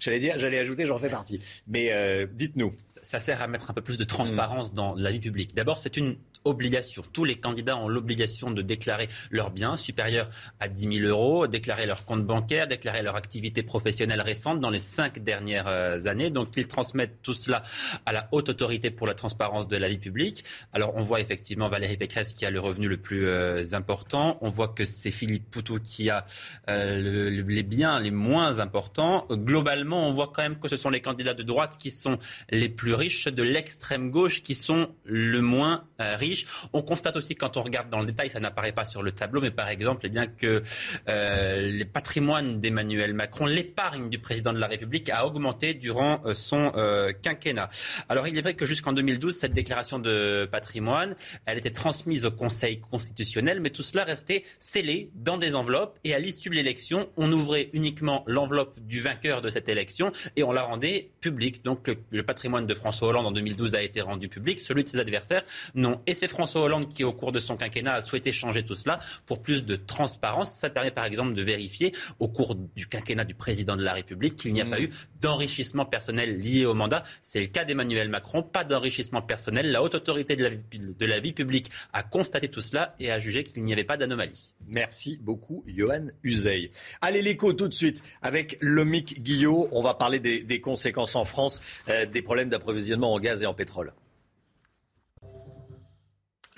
j'allais 0.00 0.18
dire, 0.18 0.38
j'allais 0.38 0.58
ajouter, 0.58 0.84
j'en 0.84 0.98
fais 0.98 1.08
partie. 1.08 1.40
Mais 1.66 1.92
euh, 1.92 2.26
dites-nous. 2.30 2.74
Ça, 3.00 3.18
sert 3.18 3.40
à 3.40 3.48
mettre 3.48 3.70
un 3.70 3.72
peu 3.72 3.80
plus 3.80 3.96
de 3.96 4.04
transparence 4.04 4.74
dans 4.74 4.94
la 4.94 5.10
vie 5.10 5.18
publique. 5.18 5.54
D'abord, 5.54 5.78
c'est 5.78 5.96
une 5.96 6.18
obligation. 6.44 7.02
Tous 7.12 7.24
les 7.24 7.36
candidats 7.36 7.76
ont 7.76 7.88
l'obligation 7.88 8.50
de 8.50 8.62
déclarer 8.62 9.08
leurs 9.30 9.50
biens 9.50 9.76
supérieurs 9.76 10.28
à 10.60 10.68
10 10.68 11.00
000 11.00 11.06
euros, 11.08 11.46
déclarer 11.46 11.86
leur 11.86 12.04
compte 12.04 12.24
bancaire, 12.24 12.66
déclarer 12.66 13.02
leur 13.02 13.16
activité 13.16 13.62
professionnelle 13.62 14.20
récente 14.20 14.60
dans 14.60 14.70
les 14.70 14.78
cinq 14.78 15.18
dernières 15.18 15.66
euh, 15.68 16.06
années. 16.06 16.30
Donc, 16.30 16.48
ils 16.56 16.68
transmettent 16.68 17.22
tout 17.22 17.34
cela 17.34 17.62
à 18.06 18.12
la 18.12 18.28
haute 18.32 18.48
autorité 18.48 18.90
pour 18.90 19.06
la 19.06 19.14
transparence 19.14 19.68
de 19.68 19.76
la 19.76 19.88
vie 19.88 19.98
publique. 19.98 20.44
Alors, 20.72 20.92
on 20.96 21.00
voit 21.00 21.20
effectivement 21.20 21.68
Valérie 21.68 21.96
Pécresse 21.96 22.32
qui 22.32 22.46
a 22.46 22.50
le 22.50 22.60
revenu 22.60 22.88
le 22.88 22.96
plus 22.96 23.26
euh, 23.26 23.62
important. 23.72 24.38
On 24.40 24.48
voit 24.48 24.68
que 24.68 24.84
c'est 24.84 25.10
Philippe 25.10 25.50
Poutou 25.50 25.78
qui 25.80 26.10
a 26.10 26.24
euh, 26.68 27.30
les 27.40 27.62
biens 27.62 28.00
les 28.00 28.10
moins 28.10 28.60
importants. 28.60 29.26
Globalement, 29.30 30.08
on 30.08 30.12
voit 30.12 30.32
quand 30.34 30.42
même 30.42 30.58
que 30.58 30.68
ce 30.68 30.76
sont 30.76 30.90
les 30.90 31.00
candidats 31.00 31.34
de 31.34 31.42
droite 31.42 31.76
qui 31.78 31.90
sont 31.90 32.18
les 32.50 32.68
plus 32.68 32.94
riches, 32.94 33.26
de 33.26 33.42
l'extrême 33.42 34.10
gauche 34.10 34.42
qui 34.42 34.54
sont 34.54 34.94
le 35.04 35.40
moins 35.40 35.84
riches. 35.98 36.27
On 36.72 36.82
constate 36.82 37.16
aussi 37.16 37.34
quand 37.34 37.56
on 37.56 37.62
regarde 37.62 37.90
dans 37.90 38.00
le 38.00 38.06
détail, 38.06 38.30
ça 38.30 38.40
n'apparaît 38.40 38.72
pas 38.72 38.84
sur 38.84 39.02
le 39.02 39.12
tableau, 39.12 39.40
mais 39.40 39.50
par 39.50 39.68
exemple, 39.68 40.02
eh 40.04 40.08
bien 40.08 40.26
que 40.26 40.62
euh, 41.08 41.60
les 41.60 41.84
patrimoines 41.84 42.60
d'Emmanuel 42.60 43.14
Macron, 43.14 43.46
l'épargne 43.46 44.08
du 44.08 44.18
président 44.18 44.52
de 44.52 44.58
la 44.58 44.66
République 44.66 45.10
a 45.10 45.26
augmenté 45.26 45.74
durant 45.74 46.20
euh, 46.24 46.34
son 46.34 46.72
euh, 46.76 47.12
quinquennat. 47.12 47.68
Alors 48.08 48.26
il 48.26 48.36
est 48.36 48.40
vrai 48.40 48.54
que 48.54 48.66
jusqu'en 48.66 48.92
2012, 48.92 49.36
cette 49.36 49.52
déclaration 49.52 49.98
de 49.98 50.48
patrimoine, 50.50 51.14
elle 51.46 51.58
était 51.58 51.70
transmise 51.70 52.24
au 52.24 52.30
Conseil 52.30 52.80
constitutionnel, 52.80 53.60
mais 53.60 53.70
tout 53.70 53.82
cela 53.82 54.04
restait 54.04 54.44
scellé 54.58 55.10
dans 55.14 55.38
des 55.38 55.54
enveloppes 55.54 55.98
et 56.04 56.14
à 56.14 56.18
l'issue 56.18 56.50
de 56.50 56.54
l'élection, 56.54 57.08
on 57.16 57.30
ouvrait 57.32 57.70
uniquement 57.72 58.24
l'enveloppe 58.26 58.78
du 58.80 59.00
vainqueur 59.00 59.40
de 59.40 59.48
cette 59.48 59.68
élection 59.68 60.12
et 60.36 60.42
on 60.42 60.52
la 60.52 60.62
rendait 60.62 61.10
publique. 61.20 61.64
Donc 61.64 61.90
le, 62.10 62.22
patrimoine 62.22 62.66
de 62.66 62.74
François 62.74 63.08
Hollande 63.08 63.26
en 63.26 63.32
2012 63.32 63.74
a 63.74 63.82
été 63.82 64.00
rendu 64.00 64.28
public, 64.28 64.60
celui 64.60 64.84
de 64.84 64.88
ses 64.88 64.98
adversaires 64.98 65.44
non. 65.74 66.00
C'est 66.18 66.28
François 66.28 66.62
Hollande 66.62 66.92
qui, 66.92 67.04
au 67.04 67.12
cours 67.12 67.32
de 67.32 67.38
son 67.38 67.56
quinquennat, 67.56 67.94
a 67.94 68.02
souhaité 68.02 68.32
changer 68.32 68.64
tout 68.64 68.74
cela 68.74 68.98
pour 69.26 69.40
plus 69.40 69.64
de 69.64 69.76
transparence. 69.76 70.52
Ça 70.52 70.68
permet 70.68 70.90
par 70.90 71.04
exemple 71.04 71.32
de 71.32 71.42
vérifier, 71.42 71.92
au 72.18 72.28
cours 72.28 72.54
du 72.54 72.86
quinquennat 72.86 73.24
du 73.24 73.34
président 73.34 73.76
de 73.76 73.82
la 73.82 73.92
République, 73.92 74.36
qu'il 74.36 74.52
n'y 74.52 74.60
a 74.60 74.66
pas 74.66 74.78
mm. 74.78 74.84
eu 74.84 74.90
d'enrichissement 75.20 75.84
personnel 75.84 76.38
lié 76.38 76.66
au 76.66 76.74
mandat. 76.74 77.02
C'est 77.22 77.40
le 77.40 77.46
cas 77.46 77.64
d'Emmanuel 77.64 78.08
Macron. 78.08 78.42
Pas 78.42 78.64
d'enrichissement 78.64 79.22
personnel. 79.22 79.70
La 79.70 79.82
haute 79.82 79.94
autorité 79.94 80.36
de 80.36 80.44
la, 80.44 80.50
de 80.50 81.06
la 81.06 81.20
vie 81.20 81.32
publique 81.32 81.70
a 81.92 82.02
constaté 82.02 82.48
tout 82.48 82.60
cela 82.60 82.94
et 82.98 83.10
a 83.10 83.18
jugé 83.18 83.44
qu'il 83.44 83.62
n'y 83.62 83.72
avait 83.72 83.84
pas 83.84 83.96
d'anomalie. 83.96 84.54
Merci 84.66 85.18
beaucoup, 85.22 85.62
Johan 85.66 86.08
Uzey. 86.22 86.70
Allez, 87.00 87.22
l'écho 87.22 87.52
tout 87.52 87.68
de 87.68 87.74
suite 87.74 88.02
avec 88.22 88.58
Lomic 88.60 89.22
Guillot. 89.22 89.68
On 89.72 89.82
va 89.82 89.94
parler 89.94 90.18
des, 90.18 90.60
conséquences 90.60 91.14
en 91.14 91.24
France 91.24 91.62
euh, 91.88 92.04
des 92.04 92.20
problèmes 92.22 92.48
d'approvisionnement 92.48 93.14
en 93.14 93.20
gaz 93.20 93.42
et 93.42 93.46
en 93.46 93.54
pétrole. 93.54 93.92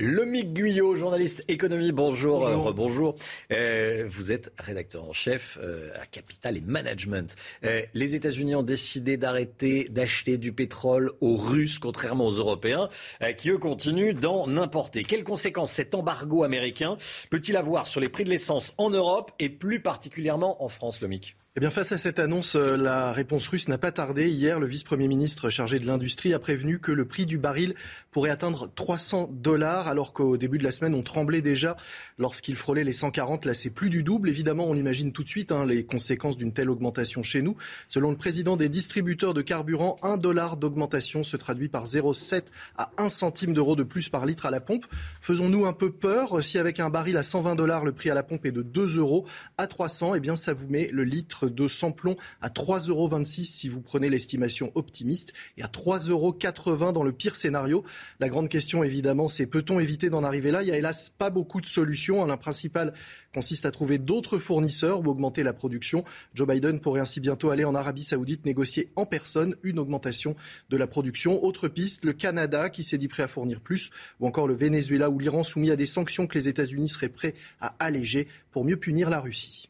Lomic 0.00 0.54
Guyot, 0.54 0.96
journaliste 0.96 1.44
économie, 1.46 1.92
bonjour. 1.92 2.40
Bonjour. 2.40 2.72
bonjour. 2.72 3.14
Euh, 3.52 4.06
vous 4.08 4.32
êtes 4.32 4.50
rédacteur 4.58 5.04
en 5.04 5.12
chef 5.12 5.58
euh, 5.60 5.90
à 6.00 6.06
Capital 6.06 6.56
et 6.56 6.62
Management. 6.62 7.36
Euh, 7.64 7.82
les 7.92 8.14
États-Unis 8.14 8.54
ont 8.54 8.62
décidé 8.62 9.18
d'arrêter 9.18 9.88
d'acheter 9.90 10.38
du 10.38 10.52
pétrole 10.52 11.10
aux 11.20 11.36
Russes, 11.36 11.78
contrairement 11.78 12.26
aux 12.26 12.32
Européens, 12.32 12.88
qui 13.36 13.50
eux 13.50 13.58
continuent 13.58 14.14
d'en 14.14 14.56
importer. 14.56 15.02
Quelles 15.02 15.22
conséquences 15.22 15.72
cet 15.72 15.94
embargo 15.94 16.44
américain 16.44 16.96
peut-il 17.28 17.58
avoir 17.58 17.86
sur 17.86 18.00
les 18.00 18.08
prix 18.08 18.24
de 18.24 18.30
l'essence 18.30 18.72
en 18.78 18.88
Europe 18.88 19.32
et 19.38 19.50
plus 19.50 19.80
particulièrement 19.80 20.64
en 20.64 20.68
France, 20.68 21.02
Lomic 21.02 21.36
eh 21.56 21.58
bien, 21.58 21.70
face 21.70 21.90
à 21.90 21.98
cette 21.98 22.20
annonce, 22.20 22.54
euh, 22.54 22.76
la 22.76 23.12
réponse 23.12 23.48
russe 23.48 23.66
n'a 23.66 23.76
pas 23.76 23.90
tardé. 23.90 24.30
Hier, 24.30 24.60
le 24.60 24.66
vice-premier 24.66 25.08
ministre 25.08 25.50
chargé 25.50 25.80
de 25.80 25.86
l'industrie 25.88 26.32
a 26.32 26.38
prévenu 26.38 26.78
que 26.78 26.92
le 26.92 27.06
prix 27.06 27.26
du 27.26 27.38
baril 27.38 27.74
pourrait 28.12 28.30
atteindre 28.30 28.70
300 28.76 29.30
dollars, 29.32 29.88
alors 29.88 30.12
qu'au 30.12 30.36
début 30.36 30.58
de 30.58 30.62
la 30.62 30.70
semaine, 30.70 30.94
on 30.94 31.02
tremblait 31.02 31.40
déjà 31.40 31.76
lorsqu'il 32.18 32.54
frôlait 32.54 32.84
les 32.84 32.92
140. 32.92 33.46
Là, 33.46 33.54
c'est 33.54 33.70
plus 33.70 33.90
du 33.90 34.04
double. 34.04 34.28
Évidemment, 34.28 34.66
on 34.68 34.76
imagine 34.76 35.10
tout 35.10 35.24
de 35.24 35.28
suite 35.28 35.50
hein, 35.50 35.66
les 35.66 35.84
conséquences 35.84 36.36
d'une 36.36 36.52
telle 36.52 36.70
augmentation 36.70 37.24
chez 37.24 37.42
nous. 37.42 37.56
Selon 37.88 38.12
le 38.12 38.16
président 38.16 38.56
des 38.56 38.68
distributeurs 38.68 39.34
de 39.34 39.42
carburant, 39.42 39.96
un 40.02 40.18
dollar 40.18 40.56
d'augmentation 40.56 41.24
se 41.24 41.36
traduit 41.36 41.68
par 41.68 41.84
0,7 41.84 42.44
à 42.76 42.92
1 42.96 43.08
centime 43.08 43.54
d'euro 43.54 43.74
de 43.74 43.82
plus 43.82 44.08
par 44.08 44.24
litre 44.24 44.46
à 44.46 44.52
la 44.52 44.60
pompe. 44.60 44.86
Faisons-nous 45.20 45.66
un 45.66 45.72
peu 45.72 45.90
peur? 45.90 46.44
Si 46.44 46.58
avec 46.58 46.78
un 46.78 46.90
baril 46.90 47.16
à 47.16 47.24
120 47.24 47.56
dollars, 47.56 47.84
le 47.84 47.90
prix 47.90 48.08
à 48.08 48.14
la 48.14 48.22
pompe 48.22 48.46
est 48.46 48.52
de 48.52 48.62
2 48.62 48.98
euros 48.98 49.26
à 49.58 49.66
300, 49.66 50.14
eh 50.14 50.20
bien, 50.20 50.36
ça 50.36 50.52
vous 50.52 50.68
met 50.68 50.90
le 50.92 51.02
litre 51.02 51.39
litre 51.46 51.54
de 51.54 51.68
sans-plomb 51.68 52.16
à 52.40 52.48
3,26 52.48 52.90
euros 52.90 53.10
si 53.24 53.68
vous 53.68 53.80
prenez 53.80 54.08
l'estimation 54.08 54.72
optimiste 54.74 55.32
et 55.56 55.62
à 55.62 55.66
3,80 55.66 56.10
euros 56.10 56.92
dans 56.92 57.02
le 57.02 57.12
pire 57.12 57.36
scénario. 57.36 57.84
La 58.18 58.28
grande 58.28 58.48
question 58.48 58.84
évidemment 58.84 59.28
c'est 59.28 59.46
peut-on 59.46 59.80
éviter 59.80 60.10
d'en 60.10 60.24
arriver 60.24 60.50
là? 60.50 60.62
Il 60.62 60.66
n'y 60.66 60.72
a 60.72 60.78
hélas 60.78 61.10
pas 61.10 61.30
beaucoup 61.30 61.60
de 61.60 61.66
solutions. 61.66 62.28
Un 62.30 62.36
principal 62.36 62.92
consiste 63.34 63.66
à 63.66 63.70
trouver 63.70 63.98
d'autres 63.98 64.38
fournisseurs 64.38 65.00
ou 65.00 65.08
augmenter 65.08 65.42
la 65.42 65.52
production. 65.52 66.04
Joe 66.34 66.48
Biden 66.48 66.80
pourrait 66.80 67.00
ainsi 67.00 67.20
bientôt 67.20 67.50
aller 67.50 67.64
en 67.64 67.74
Arabie 67.74 68.04
saoudite 68.04 68.44
négocier 68.44 68.90
en 68.96 69.06
personne 69.06 69.56
une 69.62 69.78
augmentation 69.78 70.36
de 70.68 70.76
la 70.76 70.86
production. 70.86 71.42
Autre 71.44 71.68
piste, 71.68 72.04
le 72.04 72.12
Canada 72.12 72.70
qui 72.70 72.82
s'est 72.82 72.98
dit 72.98 73.08
prêt 73.08 73.22
à 73.22 73.28
fournir 73.28 73.60
plus, 73.60 73.90
ou 74.18 74.26
encore 74.26 74.48
le 74.48 74.54
Venezuela 74.54 75.10
ou 75.10 75.18
l'Iran 75.18 75.42
soumis 75.42 75.70
à 75.70 75.76
des 75.76 75.86
sanctions 75.86 76.26
que 76.26 76.36
les 76.36 76.48
États-Unis 76.48 76.88
seraient 76.88 77.08
prêts 77.08 77.34
à 77.60 77.74
alléger 77.78 78.28
pour 78.50 78.64
mieux 78.64 78.76
punir 78.76 79.10
la 79.10 79.20
Russie. 79.20 79.69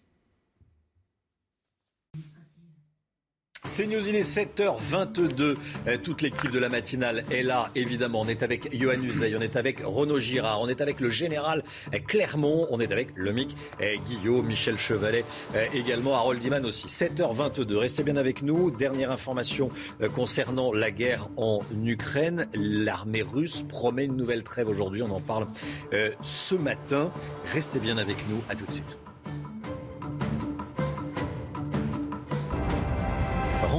C'est 3.64 3.86
News, 3.86 4.08
il 4.08 4.16
est 4.16 4.22
7h22. 4.22 5.54
Euh, 5.86 5.98
toute 6.02 6.22
l'équipe 6.22 6.50
de 6.50 6.58
la 6.58 6.70
matinale 6.70 7.24
est 7.30 7.42
là, 7.42 7.70
évidemment. 7.74 8.22
On 8.22 8.28
est 8.28 8.42
avec 8.42 8.74
Johan 8.74 9.00
Uzey, 9.02 9.34
on 9.36 9.40
est 9.42 9.54
avec 9.54 9.82
Renaud 9.84 10.18
Girard, 10.18 10.62
on 10.62 10.68
est 10.68 10.80
avec 10.80 10.98
le 10.98 11.10
général 11.10 11.62
Clermont, 12.08 12.66
on 12.70 12.80
est 12.80 12.90
avec 12.90 13.08
le 13.16 13.32
MIC 13.32 13.54
Guillaume, 14.08 14.46
Michel 14.46 14.78
Chevalet, 14.78 15.26
euh, 15.54 15.66
également 15.74 16.14
Harold 16.14 16.40
Diman 16.40 16.64
aussi. 16.64 16.88
7h22. 16.88 17.76
Restez 17.76 18.02
bien 18.02 18.16
avec 18.16 18.42
nous. 18.42 18.70
Dernière 18.70 19.10
information 19.10 19.68
euh, 20.00 20.08
concernant 20.08 20.72
la 20.72 20.90
guerre 20.90 21.28
en 21.36 21.60
Ukraine. 21.84 22.48
L'armée 22.54 23.22
russe 23.22 23.62
promet 23.62 24.06
une 24.06 24.16
nouvelle 24.16 24.42
trêve 24.42 24.68
aujourd'hui. 24.68 25.02
On 25.02 25.10
en 25.10 25.20
parle 25.20 25.46
ce 26.22 26.54
matin. 26.54 27.12
Restez 27.52 27.78
bien 27.78 27.98
avec 27.98 28.16
nous. 28.28 28.42
À 28.48 28.54
tout 28.54 28.64
de 28.64 28.72
suite. 28.72 28.98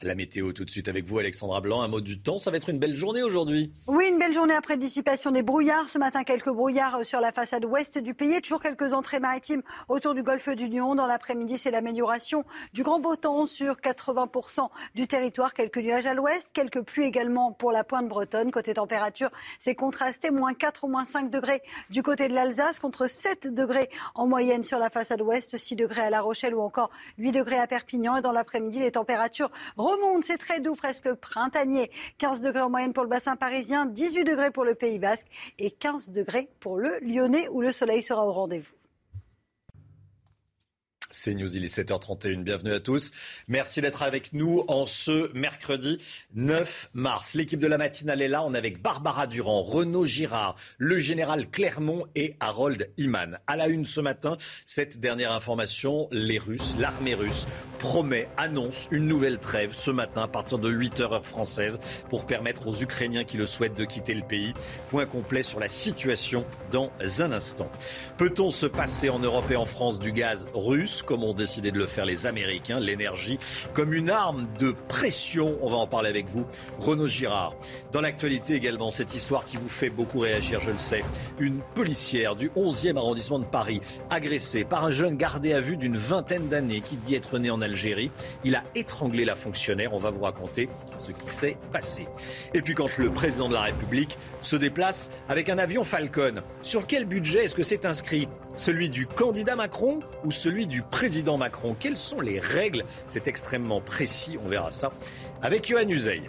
La 0.00 0.14
météo 0.14 0.52
tout 0.52 0.64
de 0.64 0.70
suite 0.70 0.86
avec 0.86 1.06
vous, 1.06 1.18
Alexandra 1.18 1.60
Blanc. 1.60 1.82
Un 1.82 1.88
mot 1.88 2.00
du 2.00 2.20
temps, 2.20 2.38
ça 2.38 2.52
va 2.52 2.56
être 2.56 2.68
une 2.68 2.78
belle 2.78 2.94
journée 2.94 3.24
aujourd'hui. 3.24 3.72
Oui, 3.88 4.06
une 4.08 4.16
belle 4.16 4.32
journée 4.32 4.54
après 4.54 4.76
dissipation 4.76 5.32
des 5.32 5.42
brouillards. 5.42 5.88
Ce 5.88 5.98
matin, 5.98 6.22
quelques 6.22 6.50
brouillards 6.50 7.04
sur 7.04 7.18
la 7.18 7.32
façade 7.32 7.64
ouest 7.64 7.98
du 7.98 8.14
pays. 8.14 8.40
Toujours 8.40 8.62
quelques 8.62 8.92
entrées 8.92 9.18
maritimes 9.18 9.62
autour 9.88 10.14
du 10.14 10.22
golfe 10.22 10.50
du 10.50 10.68
Lion. 10.68 10.94
Dans 10.94 11.08
l'après-midi, 11.08 11.58
c'est 11.58 11.72
l'amélioration 11.72 12.44
du 12.74 12.84
grand 12.84 13.00
beau 13.00 13.16
temps 13.16 13.46
sur 13.46 13.74
80% 13.78 14.68
du 14.94 15.08
territoire. 15.08 15.52
Quelques 15.52 15.78
nuages 15.78 16.06
à 16.06 16.14
l'ouest, 16.14 16.52
quelques 16.54 16.82
pluies 16.82 17.06
également 17.06 17.50
pour 17.50 17.72
la 17.72 17.82
pointe 17.82 18.06
bretonne. 18.06 18.52
Côté 18.52 18.74
température, 18.74 19.30
c'est 19.58 19.74
contrasté. 19.74 20.30
Moins 20.30 20.54
4 20.54 20.84
ou 20.84 20.88
moins 20.88 21.06
5 21.06 21.28
degrés 21.28 21.60
du 21.90 22.04
côté 22.04 22.28
de 22.28 22.34
l'Alsace, 22.34 22.78
contre 22.78 23.10
7 23.10 23.52
degrés 23.52 23.90
en 24.14 24.28
moyenne 24.28 24.62
sur 24.62 24.78
la 24.78 24.90
façade 24.90 25.22
ouest, 25.22 25.56
6 25.56 25.74
degrés 25.74 26.02
à 26.02 26.10
La 26.10 26.20
Rochelle 26.20 26.54
ou 26.54 26.60
encore 26.60 26.90
8 27.18 27.32
degrés 27.32 27.58
à 27.58 27.66
Perpignan. 27.66 28.16
Et 28.16 28.22
dans 28.22 28.30
l'après-midi, 28.30 28.78
les 28.78 28.92
températures 28.92 29.50
remonte. 29.88 30.24
C'est 30.24 30.38
très 30.38 30.60
doux, 30.60 30.74
presque 30.74 31.12
printanier. 31.14 31.90
15 32.18 32.40
degrés 32.40 32.62
en 32.62 32.70
moyenne 32.70 32.92
pour 32.92 33.02
le 33.02 33.08
bassin 33.08 33.36
parisien, 33.36 33.86
18 33.86 34.24
degrés 34.24 34.50
pour 34.50 34.64
le 34.64 34.74
Pays 34.74 34.98
basque 34.98 35.26
et 35.58 35.70
15 35.70 36.10
degrés 36.10 36.48
pour 36.60 36.78
le 36.78 36.98
Lyonnais 37.00 37.48
où 37.48 37.60
le 37.60 37.72
soleil 37.72 38.02
sera 38.02 38.26
au 38.26 38.32
rendez-vous. 38.32 38.77
C'est 41.10 41.32
News, 41.32 41.56
il 41.56 41.64
est 41.64 41.74
7h31. 41.74 42.42
Bienvenue 42.44 42.74
à 42.74 42.80
tous. 42.80 43.12
Merci 43.48 43.80
d'être 43.80 44.02
avec 44.02 44.34
nous 44.34 44.62
en 44.68 44.84
ce 44.84 45.32
mercredi 45.32 45.96
9 46.34 46.90
mars. 46.92 47.32
L'équipe 47.32 47.58
de 47.58 47.66
la 47.66 47.78
matinale 47.78 48.20
est 48.20 48.28
là. 48.28 48.44
On 48.44 48.52
est 48.52 48.58
avec 48.58 48.82
Barbara 48.82 49.26
Durand, 49.26 49.62
Renaud 49.62 50.04
Girard, 50.04 50.56
le 50.76 50.98
général 50.98 51.48
Clermont 51.48 52.04
et 52.14 52.36
Harold 52.40 52.90
Iman. 52.98 53.38
À 53.46 53.56
la 53.56 53.68
une 53.68 53.86
ce 53.86 54.02
matin, 54.02 54.36
cette 54.66 55.00
dernière 55.00 55.32
information, 55.32 56.08
les 56.12 56.38
Russes, 56.38 56.76
l'armée 56.78 57.14
russe 57.14 57.46
promet, 57.78 58.28
annonce 58.36 58.86
une 58.90 59.06
nouvelle 59.06 59.38
trêve 59.38 59.72
ce 59.72 59.90
matin 59.90 60.24
à 60.24 60.28
partir 60.28 60.58
de 60.58 60.70
8h 60.70 61.14
heure 61.14 61.24
française 61.24 61.80
pour 62.10 62.26
permettre 62.26 62.66
aux 62.66 62.82
Ukrainiens 62.82 63.24
qui 63.24 63.38
le 63.38 63.46
souhaitent 63.46 63.78
de 63.78 63.86
quitter 63.86 64.12
le 64.12 64.26
pays. 64.26 64.52
Point 64.90 65.06
complet 65.06 65.42
sur 65.42 65.58
la 65.58 65.68
situation 65.68 66.44
dans 66.70 66.92
un 67.20 67.32
instant. 67.32 67.70
Peut-on 68.18 68.50
se 68.50 68.66
passer 68.66 69.08
en 69.08 69.20
Europe 69.20 69.50
et 69.50 69.56
en 69.56 69.64
France 69.64 69.98
du 69.98 70.12
gaz 70.12 70.46
russe? 70.52 70.97
Comme 71.02 71.24
ont 71.24 71.34
décidé 71.34 71.70
de 71.70 71.78
le 71.78 71.86
faire 71.86 72.04
les 72.04 72.26
Américains, 72.26 72.80
l'énergie 72.80 73.38
comme 73.74 73.92
une 73.92 74.10
arme 74.10 74.46
de 74.58 74.74
pression. 74.88 75.56
On 75.62 75.68
va 75.68 75.76
en 75.76 75.86
parler 75.86 76.08
avec 76.08 76.26
vous, 76.28 76.44
Renaud 76.78 77.06
Girard. 77.06 77.54
Dans 77.92 78.00
l'actualité 78.00 78.54
également, 78.54 78.90
cette 78.90 79.14
histoire 79.14 79.44
qui 79.44 79.56
vous 79.56 79.68
fait 79.68 79.90
beaucoup 79.90 80.20
réagir, 80.20 80.60
je 80.60 80.70
le 80.70 80.78
sais. 80.78 81.02
Une 81.38 81.60
policière 81.74 82.36
du 82.36 82.50
11e 82.50 82.96
arrondissement 82.96 83.38
de 83.38 83.44
Paris, 83.44 83.80
agressée 84.10 84.64
par 84.64 84.84
un 84.84 84.90
jeune 84.90 85.16
gardé 85.16 85.52
à 85.52 85.60
vue 85.60 85.76
d'une 85.76 85.96
vingtaine 85.96 86.48
d'années 86.48 86.80
qui 86.80 86.96
dit 86.96 87.14
être 87.14 87.38
né 87.38 87.50
en 87.50 87.60
Algérie. 87.60 88.10
Il 88.44 88.54
a 88.54 88.64
étranglé 88.74 89.24
la 89.24 89.36
fonctionnaire. 89.36 89.94
On 89.94 89.98
va 89.98 90.10
vous 90.10 90.22
raconter 90.22 90.68
ce 90.96 91.12
qui 91.12 91.28
s'est 91.28 91.56
passé. 91.72 92.06
Et 92.54 92.62
puis 92.62 92.74
quand 92.74 92.96
le 92.98 93.10
président 93.10 93.48
de 93.48 93.54
la 93.54 93.62
République 93.62 94.18
se 94.40 94.56
déplace 94.56 95.10
avec 95.28 95.48
un 95.48 95.58
avion 95.58 95.84
Falcon, 95.84 96.42
sur 96.62 96.86
quel 96.86 97.04
budget 97.04 97.44
est-ce 97.44 97.54
que 97.54 97.62
c'est 97.62 97.86
inscrit? 97.86 98.28
Celui 98.58 98.90
du 98.90 99.06
candidat 99.06 99.56
Macron 99.56 100.00
ou 100.24 100.30
celui 100.30 100.66
du 100.66 100.82
président 100.82 101.38
Macron? 101.38 101.74
Quelles 101.78 101.96
sont 101.96 102.20
les 102.20 102.40
règles? 102.40 102.84
C'est 103.06 103.28
extrêmement 103.28 103.80
précis, 103.80 104.36
on 104.44 104.48
verra 104.48 104.70
ça 104.70 104.92
avec 105.40 105.66
Johan 105.66 105.88
Uzey. 105.88 106.22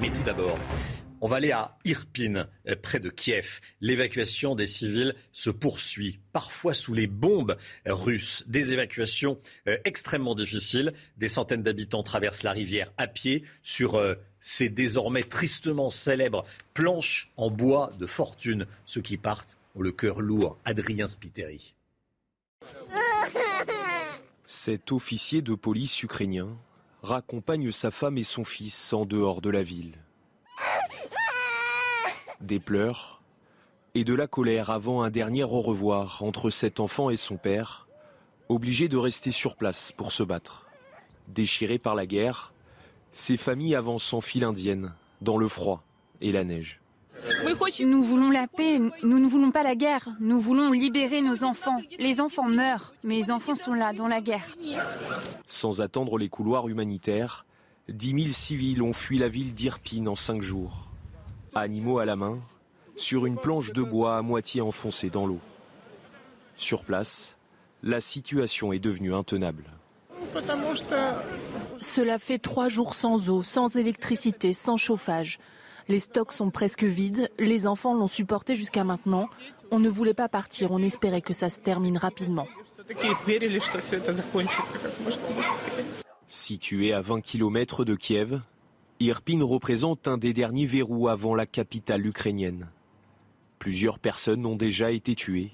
Mais 0.00 0.08
tout 0.08 0.22
d'abord, 0.24 0.58
on 1.20 1.28
va 1.28 1.36
aller 1.36 1.52
à 1.52 1.76
Irpin, 1.84 2.48
euh, 2.68 2.76
près 2.80 2.98
de 2.98 3.08
Kiev. 3.08 3.60
L'évacuation 3.80 4.54
des 4.54 4.66
civils 4.66 5.14
se 5.32 5.50
poursuit, 5.50 6.18
parfois 6.32 6.74
sous 6.74 6.94
les 6.94 7.06
bombes 7.06 7.56
russes. 7.86 8.44
Des 8.48 8.72
évacuations 8.72 9.38
euh, 9.68 9.78
extrêmement 9.84 10.34
difficiles. 10.34 10.92
Des 11.16 11.28
centaines 11.28 11.62
d'habitants 11.62 12.02
traversent 12.02 12.42
la 12.42 12.52
rivière 12.52 12.92
à 12.98 13.06
pied 13.06 13.44
sur 13.62 13.94
euh, 13.94 14.16
ces 14.40 14.68
désormais 14.68 15.22
tristement 15.22 15.88
célèbres 15.88 16.44
planches 16.74 17.30
en 17.36 17.50
bois 17.50 17.92
de 17.98 18.06
fortune. 18.06 18.66
Ceux 18.84 19.00
qui 19.00 19.16
partent 19.16 19.56
le 19.80 19.92
cœur 19.92 20.20
lourd, 20.20 20.58
Adrien 20.64 21.06
Spiteri. 21.06 21.74
Cet 24.44 24.92
officier 24.92 25.40
de 25.40 25.54
police 25.54 26.02
ukrainien 26.02 26.48
raccompagne 27.02 27.70
sa 27.70 27.90
femme 27.90 28.18
et 28.18 28.24
son 28.24 28.44
fils 28.44 28.92
en 28.92 29.06
dehors 29.06 29.40
de 29.40 29.50
la 29.50 29.62
ville. 29.62 29.98
Des 32.40 32.60
pleurs 32.60 33.22
et 33.94 34.04
de 34.04 34.14
la 34.14 34.26
colère 34.26 34.70
avant 34.70 35.02
un 35.02 35.10
dernier 35.10 35.44
au 35.44 35.60
revoir 35.60 36.22
entre 36.22 36.50
cet 36.50 36.80
enfant 36.80 37.10
et 37.10 37.16
son 37.16 37.36
père, 37.36 37.86
obligés 38.48 38.88
de 38.88 38.96
rester 38.96 39.30
sur 39.30 39.56
place 39.56 39.92
pour 39.92 40.12
se 40.12 40.22
battre. 40.22 40.66
Déchirés 41.28 41.78
par 41.78 41.94
la 41.94 42.06
guerre, 42.06 42.52
ces 43.12 43.36
familles 43.36 43.74
avancent 43.74 44.12
en 44.12 44.20
file 44.20 44.44
indienne, 44.44 44.94
dans 45.20 45.38
le 45.38 45.48
froid 45.48 45.82
et 46.20 46.32
la 46.32 46.44
neige. 46.44 46.81
Nous 47.80 48.02
voulons 48.02 48.30
la 48.30 48.46
paix, 48.46 48.78
nous 49.02 49.18
ne 49.18 49.26
voulons 49.26 49.50
pas 49.50 49.62
la 49.62 49.74
guerre. 49.74 50.08
Nous 50.20 50.38
voulons 50.38 50.72
libérer 50.72 51.20
nos 51.20 51.44
enfants. 51.44 51.78
Les 51.98 52.20
enfants 52.20 52.48
meurent, 52.48 52.92
mais 53.04 53.16
les 53.16 53.30
enfants 53.30 53.54
sont 53.54 53.74
là, 53.74 53.92
dans 53.92 54.08
la 54.08 54.20
guerre. 54.20 54.56
Sans 55.46 55.80
attendre 55.80 56.18
les 56.18 56.28
couloirs 56.28 56.68
humanitaires, 56.68 57.46
10 57.88 58.22
000 58.24 58.32
civils 58.32 58.82
ont 58.82 58.92
fui 58.92 59.18
la 59.18 59.28
ville 59.28 59.54
d'Irpine 59.54 60.08
en 60.08 60.16
cinq 60.16 60.42
jours. 60.42 60.88
Animaux 61.54 61.98
à 61.98 62.04
la 62.04 62.16
main, 62.16 62.38
sur 62.96 63.26
une 63.26 63.36
planche 63.36 63.72
de 63.72 63.82
bois 63.82 64.16
à 64.16 64.22
moitié 64.22 64.60
enfoncée 64.60 65.10
dans 65.10 65.26
l'eau. 65.26 65.40
Sur 66.56 66.84
place, 66.84 67.36
la 67.82 68.00
situation 68.00 68.72
est 68.72 68.78
devenue 68.78 69.14
intenable. 69.14 69.64
Cela 71.78 72.18
fait 72.18 72.38
trois 72.38 72.68
jours 72.68 72.94
sans 72.94 73.28
eau, 73.28 73.42
sans 73.42 73.76
électricité, 73.76 74.52
sans 74.52 74.76
chauffage. 74.76 75.38
Les 75.92 75.98
stocks 75.98 76.32
sont 76.32 76.50
presque 76.50 76.84
vides, 76.84 77.30
les 77.38 77.66
enfants 77.66 77.92
l'ont 77.92 78.08
supporté 78.08 78.56
jusqu'à 78.56 78.82
maintenant. 78.82 79.28
On 79.70 79.78
ne 79.78 79.90
voulait 79.90 80.14
pas 80.14 80.26
partir, 80.26 80.70
on 80.70 80.78
espérait 80.78 81.20
que 81.20 81.34
ça 81.34 81.50
se 81.50 81.60
termine 81.60 81.98
rapidement. 81.98 82.48
Situé 86.28 86.94
à 86.94 87.02
20 87.02 87.20
km 87.20 87.84
de 87.84 87.94
Kiev, 87.94 88.40
Irpin 89.00 89.44
représente 89.44 90.08
un 90.08 90.16
des 90.16 90.32
derniers 90.32 90.64
verrous 90.64 91.08
avant 91.08 91.34
la 91.34 91.44
capitale 91.44 92.06
ukrainienne. 92.06 92.70
Plusieurs 93.58 93.98
personnes 93.98 94.46
ont 94.46 94.56
déjà 94.56 94.92
été 94.92 95.14
tuées 95.14 95.50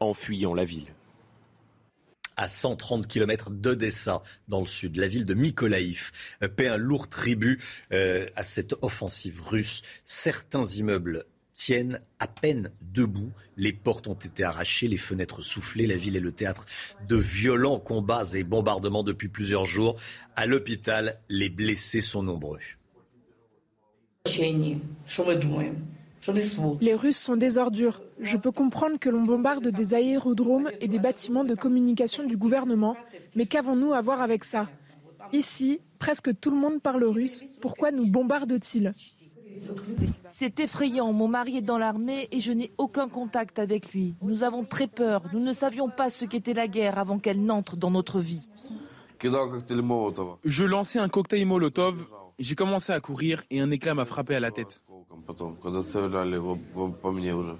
en 0.00 0.14
fuyant 0.14 0.54
la 0.54 0.64
ville 0.64 0.95
à 2.36 2.48
130 2.48 3.06
km 3.06 3.50
d'Odessa, 3.50 4.22
dans 4.48 4.60
le 4.60 4.66
sud. 4.66 4.96
La 4.96 5.08
ville 5.08 5.24
de 5.24 5.34
Mykolaïv 5.34 6.12
euh, 6.42 6.48
paie 6.48 6.68
un 6.68 6.76
lourd 6.76 7.08
tribut 7.08 7.60
euh, 7.92 8.26
à 8.36 8.44
cette 8.44 8.74
offensive 8.82 9.42
russe. 9.42 9.82
Certains 10.04 10.64
immeubles 10.64 11.24
tiennent 11.52 12.00
à 12.18 12.28
peine 12.28 12.70
debout. 12.82 13.32
Les 13.56 13.72
portes 13.72 14.06
ont 14.06 14.14
été 14.14 14.44
arrachées, 14.44 14.88
les 14.88 14.98
fenêtres 14.98 15.40
soufflées. 15.40 15.86
La 15.86 15.96
ville 15.96 16.16
est 16.16 16.20
le 16.20 16.32
théâtre 16.32 16.66
de 17.08 17.16
violents 17.16 17.80
combats 17.80 18.34
et 18.34 18.44
bombardements 18.44 19.02
depuis 19.02 19.28
plusieurs 19.28 19.64
jours. 19.64 19.96
À 20.36 20.46
l'hôpital, 20.46 21.18
les 21.30 21.48
blessés 21.48 22.02
sont 22.02 22.22
nombreux. 22.22 22.60
Les 26.80 26.94
Russes 26.94 27.18
sont 27.18 27.36
des 27.36 27.58
ordures. 27.58 28.00
Je 28.20 28.36
peux 28.36 28.52
comprendre 28.52 28.98
que 28.98 29.08
l'on 29.08 29.24
bombarde 29.24 29.68
des 29.68 29.94
aérodromes 29.94 30.70
et 30.80 30.88
des 30.88 30.98
bâtiments 30.98 31.44
de 31.44 31.54
communication 31.54 32.24
du 32.24 32.36
gouvernement, 32.36 32.96
mais 33.34 33.46
qu'avons-nous 33.46 33.92
à 33.92 34.00
voir 34.00 34.20
avec 34.20 34.44
ça? 34.44 34.68
Ici, 35.32 35.80
presque 35.98 36.38
tout 36.40 36.50
le 36.50 36.56
monde 36.56 36.80
parle 36.80 37.04
russe. 37.04 37.44
Pourquoi 37.60 37.90
nous 37.90 38.06
bombarde-t-il? 38.06 38.94
C'est 40.28 40.60
effrayant. 40.60 41.12
Mon 41.12 41.28
mari 41.28 41.58
est 41.58 41.62
dans 41.62 41.78
l'armée 41.78 42.28
et 42.30 42.40
je 42.40 42.52
n'ai 42.52 42.72
aucun 42.78 43.08
contact 43.08 43.58
avec 43.58 43.92
lui. 43.92 44.14
Nous 44.22 44.42
avons 44.42 44.64
très 44.64 44.86
peur. 44.86 45.22
Nous 45.32 45.40
ne 45.40 45.52
savions 45.52 45.88
pas 45.88 46.10
ce 46.10 46.24
qu'était 46.24 46.54
la 46.54 46.68
guerre 46.68 46.98
avant 46.98 47.18
qu'elle 47.18 47.42
n'entre 47.42 47.76
dans 47.76 47.90
notre 47.90 48.20
vie. 48.20 48.50
Je 50.44 50.64
lançais 50.64 50.98
un 50.98 51.08
cocktail 51.08 51.46
Molotov. 51.46 52.04
J'ai 52.38 52.54
commencé 52.54 52.92
à 52.92 53.00
courir 53.00 53.42
et 53.50 53.60
un 53.60 53.70
éclat 53.70 53.94
m'a 53.94 54.04
frappé 54.04 54.34
à 54.34 54.40
la 54.40 54.50
tête. 54.50 54.82
Потом, 55.26 55.56
когда 55.56 55.82
собирали 55.82 56.36
стреляли 56.36 56.92
по 56.92 57.10
мне 57.10 57.34
уже. 57.34 57.58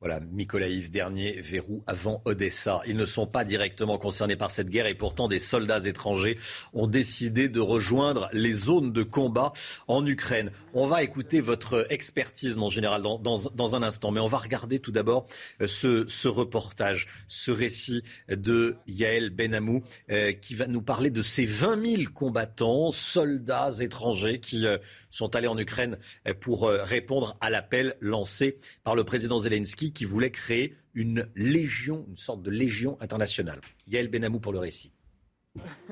Voilà, 0.00 0.20
Mykolaïv, 0.20 0.90
dernier 0.90 1.40
verrou 1.40 1.82
avant 1.88 2.22
Odessa. 2.24 2.82
Ils 2.86 2.96
ne 2.96 3.04
sont 3.04 3.26
pas 3.26 3.44
directement 3.44 3.98
concernés 3.98 4.36
par 4.36 4.52
cette 4.52 4.68
guerre 4.68 4.86
et 4.86 4.94
pourtant 4.94 5.26
des 5.26 5.40
soldats 5.40 5.84
étrangers 5.84 6.38
ont 6.72 6.86
décidé 6.86 7.48
de 7.48 7.58
rejoindre 7.58 8.28
les 8.32 8.52
zones 8.52 8.92
de 8.92 9.02
combat 9.02 9.52
en 9.88 10.06
Ukraine. 10.06 10.52
On 10.72 10.86
va 10.86 11.02
écouter 11.02 11.40
votre 11.40 11.84
expertise, 11.90 12.56
mon 12.56 12.70
général, 12.70 13.02
dans, 13.02 13.74
un 13.74 13.82
instant. 13.82 14.12
Mais 14.12 14.20
on 14.20 14.28
va 14.28 14.38
regarder 14.38 14.78
tout 14.78 14.92
d'abord 14.92 15.26
euh, 15.60 15.66
ce, 15.66 16.06
ce, 16.06 16.28
reportage, 16.28 17.08
ce 17.26 17.50
récit 17.50 18.04
de 18.28 18.76
Yael 18.86 19.30
Benamou, 19.30 19.82
euh, 20.12 20.30
qui 20.30 20.54
va 20.54 20.68
nous 20.68 20.82
parler 20.82 21.10
de 21.10 21.22
ces 21.22 21.44
20 21.44 21.96
000 21.96 22.02
combattants, 22.14 22.92
soldats 22.92 23.70
étrangers 23.80 24.38
qui 24.38 24.64
euh, 24.64 24.78
sont 25.10 25.34
allés 25.34 25.48
en 25.48 25.58
Ukraine 25.58 25.98
pour 26.38 26.68
répondre 26.68 27.36
à 27.40 27.50
l'appel 27.50 27.96
lancé 28.00 28.56
par 28.84 28.94
le 28.94 29.02
président 29.02 29.40
Zelensky 29.40 29.87
qui 29.92 30.04
voulait 30.04 30.30
créer 30.30 30.74
une 30.94 31.28
légion, 31.36 32.04
une 32.08 32.16
sorte 32.16 32.42
de 32.42 32.50
légion 32.50 32.96
internationale. 33.00 33.60
Yael 33.86 34.08
Benamou 34.08 34.40
pour 34.40 34.52
le 34.52 34.58
récit. 34.58 34.92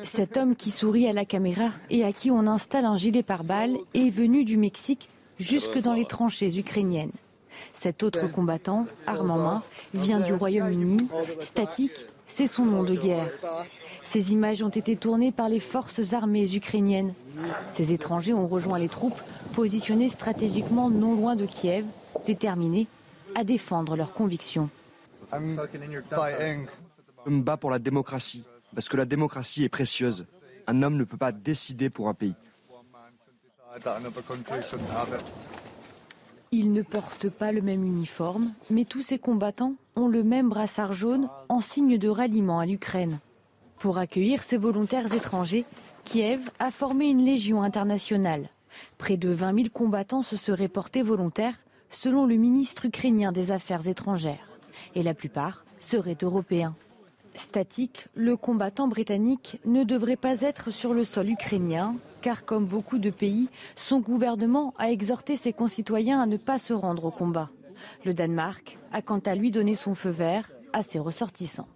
Cet 0.03 0.37
homme 0.37 0.55
qui 0.57 0.71
sourit 0.71 1.09
à 1.09 1.13
la 1.13 1.25
caméra 1.25 1.71
et 1.91 2.05
à 2.05 2.13
qui 2.13 2.31
on 2.31 2.47
installe 2.47 2.85
un 2.85 2.97
gilet 2.97 3.23
pare-balles 3.23 3.77
est 3.95 4.11
venu 4.11 4.45
du 4.45 4.57
Mexique 4.57 5.09
jusque 5.39 5.79
dans 5.79 5.93
les 5.93 6.05
tranchées 6.05 6.59
ukrainiennes. 6.59 7.11
Cet 7.73 8.03
autre 8.03 8.31
combattant, 8.31 8.87
arme 9.07 9.31
en 9.31 9.39
main, 9.39 9.63
vient 9.95 10.21
du 10.21 10.33
Royaume-Uni. 10.33 11.09
Statique, 11.41 12.07
c'est 12.27 12.47
son 12.47 12.67
nom 12.67 12.83
de 12.83 12.95
guerre. 12.95 13.31
Ces 14.05 14.33
images 14.33 14.63
ont 14.63 14.69
été 14.69 14.97
tournées 14.97 15.33
par 15.33 15.49
les 15.49 15.61
forces 15.61 16.13
armées 16.13 16.55
ukrainiennes. 16.55 17.15
Ces 17.73 17.93
étrangers 17.93 18.35
ont 18.35 18.47
rejoint 18.47 18.79
les 18.79 18.89
troupes 18.89 19.21
positionnées 19.55 20.09
stratégiquement 20.09 20.91
non 20.91 21.15
loin 21.15 21.37
de 21.37 21.47
Kiev, 21.47 21.87
déterminés 22.27 22.87
à 23.35 23.45
défendre 23.45 23.97
leurs 23.97 24.13
convictions. 24.13 24.69
Je 25.33 25.39
me 27.31 27.43
bats 27.43 27.57
pour 27.57 27.71
la 27.71 27.79
démocratie, 27.79 28.45
parce 28.75 28.89
que 28.89 28.97
la 28.97 29.05
démocratie 29.05 29.65
est 29.65 29.69
précieuse. 29.69 30.27
Un 30.67 30.83
homme 30.83 30.97
ne 30.97 31.05
peut 31.05 31.17
pas 31.17 31.33
décider 31.33 31.91
pour 31.91 32.09
un 32.09 32.15
pays. 32.15 32.35
Ils 36.53 36.73
ne 36.73 36.83
portent 36.83 37.29
pas 37.29 37.53
le 37.53 37.61
même 37.61 37.85
uniforme, 37.85 38.53
mais 38.71 38.85
tous 38.85 39.03
ces 39.03 39.19
combattants 39.19 39.75
ont 39.97 40.09
le 40.09 40.23
même 40.23 40.49
brassard 40.49 40.93
jaune 40.93 41.29
en 41.49 41.61
signe 41.61 41.99
de 41.99 42.09
ralliement 42.09 42.61
à 42.61 42.67
l'Ukraine. 42.67 43.19
Pour 43.79 43.99
accueillir 43.99 44.43
ces 44.43 44.57
volontaires 44.57 45.13
étrangers, 45.13 45.67
Kiev 46.05 46.49
a 46.59 46.71
formé 46.71 47.09
une 47.09 47.25
légion 47.25 47.63
internationale. 47.63 48.49
Près 48.97 49.17
de 49.17 49.31
20 49.31 49.55
000 49.55 49.69
combattants 49.73 50.23
se 50.23 50.37
seraient 50.37 50.69
portés 50.69 51.03
volontaires 51.03 51.59
selon 51.97 52.27
le 52.27 52.37
ministre 52.37 52.85
ukrainien 52.85 53.33
des 53.33 53.53
Affaires 53.53 53.89
étrangères. 53.89 54.59
Et 54.95 55.03
la 55.03 55.15
plupart 55.15 55.65
seraient 55.81 56.19
européens. 56.23 56.77
Statique, 57.35 58.09
le 58.15 58.37
combattant 58.37 58.87
britannique 58.87 59.59
ne 59.65 59.83
devrait 59.83 60.17
pas 60.17 60.43
être 60.43 60.71
sur 60.71 60.93
le 60.93 61.05
sol 61.05 61.31
ukrainien, 61.31 61.97
car 62.21 62.45
comme 62.45 62.67
beaucoup 62.67 62.99
de 62.99 63.11
pays, 63.11 63.49
son 63.77 64.01
gouvernement 64.01 64.75
a 64.79 64.91
exhorté 64.91 65.37
ses 65.37 65.55
concitoyens 65.55 66.21
à 66.21 66.27
ne 66.27 66.37
pas 66.37 66.59
se 66.59 66.75
rendre 66.75 67.07
au 67.07 67.11
combat. 67.11 67.51
Le 68.05 68.13
Danemark 68.13 68.79
a 68.93 69.01
quant 69.01 69.21
à 69.21 69.35
lui 69.35 69.51
donné 69.51 69.75
son 69.75 69.95
feu 69.95 70.11
vert 70.11 70.51
à 70.75 70.83
ses 70.83 70.99
ressortissants. 70.99 71.69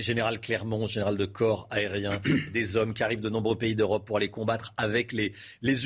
Général 0.00 0.40
Clermont, 0.40 0.86
général 0.86 1.16
de 1.16 1.26
corps 1.26 1.68
aérien, 1.70 2.20
des 2.52 2.76
hommes 2.76 2.94
qui 2.94 3.02
arrivent 3.02 3.20
de 3.20 3.28
nombreux 3.28 3.56
pays 3.56 3.76
d'Europe 3.76 4.06
pour 4.06 4.16
aller 4.16 4.30
combattre 4.30 4.72
avec 4.76 5.12
les, 5.12 5.32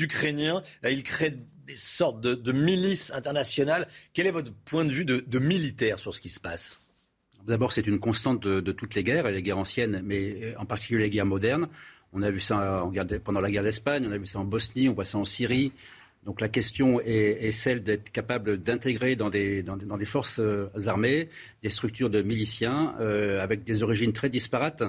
Ukrainiens. 0.01 0.61
Ils 0.83 1.03
créent 1.03 1.37
des 1.65 1.75
sortes 1.75 2.21
de, 2.21 2.51
milices 2.51 3.11
internationales. 3.11 3.87
Quel 4.13 4.27
est 4.27 4.31
votre 4.31 4.51
point 4.65 4.85
de 4.85 4.91
vue 4.91 5.05
de, 5.05 5.39
militaire 5.39 5.99
sur 5.99 6.13
ce 6.13 6.21
qui 6.21 6.29
se 6.29 6.39
passe? 6.39 6.81
D'abord, 7.45 7.71
c'est 7.71 7.85
une 7.85 7.99
constante 7.99 8.41
de, 8.41 8.71
toutes 8.71 8.95
les 8.95 9.03
guerres, 9.03 9.29
les 9.29 9.41
guerres 9.41 9.59
anciennes, 9.59 10.01
mais 10.03 10.37
euh, 10.41 10.53
en 10.57 10.65
particulier 10.65 11.03
les 11.03 11.09
guerres 11.09 11.25
modernes. 11.25 11.67
On 12.13 12.21
a 12.21 12.31
vu 12.31 12.39
ça 12.39 12.87
pendant 13.23 13.41
la 13.41 13.51
guerre 13.51 13.63
d'Espagne, 13.63 14.05
on 14.07 14.11
a 14.11 14.17
vu 14.17 14.25
ça 14.25 14.39
en 14.39 14.45
Bosnie, 14.45 14.87
on 14.87 14.93
voit 14.93 15.05
ça 15.05 15.17
en 15.17 15.25
Syrie. 15.25 15.73
Donc 16.23 16.41
la 16.41 16.49
question 16.49 16.99
est, 17.01 17.51
celle 17.51 17.83
d'être 17.83 18.11
capable 18.11 18.57
d'intégrer 18.57 19.15
dans 19.15 19.29
des, 19.29 19.63
forces 20.05 20.39
euh, 20.39 20.69
armées 20.87 21.29
des 21.61 21.69
structures 21.69 22.09
de 22.09 22.21
miliciens 22.23 22.95
euh, 22.99 23.39
avec 23.41 23.63
des 23.63 23.83
origines 23.83 24.11
très 24.11 24.29
disparates 24.29 24.83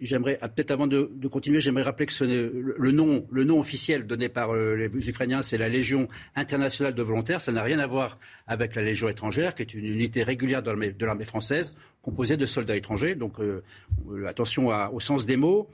J'aimerais, 0.00 0.38
ah, 0.40 0.48
peut-être 0.48 0.70
avant 0.70 0.86
de, 0.86 1.08
continuer, 1.30 1.60
j'aimerais 1.60 1.82
rappeler 1.82 2.06
que 2.06 2.24
le, 2.24 2.90
nom, 2.92 3.58
officiel 3.60 4.06
donné 4.06 4.28
par 4.28 4.54
euh, 4.54 4.74
les 4.74 5.08
Ukrainiens, 5.08 5.42
c'est 5.42 5.58
la 5.58 5.68
Légion 5.68 6.08
internationale 6.34 6.94
de 6.94 7.02
volontaires. 7.02 7.40
Ça 7.40 7.52
n'a 7.52 7.62
rien 7.62 7.78
à 7.78 7.86
voir 7.86 8.18
avec 8.46 8.74
la 8.74 8.82
Légion 8.82 9.08
étrangère, 9.08 9.54
qui 9.54 9.62
est 9.62 9.74
une 9.74 9.86
unité 9.86 10.22
régulière 10.22 10.62
de 10.62 11.04
l'armée 11.04 11.24
française, 11.24 11.76
composée 12.02 12.36
de 12.36 12.46
soldats 12.46 12.76
étrangers. 12.76 13.14
Donc, 13.14 13.40
euh, 13.40 13.62
euh, 14.10 14.26
attention 14.26 14.68
au 14.92 15.00
sens 15.00 15.26
des 15.26 15.36
mots. 15.36 15.68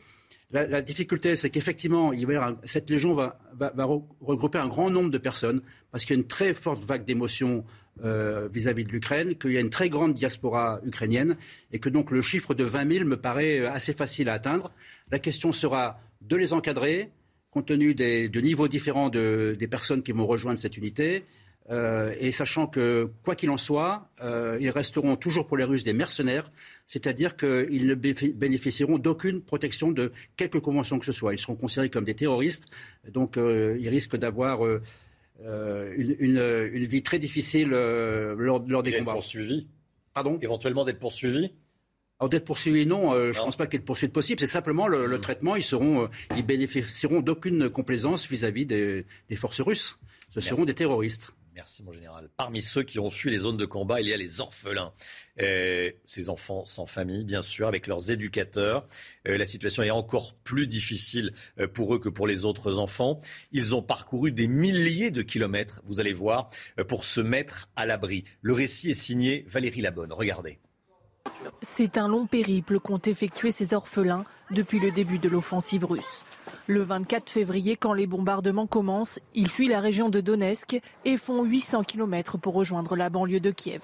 La, 0.53 0.81
difficulté, 0.81 1.35
c'est 1.35 1.51
qu'effectivement, 1.51 2.13
cette 2.65 2.89
légion 2.89 3.15
va, 3.15 3.39
regrouper 4.21 4.59
un 4.59 4.69
grand 4.69 4.91
nombre 4.91 5.11
de 5.11 5.19
personnes, 5.19 5.61
parce 5.91 6.05
qu'il 6.05 6.15
y 6.15 6.19
a 6.19 6.21
une 6.21 6.29
très 6.29 6.55
forte 6.55 6.85
vague 6.85 7.05
d'émotions 7.05 7.65
euh, 8.05 8.47
vis-à-vis 8.53 8.85
de 8.85 8.91
l'Ukraine, 8.91 9.37
qu'il 9.37 9.53
y 9.53 9.57
a 9.57 9.61
une 9.61 9.71
très 9.71 9.89
grande 9.89 10.13
diaspora 10.13 10.81
ukrainienne, 10.85 11.35
et 11.73 11.79
que 11.79 11.89
donc 11.89 12.11
le 12.11 12.21
chiffre 12.21 12.53
de 12.53 12.63
20 12.63 12.93
000 12.93 13.05
me 13.07 13.17
paraît 13.17 13.61
euh, 13.61 13.73
assez 13.73 13.95
facile 13.95 14.29
à 14.29 14.35
atteindre. 14.35 14.71
La 15.11 15.19
question 15.19 15.51
sera 15.51 15.99
de 16.21 16.37
les 16.37 16.53
encadrer, 16.53 17.09
compte 17.51 17.69
tenu 17.69 17.95
des, 17.95 18.29
de 18.29 18.41
niveaux 18.43 18.69
différents 18.69 19.09
des 19.09 19.69
personnes 19.71 20.03
qui 20.03 20.13
vont 20.13 20.27
rejoindre 20.27 20.59
cette 20.59 20.77
unité, 20.77 21.25
euh, 21.71 22.15
et 22.21 22.33
sachant 22.33 22.67
que, 22.67 23.11
quoi 23.23 23.35
qu'il 23.35 23.49
en 23.49 23.57
soit, 23.57 24.11
ils 24.61 24.71
resteront 24.71 25.17
toujours 25.17 25.47
pour 25.47 25.57
les 25.57 25.65
Russes 25.65 25.85
des 25.85 25.95
mercenaires, 25.95 26.53
c'est-à-dire 26.87 27.35
qu'ils 27.35 27.87
ne 27.87 27.95
bénéficieront 27.95 28.99
d'aucune 28.99 29.41
protection 29.41 29.91
de 29.91 30.13
quelque 30.37 30.59
convention 30.59 30.99
que 30.99 31.07
ce 31.07 31.13
soit. 31.13 31.33
Ils 31.33 31.39
seront 31.39 31.57
considérés 31.57 31.89
comme 31.89 32.05
des 32.05 32.15
terroristes, 32.15 32.67
donc 33.11 33.37
ils 33.37 33.89
risquent 33.89 34.17
d'avoir 34.17 34.61
une, 35.45 36.85
vie 36.85 37.03
très 37.03 37.19
difficile 37.19 37.69
lors, 37.71 38.61
des 38.83 38.99
combats. 38.99 39.13
poursuivis 39.13 39.69
Pardon? 40.15 40.39
Éventuellement 40.41 40.85
d'être 40.85 40.99
poursuivis? 40.99 41.53
Alors 42.19 42.31
d'être 42.31 42.47
poursuivis, 42.47 42.87
non, 42.87 43.13
je 43.13 43.29
ne 43.29 43.45
pense 43.45 43.57
pas 43.57 43.67
qu'il 43.67 43.75
y 43.75 43.77
ait 43.77 43.81
de 43.81 43.85
poursuite 43.85 44.13
possible. 44.13 44.41
C'est 44.41 44.47
simplement 44.47 44.89
le, 44.89 45.07
hmm. 45.07 45.21
traitement. 45.21 45.57
Ils 45.57 45.63
seront, 45.63 46.09
ils 46.37 46.47
bénéficieront 46.47 47.21
d'aucune 47.21 47.69
complaisance 47.69 48.27
vis-à-vis 48.29 48.65
des, 48.65 49.05
forces 49.37 49.61
russes. 49.61 49.99
Ce 50.31 50.41
seront 50.41 50.65
des 50.65 50.75
terroristes. 50.75 51.35
Merci 51.57 51.83
mon 51.83 51.93
général. 51.93 52.29
Parmi 52.37 52.61
ceux 52.61 52.83
qui 52.83 52.99
ont 52.99 53.09
fui 53.09 53.31
les 53.31 53.39
zones 53.39 53.57
de 53.57 53.65
combat, 53.65 54.03
il 54.03 54.09
y 54.09 54.13
a 54.13 54.17
les 54.19 54.43
orphelins. 54.43 54.93
Euh, 55.41 55.91
ces 56.05 56.29
enfants 56.29 56.67
sans 56.67 56.85
famille, 56.85 57.25
bien 57.25 57.41
sûr, 57.41 57.67
avec 57.67 57.87
leurs 57.87 58.11
éducateurs. 58.11 58.85
Euh, 59.27 59.39
la 59.39 59.47
situation 59.47 59.83
est 59.83 59.91
encore 59.91 60.35
plus 60.45 60.67
difficile 60.67 61.33
euh, 61.59 61.67
pour 61.67 61.95
eux 61.95 61.99
que 61.99 62.11
pour 62.11 62.27
les 62.27 62.45
autres 62.45 62.79
enfants. 62.79 63.19
Ils 63.53 63.75
ont 63.75 63.81
parcouru 63.81 64.33
des 64.33 64.49
milliers 64.49 65.11
de 65.11 65.23
kilomètres, 65.23 65.81
vous 65.85 65.99
allez 65.99 66.13
voir, 66.13 66.51
pour 66.89 67.07
se 67.07 67.23
mettre 67.23 67.71
à 67.75 67.87
l'abri. 67.87 68.25
Le 68.43 68.53
récit 68.53 68.91
est 68.91 68.95
signé 68.95 69.47
Valérie 69.49 69.81
Labonne. 69.81 70.13
Regardez. 70.13 70.59
C'est 71.63 71.97
un 71.97 72.09
long 72.09 72.27
périple 72.27 72.81
qu'ont 72.81 72.99
effectué 72.99 73.51
ces 73.51 73.73
orphelins 73.73 74.27
depuis 74.51 74.79
le 74.79 74.91
début 74.91 75.19
de 75.19 75.31
l'offensive 75.31 75.87
russe. 75.87 76.27
Le 76.67 76.83
24 76.83 77.31
février, 77.31 77.77
quand 77.77 77.93
les 77.93 78.07
bombardements 78.07 78.67
commencent, 78.67 79.21
ils 79.35 79.51
fuient 79.51 79.69
la 79.69 79.81
région 79.81 80.09
de 80.09 80.21
Donetsk 80.21 80.81
et 81.05 81.17
font 81.17 81.45
800 81.45 81.85
km 81.85 82.39
pour 82.39 82.55
rejoindre 82.55 82.97
la 82.97 83.11
banlieue 83.11 83.41
de 83.41 83.51
Kiev. 83.51 83.83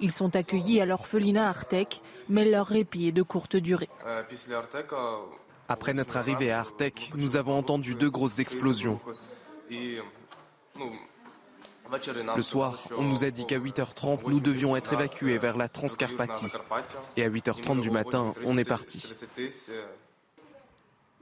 Ils 0.00 0.12
sont 0.12 0.34
accueillis 0.34 0.80
à 0.80 0.86
l'orphelinat 0.86 1.48
Artek, 1.48 2.02
mais 2.28 2.44
leur 2.44 2.66
répit 2.66 3.08
est 3.08 3.12
de 3.12 3.22
courte 3.22 3.56
durée. 3.56 3.88
Après 5.68 5.94
notre 5.94 6.16
arrivée 6.16 6.50
à 6.50 6.60
Artek, 6.60 7.12
nous 7.14 7.36
avons 7.36 7.56
entendu 7.56 7.94
deux 7.94 8.10
grosses 8.10 8.38
explosions. 8.38 8.98
Le 12.36 12.42
soir, 12.42 12.78
on 12.96 13.02
nous 13.02 13.24
a 13.24 13.30
dit 13.30 13.46
qu'à 13.46 13.58
8h30, 13.58 14.20
nous 14.26 14.40
devions 14.40 14.76
être 14.76 14.92
évacués 14.92 15.38
vers 15.38 15.56
la 15.56 15.68
Transcarpathie. 15.68 16.52
Et 17.16 17.24
à 17.24 17.30
8h30 17.30 17.80
du 17.80 17.90
matin, 17.90 18.34
on 18.44 18.56
est 18.56 18.64
parti. 18.64 19.12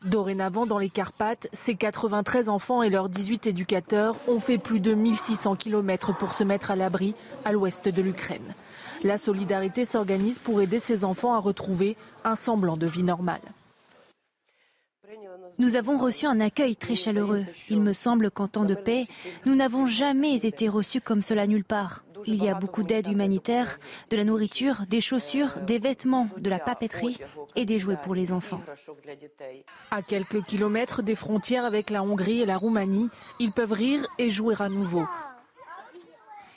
Dorénavant, 0.04 0.64
dans 0.64 0.78
les 0.78 0.90
Carpates, 0.90 1.48
ces 1.52 1.74
93 1.74 2.48
enfants 2.48 2.82
et 2.82 2.90
leurs 2.90 3.08
18 3.08 3.48
éducateurs 3.48 4.16
ont 4.28 4.38
fait 4.38 4.58
plus 4.58 4.78
de 4.78 4.94
1600 4.94 5.56
km 5.56 6.16
pour 6.16 6.32
se 6.32 6.44
mettre 6.44 6.70
à 6.70 6.76
l'abri 6.76 7.14
à 7.44 7.52
l'ouest 7.52 7.88
de 7.88 8.02
l'Ukraine. 8.02 8.54
La 9.02 9.18
solidarité 9.18 9.84
s'organise 9.84 10.38
pour 10.38 10.60
aider 10.60 10.78
ces 10.78 11.04
enfants 11.04 11.34
à 11.34 11.38
retrouver 11.38 11.96
un 12.24 12.36
semblant 12.36 12.76
de 12.76 12.86
vie 12.86 13.02
normale. 13.02 13.40
Nous 15.58 15.74
avons 15.74 15.96
reçu 15.96 16.26
un 16.26 16.38
accueil 16.38 16.76
très 16.76 16.94
chaleureux. 16.94 17.44
Il 17.68 17.80
me 17.80 17.92
semble 17.92 18.30
qu'en 18.30 18.46
temps 18.46 18.64
de 18.64 18.76
paix, 18.76 19.08
nous 19.46 19.56
n'avons 19.56 19.86
jamais 19.86 20.46
été 20.46 20.68
reçus 20.68 21.00
comme 21.00 21.22
cela 21.22 21.48
nulle 21.48 21.64
part. 21.64 22.04
Il 22.26 22.42
y 22.42 22.48
a 22.48 22.54
beaucoup 22.54 22.82
d'aide 22.82 23.08
humanitaire, 23.08 23.78
de 24.10 24.16
la 24.16 24.24
nourriture, 24.24 24.84
des 24.88 25.00
chaussures, 25.00 25.58
des 25.66 25.78
vêtements, 25.78 26.28
de 26.38 26.50
la 26.50 26.58
papeterie 26.58 27.18
et 27.56 27.64
des 27.64 27.78
jouets 27.78 27.98
pour 28.02 28.14
les 28.14 28.32
enfants. 28.32 28.60
À 29.90 30.02
quelques 30.02 30.44
kilomètres 30.44 31.02
des 31.02 31.14
frontières 31.14 31.64
avec 31.64 31.90
la 31.90 32.02
Hongrie 32.02 32.40
et 32.40 32.46
la 32.46 32.56
Roumanie, 32.56 33.08
ils 33.38 33.52
peuvent 33.52 33.72
rire 33.72 34.06
et 34.18 34.30
jouer 34.30 34.54
à 34.58 34.68
nouveau. 34.68 35.04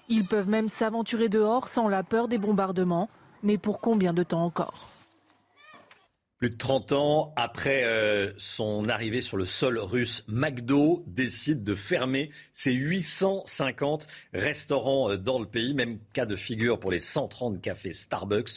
Ils 0.10 0.28
peuvent 0.28 0.50
même 0.50 0.68
s'aventurer 0.68 1.30
dehors 1.30 1.68
sans 1.68 1.88
la 1.88 2.04
peur 2.04 2.28
des 2.28 2.38
bombardements. 2.38 3.10
Mais 3.44 3.58
pour 3.58 3.82
combien 3.82 4.14
de 4.14 4.22
temps 4.22 4.46
encore? 4.46 4.91
Plus 6.42 6.50
de 6.50 6.58
30 6.58 6.92
ans 6.94 7.34
après 7.36 7.84
euh, 7.84 8.34
son 8.38 8.90
arrivée 8.90 9.22
sur 9.22 9.38
le 9.38 9.46
sol 9.46 9.78
russe, 9.78 10.26
McDo 10.28 11.04
décide 11.06 11.64
de 11.64 11.76
fermer 11.76 12.32
ses 12.52 12.74
850 12.74 14.08
restaurants 14.34 15.12
euh, 15.12 15.18
dans 15.18 15.38
le 15.38 15.46
pays. 15.46 15.76
Même 15.76 16.00
cas 16.14 16.26
de 16.26 16.36
figure 16.36 16.80
pour 16.80 16.90
les 16.90 17.00
130 17.00 17.62
cafés 17.62 17.94
Starbucks. 17.94 18.54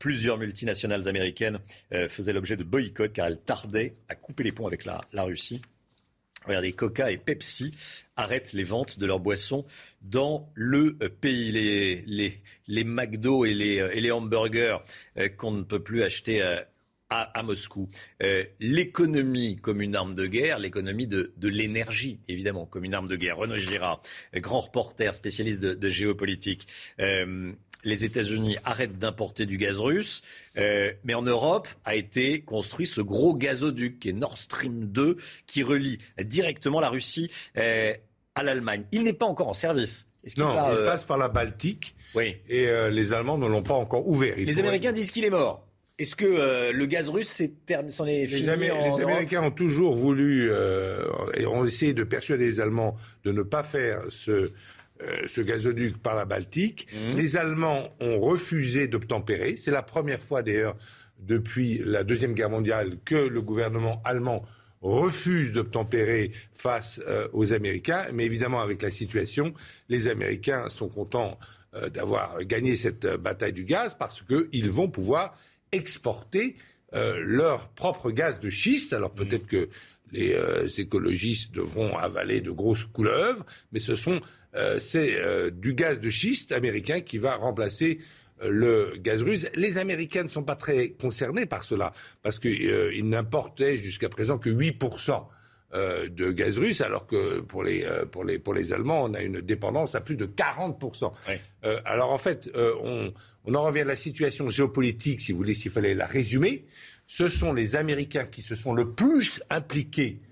Plusieurs 0.00 0.36
multinationales 0.36 1.06
américaines 1.06 1.60
euh, 1.92 2.08
faisaient 2.08 2.32
l'objet 2.32 2.56
de 2.56 2.64
boycotts 2.64 3.12
car 3.12 3.28
elles 3.28 3.38
tardaient 3.38 3.94
à 4.08 4.16
couper 4.16 4.42
les 4.42 4.50
ponts 4.50 4.66
avec 4.66 4.84
la, 4.84 5.22
Russie. 5.22 5.62
Regardez, 6.44 6.72
Coca 6.72 7.12
et 7.12 7.18
Pepsi 7.18 7.72
arrêtent 8.16 8.52
les 8.52 8.64
ventes 8.64 8.98
de 8.98 9.06
leurs 9.06 9.20
boissons 9.20 9.64
dans 10.02 10.50
le 10.54 10.96
pays. 11.20 11.52
Les, 11.52 12.02
les, 12.04 12.42
les 12.66 12.82
McDo 12.82 13.44
et 13.44 13.54
les, 13.54 13.76
et 13.92 14.00
les 14.00 14.10
hamburgers 14.10 14.78
qu'on 15.36 15.52
ne 15.52 15.62
peut 15.62 15.82
plus 15.84 16.02
acheter 16.02 16.42
à, 17.10 17.42
Moscou. 17.42 17.88
Euh, 18.22 18.44
l'économie 18.60 19.56
comme 19.56 19.80
une 19.80 19.96
arme 19.96 20.14
de 20.14 20.26
guerre, 20.26 20.58
l'économie 20.58 21.06
de, 21.06 21.32
l'énergie, 21.42 22.20
évidemment, 22.28 22.66
comme 22.66 22.84
une 22.84 22.94
arme 22.94 23.08
de 23.08 23.16
guerre. 23.16 23.38
Renaud 23.38 23.56
Girard, 23.56 24.00
grand 24.34 24.60
reporter, 24.60 25.14
spécialiste 25.14 25.60
de, 25.60 25.88
géopolitique. 25.88 26.66
Euh, 27.00 27.52
les 27.84 28.04
États-Unis 28.04 28.56
arrêtent 28.64 28.98
d'importer 28.98 29.46
du 29.46 29.56
gaz 29.56 29.78
russe, 29.78 30.22
euh, 30.56 30.92
mais 31.04 31.14
en 31.14 31.22
Europe 31.22 31.68
a 31.84 31.94
été 31.94 32.42
construit 32.42 32.86
ce 32.86 33.00
gros 33.00 33.34
gazoduc 33.34 34.00
qui 34.00 34.10
est 34.10 34.12
Nord 34.12 34.36
Stream 34.36 34.86
2, 34.86 35.16
qui 35.46 35.62
relie 35.62 35.98
directement 36.20 36.80
la 36.80 36.90
Russie 36.90 37.30
à 37.54 38.42
l'Allemagne. 38.42 38.84
Il 38.92 39.04
n'est 39.04 39.12
pas 39.12 39.26
encore 39.26 39.48
en 39.48 39.54
service. 39.54 40.06
non, 40.36 40.54
il 40.72 40.84
passe 40.84 41.04
par 41.04 41.18
la 41.18 41.28
Baltique. 41.28 41.94
Oui. 42.14 42.36
Et 42.48 42.66
les 42.90 43.12
Allemands 43.12 43.38
ne 43.38 43.46
l'ont 43.46 43.62
pas 43.62 43.74
encore 43.74 44.06
ouvert. 44.08 44.36
les 44.36 44.58
Américains 44.58 44.92
disent 44.92 45.10
qu'il 45.10 45.24
est 45.24 45.30
mort. 45.30 45.67
Est-ce 45.98 46.14
que 46.14 46.24
euh, 46.24 46.70
le 46.70 46.86
gaz 46.86 47.08
russe 47.08 47.42
s'en 47.88 48.06
est, 48.06 48.26
fini 48.26 48.46
les, 48.46 48.56
les 48.56 49.02
Américains 49.02 49.42
ont 49.42 49.50
toujours 49.50 49.96
voulu 49.96 50.48
euh, 50.48 51.04
et 51.34 51.44
ont 51.44 51.64
essayé 51.64 51.92
de 51.92 52.04
persuader 52.04 52.46
les 52.46 52.60
Allemands 52.60 52.94
de 53.24 53.32
ne 53.32 53.42
pas 53.42 53.64
faire 53.64 54.02
ce, 54.08 54.30
euh, 54.30 54.50
ce 55.26 55.40
gazoduc 55.40 55.98
par 56.00 56.14
la 56.14 56.24
Baltique. 56.24 56.86
Mmh. 56.92 57.16
Les 57.16 57.36
Allemands 57.36 57.88
ont 57.98 58.20
refusé 58.20 58.86
d'obtempérer. 58.86 59.56
C'est 59.56 59.72
la 59.72 59.82
première 59.82 60.22
fois 60.22 60.42
d'ailleurs 60.42 60.76
depuis 61.18 61.82
la 61.84 62.04
Deuxième 62.04 62.32
Guerre 62.32 62.50
mondiale 62.50 62.98
que 63.04 63.16
le 63.16 63.42
gouvernement 63.42 64.00
allemand 64.04 64.44
refuse 64.80 65.52
d'obtempérer 65.52 66.30
face 66.52 67.00
aux 67.32 67.52
Américains. 67.52 68.04
Mais 68.12 68.24
évidemment, 68.24 68.60
avec 68.60 68.80
la 68.82 68.92
situation, 68.92 69.52
les 69.88 70.06
Américains 70.06 70.68
sont 70.68 70.88
contents 70.88 71.36
d'avoir 71.92 72.38
gagné 72.44 72.76
cette 72.76 73.04
bataille 73.04 73.52
du 73.52 73.64
gaz 73.64 73.96
parce 73.98 74.22
qu'ils 74.22 74.70
vont 74.70 74.88
pouvoir 74.88 75.34
exporter 75.72 76.56
euh, 76.94 77.20
leur 77.22 77.68
propre 77.68 78.10
gaz 78.10 78.40
de 78.40 78.50
schiste. 78.50 78.92
Alors 78.92 79.12
peut-être 79.12 79.46
que 79.46 79.68
les 80.12 80.32
euh, 80.32 80.66
écologistes 80.78 81.54
devront 81.54 81.96
avaler 81.96 82.40
de 82.40 82.50
grosses 82.50 82.84
couleuvres, 82.84 83.44
mais 83.72 83.80
ce 83.80 83.94
sont 83.94 84.20
euh, 84.56 84.80
c'est 84.80 85.20
du 85.52 85.74
gaz 85.74 86.00
de 86.00 86.08
schiste 86.08 86.52
américain 86.52 87.00
qui 87.00 87.18
va 87.18 87.34
remplacer 87.34 87.98
le 88.42 88.94
gaz 88.98 89.22
russe. 89.22 89.46
Les 89.54 89.78
Américains 89.78 90.22
ne 90.22 90.28
sont 90.28 90.44
pas 90.44 90.56
très 90.56 90.90
concernés 90.90 91.44
par 91.44 91.64
cela, 91.64 91.92
parce 92.22 92.38
qu'ils 92.38 93.08
n'importaient 93.08 93.78
jusqu'à 93.78 94.08
présent 94.08 94.38
que 94.38 94.48
8% 94.48 95.26
euh, 95.74 96.08
de 96.08 96.32
gaz 96.32 96.58
russe, 96.58 96.80
alors 96.80 97.06
que 97.06 97.40
pour 97.40 97.62
les, 97.62 97.84
euh, 97.84 98.06
pour, 98.06 98.24
les, 98.24 98.38
pour 98.38 98.54
les 98.54 98.72
Allemands, 98.72 99.04
on 99.04 99.12
a 99.12 99.20
une 99.20 99.42
dépendance 99.42 99.94
à 99.94 100.00
plus 100.00 100.16
de 100.16 100.24
40%. 100.24 101.12
Euh, 101.64 101.80
alors 101.84 102.10
en 102.10 102.16
fait, 102.16 102.50
on, 102.54 103.12
on 103.44 103.54
en 103.54 103.62
revient 103.64 103.82
à 103.82 103.84
la 103.84 103.96
situation 103.96 104.48
géopolitique, 104.48 105.20
si 105.20 105.30
vous 105.30 105.36
voulez, 105.36 105.54
s'il 105.54 105.70
fallait 105.70 105.94
la 105.94 106.06
résumer. 106.06 106.64
Ce 107.06 107.28
sont 107.28 107.52
les 107.52 107.76
Américains 107.76 108.24
qui 108.24 108.40
se 108.40 108.54
sont 108.54 108.72
le 108.72 108.92
plus 108.94 109.42
impliqués 109.50 110.22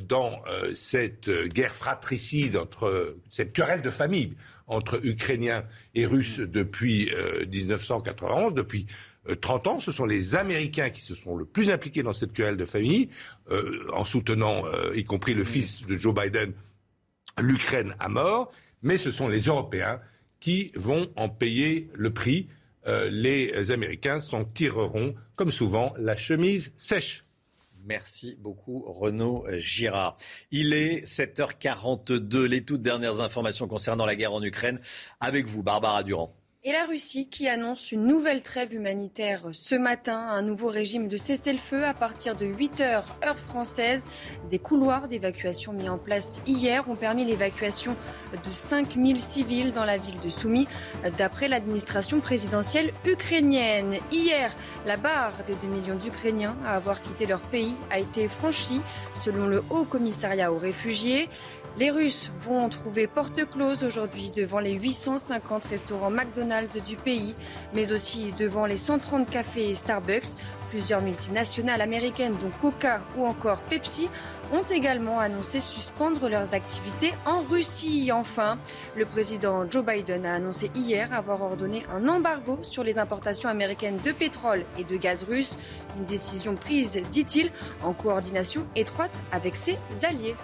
dans 0.00 0.42
cette 0.74 1.30
guerre 1.30 1.74
fratricide, 1.74 2.56
entre, 2.56 3.16
cette 3.28 3.52
querelle 3.52 3.82
de 3.82 3.90
famille 3.90 4.34
entre 4.66 4.98
Ukrainiens 5.04 5.64
et 5.94 6.06
Russes 6.06 6.40
depuis 6.40 7.10
1991, 7.50 8.54
depuis 8.54 8.86
30 9.34 9.66
euh, 9.66 9.70
ans. 9.70 9.80
Ce 9.80 9.92
sont 9.92 10.06
les 10.06 10.36
Américains 10.36 10.90
qui 10.90 11.00
se 11.00 11.14
sont 11.14 11.36
le 11.36 11.44
plus 11.44 11.70
impliqués 11.70 12.02
dans 12.02 12.12
cette 12.12 12.32
querelle 12.32 12.56
de 12.56 12.64
famille, 12.64 13.08
euh, 13.50 13.86
en 13.92 14.04
soutenant, 14.04 14.66
euh, 14.66 14.96
y 14.96 15.04
compris 15.04 15.34
le 15.34 15.44
fils 15.44 15.86
de 15.86 15.96
Joe 15.96 16.14
Biden, 16.14 16.52
l'Ukraine 17.40 17.94
à 17.98 18.08
mort. 18.08 18.52
Mais 18.82 18.96
ce 18.96 19.10
sont 19.10 19.28
les 19.28 19.42
Européens 19.42 20.00
qui 20.40 20.72
vont 20.74 21.10
en 21.16 21.28
payer 21.28 21.90
le 21.94 22.12
prix. 22.12 22.46
les 23.10 23.70
Américains 23.70 24.18
s'en 24.18 24.44
tireront, 24.46 25.14
comme 25.36 25.50
souvent, 25.50 25.92
la 25.98 26.16
chemise 26.16 26.72
sèche. 26.78 27.22
Merci 27.84 28.36
beaucoup 28.40 28.80
Renaud 28.86 29.44
Girard. 29.58 30.16
Il 30.50 30.72
est 30.72 31.04
7h42, 31.04 32.44
les 32.44 32.62
toutes 32.64 32.80
dernières 32.80 33.20
informations 33.20 33.68
concernant 33.68 34.06
la 34.06 34.16
guerre 34.16 34.32
en 34.32 34.42
Ukraine 34.42 34.80
avec 35.20 35.46
vous, 35.46 35.62
Barbara 35.62 36.02
Durand. 36.02 36.34
Et 36.68 36.72
la 36.72 36.84
Russie 36.84 37.26
qui 37.30 37.48
annonce 37.48 37.92
une 37.92 38.04
nouvelle 38.04 38.42
trêve 38.42 38.74
humanitaire 38.74 39.44
ce 39.52 39.74
matin, 39.74 40.18
un 40.28 40.42
nouveau 40.42 40.68
régime 40.68 41.08
de 41.08 41.16
cessez-le-feu 41.16 41.86
à 41.86 41.94
partir 41.94 42.36
de 42.36 42.44
8 42.44 42.82
heures 42.82 43.06
heure 43.24 43.38
française. 43.38 44.06
Des 44.50 44.58
couloirs 44.58 45.08
d'évacuation 45.08 45.72
mis 45.72 45.88
en 45.88 45.96
place 45.96 46.42
hier 46.46 46.86
ont 46.90 46.94
permis 46.94 47.24
l'évacuation 47.24 47.96
de 48.44 48.50
5000 48.50 49.18
civils 49.18 49.72
dans 49.72 49.86
la 49.86 49.96
ville 49.96 50.20
de 50.20 50.28
Soumy, 50.28 50.68
d'après 51.16 51.48
l'administration 51.48 52.20
présidentielle 52.20 52.92
ukrainienne. 53.06 53.96
Hier, 54.12 54.54
la 54.84 54.98
barre 54.98 55.44
des 55.46 55.54
2 55.54 55.68
millions 55.68 55.96
d'Ukrainiens 55.96 56.54
à 56.66 56.76
avoir 56.76 57.00
quitté 57.00 57.24
leur 57.24 57.40
pays 57.40 57.72
a 57.90 57.98
été 57.98 58.28
franchie, 58.28 58.82
selon 59.24 59.46
le 59.46 59.64
Haut 59.70 59.84
Commissariat 59.84 60.52
aux 60.52 60.58
réfugiés. 60.58 61.30
Les 61.78 61.92
Russes 61.92 62.28
vont 62.44 62.68
trouver 62.68 63.06
porte 63.06 63.48
close 63.48 63.84
aujourd'hui 63.84 64.32
devant 64.34 64.58
les 64.58 64.72
850 64.72 65.64
restaurants 65.66 66.10
McDonald's 66.10 66.76
du 66.82 66.96
pays, 66.96 67.36
mais 67.72 67.92
aussi 67.92 68.32
devant 68.36 68.66
les 68.66 68.76
130 68.76 69.30
cafés 69.30 69.76
Starbucks. 69.76 70.34
Plusieurs 70.70 71.02
multinationales 71.02 71.80
américaines, 71.80 72.34
dont 72.40 72.50
Coca 72.60 73.00
ou 73.16 73.26
encore 73.26 73.60
Pepsi, 73.60 74.08
ont 74.52 74.64
également 74.64 75.20
annoncé 75.20 75.60
suspendre 75.60 76.28
leurs 76.28 76.52
activités 76.52 77.12
en 77.24 77.42
Russie. 77.42 78.10
Enfin, 78.12 78.58
le 78.96 79.04
président 79.04 79.70
Joe 79.70 79.84
Biden 79.84 80.26
a 80.26 80.34
annoncé 80.34 80.72
hier 80.74 81.12
avoir 81.12 81.42
ordonné 81.42 81.86
un 81.94 82.08
embargo 82.08 82.58
sur 82.62 82.82
les 82.82 82.98
importations 82.98 83.48
américaines 83.48 84.00
de 84.04 84.10
pétrole 84.10 84.64
et 84.78 84.84
de 84.84 84.96
gaz 84.96 85.22
russe. 85.22 85.56
Une 85.96 86.06
décision 86.06 86.56
prise, 86.56 87.00
dit-il, 87.08 87.52
en 87.84 87.92
coordination 87.92 88.66
étroite 88.74 89.22
avec 89.30 89.56
ses 89.56 89.78
alliés. 90.02 90.34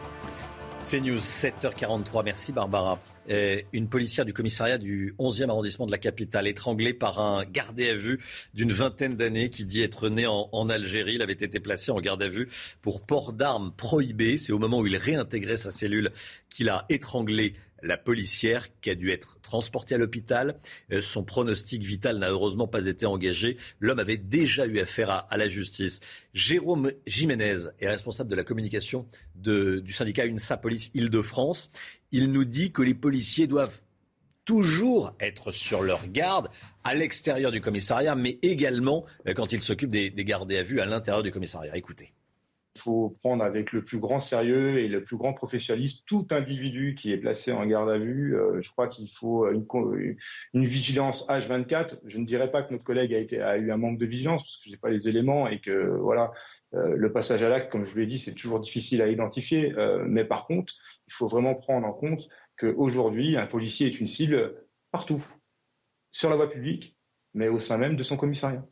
C'est 0.84 1.00
News, 1.00 1.16
7h43. 1.16 2.22
Merci 2.26 2.52
Barbara. 2.52 3.00
Euh, 3.30 3.62
une 3.72 3.88
policière 3.88 4.26
du 4.26 4.34
commissariat 4.34 4.76
du 4.76 5.14
11e 5.18 5.48
arrondissement 5.48 5.86
de 5.86 5.90
la 5.90 5.96
capitale, 5.96 6.46
étranglée 6.46 6.92
par 6.92 7.20
un 7.20 7.46
gardé 7.46 7.88
à 7.88 7.94
vue 7.94 8.20
d'une 8.52 8.70
vingtaine 8.70 9.16
d'années 9.16 9.48
qui 9.48 9.64
dit 9.64 9.82
être 9.82 10.10
né 10.10 10.26
en, 10.26 10.50
en, 10.52 10.68
Algérie. 10.68 11.14
Il 11.14 11.22
avait 11.22 11.32
été 11.32 11.58
placé 11.58 11.90
en 11.90 12.00
garde 12.02 12.22
à 12.22 12.28
vue 12.28 12.50
pour 12.82 13.00
port 13.00 13.32
d'armes 13.32 13.72
prohibé. 13.74 14.36
C'est 14.36 14.52
au 14.52 14.58
moment 14.58 14.80
où 14.80 14.86
il 14.86 14.98
réintégrait 14.98 15.56
sa 15.56 15.70
cellule 15.70 16.12
qu'il 16.50 16.68
a 16.68 16.84
étranglé 16.90 17.54
la 17.84 17.96
policière 17.96 18.68
qui 18.80 18.90
a 18.90 18.94
dû 18.94 19.12
être 19.12 19.40
transportée 19.40 19.94
à 19.94 19.98
l'hôpital. 19.98 20.56
Euh, 20.90 21.00
son 21.00 21.22
pronostic 21.22 21.82
vital 21.82 22.18
n'a 22.18 22.30
heureusement 22.30 22.66
pas 22.66 22.86
été 22.86 23.06
engagé. 23.06 23.56
L'homme 23.78 23.98
avait 23.98 24.16
déjà 24.16 24.66
eu 24.66 24.80
affaire 24.80 25.26
à, 25.28 25.36
la 25.36 25.48
justice. 25.48 26.00
Jérôme 26.32 26.92
Jiménez 27.06 27.68
est 27.80 27.88
responsable 27.88 28.30
de 28.30 28.36
la 28.36 28.44
communication 28.44 29.06
du 29.34 29.92
syndicat 29.92 30.26
UNSA 30.26 30.56
Police 30.56 30.90
Île-de-France. 30.94 31.68
Il 32.12 32.32
nous 32.32 32.44
dit 32.44 32.72
que 32.72 32.82
les 32.82 32.94
policiers 32.94 33.46
doivent 33.46 33.82
toujours 34.44 35.14
être 35.20 35.52
sur 35.52 35.82
leur 35.82 36.06
garde 36.08 36.48
à 36.84 36.94
l'extérieur 36.94 37.50
du 37.50 37.60
commissariat, 37.60 38.14
mais 38.14 38.38
également 38.42 39.04
euh, 39.26 39.32
quand 39.32 39.52
ils 39.52 39.62
s'occupent 39.62 39.90
des, 39.90 40.10
des 40.10 40.24
gardés 40.24 40.58
à 40.58 40.62
vue 40.62 40.80
à 40.80 40.86
l'intérieur 40.86 41.22
du 41.22 41.30
commissariat. 41.30 41.76
Écoutez. 41.76 42.12
Il 42.76 42.80
faut 42.80 43.16
prendre 43.20 43.44
avec 43.44 43.72
le 43.72 43.84
plus 43.84 43.98
grand 43.98 44.18
sérieux 44.18 44.78
et 44.78 44.88
le 44.88 45.04
plus 45.04 45.16
grand 45.16 45.32
professionnalisme 45.32 46.02
tout 46.06 46.26
individu 46.30 46.96
qui 46.98 47.12
est 47.12 47.18
placé 47.18 47.52
en 47.52 47.64
garde 47.66 47.88
à 47.88 47.98
vue. 47.98 48.36
Euh, 48.36 48.60
je 48.60 48.70
crois 48.70 48.88
qu'il 48.88 49.08
faut 49.10 49.48
une, 49.48 50.64
vigilance 50.66 51.26
H24. 51.28 51.98
Je 52.04 52.18
ne 52.18 52.26
dirais 52.26 52.50
pas 52.50 52.62
que 52.62 52.72
notre 52.72 52.84
collègue 52.84 53.14
a, 53.14 53.18
été, 53.18 53.40
a 53.40 53.56
eu 53.58 53.70
un 53.70 53.76
manque 53.76 53.98
de 53.98 54.06
vigilance 54.06 54.42
parce 54.42 54.56
que 54.56 54.70
j'ai 54.70 54.76
pas 54.76 54.90
les 54.90 55.08
éléments 55.08 55.46
et 55.46 55.60
que 55.60 55.70
voilà 55.70 56.32
euh, 56.74 56.96
le 56.96 57.12
passage 57.12 57.42
à 57.42 57.48
l'acte, 57.48 57.70
comme 57.70 57.84
je 57.84 57.92
vous 57.92 57.98
l'ai 57.98 58.06
dit, 58.06 58.18
c'est 58.18 58.34
toujours 58.34 58.60
difficile 58.60 59.02
à 59.02 59.08
identifier. 59.08 59.72
Euh, 59.76 60.04
mais 60.06 60.24
par 60.24 60.46
contre, 60.46 60.74
il 61.06 61.12
faut 61.12 61.28
vraiment 61.28 61.54
prendre 61.54 61.86
en 61.86 61.92
compte 61.92 62.28
qu'aujourd'hui, 62.58 63.36
un 63.36 63.46
policier 63.46 63.86
est 63.86 64.00
une 64.00 64.08
cible 64.08 64.66
partout, 64.90 65.24
sur 66.12 66.30
la 66.30 66.36
voie 66.36 66.50
publique, 66.50 66.96
mais 67.34 67.48
au 67.48 67.60
sein 67.60 67.78
même 67.78 67.96
de 67.96 68.02
son 68.02 68.16
commissariat. 68.16 68.66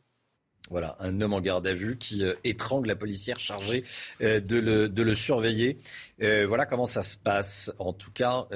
Voilà, 0.73 0.95
un 0.97 1.21
homme 1.21 1.33
en 1.33 1.39
garde 1.39 1.67
à 1.67 1.73
vue 1.73 1.99
qui 1.99 2.23
euh, 2.23 2.33
étrangle 2.43 2.87
la 2.87 2.95
policière 2.95 3.39
chargée 3.39 3.83
de, 4.19 4.41
le, 4.57 5.13
surveiller. 5.13 5.77
voilà 6.19 6.65
comment 6.65 6.87
ça 6.87 7.03
se 7.03 7.15
passe. 7.15 7.71
En 7.77 7.93
tout 7.93 8.09
cas, 8.11 8.47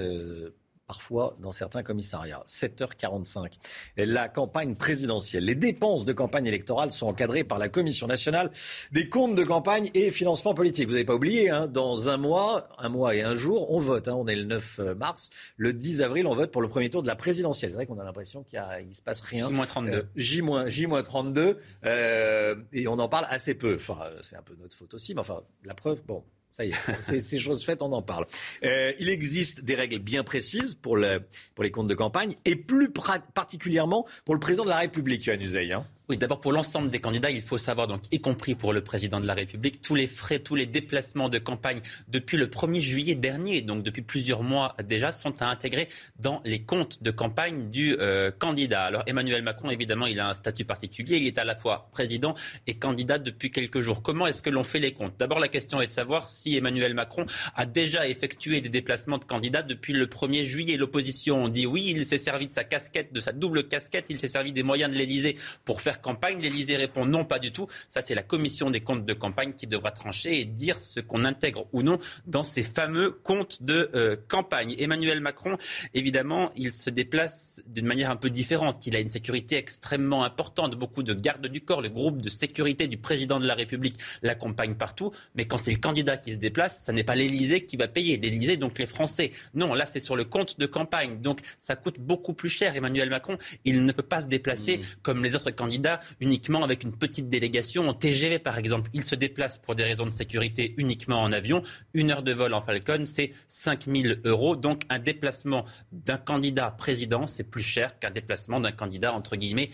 parfois 0.87 1.35
dans 1.39 1.51
certains 1.51 1.83
commissariats. 1.83 2.43
7h45. 2.47 3.53
La 3.97 4.29
campagne 4.29 4.75
présidentielle. 4.75 5.45
Les 5.45 5.55
dépenses 5.55 6.05
de 6.05 6.13
campagne 6.13 6.47
électorale 6.47 6.91
sont 6.91 7.07
encadrées 7.07 7.43
par 7.43 7.59
la 7.59 7.69
Commission 7.69 8.07
nationale 8.07 8.51
des 8.91 9.09
comptes 9.09 9.35
de 9.35 9.43
campagne 9.43 9.91
et 9.93 10.09
financement 10.09 10.53
politique. 10.53 10.87
Vous 10.87 10.93
n'avez 10.93 11.05
pas 11.05 11.15
oublié, 11.15 11.49
hein, 11.49 11.67
dans 11.67 12.09
un 12.09 12.17
mois, 12.17 12.69
un 12.77 12.89
mois 12.89 13.15
et 13.15 13.21
un 13.21 13.35
jour, 13.35 13.71
on 13.71 13.79
vote. 13.79 14.07
Hein. 14.07 14.15
on 14.15 14.27
est 14.27 14.35
le 14.35 14.45
9 14.45 14.79
mars. 14.97 15.29
Le 15.57 15.73
10 15.73 16.01
avril, 16.01 16.25
on 16.25 16.35
vote 16.35 16.51
pour 16.51 16.61
le 16.61 16.69
premier 16.69 16.89
tour 16.89 17.01
de 17.01 17.07
la 17.07 17.15
présidentielle. 17.15 17.71
C'est 17.71 17.75
vrai 17.75 17.85
qu'on 17.85 17.99
a 17.99 18.03
l'impression 18.03 18.43
qu'il 18.43 18.59
ne 18.87 18.93
se 18.93 19.01
passe 19.01 19.21
rien. 19.21 19.49
J-32. 19.49 20.05
J-32. 20.15 21.57
Euh, 21.85 22.55
et 22.71 22.87
on 22.87 22.99
en 22.99 23.09
parle 23.09 23.27
assez 23.29 23.53
peu. 23.53 23.75
Enfin, 23.75 24.09
c'est 24.21 24.37
un 24.37 24.41
peu 24.41 24.55
notre 24.59 24.75
faute 24.75 24.93
aussi. 24.93 25.13
Mais 25.13 25.19
enfin, 25.19 25.41
la 25.65 25.73
preuve, 25.73 26.01
bon, 26.05 26.23
ça 26.49 26.65
y 26.65 26.71
est, 26.71 27.01
c'est 27.01 27.39
chose 27.39 27.63
faite, 27.63 27.81
on 27.81 27.91
en 27.91 28.01
parle. 28.01 28.25
Euh, 28.63 28.93
il 28.99 29.09
existe 29.09 29.61
des 29.63 29.75
règles 29.75 29.99
bien 29.99 30.23
précises 30.23 30.73
pour, 30.73 30.97
le, 30.97 31.25
pour 31.55 31.63
les 31.63 31.71
comptes 31.71 31.87
de 31.87 31.95
campagne 31.95 32.35
et 32.45 32.55
plus 32.55 32.91
particulièrement 32.91 34.05
pour 34.25 34.33
le 34.33 34.39
président 34.39 34.65
de 34.65 34.69
la 34.69 34.77
République, 34.77 35.25
Yohann 35.25 35.41
Usaï. 35.41 35.73
Hein. 35.73 35.85
Oui, 36.09 36.15
d'abord 36.15 36.39
pour 36.39 36.53
l'ensemble 36.53 36.89
des 36.89 37.01
candidats, 37.01 37.29
il 37.29 37.41
faut 37.41 37.57
savoir, 37.57 37.85
donc, 37.85 38.03
y 38.13 38.21
compris 38.21 38.55
pour 38.55 38.71
le 38.71 38.81
président 38.81 39.19
de 39.19 39.27
la 39.27 39.33
République, 39.33 39.81
tous 39.81 39.93
les 39.93 40.07
frais, 40.07 40.39
tous 40.39 40.55
les 40.55 40.65
déplacements 40.65 41.27
de 41.27 41.37
campagne 41.37 41.81
depuis 42.07 42.37
le 42.37 42.47
1er 42.47 42.79
juillet 42.79 43.15
dernier, 43.15 43.59
donc 43.59 43.83
depuis 43.83 44.03
plusieurs 44.03 44.41
mois 44.41 44.77
déjà, 44.85 45.11
sont 45.11 45.41
à 45.41 45.47
intégrer 45.47 45.89
dans 46.17 46.41
les 46.45 46.63
comptes 46.63 47.03
de 47.03 47.11
campagne 47.11 47.69
du 47.71 47.97
euh, 47.99 48.31
candidat. 48.31 48.83
Alors 48.83 49.03
Emmanuel 49.05 49.43
Macron, 49.43 49.69
évidemment, 49.69 50.05
il 50.05 50.21
a 50.21 50.29
un 50.29 50.33
statut 50.33 50.63
particulier. 50.63 51.17
Il 51.17 51.27
est 51.27 51.37
à 51.37 51.43
la 51.43 51.57
fois 51.57 51.89
président 51.91 52.35
et 52.67 52.75
candidat 52.75 53.17
depuis 53.17 53.51
quelques 53.51 53.81
jours. 53.81 54.01
Comment 54.01 54.27
est-ce 54.27 54.41
que 54.41 54.49
l'on 54.49 54.63
fait 54.63 54.79
les 54.79 54.93
comptes? 54.93 55.15
D'abord, 55.19 55.41
la 55.41 55.49
question 55.49 55.81
est 55.81 55.87
de 55.87 55.91
savoir 55.91 56.29
si 56.29 56.55
Emmanuel 56.55 56.93
Macron 56.93 57.25
a 57.53 57.65
déjà 57.65 58.07
effectué 58.07 58.61
des 58.61 58.69
déplacements 58.69 59.17
de 59.17 59.25
candidats 59.25 59.61
depuis 59.61 59.91
le 59.91 60.05
1er 60.05 60.43
juillet. 60.43 60.77
L'opposition 60.77 61.49
dit 61.49 61.65
oui, 61.65 61.91
il 61.93 62.05
s'est 62.05 62.17
servi 62.17 62.47
de 62.47 62.53
sa 62.53 62.63
casquette, 62.63 63.11
de 63.11 63.19
sa 63.19 63.33
double 63.33 63.67
casquette, 63.67 64.05
il 64.09 64.21
s'est 64.21 64.29
servi 64.29 64.53
des 64.53 64.63
moyens 64.63 64.89
de 64.89 64.97
l'Élysée 64.97 65.35
pour 65.65 65.81
faire 65.81 65.96
campagne. 65.97 66.39
L'Élysée 66.41 66.77
répond 66.77 67.05
non, 67.05 67.25
pas 67.25 67.39
du 67.39 67.51
tout. 67.51 67.67
Ça, 67.89 68.01
c'est 68.01 68.15
la 68.15 68.23
commission 68.23 68.69
des 68.69 68.81
comptes 68.81 69.05
de 69.05 69.13
campagne 69.13 69.53
qui 69.53 69.67
devra 69.67 69.91
trancher 69.91 70.39
et 70.39 70.45
dire 70.45 70.81
ce 70.81 70.99
qu'on 70.99 71.25
intègre 71.25 71.67
ou 71.73 71.83
non 71.83 71.97
dans 72.25 72.43
ces 72.43 72.63
fameux 72.63 73.11
comptes 73.11 73.63
de 73.63 73.89
euh, 73.93 74.15
campagne. 74.27 74.75
Emmanuel 74.77 75.21
Macron, 75.21 75.57
évidemment, 75.93 76.51
il 76.55 76.73
se 76.73 76.89
déplace 76.89 77.61
d'une 77.67 77.85
manière 77.85 78.11
un 78.11 78.15
peu 78.15 78.29
différente. 78.29 78.85
Il 78.87 78.95
a 78.95 78.99
une 78.99 79.09
sécurité 79.09 79.57
extrêmement 79.57 80.23
importante, 80.23 80.75
beaucoup 80.75 81.03
de 81.03 81.13
gardes 81.13 81.47
du 81.47 81.61
corps. 81.61 81.81
Le 81.81 81.89
groupe 81.89 82.21
de 82.21 82.29
sécurité 82.29 82.87
du 82.87 82.97
président 82.97 83.39
de 83.39 83.47
la 83.47 83.55
République 83.55 83.97
l'accompagne 84.21 84.75
partout. 84.75 85.11
Mais 85.35 85.45
quand 85.45 85.57
c'est 85.57 85.71
le 85.71 85.77
candidat 85.77 86.17
qui 86.17 86.33
se 86.33 86.37
déplace, 86.37 86.83
ça 86.83 86.93
n'est 86.93 87.03
pas 87.03 87.15
l'Élysée 87.15 87.65
qui 87.65 87.77
va 87.77 87.87
payer. 87.87 88.17
L'Élysée, 88.17 88.57
donc 88.57 88.79
les 88.79 88.85
Français. 88.85 89.31
Non, 89.53 89.73
là, 89.73 89.85
c'est 89.85 89.99
sur 89.99 90.15
le 90.15 90.25
compte 90.25 90.59
de 90.59 90.65
campagne. 90.65 91.21
Donc, 91.21 91.39
ça 91.57 91.75
coûte 91.75 91.99
beaucoup 91.99 92.33
plus 92.33 92.49
cher. 92.49 92.75
Emmanuel 92.75 93.09
Macron, 93.09 93.37
il 93.65 93.85
ne 93.85 93.91
peut 93.91 94.03
pas 94.03 94.21
se 94.21 94.27
déplacer 94.27 94.77
mmh. 94.77 94.81
comme 95.01 95.23
les 95.23 95.35
autres 95.35 95.51
candidats 95.51 95.86
uniquement 96.19 96.63
avec 96.63 96.83
une 96.83 96.95
petite 96.95 97.29
délégation 97.29 97.87
en 97.87 97.93
TGV 97.93 98.39
par 98.39 98.57
exemple. 98.57 98.89
Il 98.93 99.05
se 99.05 99.15
déplace 99.15 99.57
pour 99.57 99.75
des 99.75 99.83
raisons 99.83 100.05
de 100.05 100.11
sécurité 100.11 100.73
uniquement 100.77 101.21
en 101.21 101.31
avion. 101.31 101.61
Une 101.93 102.11
heure 102.11 102.23
de 102.23 102.33
vol 102.33 102.53
en 102.53 102.61
Falcon, 102.61 103.03
c'est 103.05 103.31
5000 103.47 104.21
euros. 104.25 104.55
Donc 104.55 104.83
un 104.89 104.99
déplacement 104.99 105.65
d'un 105.91 106.17
candidat 106.17 106.71
président, 106.71 107.27
c'est 107.27 107.49
plus 107.49 107.63
cher 107.63 107.99
qu'un 107.99 108.11
déplacement 108.11 108.59
d'un 108.59 108.71
candidat 108.71 109.13
entre 109.13 109.35
guillemets 109.35 109.69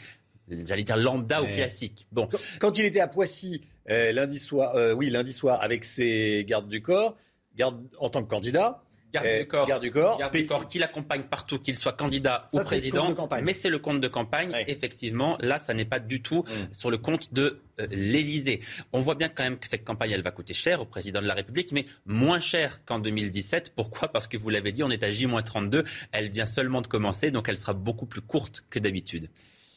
j'allais 0.65 0.84
dire 0.84 0.98
lambda 0.98 1.41
ou 1.41 1.48
classique. 1.48 2.07
Bon. 2.11 2.27
Quand, 2.60 2.77
il 2.77 2.85
était 2.85 2.99
à 2.99 3.07
Poissy 3.07 3.61
euh, 3.90 4.11
lundi 4.11 4.40
soir, 4.40 4.76
euh, 4.76 4.94
oui 4.94 5.10
lundi 5.10 5.34
soir 5.34 5.61
avec 5.61 5.85
ses 5.85 6.44
gardes 6.48 6.68
du 6.68 6.81
corps, 6.81 7.18
garde, 7.56 7.81
en 7.99 8.10
tant 8.10 8.23
que 8.23 8.30
candidat, 8.30 8.84
garde 9.14 9.40
du 9.40 9.48
corps, 9.48 9.68
garde 9.68 9.84
du 9.84 9.91
corps, 9.91 10.18
garde 10.18 10.35
du 10.35 10.45
corps 10.45 10.68
qui 10.68 10.80
l'accompagne 10.80 11.23
partout, 11.23 11.60
qu'il 11.60 11.76
soit 11.76 11.94
candidat 11.94 12.45
ou 12.53 12.60
président. 12.60 13.15
Mais 13.41 13.53
c'est 13.53 13.69
le 13.69 13.80
compte 13.80 13.99
de 14.02 14.07
campagne. 14.07 14.52
Effectivement, 14.68 15.38
là, 15.40 15.60
ça 15.60 15.73
n'est 15.73 15.85
pas 15.85 15.99
du 15.99 16.22
tout 16.22 16.44
mm. 16.44 16.73
sur 16.73 16.91
le 16.91 16.98
compte 16.98 17.34
de 17.34 17.61
euh, 17.80 17.88
l'Élysée. 17.91 18.61
On 18.91 18.99
voit 18.99 19.15
bien 19.15 19.30
quand 19.30 19.44
même 19.44 19.57
que 19.57 19.68
cette 19.68 19.84
campagne, 19.84 20.11
elle 20.11 20.22
va 20.22 20.31
coûter 20.31 20.53
cher 20.53 20.81
au 20.81 20.85
président 20.85 21.22
de 21.22 21.27
la 21.27 21.34
République, 21.34 21.72
mais 21.72 21.85
moins 22.06 22.40
cher 22.40 22.84
qu'en 22.85 22.99
2017. 22.99 23.73
Pourquoi? 23.76 24.07
Parce 24.07 24.27
que 24.27 24.38
vous 24.38 24.49
l'avez 24.49 24.72
dit, 24.72 24.84
on 24.84 24.90
est 24.90 25.03
à 25.03 25.11
J-32. 25.11 25.85
Elle 26.11 26.30
vient 26.30 26.45
seulement 26.45 26.81
de 26.81 26.88
commencer, 26.88 27.31
donc 27.31 27.49
elle 27.49 27.57
sera 27.57 27.73
beaucoup 27.73 28.06
plus 28.06 28.22
courte 28.22 28.64
que 28.69 28.80
d'habitude. 28.80 29.30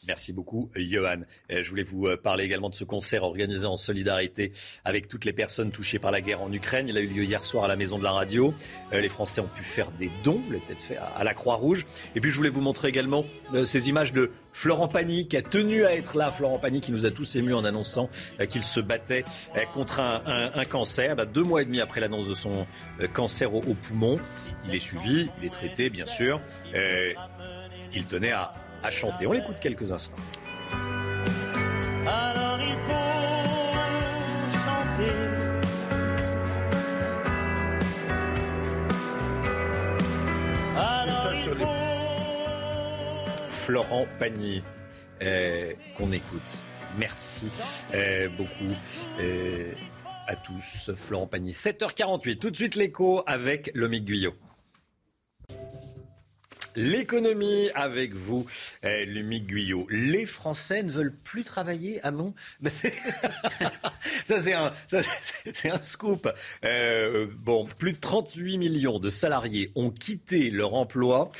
Merci 0.07 0.31
beaucoup, 0.31 0.69
Johan. 0.75 1.21
Euh, 1.51 1.63
je 1.63 1.69
voulais 1.69 1.83
vous 1.83 2.07
euh, 2.07 2.15
parler 2.15 2.45
également 2.45 2.69
de 2.69 2.75
ce 2.75 2.85
concert 2.85 3.23
organisé 3.23 3.65
en 3.65 3.75
solidarité 3.75 4.53
avec 4.85 5.09
toutes 5.09 5.25
les 5.25 5.33
personnes 5.33 5.71
touchées 5.71 5.99
par 5.99 6.11
la 6.11 6.21
guerre 6.21 6.41
en 6.41 6.51
Ukraine. 6.51 6.87
Il 6.87 6.97
a 6.97 7.01
eu 7.01 7.07
lieu 7.07 7.23
hier 7.23 7.43
soir 7.43 7.65
à 7.65 7.67
la 7.67 7.75
Maison 7.75 7.99
de 7.99 8.03
la 8.03 8.11
Radio. 8.11 8.53
Euh, 8.93 9.01
les 9.01 9.09
Français 9.09 9.41
ont 9.41 9.49
pu 9.53 9.63
faire 9.63 9.91
des 9.91 10.09
dons, 10.23 10.39
vous 10.45 10.51
l'avez 10.51 10.63
peut-être 10.65 10.81
fait 10.81 10.97
à 10.97 11.23
la 11.25 11.33
Croix-Rouge. 11.33 11.85
Et 12.15 12.21
puis 12.21 12.31
je 12.31 12.37
voulais 12.37 12.49
vous 12.49 12.61
montrer 12.61 12.87
également 12.87 13.25
ces 13.65 13.89
images 13.89 14.13
de 14.13 14.31
Florent 14.53 14.87
Pagny 14.87 15.27
qui 15.27 15.35
a 15.35 15.41
tenu 15.41 15.85
à 15.85 15.93
être 15.93 16.15
là. 16.15 16.31
Florent 16.31 16.59
Pagny 16.59 16.79
qui 16.79 16.91
nous 16.91 17.05
a 17.05 17.11
tous 17.11 17.35
émus 17.35 17.53
en 17.53 17.65
annonçant 17.65 18.09
qu'il 18.49 18.63
se 18.63 18.79
battait 18.79 19.25
contre 19.73 19.99
un, 19.99 20.65
cancer. 20.65 21.15
Bah, 21.15 21.25
deux 21.25 21.43
mois 21.43 21.61
et 21.61 21.65
demi 21.65 21.81
après 21.81 21.99
l'annonce 21.99 22.27
de 22.29 22.35
son 22.35 22.65
cancer 23.13 23.53
au, 23.53 23.59
au, 23.59 23.73
poumon, 23.73 24.19
il 24.67 24.75
est 24.75 24.79
suivi, 24.79 25.29
il 25.39 25.45
est 25.45 25.51
traité 25.51 25.89
bien 25.89 26.05
sûr. 26.05 26.39
il 27.93 28.05
tenait 28.05 28.31
à 28.31 28.53
à 28.83 28.91
chanter. 28.91 29.27
On 29.27 29.31
l'écoute 29.31 29.59
quelques 29.59 29.91
instants. 29.91 30.17
Alors 32.05 32.59
il 32.59 32.75
faut 32.87 34.57
chanter. 34.57 35.11
Alors 40.75 41.33
il 41.33 41.55
faut... 41.55 41.65
Florent 43.65 44.07
Pagny, 44.17 44.63
euh, 45.21 45.73
qu'on 45.97 46.11
écoute. 46.11 46.63
Merci 46.97 47.47
euh, 47.93 48.29
beaucoup. 48.29 48.73
Euh, 49.19 49.71
à 50.27 50.35
tous, 50.35 50.91
Florent 50.95 51.27
Pagny. 51.27 51.51
7h48, 51.51 52.37
tout 52.37 52.49
de 52.49 52.55
suite 52.55 52.75
l'écho 52.75 53.23
avec 53.25 53.71
Lomique 53.73 54.05
Guyot. 54.05 54.35
L'économie 56.77 57.71
avec 57.73 58.13
vous, 58.13 58.45
eh, 58.83 59.03
Lumic 59.03 59.47
Guyot. 59.47 59.87
Les 59.89 60.27
Français 60.27 60.83
ne 60.83 60.91
veulent 60.91 61.15
plus 61.23 61.43
travailler 61.43 61.99
Ah 62.03 62.11
bon? 62.11 62.35
Ça, 64.25 64.39
c'est 64.39 64.53
un, 64.53 64.71
un, 65.71 65.81
scoop. 65.81 66.31
Euh, 66.63 67.25
bon, 67.39 67.67
plus 67.79 67.93
de 67.93 67.97
38 67.97 68.59
millions 68.59 68.99
de 68.99 69.09
salariés 69.09 69.71
ont 69.73 69.89
quitté 69.89 70.51
leur 70.51 70.75
emploi 70.75 71.31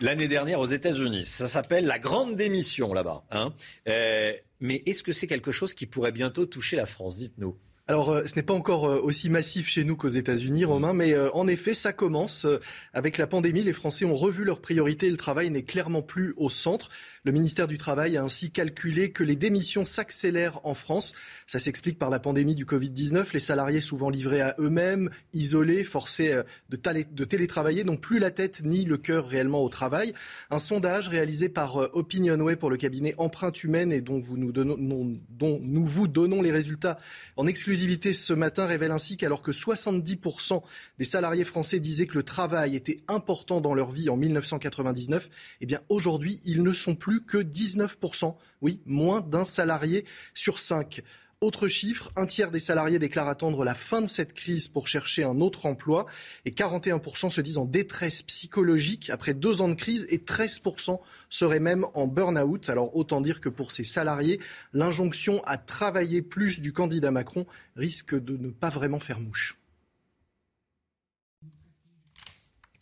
l'année 0.00 0.26
dernière 0.26 0.58
aux 0.58 0.66
États-Unis. 0.66 1.24
Ça 1.24 1.46
s'appelle 1.46 1.86
la 1.86 2.00
grande 2.00 2.34
démission 2.34 2.92
là-bas. 2.92 3.22
Hein. 3.30 3.52
Euh, 3.86 4.32
mais 4.58 4.82
est-ce 4.86 5.04
que 5.04 5.12
c'est 5.12 5.28
quelque 5.28 5.52
chose 5.52 5.72
qui 5.72 5.86
pourrait 5.86 6.10
bientôt 6.10 6.46
toucher 6.46 6.74
la 6.74 6.86
France? 6.86 7.16
Dites-nous. 7.16 7.56
Alors, 7.90 8.10
euh, 8.10 8.22
ce 8.24 8.36
n'est 8.36 8.44
pas 8.44 8.54
encore 8.54 8.88
euh, 8.88 9.00
aussi 9.02 9.28
massif 9.28 9.66
chez 9.66 9.82
nous 9.82 9.96
qu'aux 9.96 10.10
États-Unis, 10.10 10.64
Romain, 10.64 10.92
mais 10.92 11.12
euh, 11.12 11.28
en 11.32 11.48
effet, 11.48 11.74
ça 11.74 11.92
commence. 11.92 12.46
Avec 12.92 13.18
la 13.18 13.26
pandémie, 13.26 13.64
les 13.64 13.72
Français 13.72 14.04
ont 14.04 14.14
revu 14.14 14.44
leurs 14.44 14.60
priorités 14.60 15.08
et 15.08 15.10
le 15.10 15.16
travail 15.16 15.50
n'est 15.50 15.64
clairement 15.64 16.00
plus 16.00 16.32
au 16.36 16.50
centre. 16.50 16.88
Le 17.24 17.32
ministère 17.32 17.66
du 17.66 17.78
Travail 17.78 18.16
a 18.16 18.22
ainsi 18.22 18.52
calculé 18.52 19.10
que 19.10 19.24
les 19.24 19.34
démissions 19.34 19.84
s'accélèrent 19.84 20.60
en 20.64 20.74
France. 20.74 21.14
Ça 21.48 21.58
s'explique 21.58 21.98
par 21.98 22.10
la 22.10 22.20
pandémie 22.20 22.54
du 22.54 22.64
Covid-19. 22.64 23.26
Les 23.34 23.40
salariés, 23.40 23.80
souvent 23.80 24.08
livrés 24.08 24.40
à 24.40 24.54
eux-mêmes, 24.60 25.10
isolés, 25.32 25.82
forcés 25.82 26.40
de, 26.70 27.24
télétravailler, 27.24 27.82
n'ont 27.82 27.96
plus 27.96 28.20
la 28.20 28.30
tête 28.30 28.62
ni 28.64 28.84
le 28.84 28.98
cœur 28.98 29.26
réellement 29.26 29.62
au 29.64 29.68
travail. 29.68 30.14
Un 30.50 30.60
sondage 30.60 31.08
réalisé 31.08 31.48
par 31.48 31.76
Opinionway 31.94 32.56
pour 32.56 32.70
le 32.70 32.76
cabinet 32.76 33.14
Empreinte 33.18 33.62
Humaine 33.64 33.92
et 33.92 34.00
dont, 34.00 34.22
nous 34.30 34.52
dont 34.52 35.60
nous 35.62 35.86
vous 35.86 36.08
donnons 36.08 36.40
les 36.40 36.52
résultats 36.52 36.96
en 37.36 37.46
exclusivité 37.46 37.79
ce 38.12 38.32
matin 38.32 38.66
révèle 38.66 38.90
ainsi 38.90 39.16
qu'alors 39.16 39.42
que 39.42 39.52
70% 39.52 40.62
des 40.98 41.04
salariés 41.04 41.44
français 41.44 41.80
disaient 41.80 42.06
que 42.06 42.16
le 42.16 42.22
travail 42.22 42.76
était 42.76 43.02
important 43.08 43.60
dans 43.60 43.74
leur 43.74 43.90
vie 43.90 44.10
en 44.10 44.16
1999, 44.16 45.28
eh 45.60 45.66
bien 45.66 45.80
aujourd'hui, 45.88 46.40
ils 46.44 46.62
ne 46.62 46.72
sont 46.72 46.94
plus 46.94 47.24
que 47.24 47.38
19%. 47.38 48.34
Oui, 48.60 48.80
moins 48.86 49.20
d'un 49.20 49.44
salarié 49.44 50.04
sur 50.34 50.58
cinq. 50.58 51.02
Autre 51.42 51.68
chiffre, 51.68 52.12
un 52.16 52.26
tiers 52.26 52.50
des 52.50 52.60
salariés 52.60 52.98
déclarent 52.98 53.30
attendre 53.30 53.64
la 53.64 53.72
fin 53.72 54.02
de 54.02 54.08
cette 54.08 54.34
crise 54.34 54.68
pour 54.68 54.88
chercher 54.88 55.24
un 55.24 55.40
autre 55.40 55.64
emploi 55.64 56.04
et 56.44 56.50
41% 56.50 57.30
se 57.30 57.40
disent 57.40 57.56
en 57.56 57.64
détresse 57.64 58.20
psychologique 58.20 59.08
après 59.08 59.32
deux 59.32 59.62
ans 59.62 59.70
de 59.70 59.74
crise 59.74 60.06
et 60.10 60.18
13% 60.18 61.00
seraient 61.30 61.58
même 61.58 61.86
en 61.94 62.06
burn-out. 62.06 62.68
Alors 62.68 62.94
autant 62.94 63.22
dire 63.22 63.40
que 63.40 63.48
pour 63.48 63.72
ces 63.72 63.84
salariés, 63.84 64.38
l'injonction 64.74 65.42
à 65.44 65.56
travailler 65.56 66.20
plus 66.20 66.60
du 66.60 66.74
candidat 66.74 67.10
Macron 67.10 67.46
risque 67.74 68.14
de 68.14 68.36
ne 68.36 68.50
pas 68.50 68.68
vraiment 68.68 69.00
faire 69.00 69.18
mouche. 69.18 69.59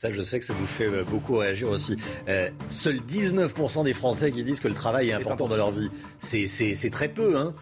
Ça, 0.01 0.13
je 0.13 0.23
sais 0.23 0.39
que 0.39 0.45
ça 0.45 0.55
vous 0.55 0.69
fait 0.69 0.87
euh, 0.87 1.03
beaucoup 1.03 1.39
réagir 1.39 1.69
aussi. 1.71 1.97
Euh, 2.29 2.51
seuls 2.69 3.01
19% 3.01 3.83
des 3.83 3.95
Français 3.95 4.31
qui 4.31 4.45
disent 4.45 4.61
que 4.61 4.69
le 4.69 4.75
travail 4.75 5.09
est 5.09 5.13
important 5.13 5.49
dans 5.49 5.57
leur 5.57 5.73
vie. 5.73 5.91
C'est 6.21 6.91
très 6.93 7.09
peu, 7.09 7.37
hein 7.37 7.53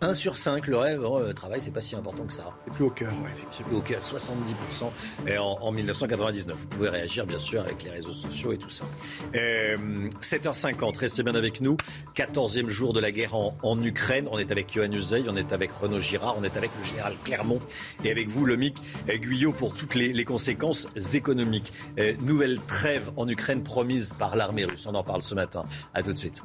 1 0.00 0.12
sur 0.14 0.36
5, 0.36 0.66
le 0.66 0.78
rêve, 0.78 1.04
oh, 1.04 1.20
le 1.20 1.32
travail, 1.32 1.60
c'est 1.62 1.70
pas 1.70 1.80
si 1.80 1.94
important 1.94 2.24
que 2.24 2.32
ça. 2.32 2.52
C'est 2.64 2.74
plus 2.74 2.84
au 2.84 2.90
cœur, 2.90 3.12
ouais, 3.22 3.30
effectivement. 3.32 3.68
Plus 3.68 3.76
au 3.76 3.80
cœur, 3.82 4.00
70% 4.00 5.28
et 5.28 5.38
en, 5.38 5.44
en, 5.44 5.70
1999. 5.70 6.56
Vous 6.56 6.66
pouvez 6.66 6.88
réagir, 6.88 7.24
bien 7.24 7.38
sûr, 7.38 7.60
avec 7.60 7.84
les 7.84 7.90
réseaux 7.90 8.12
sociaux 8.12 8.52
et 8.52 8.58
tout 8.58 8.70
ça. 8.70 8.84
Euh, 9.36 9.76
7h50, 10.20 10.98
restez 10.98 11.22
bien 11.22 11.36
avec 11.36 11.60
nous. 11.60 11.76
14e 12.16 12.68
jour 12.68 12.94
de 12.94 13.00
la 13.00 13.12
guerre 13.12 13.36
en, 13.36 13.56
en 13.62 13.80
Ukraine. 13.80 14.26
On 14.32 14.38
est 14.38 14.50
avec 14.50 14.72
Johan 14.72 14.90
Uzey, 14.90 15.24
on 15.28 15.36
est 15.36 15.52
avec 15.52 15.70
Renaud 15.72 16.00
Girard, 16.00 16.36
on 16.36 16.42
est 16.42 16.56
avec 16.56 16.70
le 16.80 16.84
général 16.84 17.14
Clermont 17.24 17.60
et 18.02 18.10
avec 18.10 18.28
vous, 18.28 18.44
le 18.44 18.56
MIC 18.56 18.76
Guyot, 19.08 19.52
pour 19.52 19.74
toutes 19.74 19.94
les, 19.94 20.12
les 20.12 20.24
conséquences 20.24 20.88
économiques. 21.14 21.72
Nouvelle 22.20 22.58
trêve 22.66 23.10
en 23.16 23.28
Ukraine 23.28 23.62
promise 23.62 24.12
par 24.12 24.36
l'armée 24.36 24.64
russe. 24.64 24.86
On 24.86 24.94
en 24.94 25.02
parle 25.02 25.22
ce 25.22 25.34
matin. 25.34 25.64
À 25.94 26.02
tout 26.02 26.12
de 26.12 26.18
suite. 26.18 26.42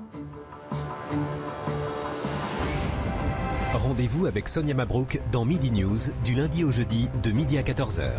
Rendez-vous 3.74 4.26
avec 4.26 4.48
Sonia 4.48 4.74
Mabrouk 4.74 5.22
dans 5.32 5.45
Midi 5.45 5.72
News 5.72 5.98
du 6.24 6.36
lundi 6.36 6.64
au 6.64 6.72
jeudi 6.72 7.08
de 7.24 7.32
midi 7.32 7.58
à 7.58 7.64
14h. 7.64 8.12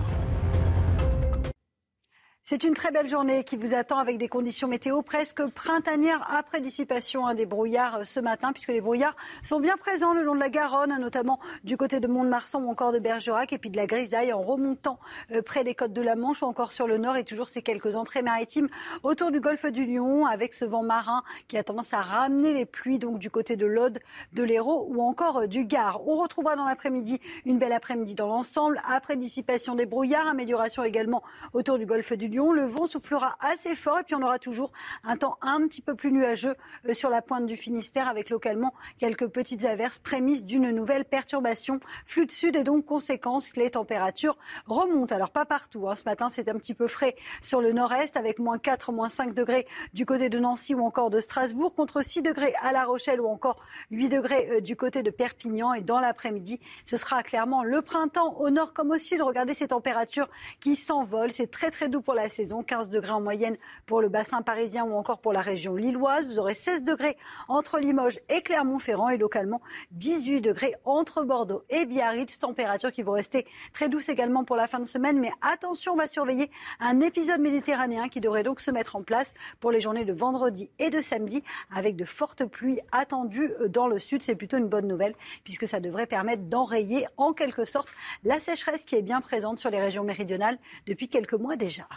C'est 2.44 2.64
une 2.64 2.74
très 2.74 2.90
belle 2.90 3.08
journée 3.08 3.44
qui 3.44 3.56
vous 3.56 3.72
attend 3.72 3.98
avec 3.98 4.18
des 4.18 4.26
conditions 4.26 4.66
météo 4.66 5.00
presque 5.02 5.46
printanières 5.46 6.26
après 6.28 6.60
dissipation 6.60 7.24
hein, 7.24 7.36
des 7.36 7.46
brouillards 7.46 7.98
euh, 7.98 8.04
ce 8.04 8.18
matin, 8.18 8.52
puisque 8.52 8.72
les 8.72 8.80
brouillards 8.80 9.14
sont 9.44 9.60
bien 9.60 9.76
présents 9.76 10.12
le 10.12 10.24
long 10.24 10.34
de 10.34 10.40
la 10.40 10.50
Garonne, 10.50 10.98
notamment 10.98 11.38
du 11.62 11.76
côté 11.76 12.00
de 12.00 12.08
Mont-de-Marsan 12.08 12.60
ou 12.60 12.68
encore 12.68 12.90
de 12.90 12.98
Bergerac, 12.98 13.52
et 13.52 13.58
puis 13.58 13.70
de 13.70 13.76
la 13.76 13.86
grisaille 13.86 14.32
en 14.32 14.40
remontant 14.40 14.98
euh, 15.30 15.40
près 15.40 15.62
des 15.62 15.76
côtes 15.76 15.92
de 15.92 16.02
la 16.02 16.16
Manche 16.16 16.42
ou 16.42 16.46
encore 16.46 16.72
sur 16.72 16.88
le 16.88 16.98
nord, 16.98 17.16
et 17.16 17.22
toujours 17.22 17.48
ces 17.48 17.62
quelques 17.62 17.94
entrées 17.94 18.22
maritimes 18.22 18.68
autour 19.04 19.30
du 19.30 19.38
golfe 19.38 19.66
du 19.66 19.86
Lion, 19.86 20.26
avec 20.26 20.52
ce 20.52 20.64
vent 20.64 20.82
marin 20.82 21.22
qui 21.46 21.56
a 21.56 21.62
tendance 21.62 21.94
à 21.94 22.00
ramener 22.00 22.52
les 22.52 22.66
pluies 22.66 22.98
donc 22.98 23.20
du 23.20 23.30
côté 23.30 23.54
de 23.54 23.66
l'Aude, 23.66 24.00
de 24.32 24.42
l'Hérault 24.42 24.88
ou 24.90 25.00
encore 25.00 25.42
euh, 25.42 25.46
du 25.46 25.64
Gard. 25.64 26.00
On 26.08 26.20
retrouvera 26.20 26.56
dans 26.56 26.64
l'après-midi 26.64 27.20
une 27.44 27.60
belle 27.60 27.72
après-midi 27.72 28.16
dans 28.16 28.26
l'ensemble, 28.26 28.82
après 28.90 29.14
dissipation 29.14 29.76
des 29.76 29.86
brouillards, 29.86 30.26
amélioration 30.26 30.82
également 30.82 31.22
autour 31.52 31.78
du 31.78 31.86
golfe 31.86 32.12
du 32.14 32.31
le 32.40 32.64
vent 32.64 32.86
soufflera 32.86 33.36
assez 33.40 33.74
fort 33.74 33.98
et 33.98 34.02
puis 34.02 34.14
on 34.14 34.22
aura 34.22 34.38
toujours 34.38 34.72
un 35.04 35.16
temps 35.16 35.38
un 35.42 35.66
petit 35.66 35.82
peu 35.82 35.94
plus 35.94 36.12
nuageux 36.12 36.56
euh, 36.88 36.94
sur 36.94 37.10
la 37.10 37.22
pointe 37.22 37.46
du 37.46 37.56
Finistère 37.56 38.08
avec 38.08 38.30
localement 38.30 38.72
quelques 38.98 39.28
petites 39.28 39.64
averses 39.64 39.98
prémices 39.98 40.46
d'une 40.46 40.70
nouvelle 40.70 41.04
perturbation. 41.04 41.80
Flux 42.06 42.26
de 42.26 42.32
sud 42.32 42.56
et 42.56 42.64
donc 42.64 42.86
conséquence, 42.86 43.54
les 43.56 43.70
températures 43.70 44.36
remontent. 44.66 45.14
Alors 45.14 45.30
pas 45.30 45.44
partout. 45.44 45.88
Hein. 45.88 45.94
Ce 45.94 46.04
matin, 46.04 46.28
c'est 46.28 46.48
un 46.48 46.54
petit 46.54 46.74
peu 46.74 46.88
frais 46.88 47.16
sur 47.42 47.60
le 47.60 47.72
nord-est 47.72 48.16
avec 48.16 48.38
moins 48.38 48.58
4, 48.58 48.92
moins 48.92 49.08
5 49.08 49.34
degrés 49.34 49.66
du 49.92 50.06
côté 50.06 50.28
de 50.28 50.38
Nancy 50.38 50.74
ou 50.74 50.84
encore 50.84 51.10
de 51.10 51.20
Strasbourg 51.20 51.74
contre 51.74 52.02
6 52.02 52.22
degrés 52.22 52.54
à 52.62 52.72
La 52.72 52.84
Rochelle 52.84 53.20
ou 53.20 53.26
encore 53.26 53.60
8 53.90 54.08
degrés 54.08 54.48
euh, 54.50 54.60
du 54.60 54.76
côté 54.76 55.02
de 55.02 55.10
Perpignan. 55.10 55.74
Et 55.74 55.80
dans 55.80 56.00
l'après-midi, 56.00 56.60
ce 56.84 56.96
sera 56.96 57.22
clairement 57.22 57.64
le 57.64 57.82
printemps 57.82 58.36
au 58.38 58.50
nord 58.50 58.72
comme 58.72 58.90
au 58.90 58.98
sud. 58.98 59.22
Regardez 59.22 59.54
ces 59.54 59.68
températures 59.68 60.28
qui 60.60 60.76
s'envolent. 60.76 61.32
C'est 61.32 61.50
très 61.50 61.70
très 61.70 61.88
doux 61.88 62.00
pour 62.00 62.14
la 62.14 62.21
la 62.22 62.28
saison. 62.28 62.62
15 62.62 62.90
degrés 62.90 63.10
en 63.10 63.20
moyenne 63.20 63.56
pour 63.86 64.00
le 64.00 64.08
bassin 64.08 64.42
parisien 64.42 64.84
ou 64.84 64.94
encore 64.94 65.20
pour 65.20 65.32
la 65.32 65.40
région 65.40 65.74
lilloise. 65.74 66.26
Vous 66.26 66.38
aurez 66.38 66.54
16 66.54 66.84
degrés 66.84 67.16
entre 67.48 67.78
Limoges 67.78 68.20
et 68.28 68.42
Clermont-Ferrand 68.42 69.08
et 69.08 69.16
localement 69.16 69.60
18 69.92 70.40
degrés 70.40 70.74
entre 70.84 71.22
Bordeaux 71.24 71.64
et 71.68 71.84
Biarritz. 71.84 72.38
Température 72.38 72.92
qui 72.92 73.02
vont 73.02 73.12
rester 73.12 73.46
très 73.72 73.88
douce 73.88 74.08
également 74.08 74.44
pour 74.44 74.56
la 74.56 74.66
fin 74.66 74.78
de 74.78 74.84
semaine. 74.84 75.18
Mais 75.18 75.32
attention, 75.40 75.94
on 75.94 75.96
va 75.96 76.08
surveiller 76.08 76.50
un 76.80 77.00
épisode 77.00 77.40
méditerranéen 77.40 78.08
qui 78.08 78.20
devrait 78.20 78.42
donc 78.42 78.60
se 78.60 78.70
mettre 78.70 78.96
en 78.96 79.02
place 79.02 79.34
pour 79.60 79.72
les 79.72 79.80
journées 79.80 80.04
de 80.04 80.12
vendredi 80.12 80.70
et 80.78 80.90
de 80.90 81.00
samedi 81.00 81.42
avec 81.74 81.96
de 81.96 82.04
fortes 82.04 82.44
pluies 82.44 82.80
attendues 82.92 83.50
dans 83.68 83.88
le 83.88 83.98
sud. 83.98 84.22
C'est 84.22 84.36
plutôt 84.36 84.58
une 84.58 84.68
bonne 84.68 84.86
nouvelle 84.86 85.14
puisque 85.44 85.66
ça 85.66 85.80
devrait 85.80 86.06
permettre 86.06 86.44
d'enrayer 86.44 87.06
en 87.16 87.32
quelque 87.32 87.64
sorte 87.64 87.88
la 88.24 88.38
sécheresse 88.40 88.84
qui 88.84 88.94
est 88.94 89.02
bien 89.02 89.20
présente 89.20 89.58
sur 89.58 89.70
les 89.70 89.80
régions 89.80 90.04
méridionales 90.04 90.58
depuis 90.86 91.08
quelques 91.08 91.34
mois 91.34 91.56
déjà. 91.56 91.88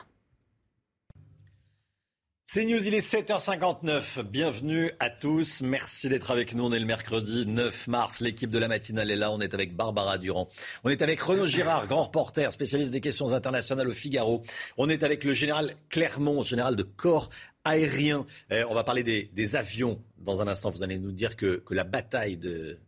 C'est 2.55 2.63
News, 2.63 2.87
il 2.87 2.93
est 2.93 3.05
7h59. 3.05 4.21
Bienvenue 4.21 4.93
à 5.01 5.09
tous. 5.09 5.61
Merci 5.61 6.07
d'être 6.07 6.31
avec 6.31 6.55
nous. 6.55 6.63
On 6.63 6.71
est 6.71 6.79
le 6.79 6.85
mercredi 6.85 7.45
9 7.45 7.87
mars. 7.87 8.21
L'équipe 8.21 8.49
de 8.49 8.57
la 8.57 8.69
matinale 8.69 9.11
est 9.11 9.17
là. 9.17 9.29
On 9.33 9.41
est 9.41 9.53
avec 9.53 9.75
Barbara 9.75 10.17
Durand. 10.17 10.47
On 10.85 10.89
est 10.89 11.01
avec 11.01 11.19
Renaud 11.19 11.47
Girard, 11.47 11.85
grand 11.85 12.05
reporter, 12.05 12.49
spécialiste 12.53 12.91
des 12.91 13.01
questions 13.01 13.33
internationales 13.33 13.89
au 13.89 13.91
Figaro. 13.91 14.41
On 14.77 14.87
est 14.87 15.03
avec 15.03 15.25
le 15.25 15.33
général 15.33 15.75
Clermont, 15.89 16.43
général 16.43 16.77
de 16.77 16.83
corps 16.83 17.29
aérien. 17.65 18.25
Euh, 18.53 18.63
on 18.69 18.73
va 18.73 18.85
parler 18.85 19.03
des, 19.03 19.55
avions 19.57 19.99
dans 20.19 20.41
un 20.41 20.47
instant. 20.47 20.69
Vous 20.69 20.81
allez 20.81 20.97
nous 20.97 21.11
dire 21.11 21.35
que 21.35 21.61
la 21.71 21.83
bataille 21.83 22.37
de, 22.37 22.79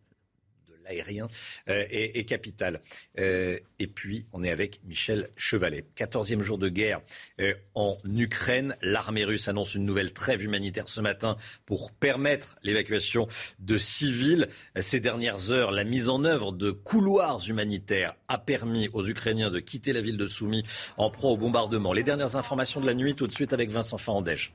aérien 0.87 1.27
euh, 1.69 1.85
est, 1.89 2.25
capital. 2.25 2.81
Euh, 3.19 3.59
et 3.79 3.87
puis, 3.87 4.25
on 4.33 4.43
est 4.43 4.51
avec 4.51 4.79
Michel 4.85 5.29
Chevalet. 5.37 5.83
14e 5.95 6.41
jour 6.41 6.57
de 6.57 6.69
guerre 6.69 7.01
euh, 7.39 7.53
en 7.75 7.97
Ukraine. 8.05 8.75
L'armée 8.81 9.25
russe 9.25 9.47
annonce 9.47 9.75
une 9.75 9.85
nouvelle 9.85 10.13
trêve 10.13 10.43
humanitaire 10.43 10.87
ce 10.87 11.01
matin 11.01 11.37
pour 11.65 11.91
permettre 11.91 12.57
l'évacuation 12.63 13.27
de 13.59 13.77
civils. 13.77 14.47
Ces 14.79 14.99
dernières 14.99 15.51
heures, 15.51 15.71
la 15.71 15.83
mise 15.83 16.09
en 16.09 16.23
œuvre 16.23 16.51
de 16.51 16.71
couloirs 16.71 17.41
humanitaires 17.47 18.15
a 18.27 18.37
permis 18.37 18.89
aux 18.93 19.07
Ukrainiens 19.07 19.51
de 19.51 19.59
quitter 19.59 19.93
la 19.93 20.01
ville 20.01 20.17
de 20.17 20.27
Soumy 20.27 20.63
en 20.97 21.09
proie 21.09 21.31
au 21.31 21.37
bombardement. 21.37 21.93
Les 21.93 22.03
dernières 22.03 22.35
informations 22.35 22.81
de 22.81 22.85
la 22.85 22.93
nuit, 22.93 23.15
tout 23.15 23.27
de 23.27 23.33
suite 23.33 23.53
avec 23.53 23.69
Vincent 23.69 23.97
Fandège. 23.97 24.53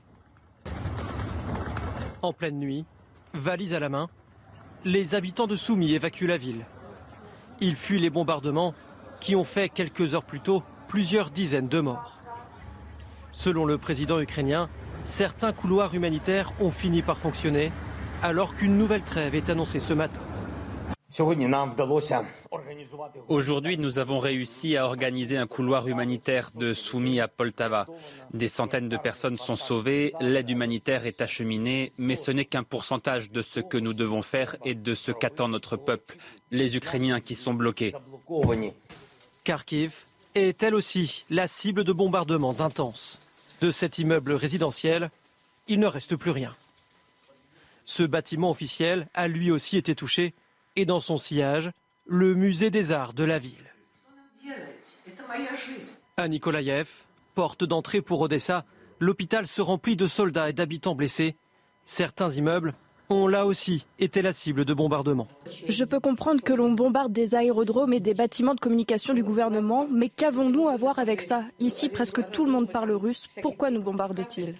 En 2.23 2.33
pleine 2.33 2.59
nuit, 2.59 2.85
valise 3.35 3.75
à 3.75 3.81
la 3.81 3.89
main, 3.89 4.09
les 4.85 5.15
habitants 5.15 5.47
de 5.47 5.57
Soumy 5.57 5.95
évacuent 5.95 6.27
la 6.27 6.37
ville. 6.37 6.65
Ils 7.61 7.77
fuient 7.77 7.99
les 8.01 8.11
bombardements 8.11 8.75
qui 9.21 9.37
ont 9.37 9.45
fait 9.45 9.69
quelques 9.69 10.15
heures 10.15 10.25
plus 10.25 10.41
tôt 10.41 10.63
plusieurs 10.89 11.31
dizaines 11.31 11.69
de 11.69 11.81
morts. 11.81 12.19
Selon 13.31 13.65
le 13.65 13.79
président 13.79 14.21
ukrainien, 14.21 14.69
certains 15.05 15.53
couloirs 15.53 15.95
humanitaires 15.95 16.53
ont 16.61 16.71
fini 16.71 17.03
par 17.03 17.19
fonctionner 17.19 17.71
alors 18.23 18.57
qu'une 18.57 18.77
nouvelle 18.77 19.03
trêve 19.03 19.35
est 19.35 19.51
annoncée 19.51 19.81
ce 19.81 19.95
matin. 19.95 20.21
Aujourd'hui, 23.29 23.77
nous 23.77 23.99
avons 23.99 24.19
réussi 24.19 24.77
à 24.79 24.87
organiser 24.87 25.37
un 25.37 25.47
couloir 25.47 25.87
humanitaire 25.87 26.51
de 26.55 26.73
Soumy 26.73 27.21
à 27.21 27.29
Poltava. 27.29 27.87
Des 28.33 28.49
centaines 28.49 28.89
de 28.89 28.97
personnes 28.97 29.37
sont 29.37 29.57
sauvées, 29.57 30.15
l'aide 30.21 30.49
humanitaire 30.49 31.05
est 31.05 31.21
acheminée, 31.21 31.93
mais 31.99 32.17
ce 32.17 32.31
n'est 32.31 32.47
qu'un 32.47 32.63
pourcentage 32.63 33.31
de 33.31 33.43
ce 33.43 33.61
que 33.61 33.77
nous 33.77 33.93
devons 33.93 34.23
faire 34.23 34.57
et 34.65 34.75
de 34.75 34.95
ce 34.95 35.13
qu'attend 35.13 35.49
notre 35.49 35.77
peuple, 35.77 36.17
les 36.51 36.77
Ukrainiens 36.77 37.21
qui 37.21 37.35
sont 37.35 37.55
bloqués. 37.55 37.95
Kharkiv 39.45 40.07
est 40.35 40.63
elle 40.63 40.75
aussi 40.75 41.25
la 41.29 41.47
cible 41.47 41.85
de 41.85 41.93
bombardements 41.93 42.61
intenses. 42.61 43.19
De 43.61 43.71
cet 43.71 43.99
immeuble 43.99 44.33
résidentiel, 44.33 45.11
il 45.69 45.79
ne 45.79 45.87
reste 45.87 46.17
plus 46.17 46.31
rien. 46.31 46.55
Ce 47.85 48.03
bâtiment 48.03 48.51
officiel 48.51 49.09
a 49.13 49.29
lui 49.29 49.51
aussi 49.51 49.77
été 49.77 49.95
touché 49.95 50.33
et 50.77 50.85
dans 50.85 51.01
son 51.01 51.17
sillage, 51.17 51.71
le 52.07 52.35
musée 52.35 52.71
des 52.71 52.93
arts 52.93 53.15
de 53.15 53.25
la 53.25 53.39
ville. 53.39 53.73
À 56.17 56.29
Nikolaïev, 56.29 56.89
porte 57.35 57.65
d'entrée 57.65 58.03
pour 58.03 58.21
Odessa, 58.21 58.65
l'hôpital 59.01 59.47
se 59.47 59.63
remplit 59.63 59.97
de 59.97 60.07
soldats 60.07 60.51
et 60.51 60.53
d'habitants 60.53 60.95
blessés. 60.95 61.37
Certains 61.87 62.31
immeubles 62.31 62.75
ont 63.09 63.27
là 63.27 63.47
aussi 63.47 63.87
été 63.99 64.23
la 64.23 64.33
cible 64.33 64.65
de 64.65 64.75
bombardements. 64.75 65.29
Je 65.69 65.85
peux 65.85 66.01
comprendre 66.01 66.43
que 66.43 66.53
l'on 66.53 66.73
bombarde 66.73 67.13
des 67.13 67.35
aérodromes 67.35 67.93
et 67.93 68.01
des 68.01 68.15
bâtiments 68.15 68.55
de 68.55 68.61
communication 68.61 69.15
du 69.15 69.23
gouvernement, 69.23 69.87
mais 69.91 70.09
qu'avons-nous 70.09 70.69
à 70.69 70.77
voir 70.77 70.99
avec 70.99 71.21
ça? 71.21 71.45
Ici, 71.61 71.89
presque 71.89 72.31
tout 72.31 72.45
le 72.45 72.51
monde 72.51 72.71
parle 72.71 72.93
russe. 72.93 73.29
Pourquoi 73.43 73.71
nous 73.71 73.83
bombarde-t-il? 73.83 74.55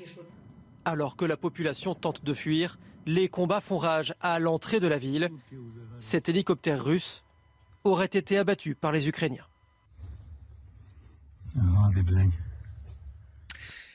Alors 0.85 1.17
que 1.17 1.25
la 1.25 1.37
population 1.37 1.95
tente 1.95 2.25
de 2.25 2.35
fuir, 2.35 2.79
les 3.07 3.29
combats 3.29 3.61
font 3.61 3.79
rage 3.79 4.15
à 4.21 4.39
l'entrée 4.39 4.81
de 4.81 4.87
la 4.87 4.99
ville. 4.99 5.31
Cet 6.01 6.29
hélicoptère 6.29 6.83
russe 6.85 7.25
aurait 7.85 8.07
été 8.07 8.39
abattu 8.39 8.75
par 8.75 8.93
les 8.93 9.09
Ukrainiens. 9.09 9.47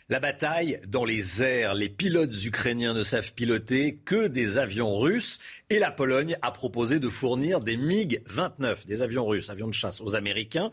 La 0.10 0.22
bataille 0.22 0.80
dans 0.88 1.04
les 1.04 1.44
airs. 1.44 1.74
Les 1.74 1.90
pilotes 1.90 2.46
ukrainiens 2.46 2.94
ne 2.94 3.04
savent 3.04 3.34
piloter 3.34 3.98
que 4.06 4.28
des 4.28 4.58
avions 4.58 4.98
russes 4.98 5.40
et 5.70 5.80
la 5.80 5.92
Pologne 5.92 6.38
a 6.42 6.52
proposé 6.52 7.02
de 7.02 7.10
fournir 7.10 7.60
des 7.60 7.76
MiG-29, 7.76 8.86
des 8.86 9.02
avions 9.02 9.26
russes, 9.26 9.50
avions 9.50 9.68
de 9.68 9.74
chasse 9.74 10.00
aux 10.00 10.16
Américains 10.16 10.72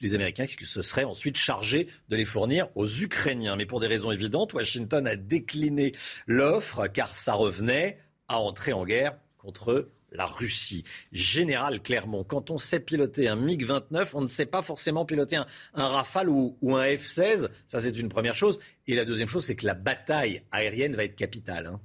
les 0.00 0.14
Américains 0.14 0.46
qui 0.46 0.64
se 0.64 0.82
seraient 0.82 1.04
ensuite 1.04 1.36
chargés 1.36 1.88
de 2.08 2.16
les 2.16 2.24
fournir 2.24 2.68
aux 2.74 2.88
Ukrainiens. 2.88 3.56
Mais 3.56 3.66
pour 3.66 3.80
des 3.80 3.86
raisons 3.86 4.12
évidentes, 4.12 4.54
Washington 4.54 5.06
a 5.06 5.16
décliné 5.16 5.92
l'offre 6.26 6.86
car 6.86 7.14
ça 7.14 7.34
revenait 7.34 7.98
à 8.28 8.38
entrer 8.38 8.72
en 8.72 8.84
guerre 8.84 9.16
contre 9.38 9.88
la 10.12 10.26
Russie. 10.26 10.84
Général 11.12 11.82
Clermont, 11.82 12.24
quand 12.24 12.50
on 12.50 12.58
sait 12.58 12.80
piloter 12.80 13.28
un 13.28 13.36
MiG-29, 13.36 14.10
on 14.14 14.22
ne 14.22 14.28
sait 14.28 14.46
pas 14.46 14.62
forcément 14.62 15.04
piloter 15.04 15.36
un, 15.36 15.46
Rafale 15.74 16.28
ou, 16.30 16.56
un 16.62 16.84
F-16. 16.84 17.48
Ça, 17.66 17.80
c'est 17.80 17.98
une 17.98 18.08
première 18.08 18.34
chose. 18.34 18.58
Et 18.86 18.94
la 18.94 19.04
deuxième 19.04 19.28
chose, 19.28 19.44
c'est 19.44 19.56
que 19.56 19.66
la 19.66 19.74
bataille 19.74 20.42
aérienne 20.50 20.96
va 20.96 21.04
être 21.04 21.16
capitale. 21.16 21.66
Hein. 21.66 21.80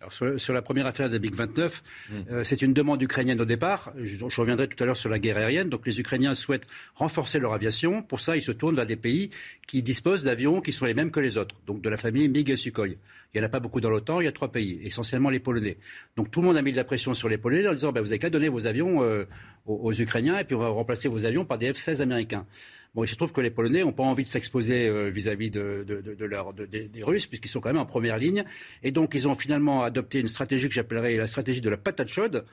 Alors 0.00 0.12
sur, 0.12 0.54
la 0.54 0.62
première 0.62 0.86
affaire 0.86 1.10
des 1.10 1.18
MiG-29, 1.18 1.70
hmm. 2.10 2.14
euh, 2.30 2.44
c'est 2.44 2.62
une 2.62 2.72
demande 2.72 3.02
ukrainienne 3.02 3.40
au 3.40 3.44
départ. 3.44 3.92
Je, 4.00 4.16
je, 4.28 4.40
reviendrai 4.40 4.68
tout 4.68 4.80
à 4.82 4.86
l'heure 4.86 4.96
sur 4.96 5.08
la 5.08 5.18
guerre 5.18 5.38
aérienne. 5.38 5.68
Donc 5.68 5.86
les 5.86 5.98
Ukrainiens 5.98 6.34
souhaitent 6.34 6.68
renforcer 6.94 7.40
leur 7.40 7.52
aviation. 7.52 8.02
Pour 8.02 8.20
ça, 8.20 8.36
ils 8.36 8.42
se 8.42 8.52
tournent 8.52 8.76
vers 8.76 8.86
des 8.86 8.96
pays 8.96 9.30
qui 9.66 9.82
disposent 9.82 10.22
d'avions 10.22 10.60
qui 10.60 10.72
sont 10.72 10.86
les 10.86 10.94
mêmes 10.94 11.10
que 11.10 11.20
les 11.20 11.36
autres, 11.36 11.56
donc 11.66 11.82
de 11.82 11.88
la 11.88 11.96
famille 11.96 12.28
MiG 12.28 12.50
et 12.50 12.56
Sukhoi. 12.56 12.86
Il 13.34 13.40
n'y 13.40 13.44
en 13.44 13.46
a 13.46 13.50
pas 13.50 13.60
beaucoup 13.60 13.80
dans 13.80 13.90
l'OTAN, 13.90 14.20
il 14.20 14.24
y 14.24 14.28
a 14.28 14.32
trois 14.32 14.50
pays, 14.50 14.80
essentiellement 14.84 15.28
les 15.28 15.38
Polonais. 15.38 15.76
Donc 16.16 16.30
tout 16.30 16.40
le 16.40 16.46
monde 16.46 16.56
a 16.56 16.62
mis 16.62 16.72
de 16.72 16.78
la 16.78 16.84
pression 16.84 17.12
sur 17.12 17.28
les 17.28 17.36
Polonais 17.36 17.68
en 17.68 17.74
disant 17.74 17.92
ben, 17.92 18.00
vous 18.00 18.06
n'avez 18.06 18.18
qu'à 18.18 18.30
donner 18.30 18.48
vos 18.48 18.66
avions 18.66 19.02
euh, 19.02 19.24
aux, 19.66 19.92
Ukrainiens 19.92 20.38
et 20.38 20.44
puis 20.44 20.54
on 20.54 20.60
va 20.60 20.68
remplacer 20.68 21.08
vos 21.08 21.26
avions 21.26 21.44
par 21.44 21.58
des 21.58 21.70
F-16 21.72 22.00
américains. 22.00 22.46
Bon, 22.94 23.04
il 23.04 23.08
se 23.08 23.14
trouve 23.14 23.32
que 23.32 23.40
les 23.40 23.50
Polonais 23.50 23.82
n'ont 23.82 23.92
pas 23.92 24.02
envie 24.02 24.22
de 24.22 24.28
s'exposer 24.28 24.88
euh, 24.88 25.10
vis-à-vis 25.10 25.50
de, 25.50 25.84
des 25.84 27.02
Russes, 27.02 27.26
puisqu'ils 27.26 27.48
sont 27.48 27.60
quand 27.60 27.70
même 27.70 27.78
en 27.80 27.86
première 27.86 28.18
ligne. 28.18 28.44
Et 28.82 28.90
donc, 28.90 29.14
ils 29.14 29.28
ont 29.28 29.34
finalement 29.34 29.82
adopté 29.82 30.18
une 30.20 30.28
stratégie 30.28 30.68
que 30.68 30.74
j'appellerais 30.74 31.16
la 31.16 31.26
stratégie 31.26 31.60
de 31.60 31.70
la 31.70 31.76
patate 31.76 32.08
chaude, 32.08 32.44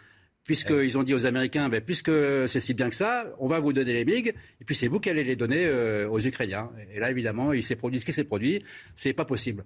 puisqu'ils 0.43 0.97
ont 0.97 1.03
dit 1.03 1.13
aux 1.13 1.25
Américains, 1.25 1.69
ben, 1.69 1.81
puisque 1.81 2.11
c'est 2.47 2.59
si 2.59 2.73
bien 2.73 2.89
que 2.89 2.95
ça, 2.95 3.33
on 3.39 3.47
va 3.47 3.59
vous 3.59 3.73
donner 3.73 3.93
les 3.93 4.05
MiG, 4.05 4.27
et 4.29 4.65
puis 4.65 4.75
c'est 4.75 4.87
vous 4.87 4.99
qui 4.99 5.09
allez 5.09 5.23
les 5.23 5.35
donner 5.35 5.65
euh, 5.65 6.07
aux 6.09 6.19
Ukrainiens. 6.19 6.69
Et 6.93 6.99
là, 6.99 7.09
évidemment, 7.09 7.53
il 7.53 7.63
s'est 7.63 7.75
produit 7.75 7.99
ce 7.99 8.05
qui 8.05 8.13
s'est 8.13 8.23
produit. 8.23 8.63
C'est 8.95 9.13
pas 9.13 9.25
possible 9.25 9.63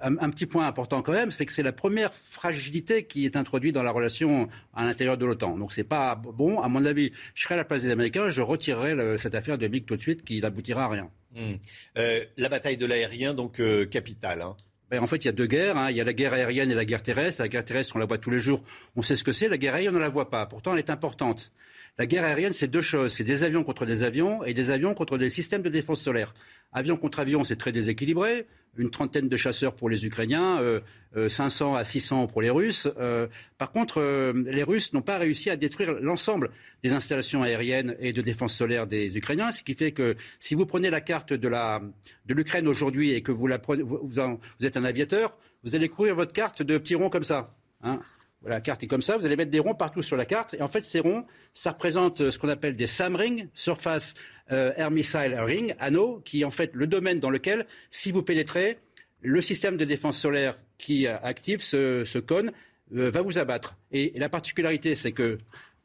un, 0.00 0.30
petit 0.30 0.46
point 0.46 0.66
important 0.66 1.02
quand 1.02 1.12
même, 1.12 1.30
c'est 1.30 1.46
que 1.46 1.52
c'est 1.52 1.62
la 1.62 1.72
première 1.72 2.14
fragilité 2.14 3.04
qui 3.04 3.24
est 3.24 3.36
introduite 3.36 3.74
dans 3.74 3.82
la 3.82 3.90
relation 3.90 4.48
à 4.74 4.84
l'intérieur 4.84 5.18
de 5.18 5.26
l'OTAN. 5.26 5.58
Donc 5.58 5.72
c'est 5.72 5.84
pas 5.84 6.14
bon. 6.14 6.60
À 6.60 6.68
mon 6.68 6.84
avis, 6.84 7.12
je 7.34 7.42
serais 7.42 7.54
à 7.54 7.58
la 7.58 7.64
place 7.64 7.82
des 7.82 7.90
Américains, 7.90 8.28
je 8.28 8.42
retirerais 8.42 9.18
cette 9.18 9.34
affaire 9.34 9.58
de 9.58 9.66
MiG 9.66 9.84
tout 9.86 9.96
de 9.96 10.02
suite, 10.02 10.24
qui 10.24 10.40
n'aboutira 10.40 10.84
à 10.84 10.88
rien. 10.88 11.10
Hmm. 11.34 11.54
Euh, 11.98 12.24
la 12.36 12.48
bataille 12.48 12.76
de 12.76 12.86
l'aérien, 12.86 13.34
donc 13.34 13.60
euh, 13.60 13.86
capitale. 13.86 14.42
Hein. 14.42 14.56
Ben, 14.90 15.02
en 15.02 15.06
fait, 15.06 15.24
il 15.24 15.26
y 15.26 15.28
a 15.28 15.32
deux 15.32 15.46
guerres. 15.46 15.76
Hein. 15.76 15.90
Il 15.90 15.96
y 15.96 16.00
a 16.00 16.04
la 16.04 16.14
guerre 16.14 16.32
aérienne 16.32 16.70
et 16.70 16.74
la 16.74 16.84
guerre 16.84 17.02
terrestre. 17.02 17.42
La 17.42 17.48
guerre 17.48 17.64
terrestre, 17.64 17.96
on 17.96 17.98
la 17.98 18.06
voit 18.06 18.18
tous 18.18 18.30
les 18.30 18.38
jours. 18.38 18.62
On 18.96 19.02
sait 19.02 19.16
ce 19.16 19.24
que 19.24 19.32
c'est. 19.32 19.48
La 19.48 19.58
guerre 19.58 19.74
aérienne, 19.74 19.94
on 19.94 19.98
ne 19.98 20.02
la 20.02 20.08
voit 20.08 20.30
pas. 20.30 20.46
Pourtant, 20.46 20.72
elle 20.72 20.78
est 20.78 20.90
importante. 20.90 21.52
La 21.98 22.06
guerre 22.06 22.24
aérienne, 22.24 22.52
c'est 22.52 22.68
deux 22.68 22.80
choses. 22.80 23.12
C'est 23.12 23.24
des 23.24 23.44
avions 23.44 23.64
contre 23.64 23.84
des 23.84 24.02
avions 24.02 24.44
et 24.44 24.54
des 24.54 24.70
avions 24.70 24.94
contre 24.94 25.18
des 25.18 25.30
systèmes 25.30 25.62
de 25.62 25.68
défense 25.68 26.00
solaire. 26.00 26.32
Avion 26.72 26.96
contre 26.96 27.20
avion, 27.20 27.44
c'est 27.44 27.56
très 27.56 27.72
déséquilibré. 27.72 28.46
Une 28.76 28.90
trentaine 28.90 29.28
de 29.28 29.36
chasseurs 29.36 29.74
pour 29.74 29.88
les 29.88 30.06
Ukrainiens, 30.06 30.62
500 31.16 31.74
euh, 31.74 31.78
à 31.78 31.84
600 31.84 32.28
pour 32.28 32.42
les 32.42 32.50
Russes. 32.50 32.86
Euh, 32.98 33.26
par 33.56 33.72
contre, 33.72 34.00
euh, 34.00 34.32
les 34.46 34.62
Russes 34.62 34.92
n'ont 34.92 35.02
pas 35.02 35.18
réussi 35.18 35.50
à 35.50 35.56
détruire 35.56 35.94
l'ensemble 36.00 36.50
des 36.84 36.92
installations 36.92 37.42
aériennes 37.42 37.96
et 37.98 38.12
de 38.12 38.22
défense 38.22 38.54
solaire 38.54 38.86
des 38.86 39.16
Ukrainiens, 39.16 39.50
ce 39.50 39.62
qui 39.62 39.74
fait 39.74 39.92
que 39.92 40.14
si 40.38 40.54
vous 40.54 40.66
prenez 40.66 40.90
la 40.90 41.00
carte 41.00 41.32
de 41.32 41.48
l'Ukraine 42.28 42.68
aujourd'hui 42.68 43.12
et 43.12 43.22
que 43.22 43.32
la 43.32 43.60
vous, 43.66 44.20
êtes 44.66 44.76
un 44.76 44.84
aviateur, 44.84 45.36
vous 45.64 45.74
allez 45.74 45.88
courir 45.88 46.14
votre 46.14 46.32
carte 46.32 46.62
de 46.62 46.78
petits 46.78 46.94
ronds 46.94 47.10
comme 47.10 47.24
ça. 47.24 47.48
Hein 47.82 47.98
la 48.46 48.60
carte 48.60 48.82
est 48.82 48.86
comme 48.86 49.02
ça, 49.02 49.16
vous 49.16 49.26
allez 49.26 49.36
mettre 49.36 49.50
des 49.50 49.58
ronds 49.58 49.74
partout 49.74 50.02
sur 50.02 50.16
la 50.16 50.24
carte. 50.24 50.54
Et 50.54 50.62
en 50.62 50.68
fait, 50.68 50.84
ces 50.84 51.00
ronds, 51.00 51.24
ça 51.54 51.72
représente 51.72 52.20
euh, 52.20 52.30
ce 52.30 52.38
qu'on 52.38 52.48
appelle 52.48 52.76
des 52.76 52.86
SAM 52.86 53.16
rings, 53.16 53.48
Surface 53.54 54.14
euh, 54.52 54.72
Air 54.76 54.90
Missile 54.90 55.36
Ring, 55.38 55.74
anneaux, 55.78 56.20
qui 56.24 56.42
est 56.42 56.44
en 56.44 56.50
fait 56.50 56.70
le 56.74 56.86
domaine 56.86 57.20
dans 57.20 57.30
lequel, 57.30 57.66
si 57.90 58.12
vous 58.12 58.22
pénétrez, 58.22 58.78
le 59.20 59.40
système 59.40 59.76
de 59.76 59.84
défense 59.84 60.16
solaire 60.18 60.56
qui 60.78 61.08
active 61.08 61.62
ce, 61.62 62.18
cône 62.18 62.52
euh, 62.94 63.10
va 63.10 63.22
vous 63.22 63.38
abattre. 63.38 63.76
Et, 63.90 64.12
la 64.16 64.28
particularité, 64.28 64.94
c'est 64.94 65.12
que 65.12 65.38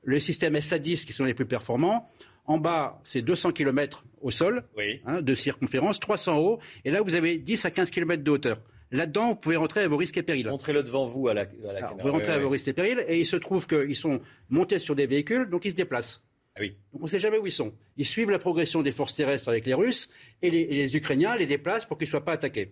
les 0.06 0.20
systèmes 0.20 0.60
SA-10, 0.60 1.06
qui 1.06 1.14
sont 1.14 1.26
les 1.26 1.34
plus 1.34 1.46
performants, 1.46 2.10
en 2.46 2.58
bas, 2.58 3.00
c'est 3.04 3.22
200 3.22 3.54
km 3.54 4.04
au 4.22 4.30
sol 4.30 4.66
hein, 5.06 5.22
de 5.22 5.34
circonférence, 5.34 6.00
300 6.00 6.38
haut, 6.38 6.60
et 6.84 6.92
là, 6.92 7.02
vous 7.02 7.16
avez 7.16 7.38
10 7.38 7.66
à 7.66 7.72
15 7.72 7.90
km 7.90 8.22
de 8.22 8.32
hauteur. 8.32 8.60
Là-dedans, 8.94 9.30
vous 9.30 9.36
pouvez 9.36 9.56
rentrer 9.56 9.82
à 9.82 9.88
vos 9.88 9.98
risques 9.98 10.18
et 10.18 10.24
périls. 10.24 10.48
Montrez-le 10.48 10.84
devant 10.84 11.06
vous 11.06 11.28
à 11.28 11.34
la, 11.34 11.48
caméra. 11.48 11.90
Vous 11.92 11.98
pouvez 11.98 12.12
rentrer 12.12 12.32
à 12.32 12.38
vos 12.38 12.50
risques 12.50 12.68
et 12.68 12.74
périls. 12.74 13.04
Et 13.08 13.20
il 13.20 13.26
se 13.26 13.36
trouve 13.36 13.66
qu'ils 13.66 13.96
sont 13.96 14.22
montés 14.50 14.78
sur 14.78 14.96
des 14.96 15.08
véhicules, 15.08 15.50
donc 15.50 15.66
ils 15.66 15.72
se 15.72 15.76
déplacent. 15.76 16.24
Ah 16.56 16.60
oui. 16.62 16.78
Donc 16.94 17.02
on 17.02 17.06
ne 17.06 17.10
sait 17.10 17.18
jamais 17.18 17.40
où 17.40 17.48
ils 17.48 17.52
sont. 17.52 17.74
Ils 17.98 18.06
suivent 18.06 18.30
la 18.30 18.38
progression 18.38 18.84
des 18.84 18.92
forces 18.92 19.16
terrestres 19.16 19.50
avec 19.50 19.66
les 19.66 19.74
Russes 19.74 20.12
et 20.44 20.52
les, 20.52 20.96
Ukrainiens 20.96 21.36
les 21.36 21.48
déplacent 21.48 21.86
pour 21.86 21.98
qu'ils 21.98 22.06
ne 22.06 22.12
soient 22.12 22.24
pas 22.24 22.34
attaqués. 22.34 22.72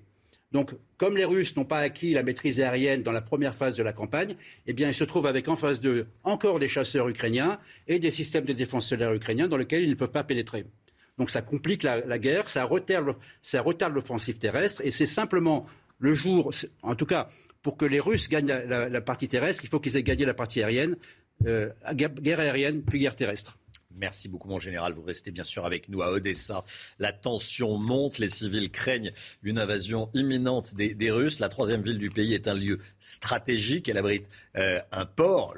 Donc, 0.52 0.76
comme 0.98 1.18
les 1.18 1.26
Russes 1.26 1.56
n'ont 1.56 1.66
pas 1.66 1.80
acquis 1.80 2.14
la 2.14 2.22
maîtrise 2.22 2.60
aérienne 2.62 3.02
dans 3.02 3.14
la 3.14 3.22
première 3.22 3.56
phase 3.56 3.76
de 3.78 3.84
la 3.84 3.94
campagne, 3.94 4.36
eh 4.68 4.74
bien, 4.74 4.90
ils 4.90 4.94
se 4.94 5.06
trouvent 5.06 5.26
avec 5.26 5.48
en 5.48 5.56
face 5.56 5.82
d'eux 5.82 6.08
encore 6.24 6.60
des 6.60 6.68
chasseurs 6.68 7.08
ukrainiens 7.08 7.58
et 7.88 8.00
des 8.00 8.12
systèmes 8.12 8.46
de 8.46 8.54
défense 8.54 8.88
solaire 8.88 9.14
ukrainiens 9.14 9.48
dans 9.48 9.58
lesquels 9.58 9.84
ils 9.84 9.90
ne 9.90 9.96
peuvent 9.96 10.12
pas 10.12 10.26
pénétrer. 10.26 10.66
Donc, 11.18 11.30
ça 11.30 11.42
complique 11.42 11.84
la, 11.84 12.20
guerre, 12.20 12.50
ça 12.50 12.66
retarde 12.66 13.94
l'offensive 13.94 14.40
terrestre, 14.40 14.82
et 14.84 14.92
c'est 14.92 15.06
simplement 15.06 15.66
le 16.02 16.14
jour, 16.16 16.52
en 16.82 16.96
tout 16.96 17.06
cas, 17.06 17.30
pour 17.62 17.78
que 17.78 17.86
les 17.86 18.00
Russes 18.00 18.28
gagnent 18.28 18.48
la, 18.48 19.02
partie 19.02 19.28
terrestre, 19.28 19.64
il 19.64 19.70
faut 19.70 19.80
qu'ils 19.80 19.96
aient 19.96 20.04
gagné 20.04 20.26
la 20.26 20.34
partie 20.34 20.62
aérienne, 20.62 20.98
euh, 21.46 21.70
guerre 21.94 22.40
aérienne, 22.40 22.82
puis 22.82 23.00
guerre 23.00 23.16
terrestre. 23.16 23.58
Merci 23.96 24.30
beaucoup, 24.30 24.48
mon 24.48 24.58
général. 24.58 24.94
Vous 24.94 25.04
restez 25.04 25.32
bien 25.32 25.44
sûr 25.44 25.66
avec 25.66 25.90
nous 25.90 26.02
à 26.02 26.12
Odessa. 26.12 26.64
La 26.98 27.14
tension 27.14 27.78
monte. 27.78 28.18
Les 28.18 28.30
civils 28.30 28.72
craignent 28.72 29.12
une 29.44 29.60
invasion 29.60 30.10
imminente 30.14 30.74
des, 30.74 31.12
Russes. 31.12 31.40
La 31.40 31.50
troisième 31.50 31.82
ville 31.82 32.00
du 32.00 32.10
pays 32.10 32.34
est 32.34 32.48
un 32.48 32.54
lieu 32.54 32.80
stratégique. 33.00 33.90
Elle 33.90 33.98
abrite 33.98 34.30
euh, 34.56 34.80
un 34.92 35.06
port, 35.06 35.56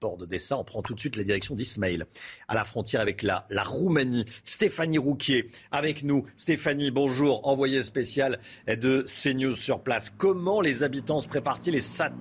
port 0.00 0.16
d'Odessa. 0.16 0.58
On 0.58 0.64
prend 0.64 0.82
tout 0.82 0.94
de 0.94 1.00
suite 1.00 1.16
la 1.16 1.22
direction 1.22 1.54
d'Ismaïl, 1.54 2.06
à 2.48 2.54
la 2.54 2.64
frontière 2.64 3.00
avec 3.00 3.22
la, 3.22 3.46
Roumanie. 3.62 4.24
Stéphanie 4.44 4.98
Rouquier, 4.98 5.46
avec 5.70 6.02
nous. 6.02 6.26
Stéphanie, 6.36 6.90
bonjour, 6.90 7.46
envoyée 7.46 7.82
spéciale 7.82 8.40
de 8.66 9.04
CNews 9.06 9.54
sur 9.54 9.82
place. 9.82 10.10
Comment 10.10 10.60
les 10.60 10.82
habitants 10.82 11.20
se 11.20 11.28
préparent-ils 11.28 11.74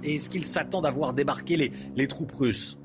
et 0.03 0.15
est-ce 0.15 0.29
qu'ils 0.29 0.45
s'attendent 0.45 0.85
à 0.85 0.91
voir 0.91 1.13
débarquer 1.13 1.71
les, 1.95 2.07
troupes 2.07 2.33
russes? 2.33 2.77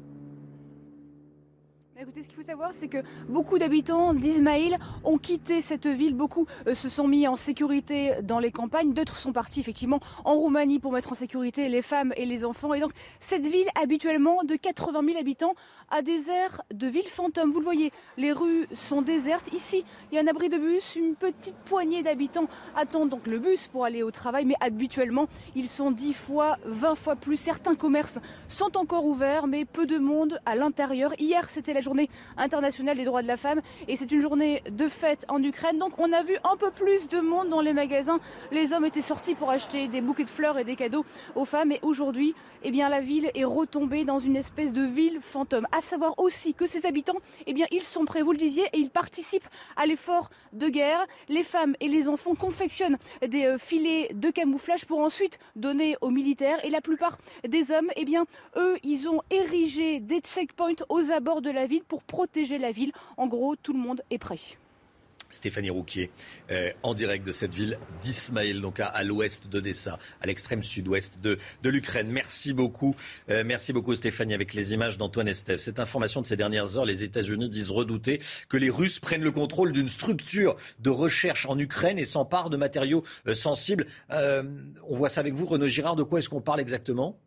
Écoutez, 2.00 2.22
ce 2.22 2.28
savoir, 2.44 2.70
c'est 2.72 2.88
que 2.88 2.98
beaucoup 3.28 3.58
d'habitants 3.58 4.12
d'Ismaïl 4.12 4.76
ont 5.02 5.16
quitté 5.16 5.62
cette 5.62 5.86
ville. 5.86 6.14
Beaucoup 6.14 6.46
euh, 6.66 6.74
se 6.74 6.88
sont 6.88 7.08
mis 7.08 7.26
en 7.26 7.36
sécurité 7.36 8.12
dans 8.22 8.38
les 8.38 8.50
campagnes. 8.50 8.92
D'autres 8.92 9.16
sont 9.16 9.32
partis 9.32 9.60
effectivement 9.60 10.00
en 10.24 10.34
Roumanie 10.34 10.78
pour 10.78 10.92
mettre 10.92 11.12
en 11.12 11.14
sécurité 11.14 11.68
les 11.68 11.80
femmes 11.80 12.12
et 12.16 12.26
les 12.26 12.44
enfants. 12.44 12.74
Et 12.74 12.80
donc, 12.80 12.92
cette 13.20 13.46
ville, 13.46 13.66
habituellement 13.80 14.44
de 14.44 14.56
80 14.56 15.00
000 15.06 15.18
habitants, 15.18 15.54
a 15.90 16.02
des 16.02 16.28
airs 16.28 16.62
de 16.72 16.86
ville 16.86 17.06
fantôme. 17.06 17.50
Vous 17.50 17.60
le 17.60 17.64
voyez, 17.64 17.92
les 18.18 18.32
rues 18.32 18.66
sont 18.74 19.00
désertes. 19.00 19.52
Ici, 19.54 19.84
il 20.12 20.16
y 20.16 20.18
a 20.18 20.22
un 20.22 20.26
abri 20.26 20.50
de 20.50 20.58
bus. 20.58 20.96
Une 20.96 21.14
petite 21.14 21.56
poignée 21.64 22.02
d'habitants 22.02 22.48
attendent 22.76 23.08
donc 23.08 23.26
le 23.26 23.38
bus 23.38 23.68
pour 23.68 23.86
aller 23.86 24.02
au 24.02 24.10
travail. 24.10 24.44
Mais 24.44 24.56
habituellement, 24.60 25.28
ils 25.54 25.68
sont 25.68 25.90
10 25.90 26.12
fois, 26.12 26.58
20 26.66 26.94
fois 26.94 27.16
plus. 27.16 27.38
Certains 27.38 27.74
commerces 27.74 28.18
sont 28.48 28.76
encore 28.76 29.06
ouverts, 29.06 29.46
mais 29.46 29.64
peu 29.64 29.86
de 29.86 29.96
monde 29.96 30.40
à 30.44 30.56
l'intérieur. 30.56 31.14
Hier, 31.18 31.48
c'était 31.48 31.72
la 31.72 31.80
journée 31.80 31.94
journée 31.94 32.08
internationale 32.36 32.96
des 32.96 33.04
droits 33.04 33.22
de 33.22 33.28
la 33.28 33.36
femme 33.36 33.60
et 33.88 33.96
c'est 33.96 34.10
une 34.12 34.20
journée 34.20 34.62
de 34.70 34.88
fête 34.88 35.24
en 35.28 35.42
Ukraine. 35.42 35.78
Donc 35.78 35.92
on 35.98 36.12
a 36.12 36.22
vu 36.22 36.36
un 36.44 36.56
peu 36.56 36.70
plus 36.70 37.08
de 37.08 37.20
monde 37.20 37.48
dans 37.48 37.60
les 37.60 37.72
magasins. 37.72 38.20
Les 38.50 38.72
hommes 38.72 38.84
étaient 38.84 39.02
sortis 39.02 39.34
pour 39.34 39.50
acheter 39.50 39.88
des 39.88 40.00
bouquets 40.00 40.24
de 40.24 40.30
fleurs 40.30 40.58
et 40.58 40.64
des 40.64 40.76
cadeaux 40.76 41.04
aux 41.34 41.44
femmes 41.44 41.72
et 41.72 41.78
aujourd'hui, 41.82 42.34
eh 42.62 42.70
bien 42.70 42.88
la 42.88 43.00
ville 43.00 43.30
est 43.34 43.44
retombée 43.44 44.04
dans 44.04 44.18
une 44.18 44.36
espèce 44.36 44.72
de 44.72 44.82
ville 44.82 45.18
fantôme. 45.20 45.66
À 45.72 45.80
savoir 45.80 46.18
aussi 46.18 46.54
que 46.54 46.66
ses 46.66 46.86
habitants, 46.86 47.18
eh 47.46 47.52
bien 47.52 47.66
ils 47.70 47.82
sont 47.82 48.04
prêts, 48.04 48.22
vous 48.22 48.32
le 48.32 48.38
disiez, 48.38 48.64
et 48.72 48.78
ils 48.78 48.90
participent 48.90 49.48
à 49.76 49.86
l'effort 49.86 50.30
de 50.52 50.68
guerre. 50.68 51.06
Les 51.28 51.42
femmes 51.42 51.74
et 51.80 51.88
les 51.88 52.08
enfants 52.08 52.34
confectionnent 52.34 52.98
des 53.26 53.46
euh, 53.46 53.58
filets 53.58 54.10
de 54.14 54.30
camouflage 54.30 54.84
pour 54.86 55.00
ensuite 55.00 55.38
donner 55.56 55.96
aux 56.00 56.10
militaires 56.10 56.64
et 56.64 56.70
la 56.70 56.80
plupart 56.80 57.18
des 57.46 57.70
hommes, 57.70 57.90
eh 57.96 58.04
bien 58.04 58.26
eux, 58.56 58.76
ils 58.82 59.08
ont 59.08 59.22
érigé 59.30 60.00
des 60.00 60.20
checkpoints 60.20 60.84
aux 60.88 61.10
abords 61.10 61.42
de 61.42 61.50
la 61.50 61.66
ville 61.66 61.84
pour 61.84 62.02
protéger 62.02 62.23
la 62.60 62.72
ville. 62.72 62.92
En 63.16 63.26
gros, 63.26 63.56
tout 63.56 63.72
le 63.72 63.78
monde 63.78 64.02
est 64.10 64.18
prêt. 64.18 64.36
Stéphanie 65.30 65.70
Rouquier, 65.70 66.10
euh, 66.50 66.70
en 66.84 66.94
direct 66.94 67.26
de 67.26 67.32
cette 67.32 67.52
ville 67.52 67.76
d'Ismaël, 68.00 68.60
donc 68.60 68.78
à, 68.78 69.02
l'ouest 69.02 69.48
d'Odessa, 69.48 69.98
à 70.20 70.26
l'extrême 70.26 70.62
sud-ouest 70.62 71.18
de, 71.20 71.38
l'Ukraine. 71.64 72.08
Merci 72.08 72.52
beaucoup, 72.52 72.94
euh, 73.30 73.42
merci 73.44 73.72
beaucoup 73.72 73.96
Stéphanie, 73.96 74.32
avec 74.32 74.54
les 74.54 74.74
images 74.74 74.96
d'Antoine 74.96 75.26
Estève. 75.26 75.58
Cette 75.58 75.80
information 75.80 76.22
de 76.22 76.26
ces 76.28 76.36
dernières 76.36 76.78
heures, 76.78 76.84
les 76.84 77.02
États-Unis 77.02 77.48
disent 77.48 77.72
redouter 77.72 78.22
que 78.48 78.56
les 78.56 78.70
Russes 78.70 79.00
prennent 79.00 79.24
le 79.24 79.32
contrôle 79.32 79.72
d'une 79.72 79.88
structure 79.88 80.54
de 80.78 80.90
recherche 80.90 81.46
en 81.46 81.58
Ukraine 81.58 81.98
et 81.98 82.04
s'emparent 82.04 82.50
de 82.50 82.56
matériaux 82.56 83.02
euh, 83.26 83.34
sensibles. 83.34 83.86
on 84.10 84.96
voit 84.96 85.08
ça 85.08 85.20
avec 85.20 85.34
vous, 85.34 85.46
Renaud 85.46 85.66
Girard. 85.66 85.96
De 85.96 86.04
quoi 86.04 86.20
est-ce 86.20 86.28
qu'on 86.28 86.40
parle 86.40 86.60
exactement? 86.60 87.18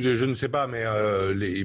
Je 0.00 0.24
ne 0.24 0.34
sais 0.34 0.48
pas, 0.48 0.66
mais 0.66 0.84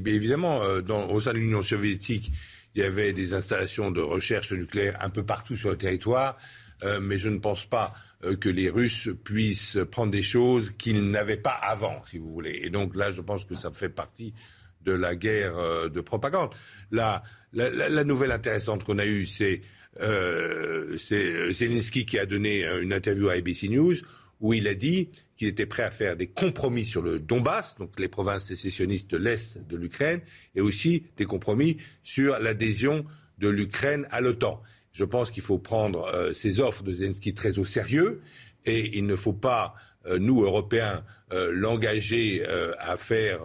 évidemment, 0.06 0.62
au 0.62 1.22
sein 1.22 1.34
de 1.34 1.38
l'Union 1.38 1.62
soviétique, 1.62 2.32
il 2.76 2.82
y 2.82 2.84
avait 2.84 3.14
des 3.14 3.34
installations 3.34 3.92
de 3.92 4.02
recherche 4.02 4.52
nucléaire 4.52 4.98
un 5.02 5.10
peu 5.10 5.24
partout 5.24 5.56
sur 5.56 5.70
le 5.70 5.78
territoire. 5.78 6.38
Euh, 6.84 7.00
mais 7.02 7.18
je 7.18 7.30
ne 7.30 7.40
pense 7.40 7.66
pas 7.66 7.94
euh, 8.24 8.36
que 8.36 8.48
les 8.48 8.70
Russes 8.70 9.10
puissent 9.24 9.78
prendre 9.92 10.12
des 10.12 10.24
choses 10.24 10.72
qu'ils 10.72 11.12
n'avaient 11.12 11.38
pas 11.38 11.52
avant, 11.52 12.02
si 12.06 12.18
vous 12.18 12.32
voulez. 12.32 12.62
Et 12.64 12.70
donc 12.70 12.96
là, 12.96 13.12
je 13.12 13.22
pense 13.22 13.44
que 13.44 13.56
ça 13.56 13.72
fait 13.72 13.90
partie 13.90 14.34
de 14.82 14.94
la 14.94 15.16
guerre 15.16 15.58
euh, 15.58 15.90
de 15.90 16.00
propagande. 16.00 16.52
La, 16.92 17.22
la, 17.52 18.04
nouvelle 18.06 18.32
intéressante 18.32 18.86
qu'on 18.86 18.98
a 18.98 19.06
eue, 19.06 19.26
c'est 19.26 19.62
Zelensky 20.00 22.06
qui 22.06 22.18
a 22.18 22.26
donné 22.26 22.66
une 22.82 22.94
interview 22.94 23.28
à 23.28 23.34
ABC 23.34 23.68
News 23.68 23.96
où 24.40 24.54
il 24.54 24.68
a 24.68 24.74
dit 24.74 25.10
qu'il 25.40 25.48
était 25.48 25.66
prêt 25.66 25.84
à 25.84 25.90
faire 25.90 26.18
des 26.18 26.28
compromis 26.28 26.86
sur 26.86 27.02
le 27.02 27.18
Donbass, 27.18 27.78
donc 27.78 27.98
les 27.98 28.10
provinces 28.10 28.46
sécessionnistes 28.46 29.10
de 29.10 29.16
l'Est 29.16 29.66
de 29.66 29.78
l'Ukraine, 29.78 30.20
et 30.54 30.60
aussi 30.60 31.06
des 31.16 31.24
compromis 31.24 31.78
sur 32.04 32.38
l'adhésion 32.40 33.06
de 33.38 33.48
l'Ukraine 33.48 34.06
à 34.12 34.20
l'OTAN. 34.20 34.62
Je 34.92 35.06
pense 35.06 35.32
qu'il 35.32 35.42
faut 35.42 35.58
prendre 35.58 36.08
euh, 36.08 36.34
ces 36.34 36.60
offres 36.60 36.84
de 36.84 36.92
Zelensky 36.92 37.34
très 37.34 37.58
au 37.58 37.64
sérieux 37.64 38.20
et 38.66 38.98
il 38.98 39.06
ne 39.06 39.16
faut 39.16 39.34
pas, 39.34 39.76
euh, 40.08 40.20
nous, 40.20 40.42
Européens, 40.42 41.06
euh, 41.32 41.54
l'engager 41.54 42.46
à 42.78 42.98
faire 42.98 43.40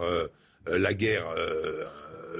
la 0.67 0.93
guerre, 0.93 1.33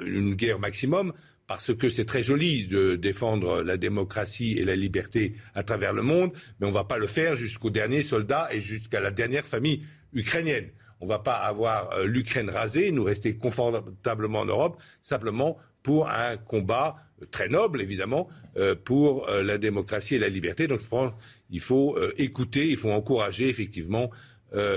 une 0.05 0.33
guerre 0.33 0.59
maximum 0.59 1.13
parce 1.47 1.73
que 1.75 1.89
c'est 1.89 2.05
très 2.05 2.23
joli 2.23 2.67
de 2.67 2.95
défendre 2.95 3.61
la 3.61 3.77
démocratie 3.77 4.57
et 4.57 4.65
la 4.65 4.75
liberté 4.75 5.33
à 5.53 5.63
travers 5.63 5.93
le 5.93 6.01
monde, 6.01 6.31
mais 6.59 6.65
on 6.65 6.69
ne 6.69 6.73
va 6.75 6.85
pas 6.85 6.97
le 6.97 7.07
faire 7.07 7.35
jusqu'au 7.35 7.69
dernier 7.69 8.03
soldat 8.03 8.49
et 8.51 8.61
jusqu'à 8.61 8.99
la 8.99 9.11
dernière 9.11 9.45
famille 9.45 9.83
ukrainienne. 10.13 10.69
On 11.01 11.05
ne 11.05 11.09
va 11.09 11.19
pas 11.19 11.35
avoir 11.35 11.91
euh, 11.91 12.05
l'Ukraine 12.05 12.49
rasée, 12.49 12.91
nous 12.91 13.03
rester 13.03 13.37
confortablement 13.37 14.39
en 14.39 14.45
Europe, 14.45 14.81
simplement 15.01 15.57
pour 15.83 16.09
un 16.09 16.37
combat 16.37 16.95
très 17.31 17.47
noble, 17.47 17.81
évidemment, 17.81 18.27
euh, 18.57 18.75
pour 18.75 19.29
euh, 19.29 19.43
la 19.43 19.57
démocratie 19.57 20.15
et 20.15 20.19
la 20.19 20.29
liberté. 20.29 20.67
Donc 20.67 20.79
je 20.79 20.87
pense 20.87 21.11
qu'il 21.49 21.59
faut 21.59 21.97
écouter, 22.17 22.69
il 22.69 22.77
faut 22.77 22.91
encourager 22.91 23.49
effectivement 23.49 24.09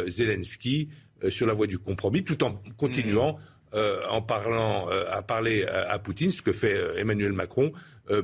Zelensky 0.09 0.89
sur 1.29 1.47
la 1.47 1.53
voie 1.55 1.69
du 1.69 1.79
compromis, 1.79 2.25
tout 2.25 2.43
en 2.43 2.61
continuant. 2.77 3.35
Mmh. 3.35 3.58
Euh, 3.75 4.07
en 4.09 4.23
parlant, 4.23 4.91
euh, 4.91 5.05
à 5.11 5.23
parler 5.23 5.65
à, 5.65 5.99
Poutine, 5.99 6.31
ce 6.31 6.43
que 6.43 6.53
fait 6.53 6.75
euh, 6.75 6.99
Emmanuel 6.99 7.33
Macron, 7.33 7.73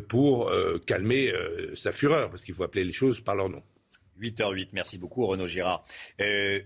pour 0.09 0.51
calmer 0.87 1.31
sa 1.75 1.93
fureur, 1.93 2.31
parce 2.31 2.43
qu'il 2.43 2.55
faut 2.55 2.62
appeler 2.62 2.85
les 2.85 2.95
choses 2.95 3.21
par 3.21 3.35
leur 3.37 3.51
nom. 3.51 3.62
8h08, 4.19 4.71
merci 4.73 4.97
beaucoup 4.97 5.27
Renaud 5.27 5.47
Girard. 5.47 5.85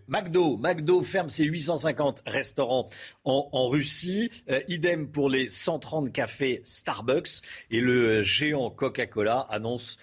McDo, 0.06 0.56
McDo 0.56 1.02
ferme 1.02 1.28
ses 1.28 1.42
850 1.42 2.22
restaurants 2.26 2.88
en, 3.24 3.68
Russie. 3.70 4.30
idem 4.68 5.10
pour 5.10 5.28
les 5.28 5.48
130 5.48 6.12
cafés 6.12 6.60
Starbucks. 6.62 7.42
Et 7.72 7.80
le 7.80 8.22
géant 8.22 8.70
Coca-Cola 8.70 9.48
annonce 9.50 9.98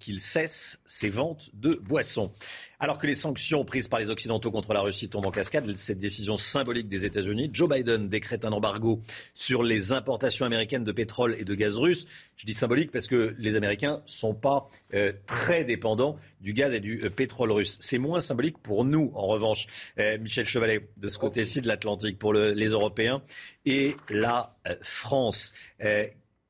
qu'il 0.00 0.20
cesse 0.20 0.80
ses 0.86 1.08
ventes 1.08 1.50
de 1.54 1.74
boissons. 1.74 2.32
Alors 2.78 2.98
que 2.98 3.06
les 3.06 3.14
sanctions 3.14 3.64
prises 3.64 3.88
par 3.88 4.00
les 4.00 4.10
Occidentaux 4.10 4.50
contre 4.50 4.74
la 4.74 4.80
Russie 4.80 5.08
tombent 5.08 5.26
en 5.26 5.30
cascade, 5.30 5.74
cette 5.76 5.98
décision 5.98 6.36
symbolique 6.36 6.88
des 6.88 7.06
États-Unis, 7.06 7.48
Joe 7.52 7.68
Biden 7.70 8.08
décrète 8.08 8.44
un 8.44 8.52
embargo 8.52 9.00
sur 9.32 9.62
les 9.62 9.92
importations 9.92 10.44
américaines 10.44 10.84
de 10.84 10.92
pétrole 10.92 11.36
et 11.38 11.44
de 11.44 11.54
gaz 11.54 11.78
russe. 11.78 12.06
Je 12.36 12.44
dis 12.44 12.54
symbolique 12.54 12.90
parce 12.90 13.06
que 13.06 13.34
les 13.38 13.56
Américains 13.56 14.02
sont 14.04 14.34
pas 14.34 14.66
euh, 14.94 15.12
très 15.26 15.64
dépendants 15.64 16.16
du 16.40 16.52
gaz 16.52 16.74
et 16.74 16.80
du 16.80 17.02
euh, 17.02 17.10
pétrole 17.10 17.50
russe. 17.50 17.78
C'est 17.80 17.98
moins 17.98 18.20
symbolique 18.20 18.58
pour 18.58 18.84
nous, 18.84 19.10
en 19.14 19.26
revanche, 19.26 19.66
euh, 19.98 20.18
Michel 20.18 20.46
Chevalet, 20.46 20.88
de 20.98 21.08
ce 21.08 21.18
côté-ci 21.18 21.62
de 21.62 21.68
l'Atlantique, 21.68 22.18
pour 22.18 22.34
les 22.34 22.68
Européens 22.68 23.22
et 23.64 23.96
la 24.10 24.54
France. 24.82 25.52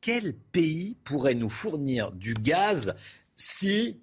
Quel 0.06 0.34
pays 0.34 0.96
pourrait 1.02 1.34
nous 1.34 1.48
fournir 1.48 2.12
du 2.12 2.32
gaz 2.34 2.94
si 3.36 3.98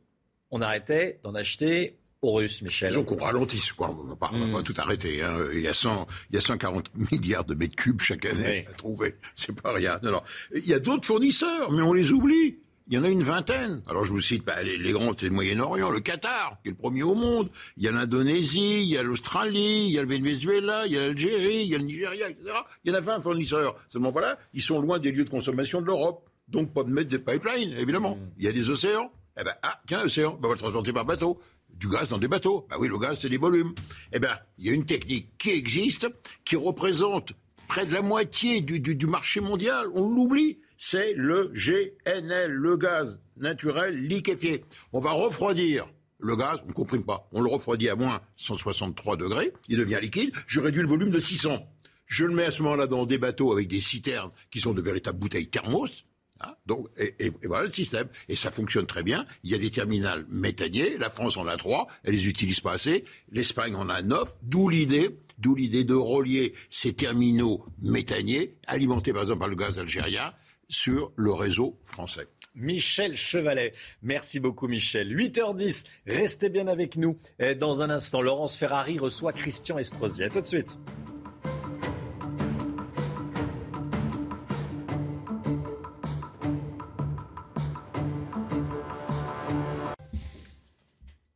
on 0.52 0.60
arrêtait 0.60 1.22
d'en 1.24 1.34
acheter 1.34 1.98
aux 2.22 2.34
Russes, 2.34 2.62
Michel 2.62 2.90
Disons 2.90 3.06
qu'on 3.06 3.24
ralentisse, 3.24 3.72
quoi. 3.72 3.90
On 3.98 4.04
va 4.04 4.16
pas, 4.18 4.30
va 4.30 4.38
hmm. 4.38 4.64
tout 4.64 4.74
arrêter. 4.80 5.22
Hein. 5.22 5.38
Il, 5.54 5.62
y 5.62 5.68
a 5.70 5.74
100, 5.74 6.06
il 6.30 6.36
y 6.36 6.38
a 6.38 6.42
140 6.42 6.92
milliards 7.12 7.46
de 7.46 7.56
mètres 7.56 7.78
cubes 7.78 8.02
chaque 8.02 8.26
année 8.26 8.66
à 8.68 8.74
trouver. 8.74 9.16
C'est 9.38 9.58
pas 9.58 9.72
rien. 9.72 9.98
Alors, 10.04 10.26
il 10.54 10.68
y 10.68 10.74
a 10.74 10.80
d'autres 10.80 11.06
fournisseurs, 11.06 11.72
mais 11.72 11.82
on 11.82 11.94
les 11.94 12.12
oublie. 12.12 12.60
Il 12.88 12.94
y 12.94 12.98
en 12.98 13.04
a 13.04 13.10
une 13.10 13.24
vingtaine. 13.24 13.82
Alors 13.88 14.04
je 14.04 14.12
vous 14.12 14.22
cite 14.22 14.44
bah, 14.46 14.62
les, 14.62 14.92
grands, 14.92 15.12
c'est 15.18 15.28
le 15.28 15.32
Moyen-Orient, 15.32 15.90
le 15.90 16.02
Qatar, 16.02 16.58
qui 16.62 16.70
est 16.70 16.72
le 16.72 16.78
premier 16.78 17.04
au 17.04 17.16
monde. 17.16 17.50
Il 17.78 17.84
y 17.84 17.88
a 17.88 17.92
l'Indonésie, 17.92 18.82
il 18.82 18.90
y 18.90 18.98
a 18.98 19.04
l'Australie, 19.04 19.86
il 19.88 19.94
y 19.94 20.00
a 20.00 20.02
le 20.02 20.08
Venezuela, 20.08 20.86
il 20.86 20.94
y 20.94 20.98
a 20.98 21.08
l'Algérie, 21.08 21.64
il 21.64 21.68
y 21.68 21.76
a 21.76 21.78
le 21.78 21.86
Nigeria, 21.86 22.30
etc. 22.30 22.54
Il 22.84 22.92
y 22.92 22.94
en 22.94 22.98
a 22.98 23.02
20 23.02 23.22
fournisseurs. 23.22 23.76
Seulement 23.90 24.12
voilà, 24.12 24.38
ils 24.54 24.62
sont 24.62 24.82
loin 24.82 25.00
des 25.00 25.12
lieux 25.12 25.24
de 25.24 25.30
consommation 25.30 25.82
de 25.82 25.86
l'Europe. 25.86 26.30
Donc 26.50 26.74
pas 26.74 26.84
de 26.84 26.92
mettre 26.92 27.10
des 27.10 27.20
pipelines, 27.20 27.74
évidemment. 27.78 28.16
Hmm. 28.16 28.30
Il 28.38 28.46
y 28.46 28.48
a 28.48 28.52
des 28.52 28.70
océans. 28.70 29.12
Eh 29.40 29.44
ben, 29.44 29.54
ah, 29.64 29.82
tiens, 29.88 30.04
océan, 30.04 30.32
ben, 30.32 30.46
on 30.46 30.48
va 30.50 30.54
le 30.54 30.60
transporter 30.60 30.94
par 30.94 31.06
bateau 31.06 31.40
du 31.70 31.88
gaz 31.88 32.10
dans 32.10 32.18
des 32.18 32.28
bateaux. 32.28 32.68
Bah 32.70 32.76
oui, 32.80 32.88
le 32.88 32.98
gaz, 32.98 33.20
c'est 33.22 33.30
des 33.30 33.38
volumes. 33.38 33.74
Eh 34.12 34.20
bien, 34.20 34.38
il 34.58 34.66
y 34.66 34.70
a 34.70 34.74
une 34.74 34.86
technique 34.86 35.38
qui 35.38 35.52
existe, 35.52 36.08
qui 36.46 36.56
représente 36.56 37.34
près 37.68 37.86
de 37.86 37.94
la 37.94 38.02
moitié 38.02 38.62
du, 38.62 38.80
du, 38.80 39.08
marché 39.08 39.40
mondial. 39.40 39.88
On 39.94 40.08
l'oublie. 40.08 40.60
C'est 40.78 41.14
le 41.14 41.52
GNL, 41.54 42.52
le 42.52 42.78
gaz 42.78 43.20
naturel 43.38 43.98
liquéfié. 43.98 44.64
On 44.92 45.00
va 45.00 45.12
refroidir 45.12 45.88
le 46.24 46.38
gaz, 46.38 46.60
on 46.64 46.70
ne 46.70 46.74
comprime 46.74 47.04
pas. 47.04 47.28
On 47.34 47.42
le 47.42 47.50
refroidit 47.50 47.90
à 47.90 47.96
moins 47.96 48.22
163 48.38 49.18
degrés, 49.18 49.52
il 49.68 49.78
devient 49.78 50.00
liquide. 50.02 50.32
Je 50.48 50.62
réduis 50.62 50.82
le 50.82 50.88
volume 50.88 51.12
de 51.12 51.20
600. 51.20 51.68
Je 52.06 52.26
le 52.26 52.34
mets 52.34 52.46
à 52.46 52.52
ce 52.52 52.62
moment-là 52.64 52.88
dans 52.88 53.06
des 53.06 53.18
bateaux 53.18 53.52
avec 53.52 53.68
des 53.68 53.82
citernes 53.82 54.32
qui 54.50 54.62
sont 54.62 54.74
de 54.74 54.82
véritables 54.82 55.20
bouteilles 55.20 55.50
thermos. 55.50 56.06
Hein, 56.42 56.56
donc, 56.66 56.88
et, 56.98 57.32
voilà 57.46 57.64
le 57.64 57.72
système. 57.72 58.08
Et 58.30 58.36
ça 58.36 58.52
fonctionne 58.52 58.86
très 58.86 59.04
bien. 59.04 59.26
Il 59.44 59.52
y 59.52 59.56
a 59.56 59.58
des 59.58 59.72
terminals 59.72 60.26
méthaniers. 60.30 60.98
La 60.98 61.10
France 61.10 61.38
en 61.38 61.48
a 61.48 61.58
trois. 61.58 61.88
Elle 62.04 62.14
les 62.14 62.28
utilise 62.28 62.60
pas 62.60 62.74
assez. 62.74 63.06
L'Espagne 63.32 63.76
en 63.76 63.90
a 63.90 64.02
neuf. 64.02 64.34
D'où 64.42 64.70
l'idée, 64.70 65.18
d'où 65.40 65.56
l'idée 65.56 65.84
de 65.84 65.94
relier 65.94 66.54
ces 66.70 66.94
terminaux 66.94 67.66
méthaniers, 67.82 68.56
alimentés 68.68 69.14
par 69.14 69.24
exemple 69.24 69.40
par 69.40 69.50
le 69.50 69.56
gaz 69.56 69.80
algérien, 69.80 70.34
sur 70.74 71.12
le 71.16 71.32
réseau 71.32 71.78
français. 71.84 72.28
Michel 72.56 73.16
Chevalet. 73.16 73.74
Merci 74.02 74.40
beaucoup 74.40 74.68
Michel. 74.68 75.16
8h10, 75.16 75.86
restez 76.06 76.50
bien 76.50 76.68
avec 76.68 76.98
nous. 76.98 77.16
Dans 77.60 77.82
un 77.82 77.90
instant, 77.90 78.22
Laurence 78.22 78.56
Ferrari 78.56 79.00
reçoit 79.00 79.34
Christian 79.34 79.78
Estrosi. 79.78 80.24
A 80.24 80.30
tout 80.30 80.42
de 80.42 80.48
suite. 80.48 80.78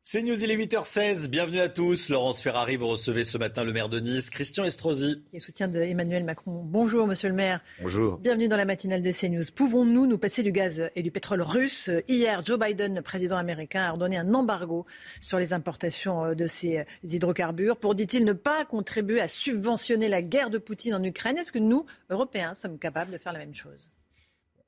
C'est 0.09 0.21
News, 0.21 0.41
il 0.41 0.49
est 0.49 0.55
8h16. 0.55 1.27
Bienvenue 1.27 1.59
à 1.59 1.67
tous. 1.67 2.07
Laurence 2.07 2.41
Ferrari, 2.41 2.77
vous 2.77 2.87
recevez 2.87 3.25
ce 3.25 3.37
matin 3.37 3.65
le 3.65 3.73
maire 3.73 3.89
de 3.89 3.99
Nice, 3.99 4.29
Christian 4.29 4.63
Estrosi. 4.63 5.21
Et 5.33 5.41
soutien 5.41 5.67
d'Emmanuel 5.67 6.23
Macron. 6.23 6.61
Bonjour, 6.63 7.07
monsieur 7.07 7.27
le 7.27 7.35
maire. 7.35 7.59
Bonjour. 7.81 8.17
Bienvenue 8.17 8.47
dans 8.47 8.55
la 8.55 8.63
matinale 8.63 9.01
de 9.01 9.11
CNews. 9.11 9.43
Pouvons-nous 9.53 10.07
nous 10.07 10.17
passer 10.17 10.43
du 10.43 10.53
gaz 10.53 10.89
et 10.95 11.03
du 11.03 11.11
pétrole 11.11 11.41
russe? 11.41 11.89
Hier, 12.07 12.41
Joe 12.45 12.57
Biden, 12.57 12.95
le 12.95 13.01
président 13.01 13.35
américain, 13.35 13.83
a 13.83 13.91
ordonné 13.91 14.17
un 14.17 14.33
embargo 14.33 14.85
sur 15.19 15.39
les 15.39 15.51
importations 15.51 16.23
euh, 16.23 16.35
de 16.35 16.47
ces 16.47 16.77
euh, 16.77 16.83
hydrocarbures 17.03 17.75
pour, 17.75 17.93
dit-il, 17.93 18.23
ne 18.23 18.31
pas 18.31 18.63
contribuer 18.63 19.19
à 19.19 19.27
subventionner 19.27 20.07
la 20.07 20.21
guerre 20.21 20.49
de 20.49 20.57
Poutine 20.57 20.93
en 20.93 21.03
Ukraine. 21.03 21.37
Est-ce 21.37 21.51
que 21.51 21.59
nous, 21.59 21.85
Européens, 22.09 22.53
sommes 22.53 22.79
capables 22.79 23.11
de 23.11 23.17
faire 23.17 23.33
la 23.33 23.39
même 23.39 23.55
chose? 23.55 23.91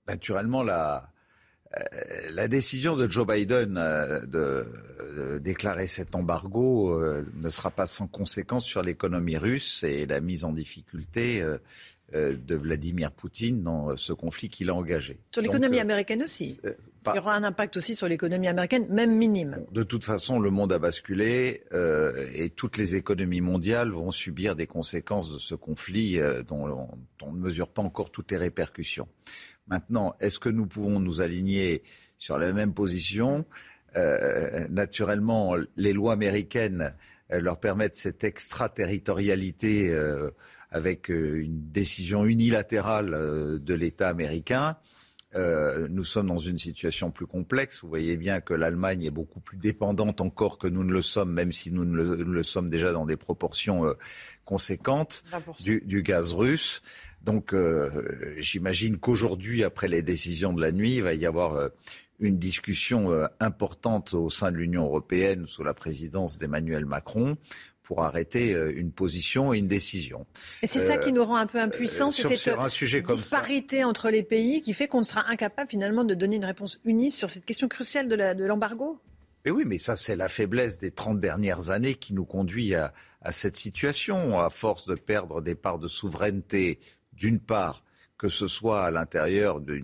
Naturellement, 0.06 0.64
la 0.64 1.14
la 2.32 2.48
décision 2.48 2.96
de 2.96 3.10
Joe 3.10 3.28
Biden 3.28 3.78
euh, 3.78 4.22
de, 4.26 5.40
déclarer 5.40 5.88
cet 5.88 6.16
embargo 6.16 6.91
euh, 6.91 7.26
ne 7.36 7.50
sera 7.50 7.72
pas 7.72 7.88
sans 7.88 8.08
conséquence 8.08 8.66
sur 8.66 8.82
l'économie 8.82 9.38
russe 9.38 9.84
et 9.84 10.06
la 10.06 10.20
mise 10.20 10.44
en 10.44 10.52
difficulté 10.52 11.44
de 12.14 12.56
Vladimir 12.56 13.12
Poutine 13.12 13.62
dans 13.62 13.96
ce 13.96 14.14
conflit 14.14 14.50
qu'il 14.50 14.70
a 14.70 14.74
engagé. 14.74 15.20
Sur 15.32 15.44
l'économie 15.44 15.80
américaine 15.80 16.24
aussi 16.24 16.60
Il 16.64 17.16
y 17.16 17.20
aura 17.20 17.36
un 17.36 17.44
impact 17.44 17.78
aussi 17.78 17.96
sur 17.96 18.08
l'économie 18.08 18.48
américaine, 18.48 18.88
même 18.90 19.16
minime. 19.16 19.64
De 19.72 19.84
toute 19.84 20.04
façon, 20.04 20.40
le 20.40 20.50
monde 20.50 20.74
a 20.74 20.80
basculé 20.80 21.64
et 22.34 22.50
toutes 22.50 22.78
les 22.78 22.96
économies 22.96 23.41
mondiales 23.41 23.91
vont 23.91 24.12
subir 24.12 24.56
des 24.56 24.68
conséquences 24.68 25.32
de 25.32 25.38
ce 25.38 25.54
conflit 25.54 26.20
dont 26.48 26.88
on 27.22 27.32
ne 27.32 27.40
mesure 27.40 27.68
pas 27.68 27.84
encore 27.84 28.12
toutes 28.12 28.32
les 28.32 28.38
répercussions. 28.38 29.08
Maintenant, 29.70 30.16
est-ce 30.20 30.40
que 30.40 30.50
nous 30.50 30.66
pouvons 30.66 31.00
nous 31.00 31.22
aligner 31.22 31.84
sur 32.18 32.38
la 32.38 32.52
même 32.54 32.74
position? 32.74 33.46
Euh, 33.96 34.68
naturellement, 34.70 35.56
les 35.76 35.94
lois 35.94 36.14
américaines 36.14 36.94
euh, 37.32 37.40
leur 37.40 37.60
permettent 37.60 37.96
cette 37.96 38.24
extraterritorialité 38.24 39.90
euh, 39.90 40.30
avec 40.72 41.10
une 41.10 41.72
décision 41.72 42.26
unilatérale 42.26 43.60
de 43.60 43.74
l'État 43.74 44.08
américain. 44.08 44.78
nous 45.34 46.04
sommes 46.04 46.28
dans 46.28 46.38
une 46.38 46.60
situation 46.60 47.10
plus 47.10 47.26
complexe. 47.26 47.82
Vous 47.82 47.90
voyez 47.90 48.18
bien 48.18 48.40
que 48.40 48.54
l'Allemagne 48.54 49.02
est 49.04 49.12
beaucoup 49.12 49.40
plus 49.40 49.58
dépendante 49.58 50.22
encore 50.22 50.60
que 50.60 50.68
nous 50.68 50.84
ne 50.84 50.94
le 50.94 51.02
sommes, 51.02 51.34
même 51.34 51.52
si 51.52 51.72
nous 51.72 51.86
ne 51.86 52.24
le, 52.24 52.44
sommes 52.44 52.70
déjà 52.70 52.91
dans 52.91 53.08
des 53.08 53.18
proportions 53.18 53.96
conséquentes 54.46 55.24
du, 55.60 55.82
du, 55.88 56.04
gaz 56.04 56.34
russe. 56.34 56.84
Donc 57.30 57.56
j'imagine 58.38 58.97
qu'aujourd'hui, 58.97 59.64
après 59.64 59.88
les 59.88 60.01
décisions 60.01 60.51
de 60.51 60.61
la 60.61 60.72
nuit, 60.72 60.95
il 60.95 61.03
va 61.03 61.14
y 61.14 61.27
avoir 61.27 61.69
une 62.19 62.38
discussion 62.38 63.11
euh, 63.11 63.27
importante 63.39 64.14
au 64.14 64.30
sein 64.30 64.51
de 64.51 64.57
l'Union 64.57 64.85
européenne 64.85 65.45
sous 65.47 65.64
la 65.64 65.73
présidence 65.73 66.38
d'Emmanuel 66.38 66.85
Macron 66.85 67.38
pour 67.84 68.03
arrêter 68.03 68.53
euh, 68.53 68.72
une 68.76 68.91
position 68.91 69.53
et 69.53 69.57
une 69.57 69.68
décision. 69.68 70.26
Et 70.61 70.68
c'est 70.68 70.85
ça 70.85 70.97
qui 70.97 71.11
nous 71.11 71.23
rend 71.23 71.38
un 71.38 71.47
peu 71.47 71.60
impuissants, 71.60 72.11
c'est 72.11 72.35
cette 72.35 73.07
disparité 73.07 73.84
entre 73.84 74.10
les 74.10 74.23
pays 74.23 74.61
qui 74.61 74.73
fait 74.73 74.88
qu'on 74.88 75.03
sera 75.03 75.30
incapable 75.30 75.69
finalement 75.69 76.03
de 76.03 76.14
donner 76.14 76.35
une 76.35 76.45
réponse 76.45 76.80
unie 76.84 77.11
sur 77.11 77.30
cette 77.30 77.45
question 77.45 77.68
cruciale 77.68 78.07
de 78.07 78.45
l'embargo 78.45 78.99
mais 79.45 79.51
oui, 79.51 79.64
mais 79.65 79.77
ça, 79.77 79.95
c'est 79.95 80.18
la 80.18 80.27
faiblesse 80.27 80.80
des 80.80 80.91
30 80.91 81.18
dernières 81.18 81.69
années 81.69 81.95
qui 81.95 82.14
nous 82.14 82.26
conduit 82.26 82.76
à, 82.76 82.93
à 83.22 83.31
cette 83.31 83.56
situation, 83.56 84.38
à 84.38 84.49
force 84.49 84.85
de 84.85 84.95
perdre 84.95 85.41
des 85.41 85.56
parts 85.56 85.80
de 85.80 85.88
souveraineté, 85.88 86.80
d'une 87.20 87.40
part, 87.40 87.84
que 88.18 88.30
ce 88.30 88.48
soit 88.48 88.86
à 88.86 88.91
l'intérieur 88.91 89.62
de 89.62 89.82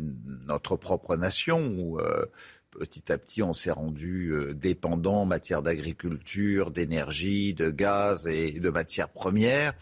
notre 0.47 0.77
propre 0.77 1.15
nation 1.15 1.67
où 1.77 1.99
euh, 1.99 2.25
petit 2.71 3.11
à 3.11 3.17
petit 3.17 3.43
on 3.43 3.53
s'est 3.53 3.71
rendu 3.71 4.31
euh, 4.31 4.53
dépendant 4.53 5.21
en 5.21 5.25
matière 5.25 5.61
d'agriculture, 5.61 6.71
d'énergie, 6.71 7.53
de 7.53 7.69
gaz 7.69 8.25
et 8.25 8.53
de 8.53 8.69
matières 8.69 9.09
premières. 9.09 9.73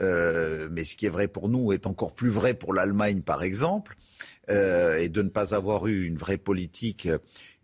Euh, 0.00 0.68
mais 0.70 0.84
ce 0.84 0.96
qui 0.96 1.06
est 1.06 1.10
vrai 1.10 1.28
pour 1.28 1.48
nous 1.48 1.72
est 1.72 1.86
encore 1.86 2.14
plus 2.14 2.28
vrai 2.28 2.54
pour 2.54 2.72
l'Allemagne, 2.72 3.22
par 3.22 3.42
exemple, 3.42 3.96
et 4.50 5.10
de 5.10 5.20
ne 5.20 5.28
pas 5.28 5.54
avoir 5.54 5.88
eu 5.88 6.06
une 6.06 6.16
vraie 6.16 6.38
politique 6.38 7.06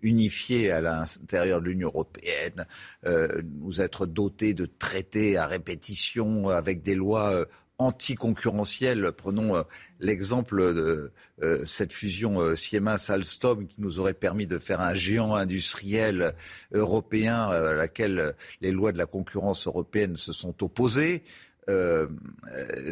unifiée 0.03 0.71
à 0.71 0.83
l'intérieur 0.83 1.62
de 1.62 1.69
l'Union 1.69 1.89
européenne, 1.89 2.66
nous 3.07 3.81
être 3.81 4.05
dotés 4.05 4.53
de 4.53 4.66
traités 4.66 5.39
à 5.39 5.47
répétition 5.47 6.51
avec 6.51 6.83
des 6.83 6.95
lois 6.95 7.47
anticoncurrentielle. 7.79 9.13
Prenons 9.13 9.57
euh, 9.57 9.63
l'exemple 10.01 10.75
de 10.75 11.13
euh, 11.43 11.65
cette 11.65 11.93
fusion 11.93 12.41
euh, 12.41 12.55
Siemens-Alstom 12.55 13.67
qui 13.67 13.81
nous 13.81 13.99
aurait 13.99 14.15
permis 14.15 14.47
de 14.47 14.59
faire 14.59 14.81
un 14.81 14.95
géant 14.95 15.35
industriel 15.35 16.35
européen 16.73 17.49
à 17.49 17.75
laquelle 17.75 18.35
les 18.61 18.71
lois 18.71 18.93
de 18.93 18.99
la 18.99 19.07
concurrence 19.07 19.67
européenne 19.67 20.17
se 20.17 20.33
sont 20.33 20.63
opposées. 20.63 21.23
ce 21.67 22.07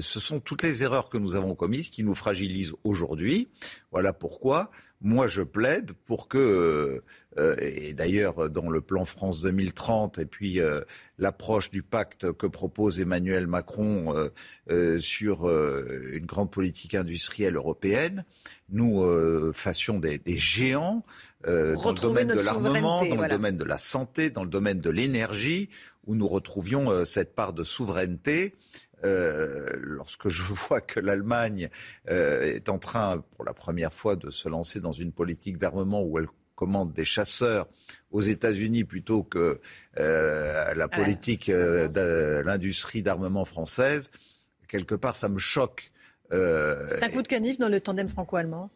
sont 0.00 0.40
toutes 0.40 0.62
les 0.62 0.82
erreurs 0.82 1.08
que 1.08 1.18
nous 1.18 1.36
avons 1.36 1.54
commises 1.54 1.90
qui 1.90 2.04
nous 2.04 2.14
fragilisent 2.14 2.74
aujourd'hui. 2.84 3.48
Voilà 3.90 4.12
pourquoi 4.12 4.70
moi, 5.02 5.26
je 5.26 5.42
plaide 5.42 5.92
pour 6.06 6.28
que, 6.28 6.38
euh, 6.38 7.04
euh, 7.38 7.56
et 7.60 7.92
d'ailleurs 7.92 8.48
dans 8.48 8.70
le 8.70 8.80
plan 8.80 9.04
France 9.04 9.40
2030 9.40 10.18
et 10.18 10.26
puis 10.26 10.60
euh, 10.60 10.80
l'approche 11.18 11.70
du 11.70 11.82
pacte 11.82 12.32
que 12.32 12.46
propose 12.46 13.00
Emmanuel 13.00 13.46
Macron 13.46 14.14
sur 14.98 15.48
une 15.48 16.26
grande 16.26 16.50
politique 16.50 16.94
industrielle 16.94 17.56
européenne, 17.56 18.24
nous 18.70 19.52
fassions 19.52 19.98
des, 19.98 20.20
géants 20.26 21.04
dans 21.44 21.52
le 21.52 22.00
domaine 22.00 22.28
de 22.28 22.40
l'armement, 22.40 23.04
dans 23.04 23.22
le 23.22 23.28
domaine 23.28 23.56
de 23.56 23.64
la 23.64 23.78
santé, 23.78 24.30
dans 24.30 24.44
le 24.44 24.50
domaine 24.50 24.80
de 24.80 24.90
l'énergie, 24.90 25.68
où 26.06 26.14
nous 26.14 26.26
retrouvions 26.26 27.04
cette 27.04 27.34
part 27.34 27.52
de 27.52 27.62
souveraineté 27.62 28.54
euh, 29.04 29.70
lorsque 29.76 30.28
je 30.28 30.42
vois 30.68 30.80
que 30.80 31.00
l'Allemagne 31.00 31.70
euh, 32.10 32.54
est 32.54 32.68
en 32.68 32.78
train, 32.78 33.22
pour 33.36 33.44
la 33.44 33.54
première 33.54 33.92
fois, 33.92 34.16
de 34.16 34.30
se 34.30 34.48
lancer 34.48 34.80
dans 34.80 34.92
une 34.92 35.12
politique 35.12 35.58
d'armement 35.58 36.02
où 36.02 36.18
elle 36.18 36.28
commande 36.54 36.92
des 36.92 37.04
chasseurs 37.04 37.66
aux 38.10 38.20
États-Unis 38.20 38.84
plutôt 38.84 39.22
que 39.22 39.60
euh, 39.98 40.74
la 40.74 40.86
politique 40.86 41.50
de 41.50 42.42
l'industrie 42.44 43.02
d'armement 43.02 43.44
française, 43.44 44.10
quelque 44.68 44.94
part, 44.94 45.16
ça 45.16 45.28
me 45.28 45.38
choque. 45.38 45.90
C'est 46.30 47.02
un 47.02 47.08
coup 47.10 47.22
de 47.22 47.28
canif 47.28 47.58
dans 47.58 47.68
le 47.68 47.80
tandem 47.80 48.08
franco-allemand 48.08 48.70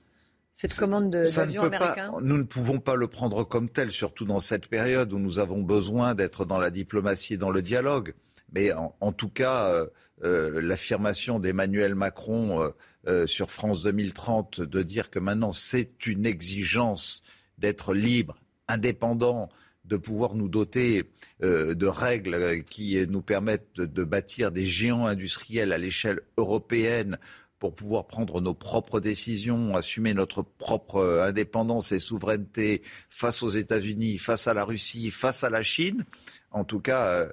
cette 0.56 0.74
commande 0.74 1.10
d'avions 1.10 1.64
américains? 1.64 2.12
Nous 2.22 2.38
ne 2.38 2.42
pouvons 2.42 2.78
pas 2.78 2.96
le 2.96 3.08
prendre 3.08 3.44
comme 3.44 3.68
tel, 3.68 3.90
surtout 3.90 4.24
dans 4.24 4.38
cette 4.38 4.68
période 4.68 5.12
où 5.12 5.18
nous 5.18 5.38
avons 5.38 5.60
besoin 5.60 6.14
d'être 6.14 6.46
dans 6.46 6.56
la 6.56 6.70
diplomatie 6.70 7.34
et 7.34 7.36
dans 7.36 7.50
le 7.50 7.60
dialogue. 7.60 8.14
Mais 8.52 8.72
en, 8.72 9.12
tout 9.12 9.28
cas, 9.28 9.70
euh, 9.70 9.86
euh, 10.22 10.60
l'affirmation 10.60 11.38
d'Emmanuel 11.38 11.94
Macron 11.94 12.72
euh, 13.06 13.26
sur 13.26 13.50
France 13.50 13.82
2030 13.82 14.60
de 14.60 14.82
dire 14.82 15.10
que 15.10 15.18
maintenant 15.18 15.52
c'est 15.52 16.06
une 16.06 16.26
exigence 16.26 17.22
d'être 17.58 17.92
libre, 17.92 18.36
indépendant, 18.68 19.48
de 19.84 19.96
pouvoir 19.96 20.34
nous 20.34 20.48
doter 20.48 21.04
de 21.40 21.86
règles 21.86 22.64
qui 22.64 22.98
nous 23.08 23.22
permettent 23.22 23.76
de, 23.76 24.04
bâtir 24.04 24.50
des 24.50 24.66
géants 24.66 25.06
industriels 25.06 25.72
à 25.72 25.78
l'échelle 25.78 26.22
européenne 26.36 27.18
pour 27.60 27.72
pouvoir 27.72 28.08
prendre 28.08 28.40
nos 28.40 28.52
propres 28.52 28.98
décisions, 28.98 29.76
assumer 29.76 30.12
notre 30.12 30.42
propre 30.42 31.22
indépendance 31.24 31.92
et 31.92 32.00
souveraineté 32.00 32.82
face 33.08 33.44
aux 33.44 33.48
États-Unis, 33.48 34.18
face 34.18 34.48
à 34.48 34.54
la 34.54 34.64
Russie, 34.64 35.12
face 35.12 35.44
à 35.44 35.50
la 35.50 35.62
Chine. 35.62 36.04
En 36.50 36.64
tout 36.64 36.80
cas, 36.80 37.28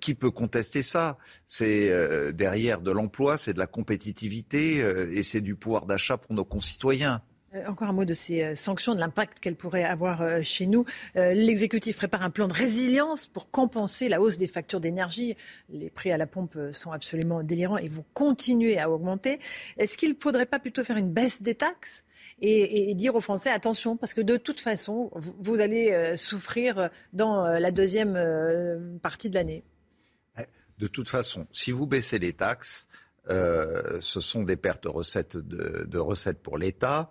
qui 0.00 0.14
peut 0.14 0.30
contester 0.30 0.82
ça? 0.82 1.18
C'est 1.46 1.90
euh, 1.90 2.32
derrière 2.32 2.80
de 2.80 2.90
l'emploi, 2.90 3.38
c'est 3.38 3.52
de 3.52 3.58
la 3.58 3.66
compétitivité 3.66 4.82
euh, 4.82 5.10
et 5.12 5.22
c'est 5.22 5.40
du 5.40 5.54
pouvoir 5.54 5.86
d'achat 5.86 6.16
pour 6.16 6.34
nos 6.34 6.44
concitoyens. 6.44 7.22
Encore 7.66 7.88
un 7.88 7.92
mot 7.94 8.04
de 8.04 8.12
ces 8.12 8.54
sanctions, 8.54 8.94
de 8.94 9.00
l'impact 9.00 9.40
qu'elles 9.40 9.56
pourraient 9.56 9.84
avoir 9.84 10.44
chez 10.44 10.66
nous. 10.66 10.84
L'exécutif 11.14 11.96
prépare 11.96 12.22
un 12.22 12.28
plan 12.28 12.48
de 12.48 12.52
résilience 12.52 13.26
pour 13.26 13.50
compenser 13.50 14.10
la 14.10 14.20
hausse 14.20 14.36
des 14.36 14.46
factures 14.46 14.80
d'énergie. 14.80 15.36
Les 15.70 15.88
prix 15.88 16.12
à 16.12 16.18
la 16.18 16.26
pompe 16.26 16.58
sont 16.72 16.92
absolument 16.92 17.42
délirants 17.42 17.78
et 17.78 17.88
vont 17.88 18.04
continuer 18.12 18.78
à 18.78 18.90
augmenter. 18.90 19.38
Est-ce 19.78 19.96
qu'il 19.96 20.10
ne 20.10 20.16
faudrait 20.20 20.44
pas 20.44 20.58
plutôt 20.58 20.84
faire 20.84 20.98
une 20.98 21.10
baisse 21.10 21.40
des 21.40 21.54
taxes? 21.54 22.04
Et, 22.40 22.94
dire 22.94 23.14
aux 23.14 23.20
Français 23.20 23.50
attention, 23.50 23.96
parce 23.96 24.14
que 24.14 24.20
de 24.20 24.36
toute 24.36 24.60
façon, 24.60 25.10
vous, 25.14 25.60
allez 25.60 25.92
euh, 25.92 26.16
souffrir 26.16 26.90
dans 27.12 27.44
euh, 27.44 27.58
la 27.58 27.70
deuxième 27.70 28.14
euh, 28.16 28.98
partie 28.98 29.30
de 29.30 29.34
l'année. 29.34 29.64
Eh, 30.38 30.42
de 30.78 30.86
toute 30.86 31.08
façon, 31.08 31.46
si 31.52 31.70
vous 31.72 31.86
baissez 31.86 32.18
les 32.18 32.32
taxes, 32.32 32.88
ce 33.28 34.20
sont 34.20 34.44
des 34.44 34.56
pertes 34.56 34.84
de 34.84 34.88
recettes, 34.88 35.36
de, 35.36 35.98
recettes 35.98 36.40
pour 36.40 36.58
l'État. 36.58 37.10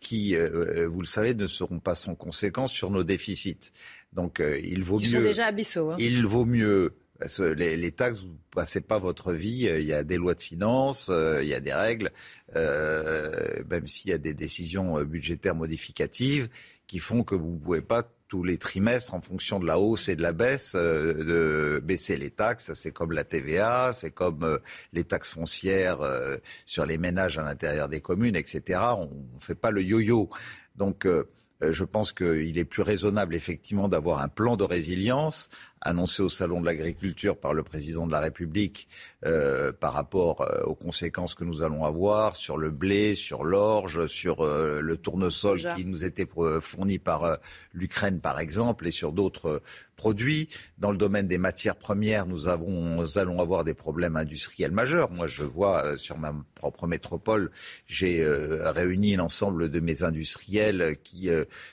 qui, 0.00 0.34
vous 0.34 1.00
le 1.00 1.06
savez, 1.06 1.34
ne 1.34 1.46
seront 1.46 1.78
pas 1.78 1.94
sans 1.94 2.14
conséquence 2.14 2.72
sur 2.72 2.90
nos 2.90 3.04
déficits. 3.04 3.70
Donc, 4.14 4.40
il 4.40 4.82
vaut 4.82 4.98
Ils 4.98 5.10
mieux. 5.10 5.18
Sont 5.18 5.24
déjà 5.24 5.46
abyssaux. 5.46 5.90
Hein. 5.90 5.96
Il 5.98 6.24
vaut 6.24 6.46
mieux 6.46 6.94
les, 7.20 7.92
taxes, 7.92 8.22
vous 8.22 8.28
ne 8.32 8.38
passez 8.50 8.80
pas 8.80 8.98
votre 8.98 9.32
vie. 9.32 9.68
Il 9.70 9.84
y 9.84 9.92
a 9.92 10.02
des 10.02 10.16
lois 10.16 10.34
de 10.34 10.40
finances, 10.40 11.08
euh, 11.10 11.42
il 11.42 11.48
y 11.48 11.54
a 11.54 11.60
des 11.60 11.72
règles, 11.72 12.10
euh, 12.56 13.30
même 13.70 13.86
s'il 13.86 14.10
y 14.10 14.14
a 14.14 14.18
des 14.18 14.34
décisions 14.34 14.98
euh, 14.98 15.04
budgétaires 15.04 15.54
modificatives 15.54 16.48
qui 16.86 16.98
font 16.98 17.22
que 17.22 17.34
vous 17.34 17.52
ne 17.52 17.58
pouvez 17.58 17.82
pas 17.82 18.02
tous 18.28 18.42
les 18.42 18.58
trimestres, 18.58 19.14
en 19.14 19.20
fonction 19.20 19.60
de 19.60 19.66
la 19.66 19.78
hausse 19.78 20.08
et 20.08 20.16
de 20.16 20.22
la 20.22 20.32
baisse, 20.32 20.76
baisser 21.82 22.16
les 22.16 22.30
taxes. 22.30 22.72
C'est 22.74 22.90
comme 22.90 23.12
la 23.12 23.22
TVA, 23.22 23.92
c'est 23.92 24.10
comme 24.10 24.58
les 24.92 25.04
taxes 25.04 25.30
foncières 25.30 26.00
sur 26.66 26.84
les 26.84 26.98
ménages 26.98 27.38
à 27.38 27.44
l'intérieur 27.44 27.88
des 27.88 28.00
communes, 28.00 28.34
etc. 28.34 28.80
On 28.98 29.10
ne 29.34 29.40
fait 29.40 29.54
pas 29.54 29.70
le 29.70 29.82
yo-yo. 29.82 30.30
Donc, 30.74 31.06
je 31.60 31.84
pense 31.84 32.12
qu'il 32.12 32.58
est 32.58 32.64
plus 32.64 32.82
raisonnable 32.82 33.34
effectivement 33.34 33.88
d'avoir 33.88 34.20
un 34.20 34.28
plan 34.28 34.56
de 34.56 34.64
résilience 34.64 35.48
annoncé 35.84 36.22
au 36.22 36.28
Salon 36.28 36.60
de 36.60 36.66
l'agriculture 36.66 37.36
par 37.36 37.52
le 37.52 37.62
président 37.62 38.06
de 38.06 38.12
la 38.12 38.20
République 38.20 38.88
euh, 39.26 39.70
par 39.72 39.92
rapport 39.92 40.40
euh, 40.40 40.62
aux 40.64 40.74
conséquences 40.74 41.34
que 41.34 41.44
nous 41.44 41.62
allons 41.62 41.84
avoir 41.84 42.36
sur 42.36 42.56
le 42.56 42.70
blé, 42.70 43.14
sur 43.14 43.44
l'orge, 43.44 44.06
sur 44.06 44.40
euh, 44.40 44.80
le 44.80 44.96
tournesol 44.96 45.60
qui 45.76 45.84
nous 45.84 46.04
était 46.04 46.26
fourni 46.60 46.98
par 46.98 47.38
l'Ukraine 47.72 48.20
par 48.20 48.40
exemple 48.40 48.86
et 48.86 48.90
sur 48.90 49.12
d'autres 49.12 49.62
produits. 49.96 50.48
Dans 50.78 50.90
le 50.90 50.96
domaine 50.96 51.28
des 51.28 51.38
matières 51.38 51.76
premières, 51.76 52.26
nous, 52.26 52.48
avons, 52.48 53.02
nous 53.02 53.18
allons 53.18 53.40
avoir 53.40 53.62
des 53.62 53.74
problèmes 53.74 54.16
industriels 54.16 54.72
majeurs. 54.72 55.10
Moi, 55.10 55.26
je 55.28 55.44
vois 55.44 55.96
sur 55.96 56.18
ma 56.18 56.34
propre 56.54 56.86
métropole, 56.86 57.50
j'ai 57.86 58.26
réuni 58.26 59.14
l'ensemble 59.14 59.70
de 59.70 59.80
mes 59.80 60.02
industriels 60.02 60.96
qui 61.04 61.28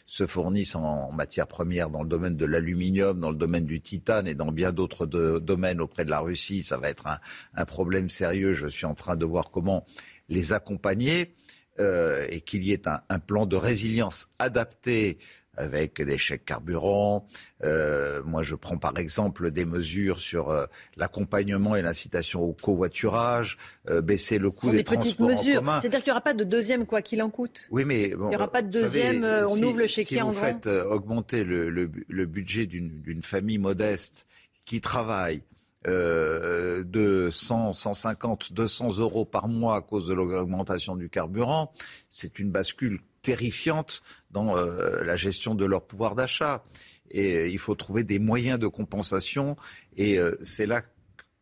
se 0.05 0.27
fournissent 0.27 0.75
en, 0.75 0.83
en 0.83 1.11
matières 1.11 1.47
premières 1.47 1.89
dans 1.89 2.03
le 2.03 2.09
domaine 2.09 2.37
de 2.37 2.45
l'aluminium, 2.45 3.19
dans 3.19 3.31
le 3.31 3.37
domaine 3.37 3.65
du 3.65 3.81
titane 3.81 4.00
et 4.25 4.35
dans 4.35 4.51
bien 4.51 4.71
d'autres 4.71 5.05
domaines 5.05 5.81
auprès 5.81 6.05
de 6.05 6.09
la 6.09 6.19
Russie, 6.19 6.63
ça 6.63 6.77
va 6.77 6.89
être 6.89 7.07
un, 7.55 7.65
problème 7.65 8.09
sérieux. 8.09 8.53
Je 8.53 8.67
suis 8.67 8.85
en 8.85 8.95
train 8.95 9.15
de 9.15 9.25
voir 9.25 9.51
comment 9.51 9.85
les 10.29 10.53
accompagner. 10.53 11.33
et 11.79 12.41
qu'il 12.41 12.63
y 12.63 12.73
ait 12.73 12.83
un, 12.87 13.19
plan 13.19 13.45
de 13.45 13.55
résilience 13.55 14.27
adapté 14.37 15.17
avec 15.57 16.01
des 16.01 16.17
chèques 16.17 16.45
carburant. 16.45 17.27
Euh, 17.63 18.21
moi, 18.23 18.41
je 18.43 18.55
prends 18.55 18.77
par 18.77 18.97
exemple 18.97 19.51
des 19.51 19.65
mesures 19.65 20.19
sur 20.19 20.49
euh, 20.49 20.65
l'accompagnement 20.95 21.75
et 21.75 21.81
l'incitation 21.81 22.41
au 22.41 22.53
covoiturage, 22.53 23.57
euh, 23.89 24.01
baisser 24.01 24.37
le 24.37 24.49
coût 24.49 24.71
des, 24.71 24.83
transports 24.83 25.03
petites 25.03 25.19
mesures. 25.19 25.63
C'est-à-dire 25.81 26.03
qu'il 26.03 26.11
n'y 26.11 26.11
aura 26.11 26.21
pas 26.21 26.33
de 26.33 26.43
deuxième 26.43 26.85
quoi 26.85 27.01
qu'il 27.01 27.21
en 27.21 27.29
coûte. 27.29 27.67
Oui, 27.71 27.83
mais 27.85 28.09
il 28.09 28.17
n'y 28.17 28.35
aura 28.35 28.51
pas 28.51 28.61
de 28.61 28.69
deuxième. 28.69 29.23
on 29.23 29.61
ouvre 29.61 29.79
le 29.79 29.87
chéquier 29.87 30.17
si 30.17 30.21
en 30.21 30.29
vous 30.29 30.37
faites 30.37 30.67
augmenter 30.67 31.43
le, 31.43 31.69
le 31.69 32.25
budget 32.25 32.65
d'une 32.65 33.21
famille 33.21 33.57
modeste 33.57 34.25
qui 34.65 34.79
travaille. 34.81 35.43
de 35.85 37.29
100, 37.31 37.73
150, 37.73 38.53
200 38.53 38.99
euros 38.99 39.25
par 39.25 39.47
mois 39.47 39.75
à 39.75 39.81
cause 39.81 40.07
de 40.07 40.13
l'augmentation 40.13 40.95
du 40.95 41.09
carburant, 41.09 41.73
c'est 42.09 42.39
une 42.39 42.51
bascule 42.51 43.01
terrifiante 43.21 44.01
dans 44.31 44.57
euh, 44.57 45.03
la 45.03 45.15
gestion 45.15 45.55
de 45.55 45.65
leur 45.65 45.85
pouvoir 45.85 46.15
d'achat. 46.15 46.63
Et 47.09 47.35
euh, 47.35 47.47
il 47.47 47.57
faut 47.57 47.75
trouver 47.75 48.03
des 48.03 48.19
moyens 48.19 48.59
de 48.59 48.67
compensation. 48.67 49.55
Et 49.95 50.17
euh, 50.17 50.37
c'est 50.41 50.65
là, 50.65 50.81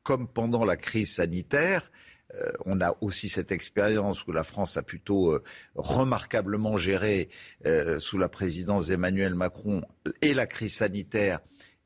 comme 0.04 0.28
pendant 0.28 0.66
la 0.66 0.78
crise 0.78 1.16
sanitaire, 1.16 1.92
on 2.66 2.80
a 2.80 2.96
aussi 3.02 3.28
cette 3.28 3.52
expérience 3.52 4.28
où 4.28 4.32
la 4.32 4.44
France 4.44 4.78
a 4.78 4.84
plutôt 4.84 5.42
remarquablement 5.74 6.78
géré 6.78 7.28
sous 7.98 8.20
la 8.20 8.30
présidence 8.30 8.86
d'Emmanuel 8.86 9.34
Macron 9.34 9.82
et 10.22 10.36
la 10.36 10.46
crise 10.46 10.76
sanitaire 10.76 11.40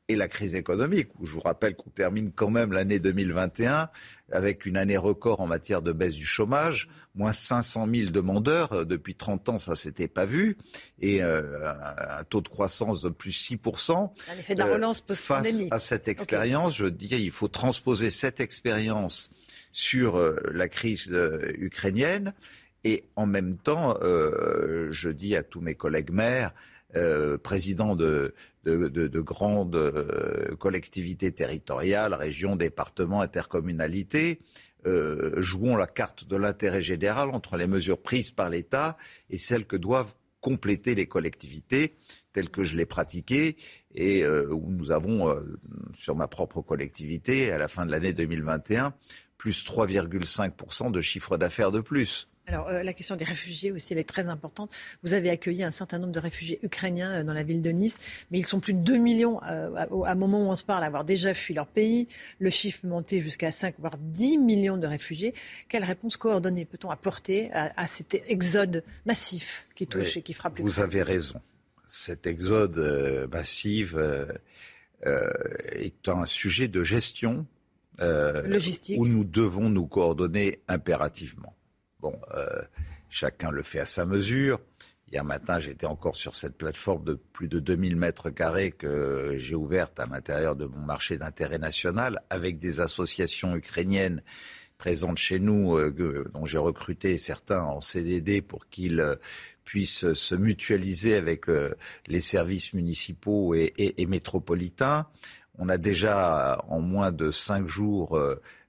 et 0.08 0.16
la 0.16 0.28
crise 0.28 0.54
économique, 0.54 1.08
où 1.18 1.26
je 1.26 1.32
vous 1.32 1.40
rappelle 1.40 1.76
qu'on 1.76 1.90
termine 1.90 2.30
quand 2.30 2.50
même 2.50 2.72
l'année 2.72 2.98
2021 2.98 3.88
avec 4.30 4.66
une 4.66 4.76
année 4.76 4.96
record 4.96 5.40
en 5.40 5.46
matière 5.46 5.80
de 5.80 5.92
baisse 5.92 6.14
du 6.14 6.26
chômage, 6.26 6.88
moins 7.14 7.32
500 7.32 7.86
000 7.92 8.10
demandeurs. 8.10 8.72
Euh, 8.72 8.84
depuis 8.84 9.14
30 9.14 9.48
ans, 9.50 9.58
ça 9.58 9.76
s'était 9.76 10.08
pas 10.08 10.26
vu. 10.26 10.58
Et 11.00 11.22
euh, 11.22 11.72
un 12.18 12.24
taux 12.24 12.40
de 12.40 12.48
croissance 12.48 13.02
de 13.02 13.08
plus 13.08 13.32
6 13.32 13.58
Un 13.66 14.38
effet 14.38 14.54
de 14.54 14.58
la 14.58 14.66
relance 14.66 15.02
euh, 15.10 15.14
Face 15.14 15.64
à 15.70 15.78
cette 15.78 16.08
expérience, 16.08 16.76
je 16.76 16.86
dirais 16.86 17.22
il 17.22 17.30
faut 17.30 17.48
transposer 17.48 18.10
cette 18.10 18.40
expérience 18.40 19.30
sur 19.72 20.20
la 20.52 20.68
crise 20.68 21.10
ukrainienne. 21.58 22.32
Et 22.84 23.04
en 23.16 23.26
même 23.26 23.56
temps, 23.56 23.98
je 24.02 25.08
dis 25.08 25.34
à 25.34 25.42
tous 25.42 25.60
mes 25.60 25.74
collègues 25.74 26.10
maires, 26.10 26.52
présidents 27.42 27.96
de, 27.96 28.34
de, 28.64 29.20
grandes 29.20 29.76
euh, 29.76 30.56
collectivités 30.56 31.32
territoriales, 31.32 32.14
régions, 32.14 32.56
départements, 32.56 33.20
intercommunalités, 33.20 34.38
euh, 34.86 35.40
jouons 35.40 35.76
la 35.76 35.86
carte 35.86 36.26
de 36.26 36.36
l'intérêt 36.36 36.82
général 36.82 37.30
entre 37.30 37.56
les 37.56 37.66
mesures 37.66 38.00
prises 38.00 38.30
par 38.30 38.50
l'État 38.50 38.96
et 39.30 39.38
celles 39.38 39.66
que 39.66 39.76
doivent 39.76 40.14
compléter 40.40 40.94
les 40.94 41.06
collectivités, 41.06 41.96
telles 42.34 42.50
que 42.50 42.62
je 42.62 42.76
l'ai 42.76 42.84
pratiquées, 42.84 43.56
et 43.94 44.22
euh, 44.24 44.46
où 44.52 44.70
nous 44.70 44.90
avons, 44.90 45.34
sur 45.96 46.14
ma 46.14 46.28
propre 46.28 46.60
collectivité, 46.60 47.50
à 47.50 47.56
la 47.56 47.68
fin 47.68 47.86
de 47.86 47.90
l'année 47.90 48.12
2021, 48.12 48.92
plus 49.38 49.64
3,5% 49.64 50.90
de 50.90 51.00
chiffre 51.00 51.38
d'affaires 51.38 51.72
de 51.72 51.80
plus. 51.80 52.28
Alors, 52.46 52.68
euh, 52.68 52.82
la 52.82 52.92
question 52.92 53.16
des 53.16 53.24
réfugiés 53.24 53.72
aussi, 53.72 53.94
elle 53.94 53.98
est 53.98 54.08
très 54.08 54.28
importante. 54.28 54.70
vous 55.02 55.14
avez 55.14 55.30
accueilli 55.30 55.62
un 55.62 55.70
certain 55.70 55.98
nombre 55.98 56.12
de 56.12 56.20
réfugiés 56.20 56.58
ukrainiens 56.62 57.20
euh, 57.20 57.22
dans 57.22 57.32
la 57.32 57.42
ville 57.42 57.62
de 57.62 57.70
Nice, 57.70 57.98
mais 58.30 58.38
ils 58.38 58.46
sont 58.46 58.60
plus 58.60 58.74
de 58.74 58.80
2 58.80 58.98
millions 58.98 59.42
euh, 59.44 59.74
à, 59.74 60.10
un 60.10 60.14
moment 60.14 60.46
où 60.46 60.50
on 60.50 60.56
se 60.56 60.64
parle 60.64 60.84
à 60.84 60.86
avoir 60.86 61.04
déjà 61.04 61.32
fui 61.32 61.54
leur 61.54 61.66
pays. 61.66 62.06
Le 62.38 62.50
chiffre 62.50 62.82
peut 62.82 62.88
monter 62.88 63.22
jusqu'à 63.22 63.50
5, 63.50 63.76
voire 63.78 63.96
10 63.98 64.38
millions 64.38 64.76
de 64.76 64.86
réfugiés. 64.86 65.32
Quelle 65.68 65.84
réponse 65.84 66.18
coordonnée 66.18 66.66
peut-on 66.66 66.90
apporter 66.90 67.50
à, 67.52 67.86
cet 67.86 68.14
exode 68.28 68.84
massif 69.06 69.66
qui 69.74 69.86
touche 69.86 70.18
et 70.18 70.22
qui 70.22 70.34
frappe 70.34 70.60
Vous 70.60 70.80
avez 70.80 71.02
raison. 71.02 71.40
Cet 71.86 72.26
exode 72.26 73.28
massif 73.32 73.94
est 75.04 76.08
un 76.08 76.26
sujet 76.26 76.68
de 76.68 76.84
gestion 76.84 77.46
Logistique. 77.98 78.98
où 78.98 79.06
nous 79.06 79.24
devons 79.24 79.70
nous 79.70 79.86
coordonner 79.86 80.60
impérativement. 80.68 81.54
Bon, 82.04 82.20
euh, 82.34 82.60
chacun 83.08 83.50
le 83.50 83.62
fait 83.62 83.78
à 83.78 83.86
sa 83.86 84.04
mesure. 84.04 84.60
Hier 85.10 85.24
matin, 85.24 85.58
j'étais 85.58 85.86
encore 85.86 86.16
sur 86.16 86.36
cette 86.36 86.54
plateforme 86.54 87.02
de 87.02 87.14
plus 87.14 87.48
de 87.48 87.60
2000 87.60 87.96
mètres 87.96 88.28
carrés 88.28 88.72
que 88.72 89.36
j'ai 89.38 89.54
ouverte 89.54 89.98
à 89.98 90.04
l'intérieur 90.04 90.54
de 90.54 90.66
mon 90.66 90.80
marché 90.80 91.16
d'intérêt 91.16 91.56
national 91.56 92.20
avec 92.28 92.58
des 92.58 92.80
associations 92.80 93.56
ukrainiennes 93.56 94.22
présentes 94.76 95.16
chez 95.16 95.38
nous, 95.38 95.78
euh, 95.78 96.30
dont 96.34 96.44
j'ai 96.44 96.58
recruté 96.58 97.16
certains 97.16 97.62
en 97.62 97.80
CDD 97.80 98.42
pour 98.42 98.68
qu'ils 98.68 99.00
euh, 99.00 99.16
puissent 99.64 100.12
se 100.12 100.34
mutualiser 100.34 101.16
avec 101.16 101.46
les 102.06 102.20
services 102.20 102.74
municipaux 102.74 103.54
et, 103.54 104.06
métropolitains. 104.06 105.06
On 105.58 105.70
a 105.70 105.78
déjà, 105.78 106.62
en 106.68 106.80
moins 106.80 107.12
de 107.12 107.30
cinq 107.30 107.66
jours, 107.66 108.20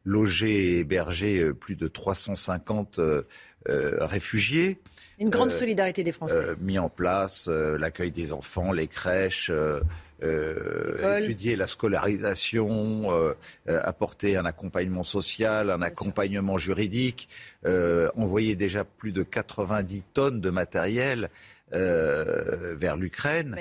logé 0.05 0.51
et 0.51 0.79
hébergé 0.79 1.39
euh, 1.39 1.53
plus 1.53 1.75
de 1.75 1.87
350 1.87 2.99
euh, 2.99 3.23
euh, 3.67 3.97
réfugiés. 4.05 4.79
Une 5.19 5.29
grande 5.29 5.51
solidarité 5.51 6.03
des 6.03 6.11
Français. 6.11 6.55
mis 6.59 6.77
en 6.77 6.89
place 6.89 7.47
l'accueil 7.47 8.11
des 8.11 8.33
enfants, 8.33 8.73
les 8.73 8.87
crèches. 8.87 9.49
étudier 10.21 11.55
la 11.55 11.67
scolarisation, 11.67 13.09
apporter 13.65 14.35
un 14.35 14.43
accompagnement 14.43 15.03
social, 15.03 15.69
un 15.69 15.81
accompagnement 15.81 16.57
juridique, 16.57 17.29
envoyer 17.65 18.55
déjà 18.55 18.83
plus 18.83 19.13
de 19.13 19.23
90 19.23 20.03
tonnes 20.13 20.41
de 20.41 20.49
matériel 20.49 21.29
euh, 21.73 22.75
vers 22.75 22.95
l'Ukraine. 22.95 23.55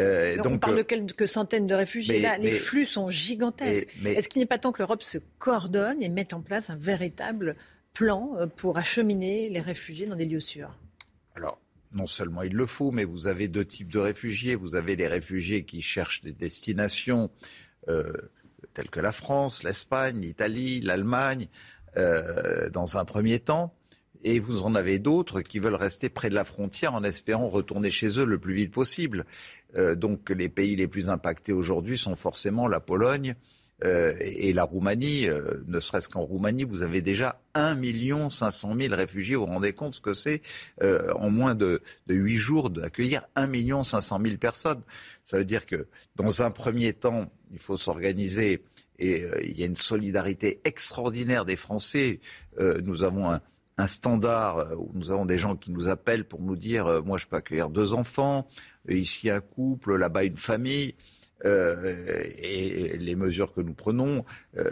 Euh, 0.00 0.36
donc, 0.38 0.54
on 0.54 0.58
parle 0.58 0.78
de 0.78 0.82
quelques 0.82 1.28
centaines 1.28 1.68
de 1.68 1.76
réfugiés. 1.76 2.18
Là, 2.18 2.38
les 2.38 2.50
flux 2.50 2.86
sont 2.86 3.08
gigantesques. 3.08 3.86
Est-ce 4.04 4.28
qu'il 4.28 4.40
n'est 4.40 4.46
pas 4.46 4.58
temps 4.58 4.72
que 4.72 4.80
l'Europe 4.80 5.04
se 5.04 5.18
coordonne 5.38 6.02
et 6.02 6.08
mette 6.08 6.32
en 6.32 6.40
place 6.40 6.70
un 6.70 6.76
véritable 6.76 7.54
plan 7.94 8.32
euh, 8.36 8.46
pour 8.48 8.78
acheminer 8.78 9.48
les 9.48 9.60
réfugiés 9.60 10.06
dans 10.06 10.16
des 10.16 10.24
lieux 10.24 10.40
sûrs? 10.40 10.76
Alors, 11.36 11.60
non 11.94 12.08
seulement 12.08 12.42
il 12.42 12.52
le 12.52 12.66
faut, 12.66 12.90
mais 12.90 13.04
vous 13.04 13.28
avez 13.28 13.46
deux 13.46 13.64
types 13.64 13.92
de 13.92 14.00
réfugiés. 14.00 14.56
Vous 14.56 14.74
avez 14.74 14.96
les 14.96 15.06
réfugiés 15.06 15.64
qui 15.64 15.82
cherchent 15.82 16.22
des 16.22 16.32
destinations 16.32 17.30
telles 18.74 18.90
que 18.90 18.98
la 18.98 19.12
France, 19.12 19.62
l'Espagne, 19.62 20.20
l'Italie, 20.20 20.80
l'Allemagne, 20.80 21.46
dans 21.94 22.98
un 22.98 23.04
premier 23.04 23.38
temps. 23.38 23.75
Et 24.28 24.40
vous 24.40 24.64
en 24.64 24.74
avez 24.74 24.98
d'autres 24.98 25.40
qui 25.40 25.60
veulent 25.60 25.76
rester 25.76 26.08
près 26.08 26.30
de 26.30 26.34
la 26.34 26.42
frontière 26.42 26.94
en 26.94 27.04
espérant 27.04 27.48
retourner 27.48 27.92
chez 27.92 28.18
eux 28.18 28.24
le 28.24 28.40
plus 28.40 28.54
vite 28.54 28.72
possible. 28.72 29.24
Euh, 29.76 29.94
donc 29.94 30.30
les 30.30 30.48
pays 30.48 30.74
les 30.74 30.88
plus 30.88 31.08
impactés 31.08 31.52
aujourd'hui 31.52 31.96
sont 31.96 32.16
forcément 32.16 32.66
la 32.66 32.80
Pologne 32.80 33.36
euh, 33.84 34.12
et 34.18 34.52
la 34.52 34.64
Roumanie. 34.64 35.28
Euh, 35.28 35.62
ne 35.68 35.78
serait-ce 35.78 36.08
qu'en 36.08 36.22
Roumanie, 36.22 36.64
vous 36.64 36.82
avez 36.82 37.02
déjà 37.02 37.40
1 37.54 37.78
500 38.28 38.74
000 38.76 38.96
réfugiés. 38.96 39.36
Vous 39.36 39.46
vous 39.46 39.52
rendez 39.52 39.72
compte 39.72 39.94
ce 39.94 40.00
que 40.00 40.12
c'est 40.12 40.42
en 40.82 41.30
moins 41.30 41.54
de, 41.54 41.80
huit 42.08 42.16
8 42.16 42.36
jours 42.36 42.70
d'accueillir 42.70 43.28
1 43.36 43.84
500 43.84 44.18
000 44.24 44.38
personnes 44.38 44.82
Ça 45.22 45.38
veut 45.38 45.44
dire 45.44 45.66
que 45.66 45.86
dans 46.16 46.42
un 46.42 46.50
premier 46.50 46.94
temps, 46.94 47.30
il 47.52 47.60
faut 47.60 47.76
s'organiser 47.76 48.64
et 48.98 49.22
il 49.44 49.56
y 49.56 49.62
a 49.62 49.66
une 49.66 49.76
solidarité 49.76 50.60
extraordinaire 50.64 51.44
des 51.44 51.54
Français. 51.54 52.18
nous 52.58 53.04
avons 53.04 53.30
un 53.30 53.40
un 53.78 53.86
standard 53.86 54.58
euh, 54.58 54.74
où 54.76 54.90
nous 54.94 55.10
avons 55.10 55.26
des 55.26 55.38
gens 55.38 55.56
qui 55.56 55.70
nous 55.70 55.88
appellent 55.88 56.24
pour 56.24 56.40
nous 56.40 56.56
dire 56.56 56.86
euh, 56.86 57.02
moi 57.02 57.18
je 57.18 57.26
peux 57.26 57.36
accueillir 57.36 57.70
deux 57.70 57.92
enfants, 57.92 58.46
euh, 58.88 58.94
ici 58.94 59.30
un 59.30 59.40
couple, 59.40 59.96
là-bas 59.96 60.24
une 60.24 60.36
famille. 60.36 60.94
et 61.44 62.96
les 62.98 63.14
mesures 63.14 63.52
que 63.52 63.60
nous 63.60 63.74
prenons, 63.74 64.24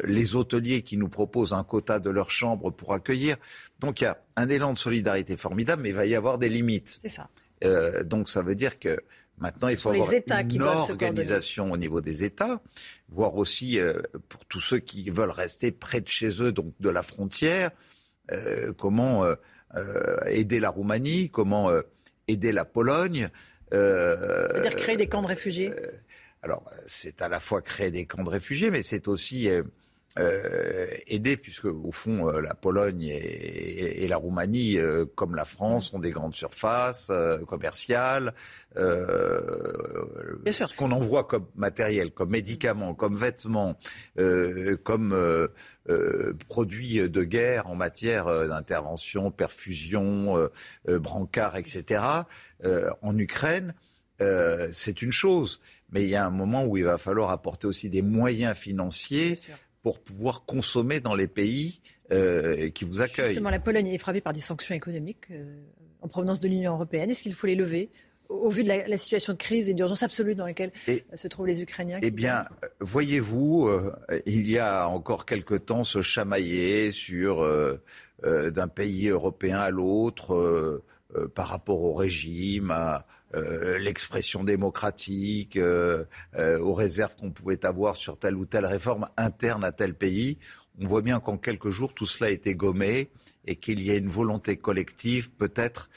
les 0.04 0.34
hôteliers 0.34 0.80
qui 0.82 0.96
nous 0.96 1.10
proposent 1.10 1.52
un 1.52 1.62
quota 1.62 2.00
de 2.00 2.08
leur 2.08 2.30
chambre 2.30 2.70
pour 2.70 2.94
accueillir. 2.94 3.36
Donc 3.80 4.00
il 4.00 4.04
y 4.04 4.06
a 4.06 4.16
un 4.36 4.48
élan 4.48 4.72
de 4.72 4.78
solidarité 4.78 5.36
formidable, 5.36 5.82
mais 5.82 5.90
il 5.90 5.94
va 5.94 6.06
y 6.06 6.14
avoir 6.14 6.38
des 6.38 6.48
limites. 6.48 6.98
C'est 7.02 7.10
ça. 7.10 7.28
donc 8.04 8.30
ça 8.30 8.40
veut 8.40 8.54
dire 8.54 8.78
que 8.78 8.98
maintenant 9.36 9.68
il 9.68 9.76
faut 9.76 9.90
avoir 9.90 10.10
une 10.10 10.62
organisation 10.62 11.70
au 11.70 11.76
niveau 11.76 12.00
des 12.00 12.24
États, 12.24 12.62
voire 13.10 13.36
aussi 13.36 13.78
pour 14.30 14.46
tous 14.46 14.60
ceux 14.60 14.78
qui 14.78 15.10
veulent 15.10 15.30
rester 15.30 15.70
près 15.70 16.00
de 16.00 16.08
chez 16.08 16.42
eux, 16.42 16.50
donc 16.50 16.72
de 16.80 16.88
la 16.88 17.02
frontière. 17.02 17.72
Euh, 18.32 18.72
comment 18.72 19.24
euh, 19.24 19.34
euh, 19.76 20.18
aider 20.26 20.60
la 20.60 20.70
Roumanie, 20.70 21.30
comment 21.30 21.70
aider 22.28 22.52
la 22.52 22.64
Pologne. 22.64 23.28
C'est-à-dire 23.70 24.76
créer 24.76 24.96
des 24.96 25.08
camps 25.08 25.22
de 25.22 25.26
réfugiés 25.26 25.72
Alors, 26.42 26.64
c'est 26.86 27.22
à 27.22 27.28
la 27.28 27.40
fois 27.40 27.60
créer 27.60 27.90
des 27.90 28.06
camps 28.06 28.22
de 28.22 28.30
réfugiés, 28.30 28.70
mais 28.70 28.82
c'est 28.82 29.08
aussi 29.08 29.48
aider, 31.06 31.36
puisque 31.36 31.64
au 31.64 31.90
fond, 31.90 32.26
la 32.30 32.54
Pologne 32.54 33.02
et, 33.02 34.06
la 34.08 34.16
Roumanie, 34.16 34.78
comme 35.16 35.34
la 35.34 35.44
France, 35.44 35.92
ont 35.92 35.98
des 35.98 36.12
grandes 36.12 36.34
surfaces 36.34 37.10
commerciales. 37.48 38.32
ce 40.66 40.76
qu'on 40.76 40.92
envoie 40.92 41.24
comme 41.24 41.46
matériel, 41.56 42.12
comme 42.12 42.30
médicaments, 42.30 42.94
comme 42.94 43.16
vêtements, 43.16 43.76
comme 44.84 45.48
produits 46.48 47.08
de 47.08 47.24
guerre 47.24 47.66
en 47.66 47.74
matière 47.74 48.26
d'intervention, 48.46 49.32
perfusion, 49.32 50.48
brancard, 50.86 51.56
etc., 51.56 52.02
en 53.02 53.18
Ukraine, 53.18 53.74
c'est 54.72 55.02
une 55.02 55.12
chose. 55.12 55.60
Mais 55.90 56.02
il 56.02 56.08
y 56.08 56.16
a 56.16 56.24
un 56.26 56.30
moment 56.30 56.64
où 56.64 56.76
il 56.76 56.84
va 56.84 56.98
falloir 56.98 57.30
apporter 57.30 57.66
aussi 57.66 57.88
des 57.88 58.02
moyens 58.02 58.56
financiers 58.56 59.38
pour 59.84 60.00
pouvoir 60.00 60.46
consommer 60.46 60.98
dans 60.98 61.14
les 61.14 61.26
pays 61.26 61.82
euh, 62.10 62.70
qui 62.70 62.86
vous 62.86 63.02
accueillent. 63.02 63.28
Justement, 63.28 63.50
la 63.50 63.60
Pologne 63.60 63.86
est 63.88 63.98
frappée 63.98 64.22
par 64.22 64.32
des 64.32 64.40
sanctions 64.40 64.74
économiques 64.74 65.26
euh, 65.30 65.60
en 66.00 66.08
provenance 66.08 66.40
de 66.40 66.48
l'Union 66.48 66.72
européenne. 66.72 67.10
Est-ce 67.10 67.22
qu'il 67.22 67.34
faut 67.34 67.46
les 67.46 67.54
lever 67.54 67.90
au 68.30 68.48
vu 68.48 68.62
de 68.62 68.68
la, 68.68 68.96
situation 68.96 69.34
de 69.34 69.38
crise 69.38 69.68
et 69.68 69.74
d'urgence 69.74 70.02
absolue 70.02 70.34
dans 70.34 70.46
laquelle 70.46 70.72
euh, 70.88 70.98
se 71.12 71.28
trouvent 71.28 71.46
les 71.46 71.60
Ukrainiens 71.60 71.98
Eh 72.00 72.10
bien, 72.10 72.46
voyez-vous, 72.80 73.70
il 74.24 74.50
y 74.50 74.58
a 74.58 74.88
encore 74.88 75.26
quelque 75.26 75.54
temps 75.54 75.84
se 75.84 76.00
chamailler 76.00 76.90
sur 76.90 77.46
d'un 78.22 78.68
pays 78.68 79.08
européen 79.08 79.58
à 79.58 79.68
l'autre 79.68 80.82
par 81.34 81.48
rapport 81.48 81.82
au 81.82 81.92
régime, 81.92 82.70
à, 82.70 83.06
euh, 83.34 83.78
l'expression 83.78 84.44
démocratique, 84.44 85.56
euh, 85.56 86.04
euh, 86.36 86.58
aux 86.60 86.74
réserves 86.74 87.16
qu'on 87.16 87.30
pouvait 87.30 87.64
avoir 87.64 87.96
sur 87.96 88.18
telle 88.18 88.36
ou 88.36 88.46
telle 88.46 88.66
réforme 88.66 89.08
interne 89.16 89.64
à 89.64 89.72
tel 89.72 89.94
pays. 89.94 90.38
On 90.78 90.86
voit 90.86 91.02
bien 91.02 91.20
qu'en 91.20 91.36
quelques 91.36 91.70
jours, 91.70 91.94
tout 91.94 92.06
cela 92.06 92.30
a 92.30 92.32
été 92.32 92.54
gommé 92.54 93.10
et 93.46 93.56
qu'il 93.56 93.82
y 93.82 93.90
a 93.90 93.96
une 93.96 94.08
volonté 94.08 94.56
collective, 94.56 95.30
peut-être 95.32 95.90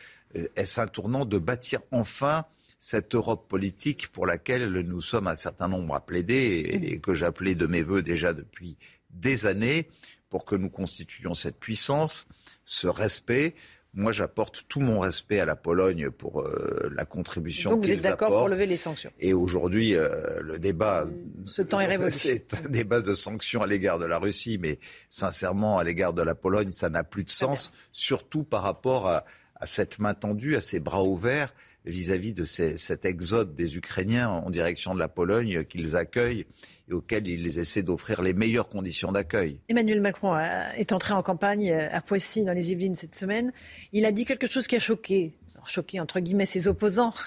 est-ce 0.56 0.82
un 0.82 0.88
tournant 0.88 1.26
de 1.26 1.38
bâtir 1.38 1.80
enfin 1.92 2.46
cette 2.80 3.16
Europe 3.16 3.48
politique 3.48 4.10
pour 4.10 4.26
laquelle 4.26 4.70
nous 4.82 5.02
sommes 5.02 5.28
un 5.28 5.36
certain 5.36 5.68
nombre 5.68 5.96
à 5.96 6.06
plaider 6.06 6.80
et, 6.84 7.00
que 7.00 7.14
j'appelais 7.14 7.56
de 7.56 7.66
mes 7.66 7.82
voeux 7.82 8.04
déjà 8.04 8.34
depuis 8.34 8.78
des 9.10 9.48
années 9.48 9.88
pour 10.30 10.46
que 10.46 10.56
nous 10.56 10.70
constituions 10.70 11.34
cette 11.34 11.60
puissance, 11.60 12.28
ce 12.66 12.88
respect. 12.88 13.56
Moi, 13.98 14.12
j'apporte 14.12 14.66
tout 14.70 14.80
mon 14.80 15.00
respect 15.00 15.40
à 15.40 15.46
la 15.46 15.56
Pologne 15.56 16.12
pour 16.12 16.42
euh, 16.42 16.88
la 16.96 17.04
contribution 17.04 17.72
Donc 17.72 17.82
vous 17.82 17.92
êtes 17.92 18.04
d'accord 18.04 18.30
pour 18.30 18.48
lever 18.48 18.68
les 18.68 18.78
sanctions? 18.78 19.12
Et 19.20 19.34
aujourd'hui, 19.34 19.96
euh, 19.96 20.40
le 20.44 20.60
débat... 20.60 21.08
Ce 21.48 21.64
temps 21.64 21.80
est 21.80 21.88
révolu. 21.88 22.12
C'est 22.14 22.54
un 22.54 22.70
débat 22.70 23.02
de 23.02 23.16
sanctions 23.16 23.64
à 23.64 23.66
l'égard 23.66 23.98
de 23.98 24.06
la 24.06 24.20
Russie, 24.20 24.60
mais 24.62 24.78
sincèrement, 25.10 25.80
à 25.80 25.84
l'égard 25.84 26.14
de 26.14 26.22
la 26.22 26.36
Pologne, 26.36 26.72
ça 26.72 26.90
n'a 26.90 27.04
plus 27.04 27.24
de 27.24 27.32
sens, 27.32 27.74
surtout 27.92 28.44
par 28.44 28.62
rapport 28.62 29.10
à, 29.10 29.26
à 29.56 29.66
cette 29.66 29.98
main 29.98 30.14
tendue, 30.14 30.56
à 30.56 30.62
ces 30.62 30.80
bras 30.80 31.04
ouverts 31.04 31.56
vis-à-vis 31.88 32.34
de 32.34 32.46
cet 32.46 33.06
exode 33.06 33.56
des 33.56 33.78
Ukrainiens 33.78 34.30
en 34.30 34.50
direction 34.52 34.94
de 34.94 35.00
la 35.00 35.08
Pologne 35.08 35.64
qu'ils 35.64 35.96
accueillent 35.96 36.46
et 36.90 36.94
auxquels 36.94 37.28
ils 37.28 37.60
essaient 37.60 37.84
d'offrir 37.84 38.22
les 38.22 38.34
meilleures 38.34 38.70
conditions 38.70 39.12
d'accueil. 39.12 39.60
Emmanuel 39.70 40.02
Macron 40.02 40.38
est 40.38 40.92
entré 40.92 41.14
en 41.14 41.24
campagne 41.24 41.72
à 41.72 42.02
Poissy, 42.02 42.44
dans 42.44 42.54
les 42.54 42.72
Yvelines, 42.72 42.96
cette 42.96 43.16
semaine. 43.16 43.52
Il 43.94 44.06
a 44.06 44.12
dit 44.12 44.26
quelque 44.26 44.50
chose 44.50 44.68
qui 44.68 44.76
a 44.76 44.80
choqué, 44.80 45.34
choqué 45.66 46.00
entre 46.00 46.20
guillemets 46.20 46.46
ses 46.46 46.68
opposants. 46.68 47.14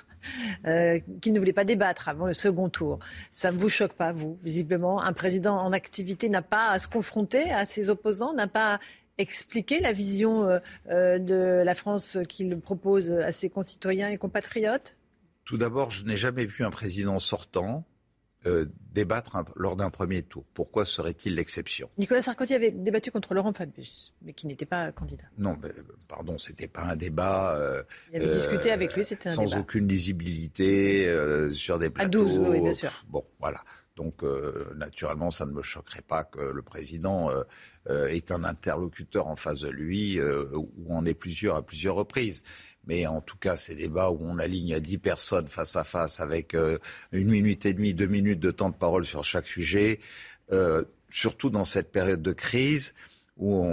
Euh, 0.66 0.99
qu'il 1.23 1.32
ne 1.32 1.39
voulait 1.39 1.55
pas 1.55 1.65
débattre 1.65 2.11
avant 2.11 2.27
le 2.27 2.35
second 2.35 2.69
tour. 2.69 2.99
Ça 3.31 3.53
ne 3.53 3.57
vous 3.57 3.70
choque 3.70 3.95
pas, 3.95 4.12
vous? 4.12 4.39
Visiblement, 4.43 5.03
un 5.03 5.15
président 5.15 5.57
en 5.57 5.73
activité 5.73 6.28
n'a 6.28 6.43
pas 6.43 6.70
à 6.73 6.78
se 6.78 6.89
confronter 6.89 7.51
à 7.51 7.65
ses 7.65 7.89
opposants, 7.89 8.35
n'a 8.35 8.47
pas 8.47 8.74
à 8.74 8.81
expliquer 9.16 9.81
la 9.81 9.93
vision 9.93 10.45
euh, 10.45 10.59
euh, 10.91 11.19
de 11.19 11.62
la 11.65 11.74
France 11.74 12.19
qu'il 12.28 12.61
propose 12.61 13.11
à 13.11 13.32
ses 13.32 13.49
concitoyens 13.49 14.11
et 14.11 14.19
compatriotes? 14.19 14.99
Tout 15.45 15.57
d'abord, 15.57 15.91
je 15.91 16.05
n'ai 16.05 16.16
jamais 16.16 16.45
vu 16.45 16.65
un 16.65 16.70
président 16.70 17.19
sortant 17.19 17.87
euh, 18.47 18.67
débattre 18.93 19.37
lors 19.57 19.77
d'un 19.77 19.91
premier 19.91 20.23
tour. 20.23 20.45
Pourquoi 20.55 20.85
serait-il 20.85 21.35
l'exception? 21.35 21.91
Nicolas 21.99 22.23
Sarkozy 22.23 22.55
avait 22.55 22.71
débattu 22.71 23.11
contre 23.11 23.35
Laurent 23.35 23.53
Fabius, 23.53 24.15
mais 24.23 24.33
qui 24.33 24.47
n'était 24.47 24.67
pas 24.67 24.91
candidat. 24.93 25.27
Non, 25.39 25.57
mais, 25.62 25.69
pardon, 26.09 26.39
c'était 26.39 26.69
pas 26.69 26.83
un 26.83 26.97
débat. 26.97 27.85
Il 28.12 28.23
avait 28.23 28.35
discuté 28.35 28.71
avec 28.71 28.95
lui, 28.97 29.05
c'était 29.05 29.29
un 29.29 29.33
sans 29.33 29.45
débat. 29.45 29.57
Sans 29.57 29.61
aucune 29.61 29.87
lisibilité 29.87 31.09
sur 31.53 31.79
des 31.79 31.91
plateaux. 31.91 32.23
À 32.23 32.25
12, 32.25 32.39
oui, 32.39 32.61
bien 32.61 32.73
sûr. 32.73 32.91
Bon, 33.09 33.25
voilà. 33.39 33.62
Donc, 33.97 34.23
naturellement, 34.75 35.31
ça 35.31 35.45
ne 35.45 35.53
me 35.53 35.62
choquerait 35.62 36.03
pas 36.03 36.25
que 36.25 36.41
le 36.41 36.62
président 36.62 37.31
euh, 37.89 38.09
est 38.09 38.31
un 38.31 38.45
interlocuteur 38.45 39.27
en 39.27 39.37
face 39.37 39.61
de 39.61 39.71
lui, 39.71 40.21
euh, 40.21 40.45
où 40.55 40.87
on 40.91 41.07
est 41.07 41.15
plusieurs 41.15 41.57
à 41.57 41.62
plusieurs 41.62 41.95
reprises. 41.95 42.43
Mais 42.91 43.07
en 43.07 43.21
tout 43.21 43.37
cas, 43.37 43.55
ces 43.55 43.77
débats 43.77 44.11
où 44.11 44.19
on 44.21 44.41
aligne 44.41 44.75
à 44.75 44.81
10 44.81 44.99
personnes 44.99 45.47
face 45.47 45.77
à 45.77 45.85
face 45.85 46.19
avec 46.19 46.55
euh, 46.55 46.77
une 47.12 47.31
minute 47.31 47.65
et 47.65 47.73
demie, 47.73 47.95
deux 47.95 48.09
minutes 48.09 48.41
de 48.41 48.51
temps 48.51 48.69
de 48.69 48.75
parole 48.75 49.05
sur 49.05 49.23
chaque 49.23 49.47
sujet, 49.47 50.01
surtout 51.09 51.51
dans 51.51 51.65
cette 51.65 51.93
période 51.93 52.21
de 52.21 52.33
crise 52.33 52.93
où 53.37 53.65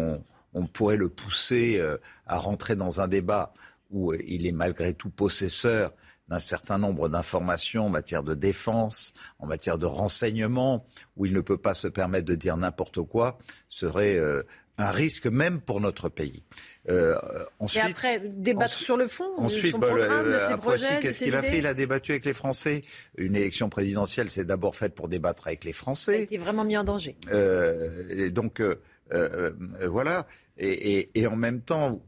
on, 0.54 0.68
pourrait 0.68 0.98
le 0.98 1.10
pousser 1.10 1.82
à 2.28 2.38
rentrer 2.38 2.76
dans 2.76 3.02
un 3.02 3.08
débat 3.08 3.52
où 3.90 4.14
il 4.14 4.46
est 4.46 4.52
malgré 4.52 4.94
tout 4.94 5.10
possesseur 5.10 5.92
d'un 6.28 6.40
certain 6.40 6.78
nombre 6.78 7.10
d'informations 7.10 7.86
en 7.86 7.90
matière 7.90 8.24
de 8.24 8.36
défense, 8.36 9.14
en 9.40 9.48
matière 9.48 9.78
de 9.78 9.86
renseignement, 9.86 10.86
où 11.16 11.26
il 11.26 11.34
ne 11.34 11.42
peut 11.42 11.58
pas 11.58 11.74
se 11.74 11.88
permettre 11.88 12.26
de 12.26 12.36
dire 12.36 12.58
n'importe 12.58 13.02
quoi, 13.02 13.38
serait 13.70 14.18
euh, 14.18 14.44
un 14.78 14.92
risque 14.92 15.28
même 15.28 15.60
pour 15.60 15.82
notre 15.82 16.10
pays. 16.10 16.44
Euh, 16.90 17.18
ensuite, 17.60 17.84
Et 17.84 17.86
après, 17.86 18.20
débattre 18.20 18.74
sur 18.74 18.96
le 18.96 19.08
fond 19.08 19.26
ensuite, 19.38 19.72
son 19.72 19.80
bah, 19.80 19.88
programme, 19.88 20.32
de 20.32 20.38
ses 20.38 20.58
projets, 20.58 21.00
qu'est-ce 21.02 21.24
qu'il 21.24 21.36
a 21.36 21.42
fait? 21.42 21.58
Il 21.58 21.68
a 21.68 21.74
débattu 21.74 22.12
avec 22.12 22.26
les 22.26 22.34
Français. 22.34 22.84
Une 23.18 23.36
élection 23.36 23.70
présidentielle, 23.70 24.30
c'est 24.30 24.46
d'abord 24.46 24.76
faite 24.76 24.94
pour 24.94 25.08
débattre 25.08 25.48
avec 25.48 25.64
les 25.64 25.74
Français. 25.74 26.14
Il 26.14 26.20
a 26.20 26.24
été 26.24 26.38
vraiment 26.38 26.64
mis 26.64 26.78
en 26.78 26.84
danger. 26.84 27.16
Euh, 27.32 28.08
et 28.10 28.30
donc, 28.30 28.62
euh, 28.62 28.76
euh, 29.12 29.52
voilà. 29.88 30.28
Et, 30.58 30.98
et, 30.98 31.20
et, 31.20 31.28
en 31.28 31.36
même 31.36 31.62
temps, 31.62 32.02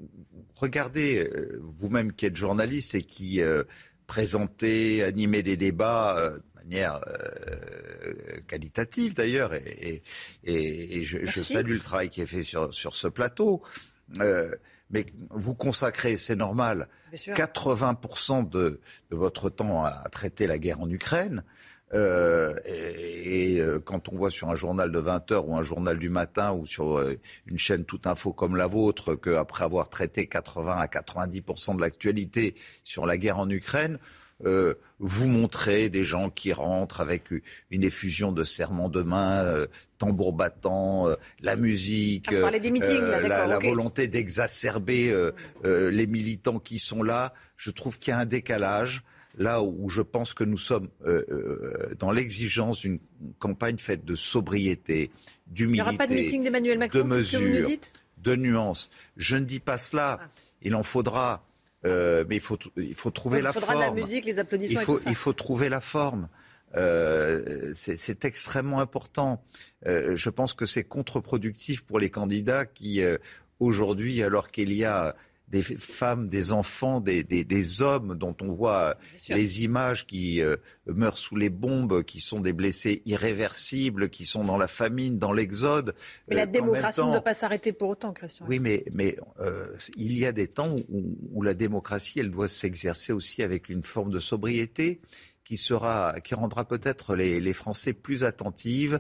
regardez, 0.55 1.29
vous-même 1.59 2.13
qui 2.13 2.25
êtes 2.25 2.35
journaliste 2.35 2.95
et 2.95 3.03
qui 3.03 3.41
présenter, 4.09 5.03
animer 5.03 5.43
des 5.43 5.55
débats 5.55 6.17
euh, 6.17 6.39
manière 6.69 7.01
euh, 7.07 8.39
qualitative 8.47 9.15
d'ailleurs, 9.15 9.53
et, 9.53 10.01
et, 10.43 11.03
je, 11.03 11.25
je, 11.25 11.39
salue 11.39 11.73
le 11.73 11.79
travail 11.79 12.09
qui 12.09 12.21
est 12.21 12.25
fait 12.25 12.43
sur, 12.43 12.73
sur 12.73 12.95
ce 12.95 13.07
plateau. 13.07 13.61
Euh, 14.19 14.55
mais 14.91 15.05
vous 15.29 15.53
consacrez, 15.53 16.17
c'est 16.17 16.35
normal, 16.35 16.87
80% 17.13 18.49
de, 18.49 18.79
de, 19.11 19.15
votre 19.15 19.49
temps 19.49 19.83
à 19.85 20.07
traiter 20.11 20.47
la 20.47 20.57
guerre 20.57 20.81
en 20.81 20.89
Ukraine. 20.89 21.43
Euh, 21.93 22.55
et, 22.65 23.55
et, 23.55 23.61
euh, 23.61 23.79
quand 23.79 24.09
on 24.09 24.15
voit 24.15 24.29
sur 24.29 24.49
un 24.49 24.55
journal 24.55 24.91
de 24.91 24.99
20 24.99 25.31
heures 25.31 25.47
ou 25.47 25.55
un 25.55 25.63
journal 25.63 25.97
du 25.97 26.09
matin 26.09 26.51
ou 26.53 26.67
sur 26.67 26.99
euh, 26.99 27.17
une 27.47 27.57
chaîne 27.57 27.83
toute 27.83 28.05
info 28.05 28.31
comme 28.31 28.55
la 28.55 28.67
vôtre 28.67 29.15
qu'après 29.15 29.63
avoir 29.63 29.89
traité 29.89 30.27
80 30.27 30.77
à 30.77 30.85
90% 30.85 31.77
de 31.77 31.81
l'actualité 31.81 32.53
sur 32.83 33.07
la 33.07 33.17
guerre 33.17 33.39
en 33.39 33.49
Ukraine, 33.49 33.97
euh, 34.45 34.75
vous 34.99 35.27
montrez 35.27 35.89
des 35.89 36.03
gens 36.03 36.29
qui 36.29 36.53
rentrent 36.53 37.01
avec 37.01 37.25
une 37.71 37.83
effusion 37.83 38.31
de 38.31 38.43
serments 38.43 38.89
de 38.89 39.01
main, 39.01 39.43
euh, 39.43 39.67
tambour 39.97 40.33
battant, 40.33 41.07
la 41.41 41.55
musique, 41.55 42.31
meetings, 42.31 43.01
la, 43.01 43.45
la, 43.47 43.59
volonté 43.59 44.07
d'exacerber 44.07 45.13
les 45.63 46.07
militants 46.07 46.59
qui 46.59 46.79
sont 46.79 47.03
là. 47.03 47.33
Je 47.57 47.69
trouve 47.69 47.99
qu'il 47.99 48.11
y 48.11 48.13
a 48.13 48.19
un 48.19 48.25
décalage 48.25 49.03
là 49.39 49.63
où 49.63 49.89
je 49.89 50.01
pense 50.01 50.33
que 50.33 50.43
nous 50.43 50.57
sommes 50.57 50.89
euh, 51.05 51.23
euh, 51.31 51.95
dans 51.97 52.11
l'exigence 52.11 52.79
d'une 52.79 52.99
campagne 53.39 53.77
faite 53.77 54.05
de 54.05 54.15
sobriété, 54.15 55.11
d'humilité, 55.47 55.63
Il 55.63 55.71
n'y 55.71 55.81
aura 55.81 55.93
pas 55.93 56.07
de 56.07 56.13
meeting 56.13 56.77
Macron, 56.77 56.99
de 56.99 57.03
mesures, 57.03 57.69
de 58.17 58.35
nuances. 58.35 58.89
Je 59.15 59.37
ne 59.37 59.45
dis 59.45 59.59
pas 59.59 59.77
cela. 59.77 60.19
Ah. 60.21 60.29
Il 60.61 60.75
en 60.75 60.83
faudra, 60.83 61.45
euh, 61.85 62.25
mais 62.27 62.35
il 62.35 62.41
faut, 62.41 62.57
il 62.77 62.95
faut 62.95 63.11
trouver 63.11 63.41
la 63.41 63.53
forme. 63.53 63.63
Il 63.63 63.67
faudra 63.67 63.85
la 63.85 63.91
musique, 63.91 64.25
les 64.25 64.39
applaudissements 64.39 64.81
il 64.81 64.85
faut, 64.85 64.93
et 64.95 64.97
tout 64.97 65.03
ça. 65.03 65.09
Il 65.09 65.15
faut 65.15 65.33
trouver 65.33 65.69
la 65.69 65.79
forme. 65.81 66.27
Euh, 66.75 67.71
c'est 67.73 68.25
extrêmement 68.25 68.79
important. 68.79 69.43
Euh, 69.87 70.15
je 70.15 70.29
pense 70.29 70.53
que 70.53 70.65
c'est 70.65 70.83
contre-productif 70.83 71.83
pour 71.83 71.99
les 71.99 72.09
candidats 72.09 72.65
qui, 72.65 73.01
euh, 73.01 73.17
aujourd'hui, 73.59 74.21
alors 74.23 74.51
qu'il 74.51 74.73
y 74.73 74.85
a 74.85 75.15
des 75.49 75.61
femmes, 75.61 76.29
des 76.29 76.51
enfants, 76.51 77.01
des, 77.01 77.23
des, 77.23 77.43
des 77.43 77.81
hommes 77.81 78.15
dont 78.15 78.35
on 78.41 78.51
voit 78.51 78.95
les 79.29 79.63
images 79.63 80.05
qui 80.05 80.41
euh, 80.41 80.57
meurent 80.85 81.17
sous 81.17 81.35
les 81.35 81.49
bombes, 81.49 82.03
qui 82.03 82.19
sont 82.19 82.39
des 82.39 82.53
blessés 82.53 83.01
irréversibles, 83.05 84.09
qui 84.09 84.25
sont 84.25 84.43
dans 84.43 84.57
la 84.57 84.67
famine, 84.67 85.17
dans 85.17 85.33
l'exode. 85.33 85.95
Mais 86.27 86.35
la 86.35 86.43
euh, 86.43 86.45
démocratie 86.45 87.01
ne 87.01 87.11
doit 87.11 87.21
pas 87.21 87.33
s'arrêter 87.33 87.73
pour 87.73 87.89
autant, 87.89 88.13
Christian. 88.13 88.45
Oui, 88.47 88.59
mais, 88.59 88.85
mais 88.93 89.17
euh, 89.39 89.67
il 89.97 90.17
y 90.17 90.25
a 90.25 90.31
des 90.31 90.47
temps 90.47 90.75
où, 90.89 91.17
où 91.31 91.41
la 91.41 91.53
démocratie, 91.53 92.19
elle 92.19 92.31
doit 92.31 92.47
s'exercer 92.47 93.11
aussi 93.11 93.41
avec 93.41 93.69
une 93.69 93.83
forme 93.83 94.11
de 94.11 94.19
sobriété 94.19 95.01
qui 95.49 95.57
sera, 95.57 96.21
qui 96.23 96.35
rendra 96.35 96.63
peut-être 96.63 97.15
les, 97.15 97.39
les 97.39 97.53
Français 97.53 97.93
plus 97.93 98.23
attentifs 98.23 98.93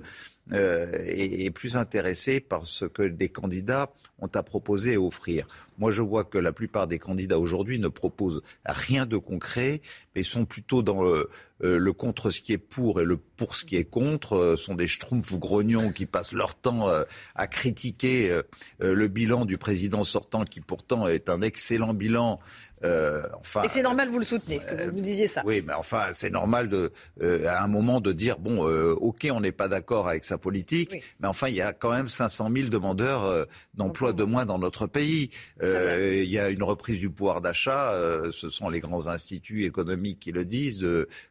euh, 0.51 0.97
et, 1.05 1.51
plus 1.51 1.77
intéressés 1.77 2.39
par 2.39 2.65
ce 2.65 2.85
que 2.85 3.03
des 3.03 3.29
candidats 3.29 3.93
ont 4.17 4.29
à 4.33 4.41
proposer 4.41 4.93
et 4.93 4.97
offrir. 4.97 5.47
Moi, 5.77 5.91
je 5.91 6.01
vois 6.01 6.23
que 6.23 6.39
la 6.39 6.51
plupart 6.51 6.87
des 6.87 6.97
candidats 6.97 7.37
aujourd'hui 7.37 7.77
ne 7.77 7.87
proposent 7.87 8.41
rien 8.65 9.05
de 9.05 9.17
concret, 9.17 9.81
mais 10.15 10.23
sont 10.23 10.45
plutôt 10.45 10.81
dans 10.81 11.03
le, 11.03 11.29
euh, 11.61 11.77
le, 11.77 11.93
contre 11.93 12.31
ce 12.31 12.41
qui 12.41 12.53
est 12.53 12.57
pour 12.57 12.99
et 12.99 13.05
le 13.05 13.17
pour 13.17 13.53
ce 13.53 13.63
qui 13.63 13.75
est 13.75 13.83
contre. 13.83 14.35
Euh, 14.35 14.55
sont 14.55 14.73
des 14.73 14.87
schtroumpfs 14.87 15.37
grognons 15.37 15.91
qui 15.91 16.07
passent 16.07 16.33
leur 16.33 16.55
temps 16.55 16.87
à 17.35 17.47
critiquer 17.47 18.41
le 18.79 19.07
bilan 19.07 19.45
du 19.45 19.59
président 19.59 20.01
sortant, 20.01 20.45
qui 20.45 20.61
pourtant 20.61 21.07
est 21.07 21.29
un 21.29 21.43
excellent 21.43 21.93
bilan 21.93 22.39
euh, 22.83 23.23
enfin, 23.39 23.63
Et 23.63 23.67
c'est 23.67 23.81
normal, 23.81 24.09
vous 24.09 24.19
le 24.19 24.25
soutenez, 24.25 24.59
que 24.59 24.89
vous, 24.89 25.01
disiez 25.01 25.27
ça. 25.27 25.41
Oui, 25.45 25.61
mais 25.65 25.73
enfin, 25.73 26.07
c'est 26.13 26.29
normal 26.29 26.69
de, 26.69 26.91
euh, 27.21 27.47
à 27.47 27.63
un 27.63 27.67
moment 27.67 27.99
de 27.99 28.11
dire 28.11 28.39
bon, 28.39 28.67
euh, 28.67 28.93
ok, 28.93 29.27
on 29.31 29.41
n'est 29.41 29.51
pas 29.51 29.67
d'accord 29.67 30.07
avec 30.07 30.23
sa 30.23 30.37
politique, 30.37 31.03
mais 31.19 31.27
enfin, 31.27 31.49
il 31.49 31.55
y 31.55 31.61
a 31.61 31.73
quand 31.73 31.91
même 31.91 32.07
500 32.07 32.49
000 32.55 32.69
demandeurs 32.69 33.47
d'emploi 33.73 34.13
de 34.13 34.23
moins 34.23 34.45
dans 34.45 34.59
notre 34.59 34.87
pays. 34.87 35.29
Il 35.61 36.29
y 36.29 36.39
a 36.39 36.49
une 36.49 36.63
reprise 36.63 36.99
du 36.99 37.09
pouvoir 37.09 37.41
d'achat. 37.41 37.93
ce 38.31 38.49
sont 38.49 38.69
les 38.69 38.79
grands 38.79 39.07
instituts 39.07 39.65
économiques 39.65 40.19
qui 40.19 40.31
le 40.31 40.45
disent. 40.45 40.85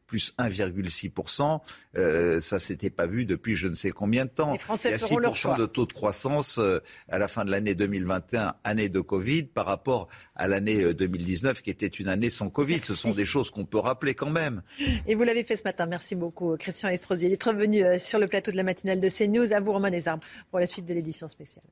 Plus 0.09 0.35
1,6%. 0.39 1.61
Euh, 1.97 2.41
ça 2.41 2.59
s'était 2.59 2.91
pas 2.91 3.07
vu 3.07 3.25
depuis 3.25 3.55
je 3.55 3.69
ne 3.69 3.75
sais 3.75 3.91
combien 3.93 4.25
de 4.25 4.31
temps. 4.31 4.53
Les 4.53 4.59
Français 4.59 4.89
Il 4.89 4.93
y 4.93 4.95
a 4.95 5.31
6% 5.31 5.57
de 5.57 5.67
taux 5.67 5.87
de 5.87 5.93
croissance 5.93 6.59
euh, 6.59 6.81
à 7.09 7.19
la 7.19 7.29
fin 7.29 7.45
de 7.45 7.51
l'année 7.51 7.77
2021, 7.77 8.55
année 8.65 8.89
de 8.89 9.01
Covid, 9.01 9.45
par 9.45 9.67
rapport 9.67 10.09
à 10.35 10.49
l'année 10.49 10.95
2019 10.95 11.59
euh, 11.59 11.61
qui 11.63 11.71
était 11.71 11.87
une 11.87 12.09
année 12.09 12.31
sans 12.31 12.51
Covid. 12.51 12.81
Ce 12.83 12.95
sont 12.95 13.13
des 13.13 13.25
choses 13.25 13.51
qu'on 13.51 13.65
peut 13.65 13.79
rappeler 13.79 14.15
quand 14.15 14.31
même. 14.31 14.63
Et 15.07 15.15
vous 15.15 15.23
l'avez 15.23 15.45
fait 15.45 15.57
ce 15.57 15.65
matin. 15.65 15.87
Merci 15.87 16.15
beaucoup, 16.15 16.57
Christian 16.57 16.89
Estrosi. 16.89 17.27
Il 17.27 17.33
est 17.33 17.43
revenu 17.43 17.85
euh, 17.85 17.99
sur 17.99 18.19
le 18.19 18.27
plateau 18.27 18.51
de 18.51 18.57
la 18.57 18.63
matinale 18.63 19.01
de 19.01 19.09
CNews. 19.09 19.53
À 19.53 19.61
vous, 19.61 19.73
Romain 19.73 19.91
Desarmes, 19.91 20.21
pour 20.51 20.59
la 20.59 20.67
suite 20.67 20.87
de 20.87 20.95
l'édition 20.95 21.29
spéciale. 21.29 21.65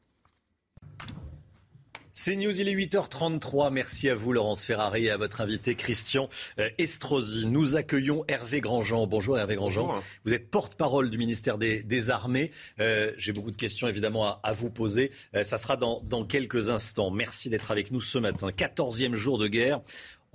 C'est 2.19 2.35
News, 2.35 2.59
il 2.59 2.67
est 2.67 2.75
8h33. 2.75 3.71
Merci 3.71 4.09
à 4.09 4.15
vous, 4.15 4.33
Laurence 4.33 4.65
Ferrari, 4.65 5.05
et 5.05 5.11
à 5.11 5.19
votre 5.19 5.43
invité, 5.43 5.75
Christian 5.75 6.31
euh, 6.59 6.71
Estrosi. 6.79 7.45
Nous 7.45 7.77
accueillons 7.77 8.25
Hervé 8.27 8.63
Grandjean. 8.63 9.07
Bonjour, 9.07 9.39
Hervé 9.39 9.57
Grandjean. 9.57 10.03
Vous 10.25 10.33
êtes 10.33 10.51
porte-parole 10.51 11.11
du 11.11 11.19
ministère 11.19 11.59
des, 11.59 12.11
Armées. 12.11 12.53
Euh, 12.81 13.13
j'ai 13.19 13.35
beaucoup 13.35 13.51
de 13.51 13.57
questions, 13.59 13.87
évidemment, 13.87 14.41
à, 14.43 14.53
vous 14.55 14.71
poser. 14.71 15.13
Euh, 15.35 15.43
ça 15.43 15.59
sera 15.59 15.77
dans, 15.77 16.01
dans 16.05 16.25
quelques 16.25 16.71
instants. 16.71 17.11
Merci 17.11 17.51
d'être 17.51 17.71
avec 17.71 17.91
nous 17.91 18.01
ce 18.01 18.17
matin. 18.17 18.49
14e 18.49 19.15
jour 19.15 19.37
de 19.37 19.47
guerre 19.47 19.83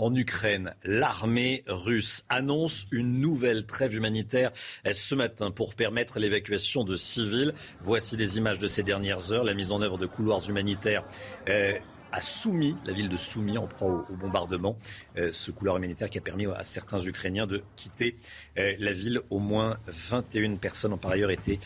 en 0.01 0.13
Ukraine. 0.15 0.73
L'armée 0.83 1.63
russe 1.67 2.25
annonce 2.27 2.87
une 2.91 3.19
nouvelle 3.19 3.65
trêve 3.65 3.95
humanitaire 3.95 4.51
ce 4.91 5.15
matin 5.15 5.51
pour 5.51 5.75
permettre 5.75 6.19
l'évacuation 6.19 6.83
de 6.83 6.95
civils. 6.95 7.53
Voici 7.81 8.17
des 8.17 8.37
images 8.37 8.57
de 8.57 8.67
ces 8.67 8.81
dernières 8.81 9.31
heures. 9.31 9.43
La 9.43 9.53
mise 9.53 9.71
en 9.71 9.81
œuvre 9.81 9.99
de 9.99 10.07
couloirs 10.07 10.49
humanitaires 10.49 11.03
euh, 11.49 11.77
a 12.11 12.19
soumis 12.19 12.75
la 12.83 12.93
ville 12.93 13.09
de 13.09 13.15
Soumy 13.15 13.59
en 13.59 13.67
proie 13.67 14.05
au, 14.09 14.15
bombardement. 14.15 14.75
Euh, 15.17 15.31
ce 15.31 15.51
couloir 15.51 15.77
humanitaire 15.77 16.09
qui 16.09 16.17
a 16.17 16.21
permis 16.21 16.47
à 16.47 16.63
certains 16.63 16.99
Ukrainiens 16.99 17.45
de 17.45 17.61
quitter 17.75 18.15
euh, 18.57 18.73
la 18.79 18.93
ville. 18.93 19.21
Au 19.29 19.37
moins 19.37 19.77
21 19.85 20.55
personnes 20.55 20.93
ont 20.93 20.97
par 20.97 21.11
ailleurs 21.11 21.31
été 21.31 21.59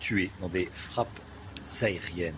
tuées 0.00 0.30
dans 0.40 0.48
des 0.48 0.68
frappes 0.74 1.20
aériennes. 1.80 2.34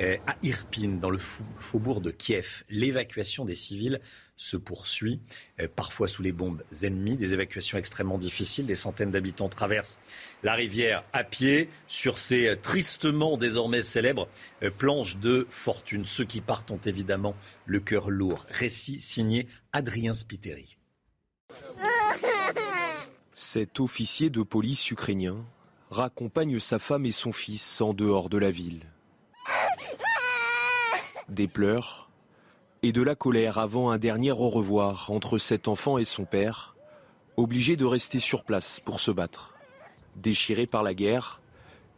à 0.00 0.36
Irpin, 0.42 0.98
dans 1.00 1.10
le 1.10 1.18
faubourg 1.18 2.00
de 2.00 2.10
Kiev, 2.10 2.64
l'évacuation 2.68 3.44
des 3.44 3.54
civils 3.54 4.00
se 4.36 4.56
poursuit, 4.56 5.20
euh, 5.60 5.68
parfois 5.74 6.08
sous 6.08 6.22
les 6.22 6.32
bombes 6.32 6.62
ennemies, 6.82 7.16
des 7.16 7.34
évacuations 7.34 7.78
extrêmement 7.78 8.18
difficiles. 8.18 8.66
Des 8.66 8.74
centaines 8.74 9.10
d'habitants 9.10 9.48
traversent 9.48 9.98
la 10.42 10.54
rivière 10.54 11.04
à 11.12 11.24
pied 11.24 11.68
sur 11.86 12.18
ces 12.18 12.48
euh, 12.48 12.56
tristement 12.56 13.36
désormais 13.36 13.82
célèbres 13.82 14.28
euh, 14.62 14.70
planches 14.70 15.16
de 15.18 15.46
fortune. 15.48 16.04
Ceux 16.04 16.24
qui 16.24 16.40
partent 16.40 16.70
ont 16.70 16.80
évidemment 16.84 17.36
le 17.66 17.80
cœur 17.80 18.10
lourd. 18.10 18.46
Récit 18.48 19.00
signé 19.00 19.46
Adrien 19.72 20.14
Spiteri. 20.14 20.76
Cet 23.32 23.80
officier 23.80 24.30
de 24.30 24.42
police 24.42 24.90
ukrainien 24.90 25.44
raccompagne 25.90 26.58
sa 26.58 26.78
femme 26.78 27.06
et 27.06 27.12
son 27.12 27.32
fils 27.32 27.80
en 27.80 27.94
dehors 27.94 28.28
de 28.28 28.38
la 28.38 28.50
ville. 28.50 28.82
Des 31.28 31.48
pleurs, 31.48 32.03
et 32.84 32.92
de 32.92 33.00
la 33.00 33.14
colère 33.14 33.56
avant 33.56 33.90
un 33.90 33.96
dernier 33.96 34.30
au 34.30 34.50
revoir 34.50 35.10
entre 35.10 35.38
cet 35.38 35.68
enfant 35.68 35.96
et 35.96 36.04
son 36.04 36.26
père, 36.26 36.76
obligés 37.38 37.76
de 37.76 37.86
rester 37.86 38.18
sur 38.18 38.44
place 38.44 38.78
pour 38.78 39.00
se 39.00 39.10
battre. 39.10 39.54
Déchirés 40.16 40.66
par 40.66 40.82
la 40.82 40.92
guerre, 40.92 41.40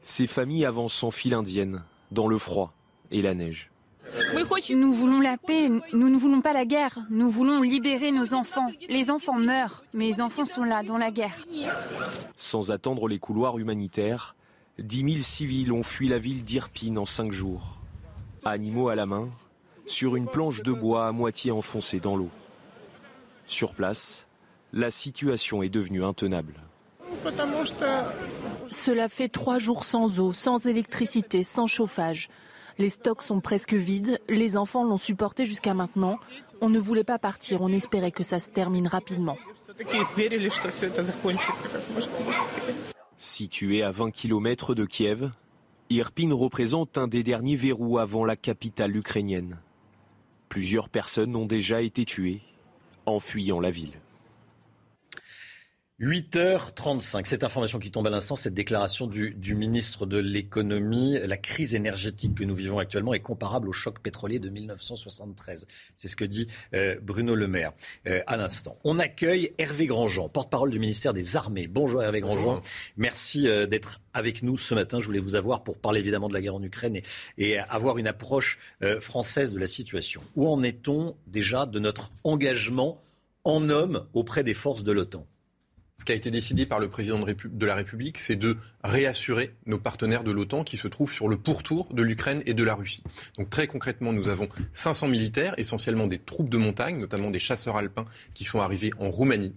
ces 0.02 0.28
familles 0.28 0.64
avancent 0.64 1.02
en 1.02 1.10
file 1.10 1.34
indienne, 1.34 1.82
dans 2.12 2.28
le 2.28 2.38
froid 2.38 2.72
et 3.10 3.20
la 3.20 3.34
neige. 3.34 3.72
Nous 4.70 4.92
voulons 4.92 5.20
la 5.20 5.36
paix, 5.36 5.68
nous 5.92 6.08
ne 6.08 6.16
voulons 6.16 6.40
pas 6.40 6.52
la 6.52 6.64
guerre. 6.64 7.00
Nous 7.10 7.28
voulons 7.28 7.62
libérer 7.62 8.12
nos 8.12 8.32
enfants. 8.32 8.70
Les 8.88 9.10
enfants 9.10 9.40
meurent, 9.40 9.82
mais 9.92 10.06
les 10.06 10.20
enfants 10.20 10.44
sont 10.44 10.62
là, 10.62 10.84
dans 10.84 10.98
la 10.98 11.10
guerre. 11.10 11.48
Sans 12.36 12.70
attendre 12.70 13.08
les 13.08 13.18
couloirs 13.18 13.58
humanitaires, 13.58 14.36
10 14.78 14.98
000 14.98 15.10
civils 15.18 15.72
ont 15.72 15.82
fui 15.82 16.06
la 16.06 16.20
ville 16.20 16.44
d'Irpin 16.44 16.96
en 16.96 17.06
cinq 17.06 17.32
jours. 17.32 17.76
Animaux 18.44 18.88
à 18.88 18.94
la 18.94 19.06
main, 19.06 19.28
sur 19.86 20.16
une 20.16 20.26
planche 20.26 20.62
de 20.62 20.72
bois 20.72 21.06
à 21.06 21.12
moitié 21.12 21.52
enfoncée 21.52 22.00
dans 22.00 22.16
l'eau. 22.16 22.30
Sur 23.46 23.74
place, 23.74 24.26
la 24.72 24.90
situation 24.90 25.62
est 25.62 25.68
devenue 25.68 26.04
intenable. 26.04 26.54
Cela 28.68 29.08
fait 29.08 29.28
trois 29.28 29.58
jours 29.58 29.84
sans 29.84 30.18
eau, 30.18 30.32
sans 30.32 30.66
électricité, 30.66 31.42
sans 31.42 31.66
chauffage. 31.66 32.28
Les 32.78 32.88
stocks 32.90 33.22
sont 33.22 33.40
presque 33.40 33.74
vides, 33.74 34.20
les 34.28 34.56
enfants 34.56 34.84
l'ont 34.84 34.98
supporté 34.98 35.46
jusqu'à 35.46 35.72
maintenant. 35.72 36.18
On 36.60 36.68
ne 36.68 36.78
voulait 36.78 37.04
pas 37.04 37.18
partir, 37.18 37.62
on 37.62 37.68
espérait 37.68 38.10
que 38.10 38.22
ça 38.22 38.40
se 38.40 38.50
termine 38.50 38.86
rapidement. 38.86 39.38
Situé 43.18 43.82
à 43.82 43.90
20 43.92 44.10
km 44.10 44.74
de 44.74 44.84
Kiev, 44.84 45.30
Irpin 45.88 46.34
représente 46.34 46.98
un 46.98 47.08
des 47.08 47.22
derniers 47.22 47.56
verrous 47.56 47.98
avant 47.98 48.24
la 48.24 48.36
capitale 48.36 48.96
ukrainienne. 48.96 49.58
Plusieurs 50.56 50.88
personnes 50.88 51.36
ont 51.36 51.44
déjà 51.44 51.82
été 51.82 52.06
tuées 52.06 52.40
en 53.04 53.20
fuyant 53.20 53.60
la 53.60 53.70
ville. 53.70 53.92
8h35. 55.98 57.24
Cette 57.24 57.42
information 57.42 57.78
qui 57.78 57.90
tombe 57.90 58.06
à 58.06 58.10
l'instant, 58.10 58.36
cette 58.36 58.52
déclaration 58.52 59.06
du, 59.06 59.54
ministre 59.54 60.04
de 60.04 60.18
l'économie, 60.18 61.18
la 61.24 61.38
crise 61.38 61.74
énergétique 61.74 62.34
que 62.34 62.44
nous 62.44 62.54
vivons 62.54 62.78
actuellement 62.78 63.14
est 63.14 63.20
comparable 63.20 63.66
au 63.66 63.72
choc 63.72 64.00
pétrolier 64.00 64.38
de 64.38 64.50
1973. 64.50 65.66
C'est 65.94 66.08
ce 66.08 66.14
que 66.14 66.26
dit 66.26 66.48
euh, 66.74 66.96
Bruno 67.00 67.34
Le 67.34 67.48
Maire 67.48 67.72
euh, 68.06 68.20
à 68.26 68.36
l'instant. 68.36 68.76
On 68.84 68.98
accueille 68.98 69.54
Hervé 69.56 69.86
Grandjean, 69.86 70.28
porte-parole 70.28 70.68
du 70.68 70.78
ministère 70.78 71.14
des 71.14 71.34
Armées. 71.34 71.66
Bonjour 71.66 72.02
Hervé 72.02 72.20
Grandjean. 72.20 72.60
Merci 72.98 73.48
euh, 73.48 73.66
d'être 73.66 74.02
avec 74.12 74.42
nous 74.42 74.58
ce 74.58 74.74
matin. 74.74 75.00
Je 75.00 75.06
voulais 75.06 75.18
vous 75.18 75.34
avoir 75.34 75.62
pour 75.62 75.78
parler 75.78 76.00
évidemment 76.00 76.28
de 76.28 76.34
la 76.34 76.42
guerre 76.42 76.56
en 76.56 76.62
Ukraine 76.62 76.96
et, 76.96 77.04
et 77.38 77.58
avoir 77.58 77.96
une 77.96 78.06
approche 78.06 78.58
française 79.00 79.52
de 79.52 79.58
la 79.58 79.66
situation. 79.66 80.20
Où 80.36 80.46
en 80.46 80.62
est-on 80.62 81.16
déjà 81.26 81.64
de 81.64 81.78
notre 81.78 82.10
engagement 82.22 83.00
en 83.44 83.70
hommes 83.70 84.06
auprès 84.12 84.44
des 84.44 84.54
forces 84.54 84.84
de 84.84 84.92
l'OTAN? 84.92 85.26
Ce 85.96 86.04
qui 86.04 86.12
a 86.12 86.14
été 86.14 86.30
décidé 86.30 86.66
par 86.66 86.78
le 86.78 86.88
président 86.88 87.18
de 87.20 87.66
la 87.66 87.74
République, 87.74 88.18
c'est 88.18 88.36
de 88.36 88.56
réassurer 88.84 89.54
nos 89.64 89.78
partenaires 89.78 90.24
de 90.24 90.30
l'OTAN 90.30 90.62
qui 90.62 90.76
se 90.76 90.88
trouvent 90.88 91.12
sur 91.12 91.26
le 91.26 91.38
pourtour 91.38 91.88
de 91.92 92.02
l'Ukraine 92.02 92.42
et 92.44 92.52
de 92.52 92.62
la 92.62 92.74
Russie. 92.74 93.02
Donc 93.38 93.48
très 93.48 93.66
concrètement, 93.66 94.12
nous 94.12 94.28
avons 94.28 94.48
500 94.74 95.08
militaires, 95.08 95.54
essentiellement 95.56 96.06
des 96.06 96.18
troupes 96.18 96.50
de 96.50 96.58
montagne, 96.58 97.00
notamment 97.00 97.30
des 97.30 97.40
chasseurs 97.40 97.76
alpins 97.76 98.04
qui 98.34 98.44
sont 98.44 98.60
arrivés 98.60 98.90
en 98.98 99.10
Roumanie. 99.10 99.54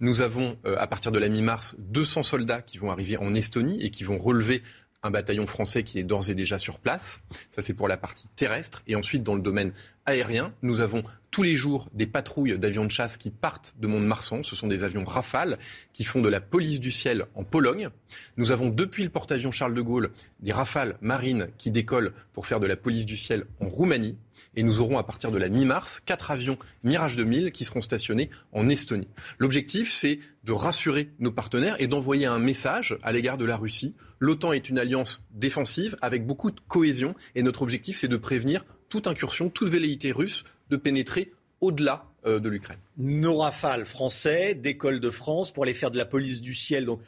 Nous 0.00 0.20
avons, 0.20 0.56
euh, 0.66 0.74
à 0.78 0.86
partir 0.88 1.12
de 1.12 1.18
la 1.18 1.28
mi-mars, 1.28 1.76
200 1.78 2.24
soldats 2.24 2.62
qui 2.62 2.78
vont 2.78 2.90
arriver 2.90 3.16
en 3.16 3.34
Estonie 3.34 3.80
et 3.82 3.90
qui 3.90 4.02
vont 4.02 4.18
relever 4.18 4.62
un 5.04 5.10
bataillon 5.10 5.46
français 5.46 5.84
qui 5.84 6.00
est 6.00 6.02
d'ores 6.02 6.28
et 6.28 6.34
déjà 6.34 6.58
sur 6.58 6.80
place. 6.80 7.20
Ça, 7.52 7.62
c'est 7.62 7.74
pour 7.74 7.86
la 7.86 7.96
partie 7.96 8.26
terrestre. 8.34 8.82
Et 8.88 8.96
ensuite, 8.96 9.22
dans 9.22 9.36
le 9.36 9.42
domaine 9.42 9.72
aérien, 10.06 10.52
nous 10.62 10.80
avons 10.80 11.04
tous 11.38 11.44
les 11.44 11.54
jours 11.54 11.88
des 11.94 12.08
patrouilles 12.08 12.58
d'avions 12.58 12.84
de 12.84 12.90
chasse 12.90 13.16
qui 13.16 13.30
partent 13.30 13.76
de 13.78 13.86
Mont-de-Marsan. 13.86 14.42
Ce 14.42 14.56
sont 14.56 14.66
des 14.66 14.82
avions 14.82 15.04
Rafale 15.04 15.56
qui 15.92 16.02
font 16.02 16.20
de 16.20 16.28
la 16.28 16.40
police 16.40 16.80
du 16.80 16.90
ciel 16.90 17.26
en 17.36 17.44
Pologne. 17.44 17.90
Nous 18.36 18.50
avons 18.50 18.70
depuis 18.70 19.04
le 19.04 19.08
porte-avions 19.08 19.52
Charles 19.52 19.72
de 19.72 19.80
Gaulle 19.80 20.10
des 20.40 20.50
Rafales 20.50 20.96
marines 21.00 21.46
qui 21.56 21.70
décollent 21.70 22.12
pour 22.32 22.48
faire 22.48 22.58
de 22.58 22.66
la 22.66 22.74
police 22.74 23.04
du 23.04 23.16
ciel 23.16 23.44
en 23.60 23.68
Roumanie. 23.68 24.18
Et 24.56 24.64
nous 24.64 24.80
aurons 24.80 24.98
à 24.98 25.04
partir 25.04 25.30
de 25.30 25.38
la 25.38 25.48
mi-mars 25.48 26.00
quatre 26.04 26.32
avions 26.32 26.58
Mirage 26.82 27.14
2000 27.14 27.52
qui 27.52 27.64
seront 27.64 27.82
stationnés 27.82 28.30
en 28.50 28.68
Estonie. 28.68 29.06
L'objectif, 29.38 29.92
c'est 29.92 30.18
de 30.42 30.50
rassurer 30.50 31.12
nos 31.20 31.30
partenaires 31.30 31.76
et 31.78 31.86
d'envoyer 31.86 32.26
un 32.26 32.40
message 32.40 32.98
à 33.04 33.12
l'égard 33.12 33.38
de 33.38 33.44
la 33.44 33.56
Russie. 33.56 33.94
L'OTAN 34.18 34.54
est 34.54 34.70
une 34.70 34.78
alliance 34.80 35.22
défensive 35.30 35.96
avec 36.02 36.26
beaucoup 36.26 36.50
de 36.50 36.58
cohésion 36.66 37.14
et 37.36 37.44
notre 37.44 37.62
objectif, 37.62 37.96
c'est 37.96 38.08
de 38.08 38.16
prévenir 38.16 38.64
toute 38.88 39.06
incursion, 39.06 39.50
toute 39.50 39.68
velléité 39.68 40.12
russe 40.12 40.44
de 40.70 40.76
pénétrer 40.76 41.32
au-delà 41.60 42.04
euh, 42.26 42.40
de 42.40 42.48
l'Ukraine. 42.48 42.78
Nos 42.96 43.38
rafales 43.38 43.84
français 43.84 44.54
d'école 44.54 45.00
de 45.00 45.10
France 45.10 45.52
pour 45.52 45.64
aller 45.64 45.74
faire 45.74 45.90
de 45.90 45.98
la 45.98 46.06
police 46.06 46.40
du 46.40 46.54
ciel. 46.54 46.84
Donc, 46.84 47.00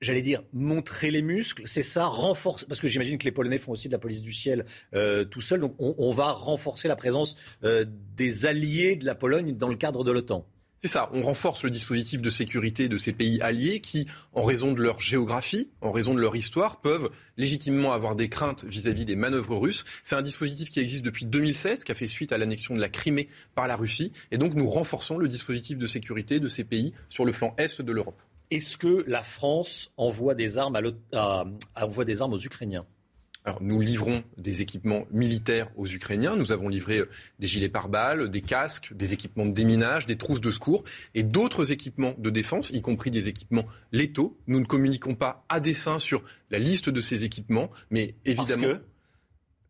j'allais 0.00 0.22
dire, 0.22 0.42
montrer 0.52 1.10
les 1.10 1.22
muscles, 1.22 1.62
c'est 1.66 1.82
ça, 1.82 2.04
renforcer, 2.04 2.66
parce 2.66 2.80
que 2.80 2.88
j'imagine 2.88 3.18
que 3.18 3.24
les 3.24 3.32
Polonais 3.32 3.58
font 3.58 3.72
aussi 3.72 3.88
de 3.88 3.92
la 3.92 3.98
police 3.98 4.22
du 4.22 4.32
ciel 4.32 4.64
euh, 4.94 5.24
tout 5.24 5.40
seuls, 5.40 5.60
donc 5.60 5.74
on, 5.78 6.12
va 6.12 6.32
renforcer 6.32 6.88
la 6.88 6.96
présence 6.96 7.36
euh, 7.64 7.84
des 8.16 8.46
alliés 8.46 8.96
de 8.96 9.04
la 9.04 9.14
Pologne 9.14 9.56
dans 9.56 9.68
le 9.68 9.76
cadre 9.76 10.04
de 10.04 10.10
l'OTAN. 10.10 10.46
C'est 10.82 10.88
ça, 10.88 11.10
on 11.12 11.20
renforce 11.20 11.62
le 11.62 11.68
dispositif 11.68 12.22
de 12.22 12.30
sécurité 12.30 12.88
de 12.88 12.96
ces 12.96 13.12
pays 13.12 13.38
alliés 13.42 13.80
qui, 13.80 14.06
en 14.32 14.42
raison 14.42 14.72
de 14.72 14.80
leur 14.80 14.98
géographie, 14.98 15.68
en 15.82 15.92
raison 15.92 16.14
de 16.14 16.20
leur 16.20 16.34
histoire, 16.34 16.80
peuvent 16.80 17.10
légitimement 17.36 17.92
avoir 17.92 18.14
des 18.14 18.30
craintes 18.30 18.64
vis-à-vis 18.64 19.04
des 19.04 19.14
manœuvres 19.14 19.58
russes. 19.58 19.84
C'est 20.02 20.16
un 20.16 20.22
dispositif 20.22 20.70
qui 20.70 20.80
existe 20.80 21.04
depuis 21.04 21.26
2016, 21.26 21.84
qui 21.84 21.92
a 21.92 21.94
fait 21.94 22.06
suite 22.06 22.32
à 22.32 22.38
l'annexion 22.38 22.74
de 22.74 22.80
la 22.80 22.88
Crimée 22.88 23.28
par 23.54 23.68
la 23.68 23.76
Russie. 23.76 24.10
Et 24.30 24.38
donc 24.38 24.54
nous 24.54 24.70
renforçons 24.70 25.18
le 25.18 25.28
dispositif 25.28 25.76
de 25.76 25.86
sécurité 25.86 26.40
de 26.40 26.48
ces 26.48 26.64
pays 26.64 26.94
sur 27.10 27.26
le 27.26 27.32
flanc 27.32 27.54
est 27.58 27.82
de 27.82 27.92
l'Europe. 27.92 28.22
Est-ce 28.50 28.78
que 28.78 29.04
la 29.06 29.22
France 29.22 29.92
envoie 29.98 30.34
des 30.34 30.56
armes, 30.56 30.80
envoie 31.76 32.04
des 32.06 32.22
armes 32.22 32.32
aux 32.32 32.40
Ukrainiens? 32.40 32.86
Alors, 33.44 33.62
nous 33.62 33.80
livrons 33.80 34.22
des 34.36 34.60
équipements 34.60 35.06
militaires 35.10 35.70
aux 35.76 35.86
Ukrainiens. 35.86 36.36
Nous 36.36 36.52
avons 36.52 36.68
livré 36.68 36.98
euh, 36.98 37.08
des 37.38 37.46
gilets 37.46 37.70
pare-balles, 37.70 38.28
des 38.28 38.42
casques, 38.42 38.92
des 38.94 39.14
équipements 39.14 39.46
de 39.46 39.54
déminage, 39.54 40.04
des 40.04 40.16
trousses 40.16 40.42
de 40.42 40.50
secours 40.50 40.84
et 41.14 41.22
d'autres 41.22 41.72
équipements 41.72 42.14
de 42.18 42.28
défense, 42.28 42.68
y 42.70 42.82
compris 42.82 43.10
des 43.10 43.28
équipements 43.28 43.64
létaux. 43.92 44.38
Nous 44.46 44.60
ne 44.60 44.66
communiquons 44.66 45.14
pas 45.14 45.46
à 45.48 45.58
dessein 45.58 45.98
sur 45.98 46.22
la 46.50 46.58
liste 46.58 46.90
de 46.90 47.00
ces 47.00 47.24
équipements, 47.24 47.70
mais 47.90 48.14
évidemment. 48.26 48.78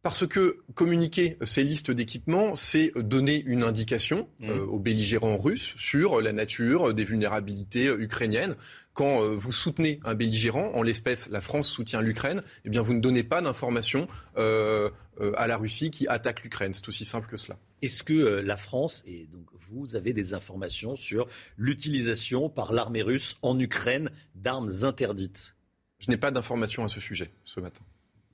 Parce 0.02 0.26
que 0.26 0.62
communiquer 0.74 1.36
ces 1.44 1.62
listes 1.62 1.90
d'équipements, 1.90 2.56
c'est 2.56 2.90
donner 2.97 3.42
une 3.44 3.62
indication 3.62 4.30
mmh. 4.40 4.48
euh, 4.48 4.64
aux 4.64 4.78
belligérants 4.78 5.36
russes 5.36 5.74
sur 5.76 6.22
la 6.22 6.32
nature 6.32 6.94
des 6.94 7.05
vulnérabilités 7.05 7.84
ukrainiennes. 7.84 8.56
Quand 9.01 9.22
euh, 9.22 9.31
vous 9.35 9.51
soutenez 9.51 9.98
un 10.05 10.14
belligérant, 10.14 10.72
en 10.74 10.82
l'espèce 10.82 11.31
la 11.31 11.40
France 11.40 11.70
soutient 11.70 12.02
l'Ukraine, 12.02 12.43
eh 12.66 12.68
bien 12.68 12.82
vous 12.82 12.93
ne 12.93 13.01
donnez 13.01 13.24
pas 13.24 13.40
d'informations 13.40 14.06
euh, 14.36 14.90
à 15.39 15.47
la 15.47 15.56
Russie 15.56 15.90
qui 15.90 16.06
attaque 16.06 16.43
l'Ukraine. 16.43 16.74
C'est 16.74 16.86
aussi 16.86 17.06
simple 17.06 17.27
que 17.27 17.39
cela. 17.39 17.56
Est-ce 17.81 18.02
que 18.02 18.12
la 18.12 18.59
France, 18.59 19.02
et 19.06 19.27
donc 19.32 19.47
vous 19.55 19.97
avez 19.97 20.12
des 20.12 20.35
informations 20.35 20.97
sur 20.97 21.27
l'utilisation 21.56 22.51
par 22.51 22.74
l'armée 22.74 23.01
russe 23.01 23.39
en 23.40 23.59
Ukraine 23.59 24.10
d'armes 24.35 24.68
interdites? 24.82 25.56
Je 25.98 26.10
n'ai 26.10 26.18
pas 26.18 26.31
d'informations 26.31 26.85
à 26.85 26.90
ce 26.90 27.01
sujet 27.01 27.31
ce 27.47 27.59
matin. 27.60 27.81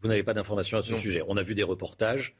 Vous 0.02 0.08
n'avez 0.08 0.24
pas 0.24 0.34
d'informations 0.34 0.78
à 0.78 0.82
ce 0.82 0.96
sujet. 0.96 1.22
On 1.28 1.36
a 1.36 1.44
vu 1.44 1.54
des 1.54 1.62
reportages. 1.62 2.34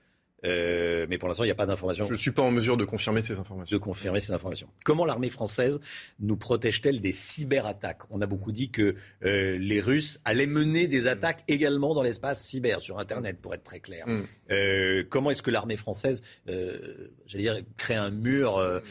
Euh, 0.45 1.07
mais 1.09 1.19
pour 1.19 1.29
l'instant, 1.29 1.45
il 1.45 1.49
n'y 1.49 1.53
a 1.53 1.57
pas 1.57 1.67
d'informations. 1.67 2.05
Je 2.05 2.13
ne 2.13 2.19
suis 2.19 2.31
pas 2.31 2.43
en 2.43 2.51
mesure 2.51 2.77
de 2.77 2.85
confirmer 2.85 3.23
ces 3.23 3.39
informations. 3.39 3.77
De 3.77 3.83
confirmer 3.83 4.21
ces 4.21 4.33
informations. 4.33 4.69
Comment 4.85 5.05
l'armée 5.05 5.29
française 5.29 5.81
nous 6.21 6.37
protège-t-elle 6.37 7.01
des 7.01 7.13
cyberattaques? 7.13 8.03
On 8.11 8.21
a 8.21 8.27
beaucoup 8.27 8.53
dit 8.53 8.71
que 8.71 8.95
euh, 9.25 9.57
les 9.59 9.81
Russes 9.81 10.21
allaient 10.25 10.47
mener 10.47 10.89
des 10.89 11.07
attaques 11.07 11.43
également 11.49 11.95
dans 11.95 12.03
l'espace 12.03 12.45
cyber, 12.45 12.81
sur 12.81 12.99
Internet, 12.99 13.41
pour 13.41 13.55
être 13.55 13.65
très 13.65 13.81
clair. 13.81 14.07
Mm. 14.07 14.23
Euh, 14.51 15.05
comment 15.09 15.31
est-ce 15.31 15.43
que 15.43 15.51
l'armée 15.51 15.77
française, 15.77 16.23
j'allais 16.47 17.43
dire, 17.43 17.57
crée 17.77 17.95
un 17.95 18.11
mur 18.11 18.83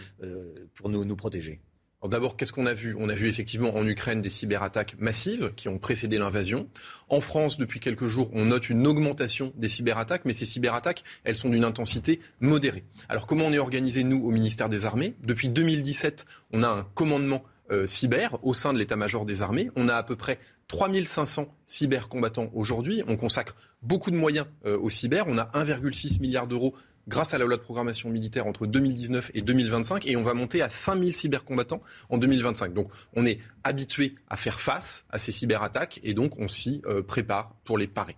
pour 0.74 0.90
nous, 0.90 1.06
nous 1.06 1.16
protéger? 1.16 1.62
D'abord, 2.10 2.38
qu'est-ce 2.38 2.54
qu'on 2.54 2.66
a 2.66 2.74
vu? 2.74 2.96
On 3.00 3.10
a 3.10 3.14
vu 3.14 3.28
effectivement 3.28 3.76
en 3.76 3.86
Ukraine 3.86 4.22
des 4.22 4.30
cyberattaques 4.30 4.96
massives 5.00 5.52
qui 5.56 5.70
ont 5.70 5.78
précédé 5.78 6.18
l'invasion. 6.18 6.70
En 7.10 7.22
France, 7.22 7.58
depuis 7.58 7.80
quelques 7.80 8.08
jours, 8.08 8.30
on 8.34 8.46
note 8.46 8.70
une 8.70 8.86
augmentation 8.88 9.54
des 9.56 9.70
cyberattaques, 9.70 10.26
mais 10.26 10.34
ces 10.34 10.46
cyberattaques, 10.46 11.04
elles 11.24 11.36
sont 11.36 11.50
d'une 11.50 11.64
intensité 11.64 12.20
modérée. 12.40 12.84
Alors 13.10 13.28
comment 13.28 13.46
on 13.46 13.54
est 13.54 13.60
organisé, 13.60 14.04
nous, 14.04 14.24
au 14.26 14.32
ministère 14.32 14.70
des 14.70 14.86
Armées? 14.86 15.16
Depuis 15.24 15.50
2017, 15.50 16.26
on 16.52 16.64
a 16.64 16.68
un 16.68 16.84
commandement 16.96 17.44
euh, 17.72 17.88
cyber 17.88 18.38
au 18.44 18.54
sein 18.54 18.74
de 18.74 18.78
l'état-major 18.78 19.26
des 19.26 19.42
armées. 19.42 19.72
On 19.76 19.90
a 19.90 19.96
à 19.96 20.04
peu 20.04 20.16
près 20.16 20.38
3500 20.68 21.48
cybercombattants 21.66 22.52
aujourd'hui. 22.54 23.04
On 23.08 23.16
consacre 23.16 23.56
beaucoup 23.82 24.12
de 24.12 24.18
moyens 24.18 24.46
euh, 24.66 24.78
au 24.78 24.92
cyber. 24.92 25.26
On 25.28 25.38
a 25.40 25.46
1,6 25.54 26.20
milliard 26.22 26.46
d'euros 26.46 26.76
grâce 27.08 27.34
à 27.34 27.38
la 27.38 27.46
loi 27.46 27.58
de 27.58 27.62
programmation 27.62 28.10
militaire 28.10 28.48
entre 28.48 28.66
2019 28.68 29.32
et 29.34 29.42
2025 29.42 30.08
et 30.08 30.16
on 30.16 30.24
va 30.24 30.34
monter 30.34 30.62
à 30.62 30.70
5000 30.70 31.16
cybercombattants 31.16 31.82
en 32.10 32.18
2025. 32.18 32.74
Donc 32.74 32.90
on 33.14 33.26
est 33.26 33.40
habitué 33.64 34.16
à 34.30 34.38
faire 34.38 34.60
face 34.60 35.06
à 35.10 35.20
ces 35.20 35.32
cyberattaques 35.32 36.00
et 36.04 36.14
donc 36.14 36.40
on 36.40 36.48
s'y 36.48 36.82
euh, 36.86 37.02
prépare 37.02 37.56
pour 37.64 37.78
les 37.78 37.88
parer. 37.88 38.16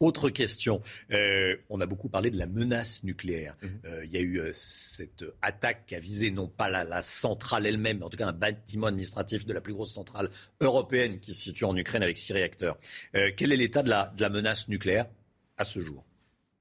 Autre 0.00 0.28
question. 0.28 0.80
Euh, 1.12 1.56
on 1.70 1.80
a 1.80 1.86
beaucoup 1.86 2.08
parlé 2.08 2.30
de 2.30 2.36
la 2.36 2.46
menace 2.46 3.04
nucléaire. 3.04 3.54
Mhm. 3.62 3.80
Euh, 3.84 4.04
il 4.04 4.12
y 4.12 4.16
a 4.16 4.20
eu 4.20 4.40
cette 4.52 5.24
attaque 5.40 5.86
qui 5.86 5.94
a 5.94 6.00
visé 6.00 6.32
non 6.32 6.48
pas 6.48 6.68
la, 6.68 7.02
centrale 7.02 7.64
elle-même, 7.64 7.98
mais 7.98 8.04
en 8.04 8.10
tout 8.10 8.16
cas 8.16 8.26
un 8.26 8.32
bâtiment 8.32 8.88
administratif 8.88 9.46
de 9.46 9.52
la 9.52 9.60
plus 9.60 9.72
grosse 9.72 9.94
centrale 9.94 10.30
européenne 10.60 11.20
qui 11.20 11.32
se 11.34 11.44
situe 11.44 11.64
en 11.64 11.76
Ukraine 11.76 12.02
avec 12.02 12.18
six 12.18 12.32
réacteurs. 12.32 12.76
quel 13.36 13.52
est 13.52 13.56
l'état 13.56 13.82
de 13.82 13.88
la 13.88 14.28
menace 14.30 14.68
nucléaire 14.68 15.06
à 15.56 15.64
ce 15.64 15.80
jour? 15.80 16.04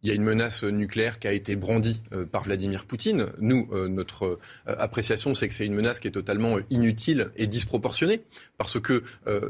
Il 0.03 0.09
y 0.09 0.11
a 0.11 0.15
une 0.15 0.23
menace 0.23 0.63
nucléaire 0.63 1.17
qui 1.17 1.27
a 1.27 1.31
été 1.31 1.55
brandie 1.55 2.01
euh, 2.13 2.25
par 2.25 2.43
Vladimir 2.43 2.85
Poutine. 2.85 3.27
Nous, 3.39 3.69
euh, 3.71 3.87
notre 3.87 4.25
euh, 4.25 4.37
appréciation, 4.65 5.33
c'est 5.33 5.47
que 5.47 5.53
c'est 5.53 5.65
une 5.65 5.73
menace 5.73 6.01
qui 6.01 6.09
est 6.09 6.11
totalement 6.11 6.57
inutile 6.69 7.31
et 7.37 7.47
disproportionnée, 7.47 8.23
parce 8.57 8.79
que 8.79 9.03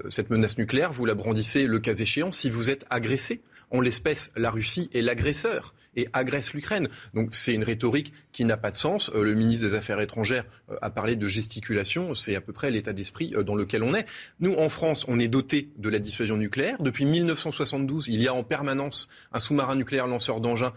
cette 0.09 0.29
menace 0.29 0.57
nucléaire, 0.57 0.93
vous 0.93 1.05
la 1.05 1.15
brandissez 1.15 1.65
le 1.65 1.79
cas 1.79 1.93
échéant 1.93 2.31
si 2.31 2.49
vous 2.49 2.69
êtes 2.69 2.85
agressé. 2.89 3.41
En 3.73 3.81
l'espèce, 3.81 4.31
la 4.35 4.51
Russie 4.51 4.87
est 4.93 5.01
l'agresseur 5.01 5.73
et 5.95 6.07
agresse 6.13 6.53
l'Ukraine. 6.53 6.89
Donc 7.15 7.33
c'est 7.33 7.55
une 7.55 7.63
rhétorique 7.63 8.13
qui 8.31 8.45
n'a 8.45 8.55
pas 8.55 8.69
de 8.69 8.75
sens. 8.75 9.09
Euh, 9.15 9.23
le 9.23 9.33
ministre 9.33 9.65
des 9.65 9.73
Affaires 9.73 9.99
étrangères 9.99 10.45
euh, 10.71 10.75
a 10.83 10.91
parlé 10.91 11.15
de 11.15 11.27
gesticulation. 11.27 12.13
C'est 12.13 12.35
à 12.35 12.41
peu 12.41 12.53
près 12.53 12.69
l'état 12.69 12.93
d'esprit 12.93 13.33
euh, 13.35 13.41
dans 13.41 13.55
lequel 13.55 13.81
on 13.81 13.95
est. 13.95 14.05
Nous, 14.39 14.53
en 14.53 14.69
France, 14.69 15.05
on 15.07 15.19
est 15.19 15.27
doté 15.27 15.71
de 15.77 15.89
la 15.89 15.97
dissuasion 15.97 16.37
nucléaire. 16.37 16.77
Depuis 16.83 17.05
1972, 17.05 18.09
il 18.09 18.21
y 18.21 18.27
a 18.27 18.33
en 18.35 18.43
permanence 18.43 19.09
un 19.31 19.39
sous-marin 19.39 19.75
nucléaire 19.75 20.05
lanceur 20.07 20.39
d'engins 20.39 20.73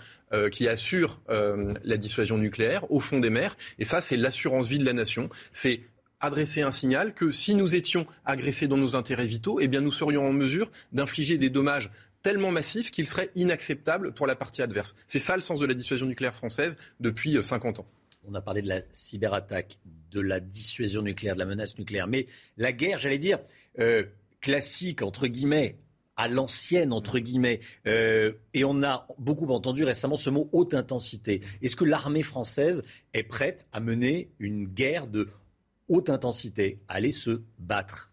qui 0.50 0.66
assure 0.66 1.20
la 1.28 1.96
dissuasion 1.96 2.36
nucléaire 2.36 2.90
au 2.90 2.98
fond 2.98 3.20
des 3.20 3.30
mers. 3.30 3.56
Et 3.78 3.84
ça, 3.84 4.00
c'est 4.00 4.16
l'assurance 4.16 4.66
vie 4.66 4.78
de 4.78 4.84
la 4.84 4.92
nation. 4.92 5.28
C'est 5.52 5.82
adresser 6.20 6.62
un 6.62 6.72
signal 6.72 7.14
que 7.14 7.30
si 7.30 7.54
nous 7.54 7.74
étions 7.74 8.06
agressés 8.24 8.68
dans 8.68 8.76
nos 8.76 8.96
intérêts 8.96 9.26
vitaux, 9.26 9.58
eh 9.60 9.68
bien 9.68 9.80
nous 9.80 9.92
serions 9.92 10.26
en 10.26 10.32
mesure 10.32 10.70
d'infliger 10.92 11.38
des 11.38 11.50
dommages 11.50 11.90
tellement 12.22 12.50
massif 12.50 12.90
qu'il 12.90 13.06
serait 13.06 13.30
inacceptable 13.34 14.12
pour 14.12 14.26
la 14.26 14.36
partie 14.36 14.62
adverse. 14.62 14.94
C'est 15.06 15.18
ça 15.18 15.36
le 15.36 15.42
sens 15.42 15.60
de 15.60 15.66
la 15.66 15.74
dissuasion 15.74 16.06
nucléaire 16.06 16.34
française 16.34 16.76
depuis 17.00 17.42
50 17.42 17.78
euh, 17.78 17.82
ans. 17.82 17.86
On 18.28 18.34
a 18.34 18.40
parlé 18.40 18.62
de 18.62 18.68
la 18.68 18.80
cyberattaque, 18.90 19.78
de 20.10 20.20
la 20.20 20.40
dissuasion 20.40 21.02
nucléaire, 21.02 21.34
de 21.34 21.38
la 21.38 21.46
menace 21.46 21.78
nucléaire, 21.78 22.08
mais 22.08 22.26
la 22.56 22.72
guerre, 22.72 22.98
j'allais 22.98 23.18
dire, 23.18 23.38
euh, 23.78 24.04
classique, 24.40 25.02
entre 25.02 25.28
guillemets, 25.28 25.78
à 26.16 26.28
l'ancienne, 26.28 26.92
entre 26.92 27.18
guillemets. 27.18 27.60
Euh, 27.86 28.32
et 28.54 28.64
on 28.64 28.82
a 28.82 29.06
beaucoup 29.18 29.46
entendu 29.48 29.84
récemment 29.84 30.16
ce 30.16 30.30
mot 30.30 30.48
haute 30.52 30.74
intensité. 30.74 31.40
Est-ce 31.62 31.76
que 31.76 31.84
l'armée 31.84 32.22
française 32.22 32.82
est 33.12 33.22
prête 33.22 33.66
à 33.72 33.80
mener 33.80 34.32
une 34.40 34.66
guerre 34.66 35.06
de 35.06 35.28
haute 35.88 36.10
intensité, 36.10 36.80
à 36.88 36.94
aller 36.94 37.12
se 37.12 37.42
battre 37.58 38.10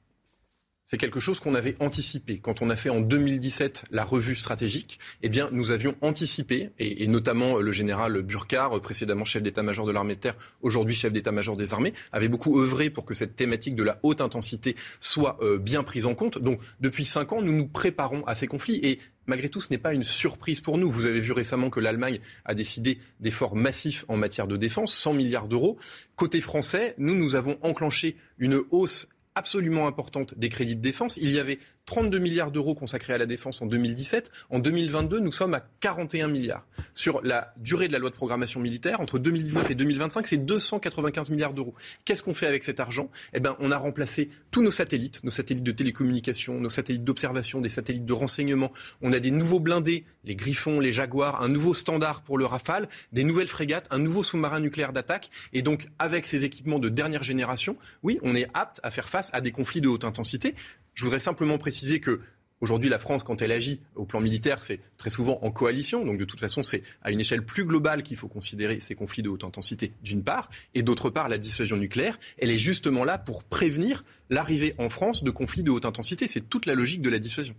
c'est 0.93 0.99
quelque 0.99 1.19
chose 1.19 1.39
qu'on 1.39 1.55
avait 1.55 1.75
anticipé. 1.79 2.37
Quand 2.37 2.61
on 2.61 2.69
a 2.69 2.75
fait 2.75 2.91
en 2.91 3.01
2017 3.01 3.85
la 3.89 4.03
revue 4.03 4.35
stratégique, 4.35 4.99
eh 5.23 5.31
nous 5.51 5.71
avions 5.71 5.95
anticipé, 6.01 6.69
et, 6.77 7.07
notamment 7.07 7.57
le 7.57 7.71
général 7.71 8.21
Burkhardt, 8.21 8.79
précédemment 8.79 9.25
chef 9.25 9.41
d'état-major 9.41 9.87
de 9.87 9.91
l'armée 9.91 10.13
de 10.13 10.19
terre, 10.19 10.35
aujourd'hui 10.61 10.93
chef 10.93 11.11
d'état-major 11.11 11.57
des 11.57 11.73
armées, 11.73 11.95
avait 12.11 12.27
beaucoup 12.27 12.61
œuvré 12.61 12.91
pour 12.91 13.05
que 13.05 13.15
cette 13.15 13.35
thématique 13.35 13.75
de 13.75 13.81
la 13.81 13.97
haute 14.03 14.21
intensité 14.21 14.75
soit 14.99 15.39
euh, 15.41 15.57
bien 15.57 15.81
prise 15.81 16.05
en 16.05 16.13
compte. 16.13 16.37
Donc, 16.37 16.59
depuis 16.79 17.05
cinq 17.05 17.33
ans, 17.33 17.41
nous 17.41 17.53
nous 17.53 17.67
préparons 17.67 18.23
à 18.27 18.35
ces 18.35 18.45
conflits 18.45 18.79
et 18.83 18.99
Malgré 19.25 19.47
tout, 19.47 19.61
ce 19.61 19.69
n'est 19.71 19.77
pas 19.77 19.93
une 19.93 20.03
surprise 20.03 20.59
pour 20.59 20.77
nous. 20.77 20.91
Vous 20.91 21.05
avez 21.05 21.21
vu 21.21 21.31
récemment 21.31 21.69
que 21.69 21.79
l'Allemagne 21.79 22.19
a 22.43 22.53
décidé 22.53 22.99
d'efforts 23.21 23.55
massifs 23.55 24.03
en 24.09 24.17
matière 24.17 24.47
de 24.47 24.57
défense, 24.57 24.93
100 24.93 25.13
milliards 25.13 25.47
d'euros. 25.47 25.77
Côté 26.17 26.41
français, 26.41 26.93
nous, 26.97 27.15
nous 27.15 27.35
avons 27.35 27.57
enclenché 27.61 28.17
une 28.37 28.59
hausse 28.69 29.07
absolument 29.35 29.87
importante 29.87 30.37
des 30.37 30.49
crédits 30.49 30.75
de 30.75 30.81
défense. 30.81 31.17
Il 31.17 31.31
y 31.31 31.39
avait 31.39 31.59
32 31.85 32.19
milliards 32.19 32.51
d'euros 32.51 32.75
consacrés 32.75 33.13
à 33.13 33.17
la 33.17 33.25
défense 33.25 33.61
en 33.61 33.65
2017. 33.65 34.31
En 34.49 34.59
2022, 34.59 35.19
nous 35.19 35.31
sommes 35.31 35.53
à 35.53 35.63
41 35.81 36.27
milliards. 36.27 36.65
Sur 36.93 37.21
la 37.23 37.53
durée 37.57 37.87
de 37.87 37.93
la 37.93 37.99
loi 37.99 38.09
de 38.09 38.15
programmation 38.15 38.59
militaire, 38.59 39.01
entre 39.01 39.19
2019 39.19 39.71
et 39.71 39.75
2025, 39.75 40.27
c'est 40.27 40.37
295 40.37 41.29
milliards 41.29 41.53
d'euros. 41.53 41.73
Qu'est-ce 42.05 42.23
qu'on 42.23 42.33
fait 42.33 42.47
avec 42.47 42.63
cet 42.63 42.79
argent? 42.79 43.09
Eh 43.33 43.39
bien, 43.39 43.55
on 43.59 43.71
a 43.71 43.77
remplacé 43.77 44.29
tous 44.51 44.61
nos 44.61 44.71
satellites, 44.71 45.23
nos 45.23 45.31
satellites 45.31 45.63
de 45.63 45.71
télécommunication, 45.71 46.59
nos 46.59 46.69
satellites 46.69 47.03
d'observation, 47.03 47.61
des 47.61 47.69
satellites 47.69 48.05
de 48.05 48.13
renseignement. 48.13 48.71
On 49.01 49.11
a 49.13 49.19
des 49.19 49.31
nouveaux 49.31 49.59
blindés, 49.59 50.05
les 50.23 50.35
Griffons, 50.35 50.79
les 50.79 50.93
Jaguars, 50.93 51.41
un 51.41 51.49
nouveau 51.49 51.73
standard 51.73 52.21
pour 52.21 52.37
le 52.37 52.45
Rafale, 52.45 52.87
des 53.11 53.23
nouvelles 53.23 53.47
frégates, 53.47 53.87
un 53.91 53.99
nouveau 53.99 54.23
sous-marin 54.23 54.59
nucléaire 54.59 54.93
d'attaque. 54.93 55.29
Et 55.51 55.61
donc, 55.61 55.87
avec 55.99 56.25
ces 56.25 56.45
équipements 56.45 56.79
de 56.79 56.89
dernière 56.89 57.23
génération, 57.23 57.77
oui, 58.03 58.19
on 58.23 58.35
est 58.35 58.47
apte 58.53 58.79
à 58.83 58.91
faire 58.91 59.09
face 59.09 59.29
à 59.33 59.41
des 59.41 59.51
conflits 59.51 59.81
de 59.81 59.89
haute 59.89 60.05
intensité. 60.05 60.55
Je 60.93 61.03
voudrais 61.03 61.19
simplement 61.19 61.57
préciser 61.57 61.99
que 61.99 62.21
Aujourd'hui, 62.63 62.89
la 62.89 62.97
France, 62.97 63.23
quand 63.23 63.41
elle 63.41 63.51
agit 63.51 63.81
au 63.95 64.05
plan 64.05 64.21
militaire, 64.21 64.63
c'est 64.63 64.79
très 64.95 65.09
souvent 65.09 65.37
en 65.41 65.51
coalition. 65.51 66.05
Donc 66.05 66.17
de 66.17 66.23
toute 66.23 66.39
façon, 66.39 66.63
c'est 66.63 66.81
à 67.01 67.11
une 67.11 67.19
échelle 67.19 67.43
plus 67.43 67.65
globale 67.65 68.03
qu'il 68.03 68.15
faut 68.15 68.29
considérer 68.29 68.79
ces 68.79 68.95
conflits 68.95 69.21
de 69.21 69.27
haute 69.27 69.43
intensité, 69.43 69.91
d'une 70.01 70.23
part. 70.23 70.49
Et 70.73 70.81
d'autre 70.81 71.09
part, 71.09 71.27
la 71.27 71.37
dissuasion 71.37 71.75
nucléaire, 71.75 72.17
elle 72.37 72.49
est 72.49 72.57
justement 72.57 73.03
là 73.03 73.17
pour 73.17 73.43
prévenir 73.43 74.05
l'arrivée 74.29 74.75
en 74.77 74.87
France 74.87 75.25
de 75.25 75.29
conflits 75.29 75.63
de 75.63 75.71
haute 75.71 75.83
intensité. 75.83 76.29
C'est 76.29 76.47
toute 76.49 76.65
la 76.65 76.73
logique 76.73 77.01
de 77.01 77.09
la 77.09 77.19
dissuasion. 77.19 77.53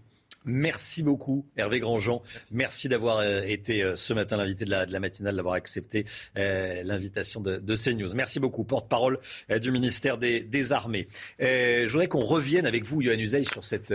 Merci 0.46 1.02
beaucoup, 1.02 1.46
Hervé 1.56 1.80
Grandjean. 1.80 2.22
Merci, 2.52 2.88
d'avoir 2.88 3.18
euh, 3.18 3.40
été 3.42 3.82
euh, 3.82 3.96
ce 3.96 4.12
matin 4.12 4.36
l'invité 4.36 4.66
de 4.66 4.70
la, 4.70 4.84
de 4.84 4.92
la, 4.92 5.00
matinale, 5.00 5.36
d'avoir 5.36 5.54
accepté 5.54 6.04
euh, 6.36 6.82
l'invitation 6.82 7.40
de, 7.40 7.56
de, 7.56 7.74
CNews. 7.74 8.14
Merci 8.14 8.40
beaucoup, 8.40 8.64
porte-parole 8.64 9.18
du 9.60 9.70
ministère 9.70 10.18
des, 10.18 10.42
des 10.44 10.72
Armées. 10.72 11.06
je 11.38 11.88
voudrais 11.90 12.08
qu'on 12.08 12.22
revienne 12.22 12.66
avec 12.66 12.84
vous, 12.84 13.00
Yohann 13.00 13.20
Uzey, 13.20 13.44
sur 13.44 13.64
cette 13.64 13.92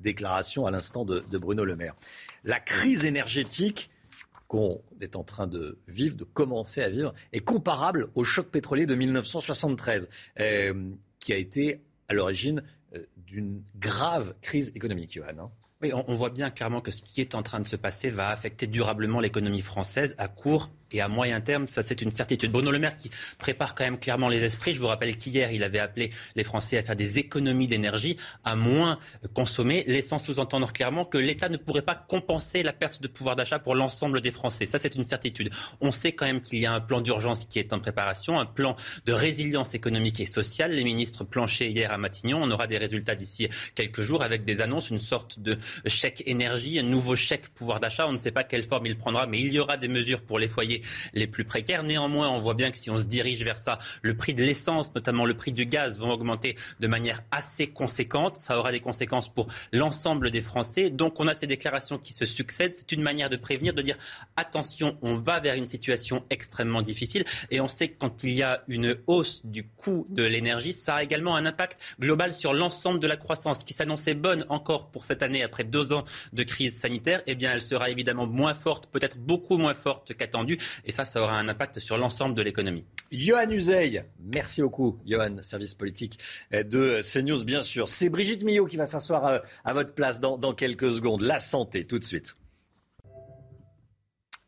déclaration 0.00 0.66
à 0.66 0.70
l'instant 0.70 1.04
de, 1.04 1.20
de 1.20 1.38
Bruno 1.38 1.64
Le 1.64 1.76
Maire. 1.76 1.94
La 2.44 2.60
crise 2.60 3.06
énergétique 3.06 3.90
qu'on 4.48 4.82
est 5.00 5.16
en 5.16 5.24
train 5.24 5.46
de 5.46 5.78
vivre, 5.88 6.16
de 6.16 6.24
commencer 6.24 6.82
à 6.82 6.88
vivre, 6.88 7.14
est 7.32 7.40
comparable 7.40 8.08
au 8.14 8.24
choc 8.24 8.48
pétrolier 8.48 8.86
de 8.86 8.94
1973, 8.94 10.08
qui 11.20 11.32
a 11.32 11.36
été 11.36 11.80
à 12.08 12.14
l'origine 12.14 12.62
d'une 13.16 13.62
grave 13.76 14.34
crise 14.40 14.72
économique, 14.74 15.12
Johan. 15.12 15.38
Hein. 15.38 15.50
Oui, 15.82 15.92
on, 15.92 16.14
voit 16.14 16.30
bien 16.30 16.48
clairement 16.48 16.80
que 16.80 16.90
ce 16.90 17.02
qui 17.02 17.20
est 17.20 17.34
en 17.34 17.42
train 17.42 17.60
de 17.60 17.66
se 17.66 17.76
passer 17.76 18.08
va 18.08 18.30
affecter 18.30 18.66
durablement 18.66 19.20
l'économie 19.20 19.60
française 19.60 20.14
à 20.16 20.26
court 20.26 20.70
et 20.92 21.00
à 21.00 21.08
moyen 21.08 21.40
terme, 21.40 21.68
ça 21.68 21.82
c'est 21.82 22.02
une 22.02 22.10
certitude. 22.10 22.50
Bruno 22.50 22.70
Le 22.70 22.78
Maire 22.78 22.96
qui 22.96 23.10
prépare 23.38 23.74
quand 23.74 23.84
même 23.84 23.98
clairement 23.98 24.28
les 24.28 24.44
esprits. 24.44 24.74
Je 24.74 24.80
vous 24.80 24.86
rappelle 24.86 25.16
qu'hier, 25.16 25.50
il 25.52 25.64
avait 25.64 25.78
appelé 25.78 26.10
les 26.34 26.44
Français 26.44 26.78
à 26.78 26.82
faire 26.82 26.96
des 26.96 27.18
économies 27.18 27.66
d'énergie, 27.66 28.16
à 28.44 28.56
moins 28.56 28.98
consommer, 29.34 29.84
laissant 29.86 30.18
sous-entendre 30.18 30.72
clairement 30.72 31.04
que 31.04 31.18
l'État 31.18 31.48
ne 31.48 31.56
pourrait 31.56 31.82
pas 31.82 31.94
compenser 31.94 32.62
la 32.62 32.72
perte 32.72 33.02
de 33.02 33.08
pouvoir 33.08 33.36
d'achat 33.36 33.58
pour 33.58 33.74
l'ensemble 33.74 34.20
des 34.20 34.30
Français. 34.30 34.66
Ça 34.66 34.78
c'est 34.78 34.94
une 34.94 35.04
certitude. 35.04 35.50
On 35.80 35.90
sait 35.90 36.12
quand 36.12 36.26
même 36.26 36.40
qu'il 36.40 36.60
y 36.60 36.66
a 36.66 36.72
un 36.72 36.80
plan 36.80 37.00
d'urgence 37.00 37.44
qui 37.44 37.58
est 37.58 37.72
en 37.72 37.80
préparation, 37.80 38.38
un 38.38 38.46
plan 38.46 38.76
de 39.04 39.12
résilience 39.12 39.74
économique 39.74 40.20
et 40.20 40.26
sociale. 40.26 40.72
Les 40.72 40.84
ministres 40.84 41.24
planchaient 41.24 41.70
hier 41.70 41.92
à 41.92 41.98
Matignon. 41.98 42.42
On 42.42 42.50
aura 42.50 42.66
des 42.66 42.78
résultats 42.78 43.14
d'ici 43.14 43.48
quelques 43.74 44.02
jours 44.02 44.22
avec 44.22 44.44
des 44.44 44.60
annonces, 44.60 44.90
une 44.90 44.98
sorte 44.98 45.40
de 45.40 45.58
chèque 45.86 46.22
énergie, 46.26 46.78
un 46.78 46.84
nouveau 46.84 47.16
chèque 47.16 47.48
pouvoir 47.48 47.80
d'achat. 47.80 48.06
On 48.06 48.12
ne 48.12 48.18
sait 48.18 48.30
pas 48.30 48.44
quelle 48.44 48.62
forme 48.62 48.86
il 48.86 48.96
prendra, 48.96 49.26
mais 49.26 49.40
il 49.40 49.52
y 49.52 49.58
aura 49.58 49.76
des 49.76 49.88
mesures 49.88 50.22
pour 50.22 50.38
les 50.38 50.48
foyers 50.48 50.75
les 51.14 51.26
plus 51.26 51.44
précaires. 51.44 51.82
Néanmoins, 51.82 52.28
on 52.28 52.40
voit 52.40 52.54
bien 52.54 52.70
que 52.70 52.78
si 52.78 52.90
on 52.90 52.96
se 52.96 53.04
dirige 53.04 53.42
vers 53.42 53.58
ça, 53.58 53.78
le 54.02 54.16
prix 54.16 54.34
de 54.34 54.42
l'essence, 54.42 54.94
notamment 54.94 55.24
le 55.24 55.34
prix 55.34 55.52
du 55.52 55.66
gaz, 55.66 55.98
vont 55.98 56.10
augmenter 56.10 56.56
de 56.80 56.86
manière 56.86 57.22
assez 57.30 57.66
conséquente. 57.68 58.36
Ça 58.36 58.58
aura 58.58 58.72
des 58.72 58.80
conséquences 58.80 59.32
pour 59.32 59.46
l'ensemble 59.72 60.30
des 60.30 60.40
Français. 60.40 60.90
Donc 60.90 61.20
on 61.20 61.28
a 61.28 61.34
ces 61.34 61.46
déclarations 61.46 61.98
qui 61.98 62.12
se 62.12 62.26
succèdent. 62.26 62.74
C'est 62.74 62.92
une 62.92 63.02
manière 63.02 63.30
de 63.30 63.36
prévenir, 63.36 63.74
de 63.74 63.82
dire 63.82 63.96
attention, 64.36 64.98
on 65.02 65.14
va 65.14 65.40
vers 65.40 65.54
une 65.54 65.66
situation 65.66 66.24
extrêmement 66.30 66.82
difficile. 66.82 67.24
Et 67.50 67.60
on 67.60 67.68
sait 67.68 67.88
que 67.88 67.98
quand 67.98 68.24
il 68.24 68.30
y 68.30 68.42
a 68.42 68.62
une 68.68 68.96
hausse 69.06 69.44
du 69.44 69.66
coût 69.66 70.06
de 70.10 70.24
l'énergie, 70.24 70.72
ça 70.72 70.96
a 70.96 71.02
également 71.02 71.36
un 71.36 71.46
impact 71.46 71.80
global 72.00 72.32
sur 72.32 72.52
l'ensemble 72.52 73.00
de 73.00 73.06
la 73.06 73.16
croissance 73.16 73.64
qui 73.64 73.74
s'annonçait 73.74 74.14
bonne 74.14 74.44
encore 74.48 74.90
pour 74.90 75.04
cette 75.04 75.22
année 75.22 75.42
après 75.42 75.64
deux 75.64 75.92
ans 75.92 76.04
de 76.32 76.42
crise 76.42 76.78
sanitaire. 76.78 77.22
Eh 77.26 77.34
bien, 77.34 77.52
elle 77.52 77.62
sera 77.62 77.90
évidemment 77.90 78.26
moins 78.26 78.54
forte, 78.54 78.86
peut-être 78.90 79.18
beaucoup 79.18 79.56
moins 79.56 79.74
forte 79.74 80.14
qu'attendue. 80.14 80.58
Et 80.84 80.92
ça, 80.92 81.04
ça 81.04 81.22
aura 81.22 81.38
un 81.38 81.48
impact 81.48 81.78
sur 81.78 81.98
l'ensemble 81.98 82.34
de 82.34 82.42
l'économie. 82.42 82.84
Johan 83.12 83.50
Uzey, 83.50 84.04
merci 84.18 84.62
beaucoup, 84.62 84.98
Johan, 85.06 85.36
service 85.42 85.74
politique 85.74 86.18
de 86.52 87.00
CNews, 87.02 87.44
bien 87.44 87.62
sûr. 87.62 87.88
C'est 87.88 88.08
Brigitte 88.08 88.42
Millot 88.42 88.66
qui 88.66 88.76
va 88.76 88.86
s'asseoir 88.86 89.26
euh, 89.26 89.38
à 89.64 89.72
votre 89.72 89.94
place 89.94 90.20
dans, 90.20 90.54
quelques 90.54 90.90
secondes. 90.90 91.22
La 91.22 91.40
santé, 91.40 91.86
tout 91.86 91.98
de 91.98 92.04
suite. 92.04 92.34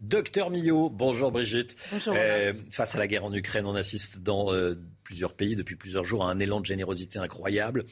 Docteur 0.01 0.51
Millot, 0.51 0.91
bonjour 0.91 1.33
Brigitte. 1.33 1.77
Bonjour. 1.91 2.15
Euh, 2.17 2.53
face 2.71 2.95
à 2.95 2.99
la 2.99 3.09
guerre 3.09 3.25
en 3.25 3.33
Ukraine, 3.33 3.67
on 3.67 3.75
assiste 3.75 4.21
dans 4.21 4.53
euh, 4.53 4.77
plusieurs 5.03 5.35
pays 5.35 5.57
depuis 5.57 5.75
plusieurs 5.75 6.05
jours 6.05 6.25
à 6.25 6.31
un 6.31 6.39
élan 6.39 6.61
de 6.61 6.67
générosité 6.67 7.19
incroyable 7.19 7.85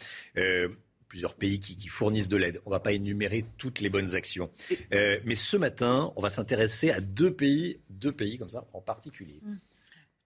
plusieurs 1.16 1.34
pays 1.34 1.60
qui, 1.60 1.88
fournissent 1.88 2.28
de 2.28 2.36
l'aide. 2.36 2.60
On 2.66 2.68
ne 2.68 2.74
va 2.74 2.80
pas 2.80 2.93
énumérer 2.93 3.47
toutes 3.56 3.80
les 3.80 3.88
bonnes 3.88 4.14
actions. 4.14 4.51
Euh, 4.93 5.18
mais 5.24 5.34
ce 5.34 5.56
matin, 5.56 6.12
on 6.14 6.20
va 6.20 6.28
s'intéresser 6.28 6.90
à 6.90 7.01
deux 7.01 7.32
pays, 7.32 7.80
deux 7.88 8.12
pays 8.12 8.36
comme 8.36 8.51
ça 8.51 8.66
en 8.74 8.82
particulier. 8.82 9.40
Mmh. 9.43 9.55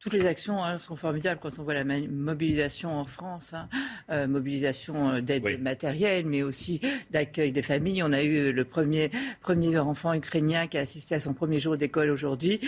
Toutes 0.00 0.14
les 0.14 0.26
actions 0.26 0.64
hein, 0.64 0.78
sont 0.78 0.96
formidables 0.96 1.38
quand 1.40 1.60
on 1.60 1.62
voit 1.62 1.74
la 1.74 1.84
mobilisation 1.84 2.98
en 2.98 3.04
France, 3.04 3.52
hein. 3.52 3.68
euh, 4.10 4.26
mobilisation 4.26 5.10
euh, 5.10 5.20
d'aide 5.20 5.60
matérielle, 5.60 6.26
mais 6.26 6.42
aussi 6.42 6.80
d'accueil 7.12 7.52
des 7.52 7.62
familles. 7.62 8.02
On 8.02 8.12
a 8.12 8.24
eu 8.24 8.52
le 8.52 8.64
premier, 8.64 9.12
premier 9.40 9.78
enfant 9.78 10.12
ukrainien 10.12 10.66
qui 10.66 10.76
a 10.76 10.80
assisté 10.80 11.14
à 11.14 11.20
son 11.20 11.34
premier 11.34 11.60
jour 11.60 11.76
d'école 11.76 12.10
aujourd'hui, 12.10 12.58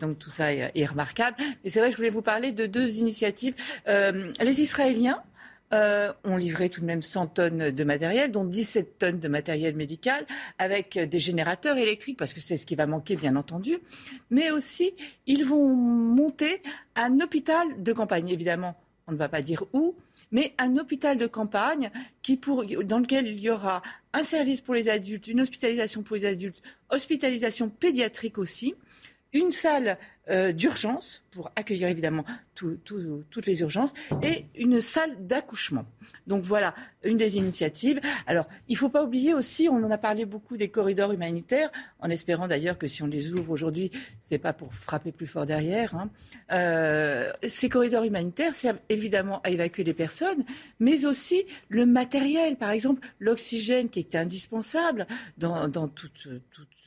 donc 0.00 0.18
tout 0.18 0.30
ça 0.30 0.54
est, 0.54 0.72
est, 0.74 0.86
remarquable. 0.86 1.36
Mais 1.62 1.68
c'est 1.68 1.80
vrai 1.80 1.88
que 1.90 1.92
je 1.92 1.98
voulais 1.98 2.08
vous 2.08 2.22
parler 2.22 2.52
de 2.52 2.64
deux 2.64 2.96
initiatives. 2.96 3.56
les 3.86 4.60
Israéliens 4.62 5.22
euh, 5.72 6.12
ont 6.24 6.36
livré 6.36 6.70
tout 6.70 6.80
de 6.80 6.86
même 6.86 7.02
100 7.02 7.26
tonnes 7.28 7.70
de 7.70 7.84
matériel, 7.84 8.30
dont 8.30 8.44
17 8.44 8.98
tonnes 8.98 9.18
de 9.18 9.28
matériel 9.28 9.76
médical, 9.76 10.26
avec 10.58 10.98
des 10.98 11.18
générateurs 11.18 11.76
électriques, 11.76 12.18
parce 12.18 12.32
que 12.32 12.40
c'est 12.40 12.56
ce 12.56 12.66
qui 12.66 12.74
va 12.74 12.86
manquer, 12.86 13.16
bien 13.16 13.36
entendu. 13.36 13.78
Mais 14.30 14.50
aussi, 14.50 14.94
ils 15.26 15.44
vont 15.44 15.74
monter 15.74 16.62
un 16.96 17.20
hôpital 17.20 17.82
de 17.82 17.92
campagne, 17.92 18.28
évidemment. 18.28 18.76
On 19.06 19.12
ne 19.12 19.16
va 19.16 19.28
pas 19.28 19.40
dire 19.40 19.64
où, 19.72 19.94
mais 20.32 20.54
un 20.58 20.76
hôpital 20.76 21.16
de 21.16 21.26
campagne 21.26 21.90
qui 22.22 22.36
pour, 22.36 22.64
dans 22.84 22.98
lequel 22.98 23.26
il 23.26 23.40
y 23.40 23.50
aura 23.50 23.82
un 24.12 24.22
service 24.22 24.60
pour 24.60 24.74
les 24.74 24.88
adultes, 24.88 25.28
une 25.28 25.40
hospitalisation 25.40 26.02
pour 26.02 26.16
les 26.16 26.26
adultes, 26.26 26.62
hospitalisation 26.90 27.68
pédiatrique 27.68 28.38
aussi, 28.38 28.74
une 29.32 29.52
salle 29.52 29.98
euh, 30.30 30.52
d'urgence 30.52 31.22
pour 31.30 31.50
accueillir 31.56 31.88
évidemment 31.88 32.24
toutes 32.54 33.46
les 33.46 33.60
urgences 33.60 33.92
et 34.22 34.46
une 34.56 34.80
salle 34.80 35.26
d'accouchement. 35.26 35.86
Donc 36.26 36.42
voilà 36.42 36.74
une 37.04 37.16
des 37.16 37.36
initiatives. 37.36 38.00
Alors 38.26 38.46
il 38.68 38.72
ne 38.72 38.78
faut 38.78 38.88
pas 38.88 39.04
oublier 39.04 39.32
aussi, 39.32 39.68
on 39.70 39.76
en 39.76 39.90
a 39.90 39.96
parlé 39.96 40.26
beaucoup 40.26 40.56
des 40.56 40.68
corridors 40.68 41.12
humanitaires, 41.12 41.70
en 42.00 42.10
espérant 42.10 42.48
d'ailleurs 42.48 42.76
que 42.76 42.88
si 42.88 43.02
on 43.02 43.06
les 43.06 43.32
ouvre 43.32 43.52
aujourd'hui, 43.52 43.90
ce 44.20 44.34
n'est 44.34 44.38
pas 44.38 44.52
pour 44.52 44.74
frapper 44.74 45.12
plus 45.12 45.26
fort 45.26 45.46
derrière. 45.46 45.94
Hein. 45.94 46.10
Euh, 46.52 47.30
ces 47.46 47.68
corridors 47.68 48.04
humanitaires 48.04 48.54
servent 48.54 48.80
évidemment 48.88 49.40
à 49.44 49.50
évacuer 49.50 49.84
les 49.84 49.94
personnes, 49.94 50.44
mais 50.80 51.06
aussi 51.06 51.44
le 51.68 51.86
matériel, 51.86 52.56
par 52.56 52.70
exemple 52.70 53.06
l'oxygène 53.18 53.88
qui 53.88 54.00
est 54.00 54.14
indispensable 54.14 55.06
dans, 55.38 55.88
toute, 55.88 56.28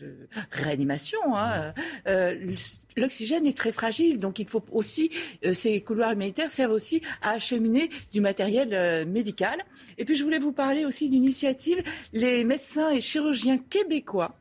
euh, 0.04 0.28
réanimation. 0.52 1.20
Hein. 1.36 1.74
l'oxygène 2.98 3.46
est 3.46 3.58
très 3.58 3.72
fragile, 3.72 4.18
donc 4.18 4.40
il 4.40 4.48
faut 4.48 4.64
aussi, 4.72 5.12
euh, 5.46 5.54
ces 5.54 5.82
couloirs 5.82 6.12
humanitaires 6.14 6.50
servent 6.50 6.74
aussi 6.74 7.02
à 7.22 7.32
acheminer 7.32 7.90
du 8.12 8.22
matériel 8.22 8.70
euh, 8.74 9.06
médical. 9.06 9.64
Et 9.98 10.06
puis 10.06 10.16
je 10.16 10.24
voulais 10.24 10.40
vous 10.40 10.52
parler 10.52 10.86
aussi 10.86 11.10
d'une 11.10 11.24
initiative. 11.24 11.84
Les 12.14 12.44
médecins 12.44 12.92
et 12.92 13.02
chirurgiens 13.02 13.58
québécois 13.58 14.36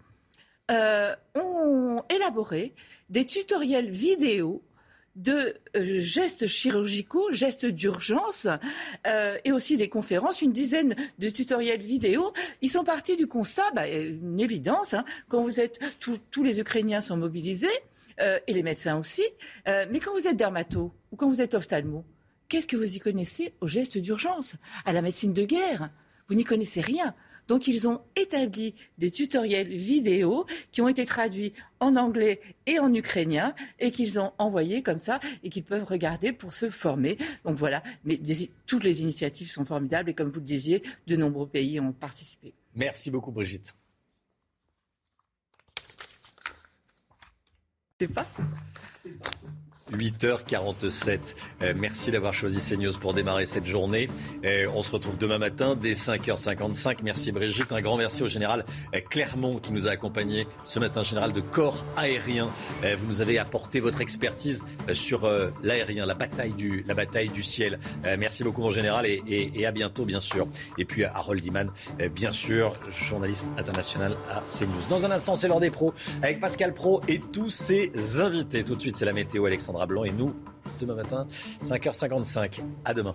euh, 0.71 1.15
ont 1.35 2.03
élaboré 2.15 2.75
des 3.09 3.27
tutoriels 3.27 3.91
vidéo 3.91 4.63
de 5.17 5.55
gestes 5.75 6.47
chirurgicaux, 6.47 7.33
gestes 7.33 7.67
d'urgence 7.67 8.47
et 9.45 9.53
aussi 9.53 9.77
des 9.77 9.89
conférences, 9.89 10.41
une 10.41 10.53
dizaine 10.53 10.95
de 11.19 11.29
tutoriels 11.29 11.81
vidéo. 11.81 12.33
Ils 12.63 12.71
sont 12.71 12.85
partis 12.85 13.17
du 13.17 13.27
constat, 13.27 13.71
bah, 13.75 13.89
une 13.89 14.41
évidence, 14.41 14.95
hein, 14.95 15.05
quand 15.29 15.43
vous 15.43 15.61
êtes, 15.61 15.81
tous 15.99 16.45
les 16.45 16.61
Ukrainiens 16.61 17.01
sont 17.01 17.17
mobilisés, 17.17 17.69
euh, 18.21 18.39
et 18.47 18.53
les 18.53 18.63
médecins 18.63 18.99
aussi. 18.99 19.25
Euh, 19.67 19.87
mais 19.91 19.99
quand 19.99 20.13
vous 20.13 20.27
êtes 20.27 20.37
dermato 20.37 20.93
ou 21.11 21.17
quand 21.17 21.29
vous 21.29 21.41
êtes 21.41 21.55
ophtalmo, 21.55 22.05
qu'est-ce 22.49 22.67
que 22.67 22.77
vous 22.77 22.97
y 22.97 22.99
connaissez 22.99 23.55
aux 23.61 23.67
gestes 23.67 23.97
d'urgence, 23.97 24.57
à 24.85 24.93
la 24.93 25.01
médecine 25.01 25.33
de 25.33 25.45
guerre 25.45 25.91
Vous 26.29 26.35
n'y 26.35 26.45
connaissez 26.45 26.83
rien. 26.83 27.15
Donc 27.51 27.67
ils 27.67 27.89
ont 27.89 28.01
établi 28.15 28.77
des 28.97 29.11
tutoriels 29.11 29.67
vidéo 29.67 30.47
qui 30.71 30.83
ont 30.83 30.87
été 30.87 31.05
traduits 31.05 31.53
en 31.81 31.97
anglais 31.97 32.41
et 32.67 32.79
en 32.79 32.95
ukrainien 32.95 33.57
et 33.81 33.91
qu'ils 33.91 34.21
ont 34.21 34.33
envoyés 34.39 34.85
comme 34.85 35.01
ça 35.01 35.19
et 35.43 35.51
qu'ils 35.51 35.65
peuvent 35.65 35.83
regarder 35.83 36.33
pour 36.33 36.53
se 36.53 36.71
former. 36.71 37.17
Donc 37.45 37.57
voilà, 37.57 37.83
mais 38.05 38.21
toutes 38.67 38.85
les 38.85 39.03
initiatives 39.03 39.51
sont 39.51 39.65
formidables 39.65 40.11
et 40.11 40.15
comme 40.15 40.31
vous 40.31 40.39
le 40.39 40.47
disiez, 40.47 40.85
de 41.09 41.17
nombreux 41.17 41.49
pays 41.49 41.81
ont 41.81 41.93
participé. 41.93 42.55
Merci 42.77 43.11
beaucoup 43.11 43.33
Brigitte. 43.33 43.75
pas? 48.15 48.27
8h47. 49.93 51.35
Euh, 51.63 51.75
merci 51.77 52.11
d'avoir 52.11 52.35
choisi 52.35 52.59
CNews 52.59 52.93
pour 53.01 53.15
démarrer 53.15 53.47
cette 53.47 53.67
journée. 53.67 54.09
Euh, 54.45 54.67
on 54.75 54.83
se 54.83 54.93
retrouve 54.93 55.19
demain 55.19 55.39
matin 55.39 55.77
dès 55.81 55.93
5h55. 55.93 56.99
Merci 57.03 57.33
Brigitte. 57.33 57.73
Un 57.73 57.81
grand 57.81 57.97
merci 57.97 58.23
au 58.23 58.29
général 58.29 58.65
euh, 58.95 59.01
Clermont 59.09 59.59
qui 59.59 59.73
nous 59.73 59.89
a 59.89 59.93
accompagnés 59.93 60.47
ce 60.65 60.79
matin, 60.79 61.03
général 61.03 61.33
de 61.33 61.41
corps 61.41 61.85
aérien. 61.97 62.49
vous 62.83 63.07
nous 63.07 63.21
avez 63.21 63.39
apporté 63.39 63.81
votre 63.81 64.01
expertise 64.01 64.63
sur 64.93 65.31
l'aérien, 65.63 66.07
la 66.07 66.15
bataille 66.15 66.53
du, 66.53 66.85
la 66.87 66.95
bataille 66.95 67.29
du 67.29 67.43
ciel. 67.43 67.79
merci 68.19 68.45
beaucoup 68.45 68.63
mon 68.63 68.71
général 68.71 69.07
et, 69.07 69.67
à 69.67 69.71
bientôt 69.73 70.05
bien 70.05 70.21
sûr. 70.21 70.47
Et 70.79 70.85
puis 70.85 71.05
à 71.05 71.13
Harold 71.15 71.45
Iman, 71.45 71.71
bien 72.15 72.31
sûr, 72.31 72.73
journaliste 72.89 73.47
international 73.57 74.17
à 74.31 74.43
CNews. 74.49 74.89
Dans 74.89 75.05
un 75.05 75.11
instant, 75.11 75.35
c'est 75.35 75.49
l'heure 75.49 75.61
des 75.61 75.71
pros 75.71 75.93
avec 76.23 76.41
Pascal 76.41 76.73
Pro 76.73 77.01
et 77.09 77.19
tous 77.19 77.51
ses 77.51 78.21
invités. 78.21 78.65
Tout 78.65 78.77
de 78.77 78.81
suite, 78.81 78.97
c'est 78.97 79.05
la 79.05 79.13
météo 79.13 79.47
Alexandra 79.47 79.80
Blanc 79.87 80.05
et 80.05 80.13
nous, 80.13 80.35
demain 80.81 80.95
matin, 80.95 81.27
5h55. 81.63 82.61
À 82.85 82.95
demain. 82.95 83.15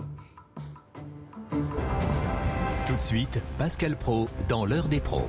Tout 2.86 2.96
de 2.96 3.02
suite, 3.02 3.42
Pascal 3.58 3.96
Pro 3.98 4.28
dans 4.48 4.66
l'heure 4.66 4.88
des 4.88 5.00
pros. 5.00 5.28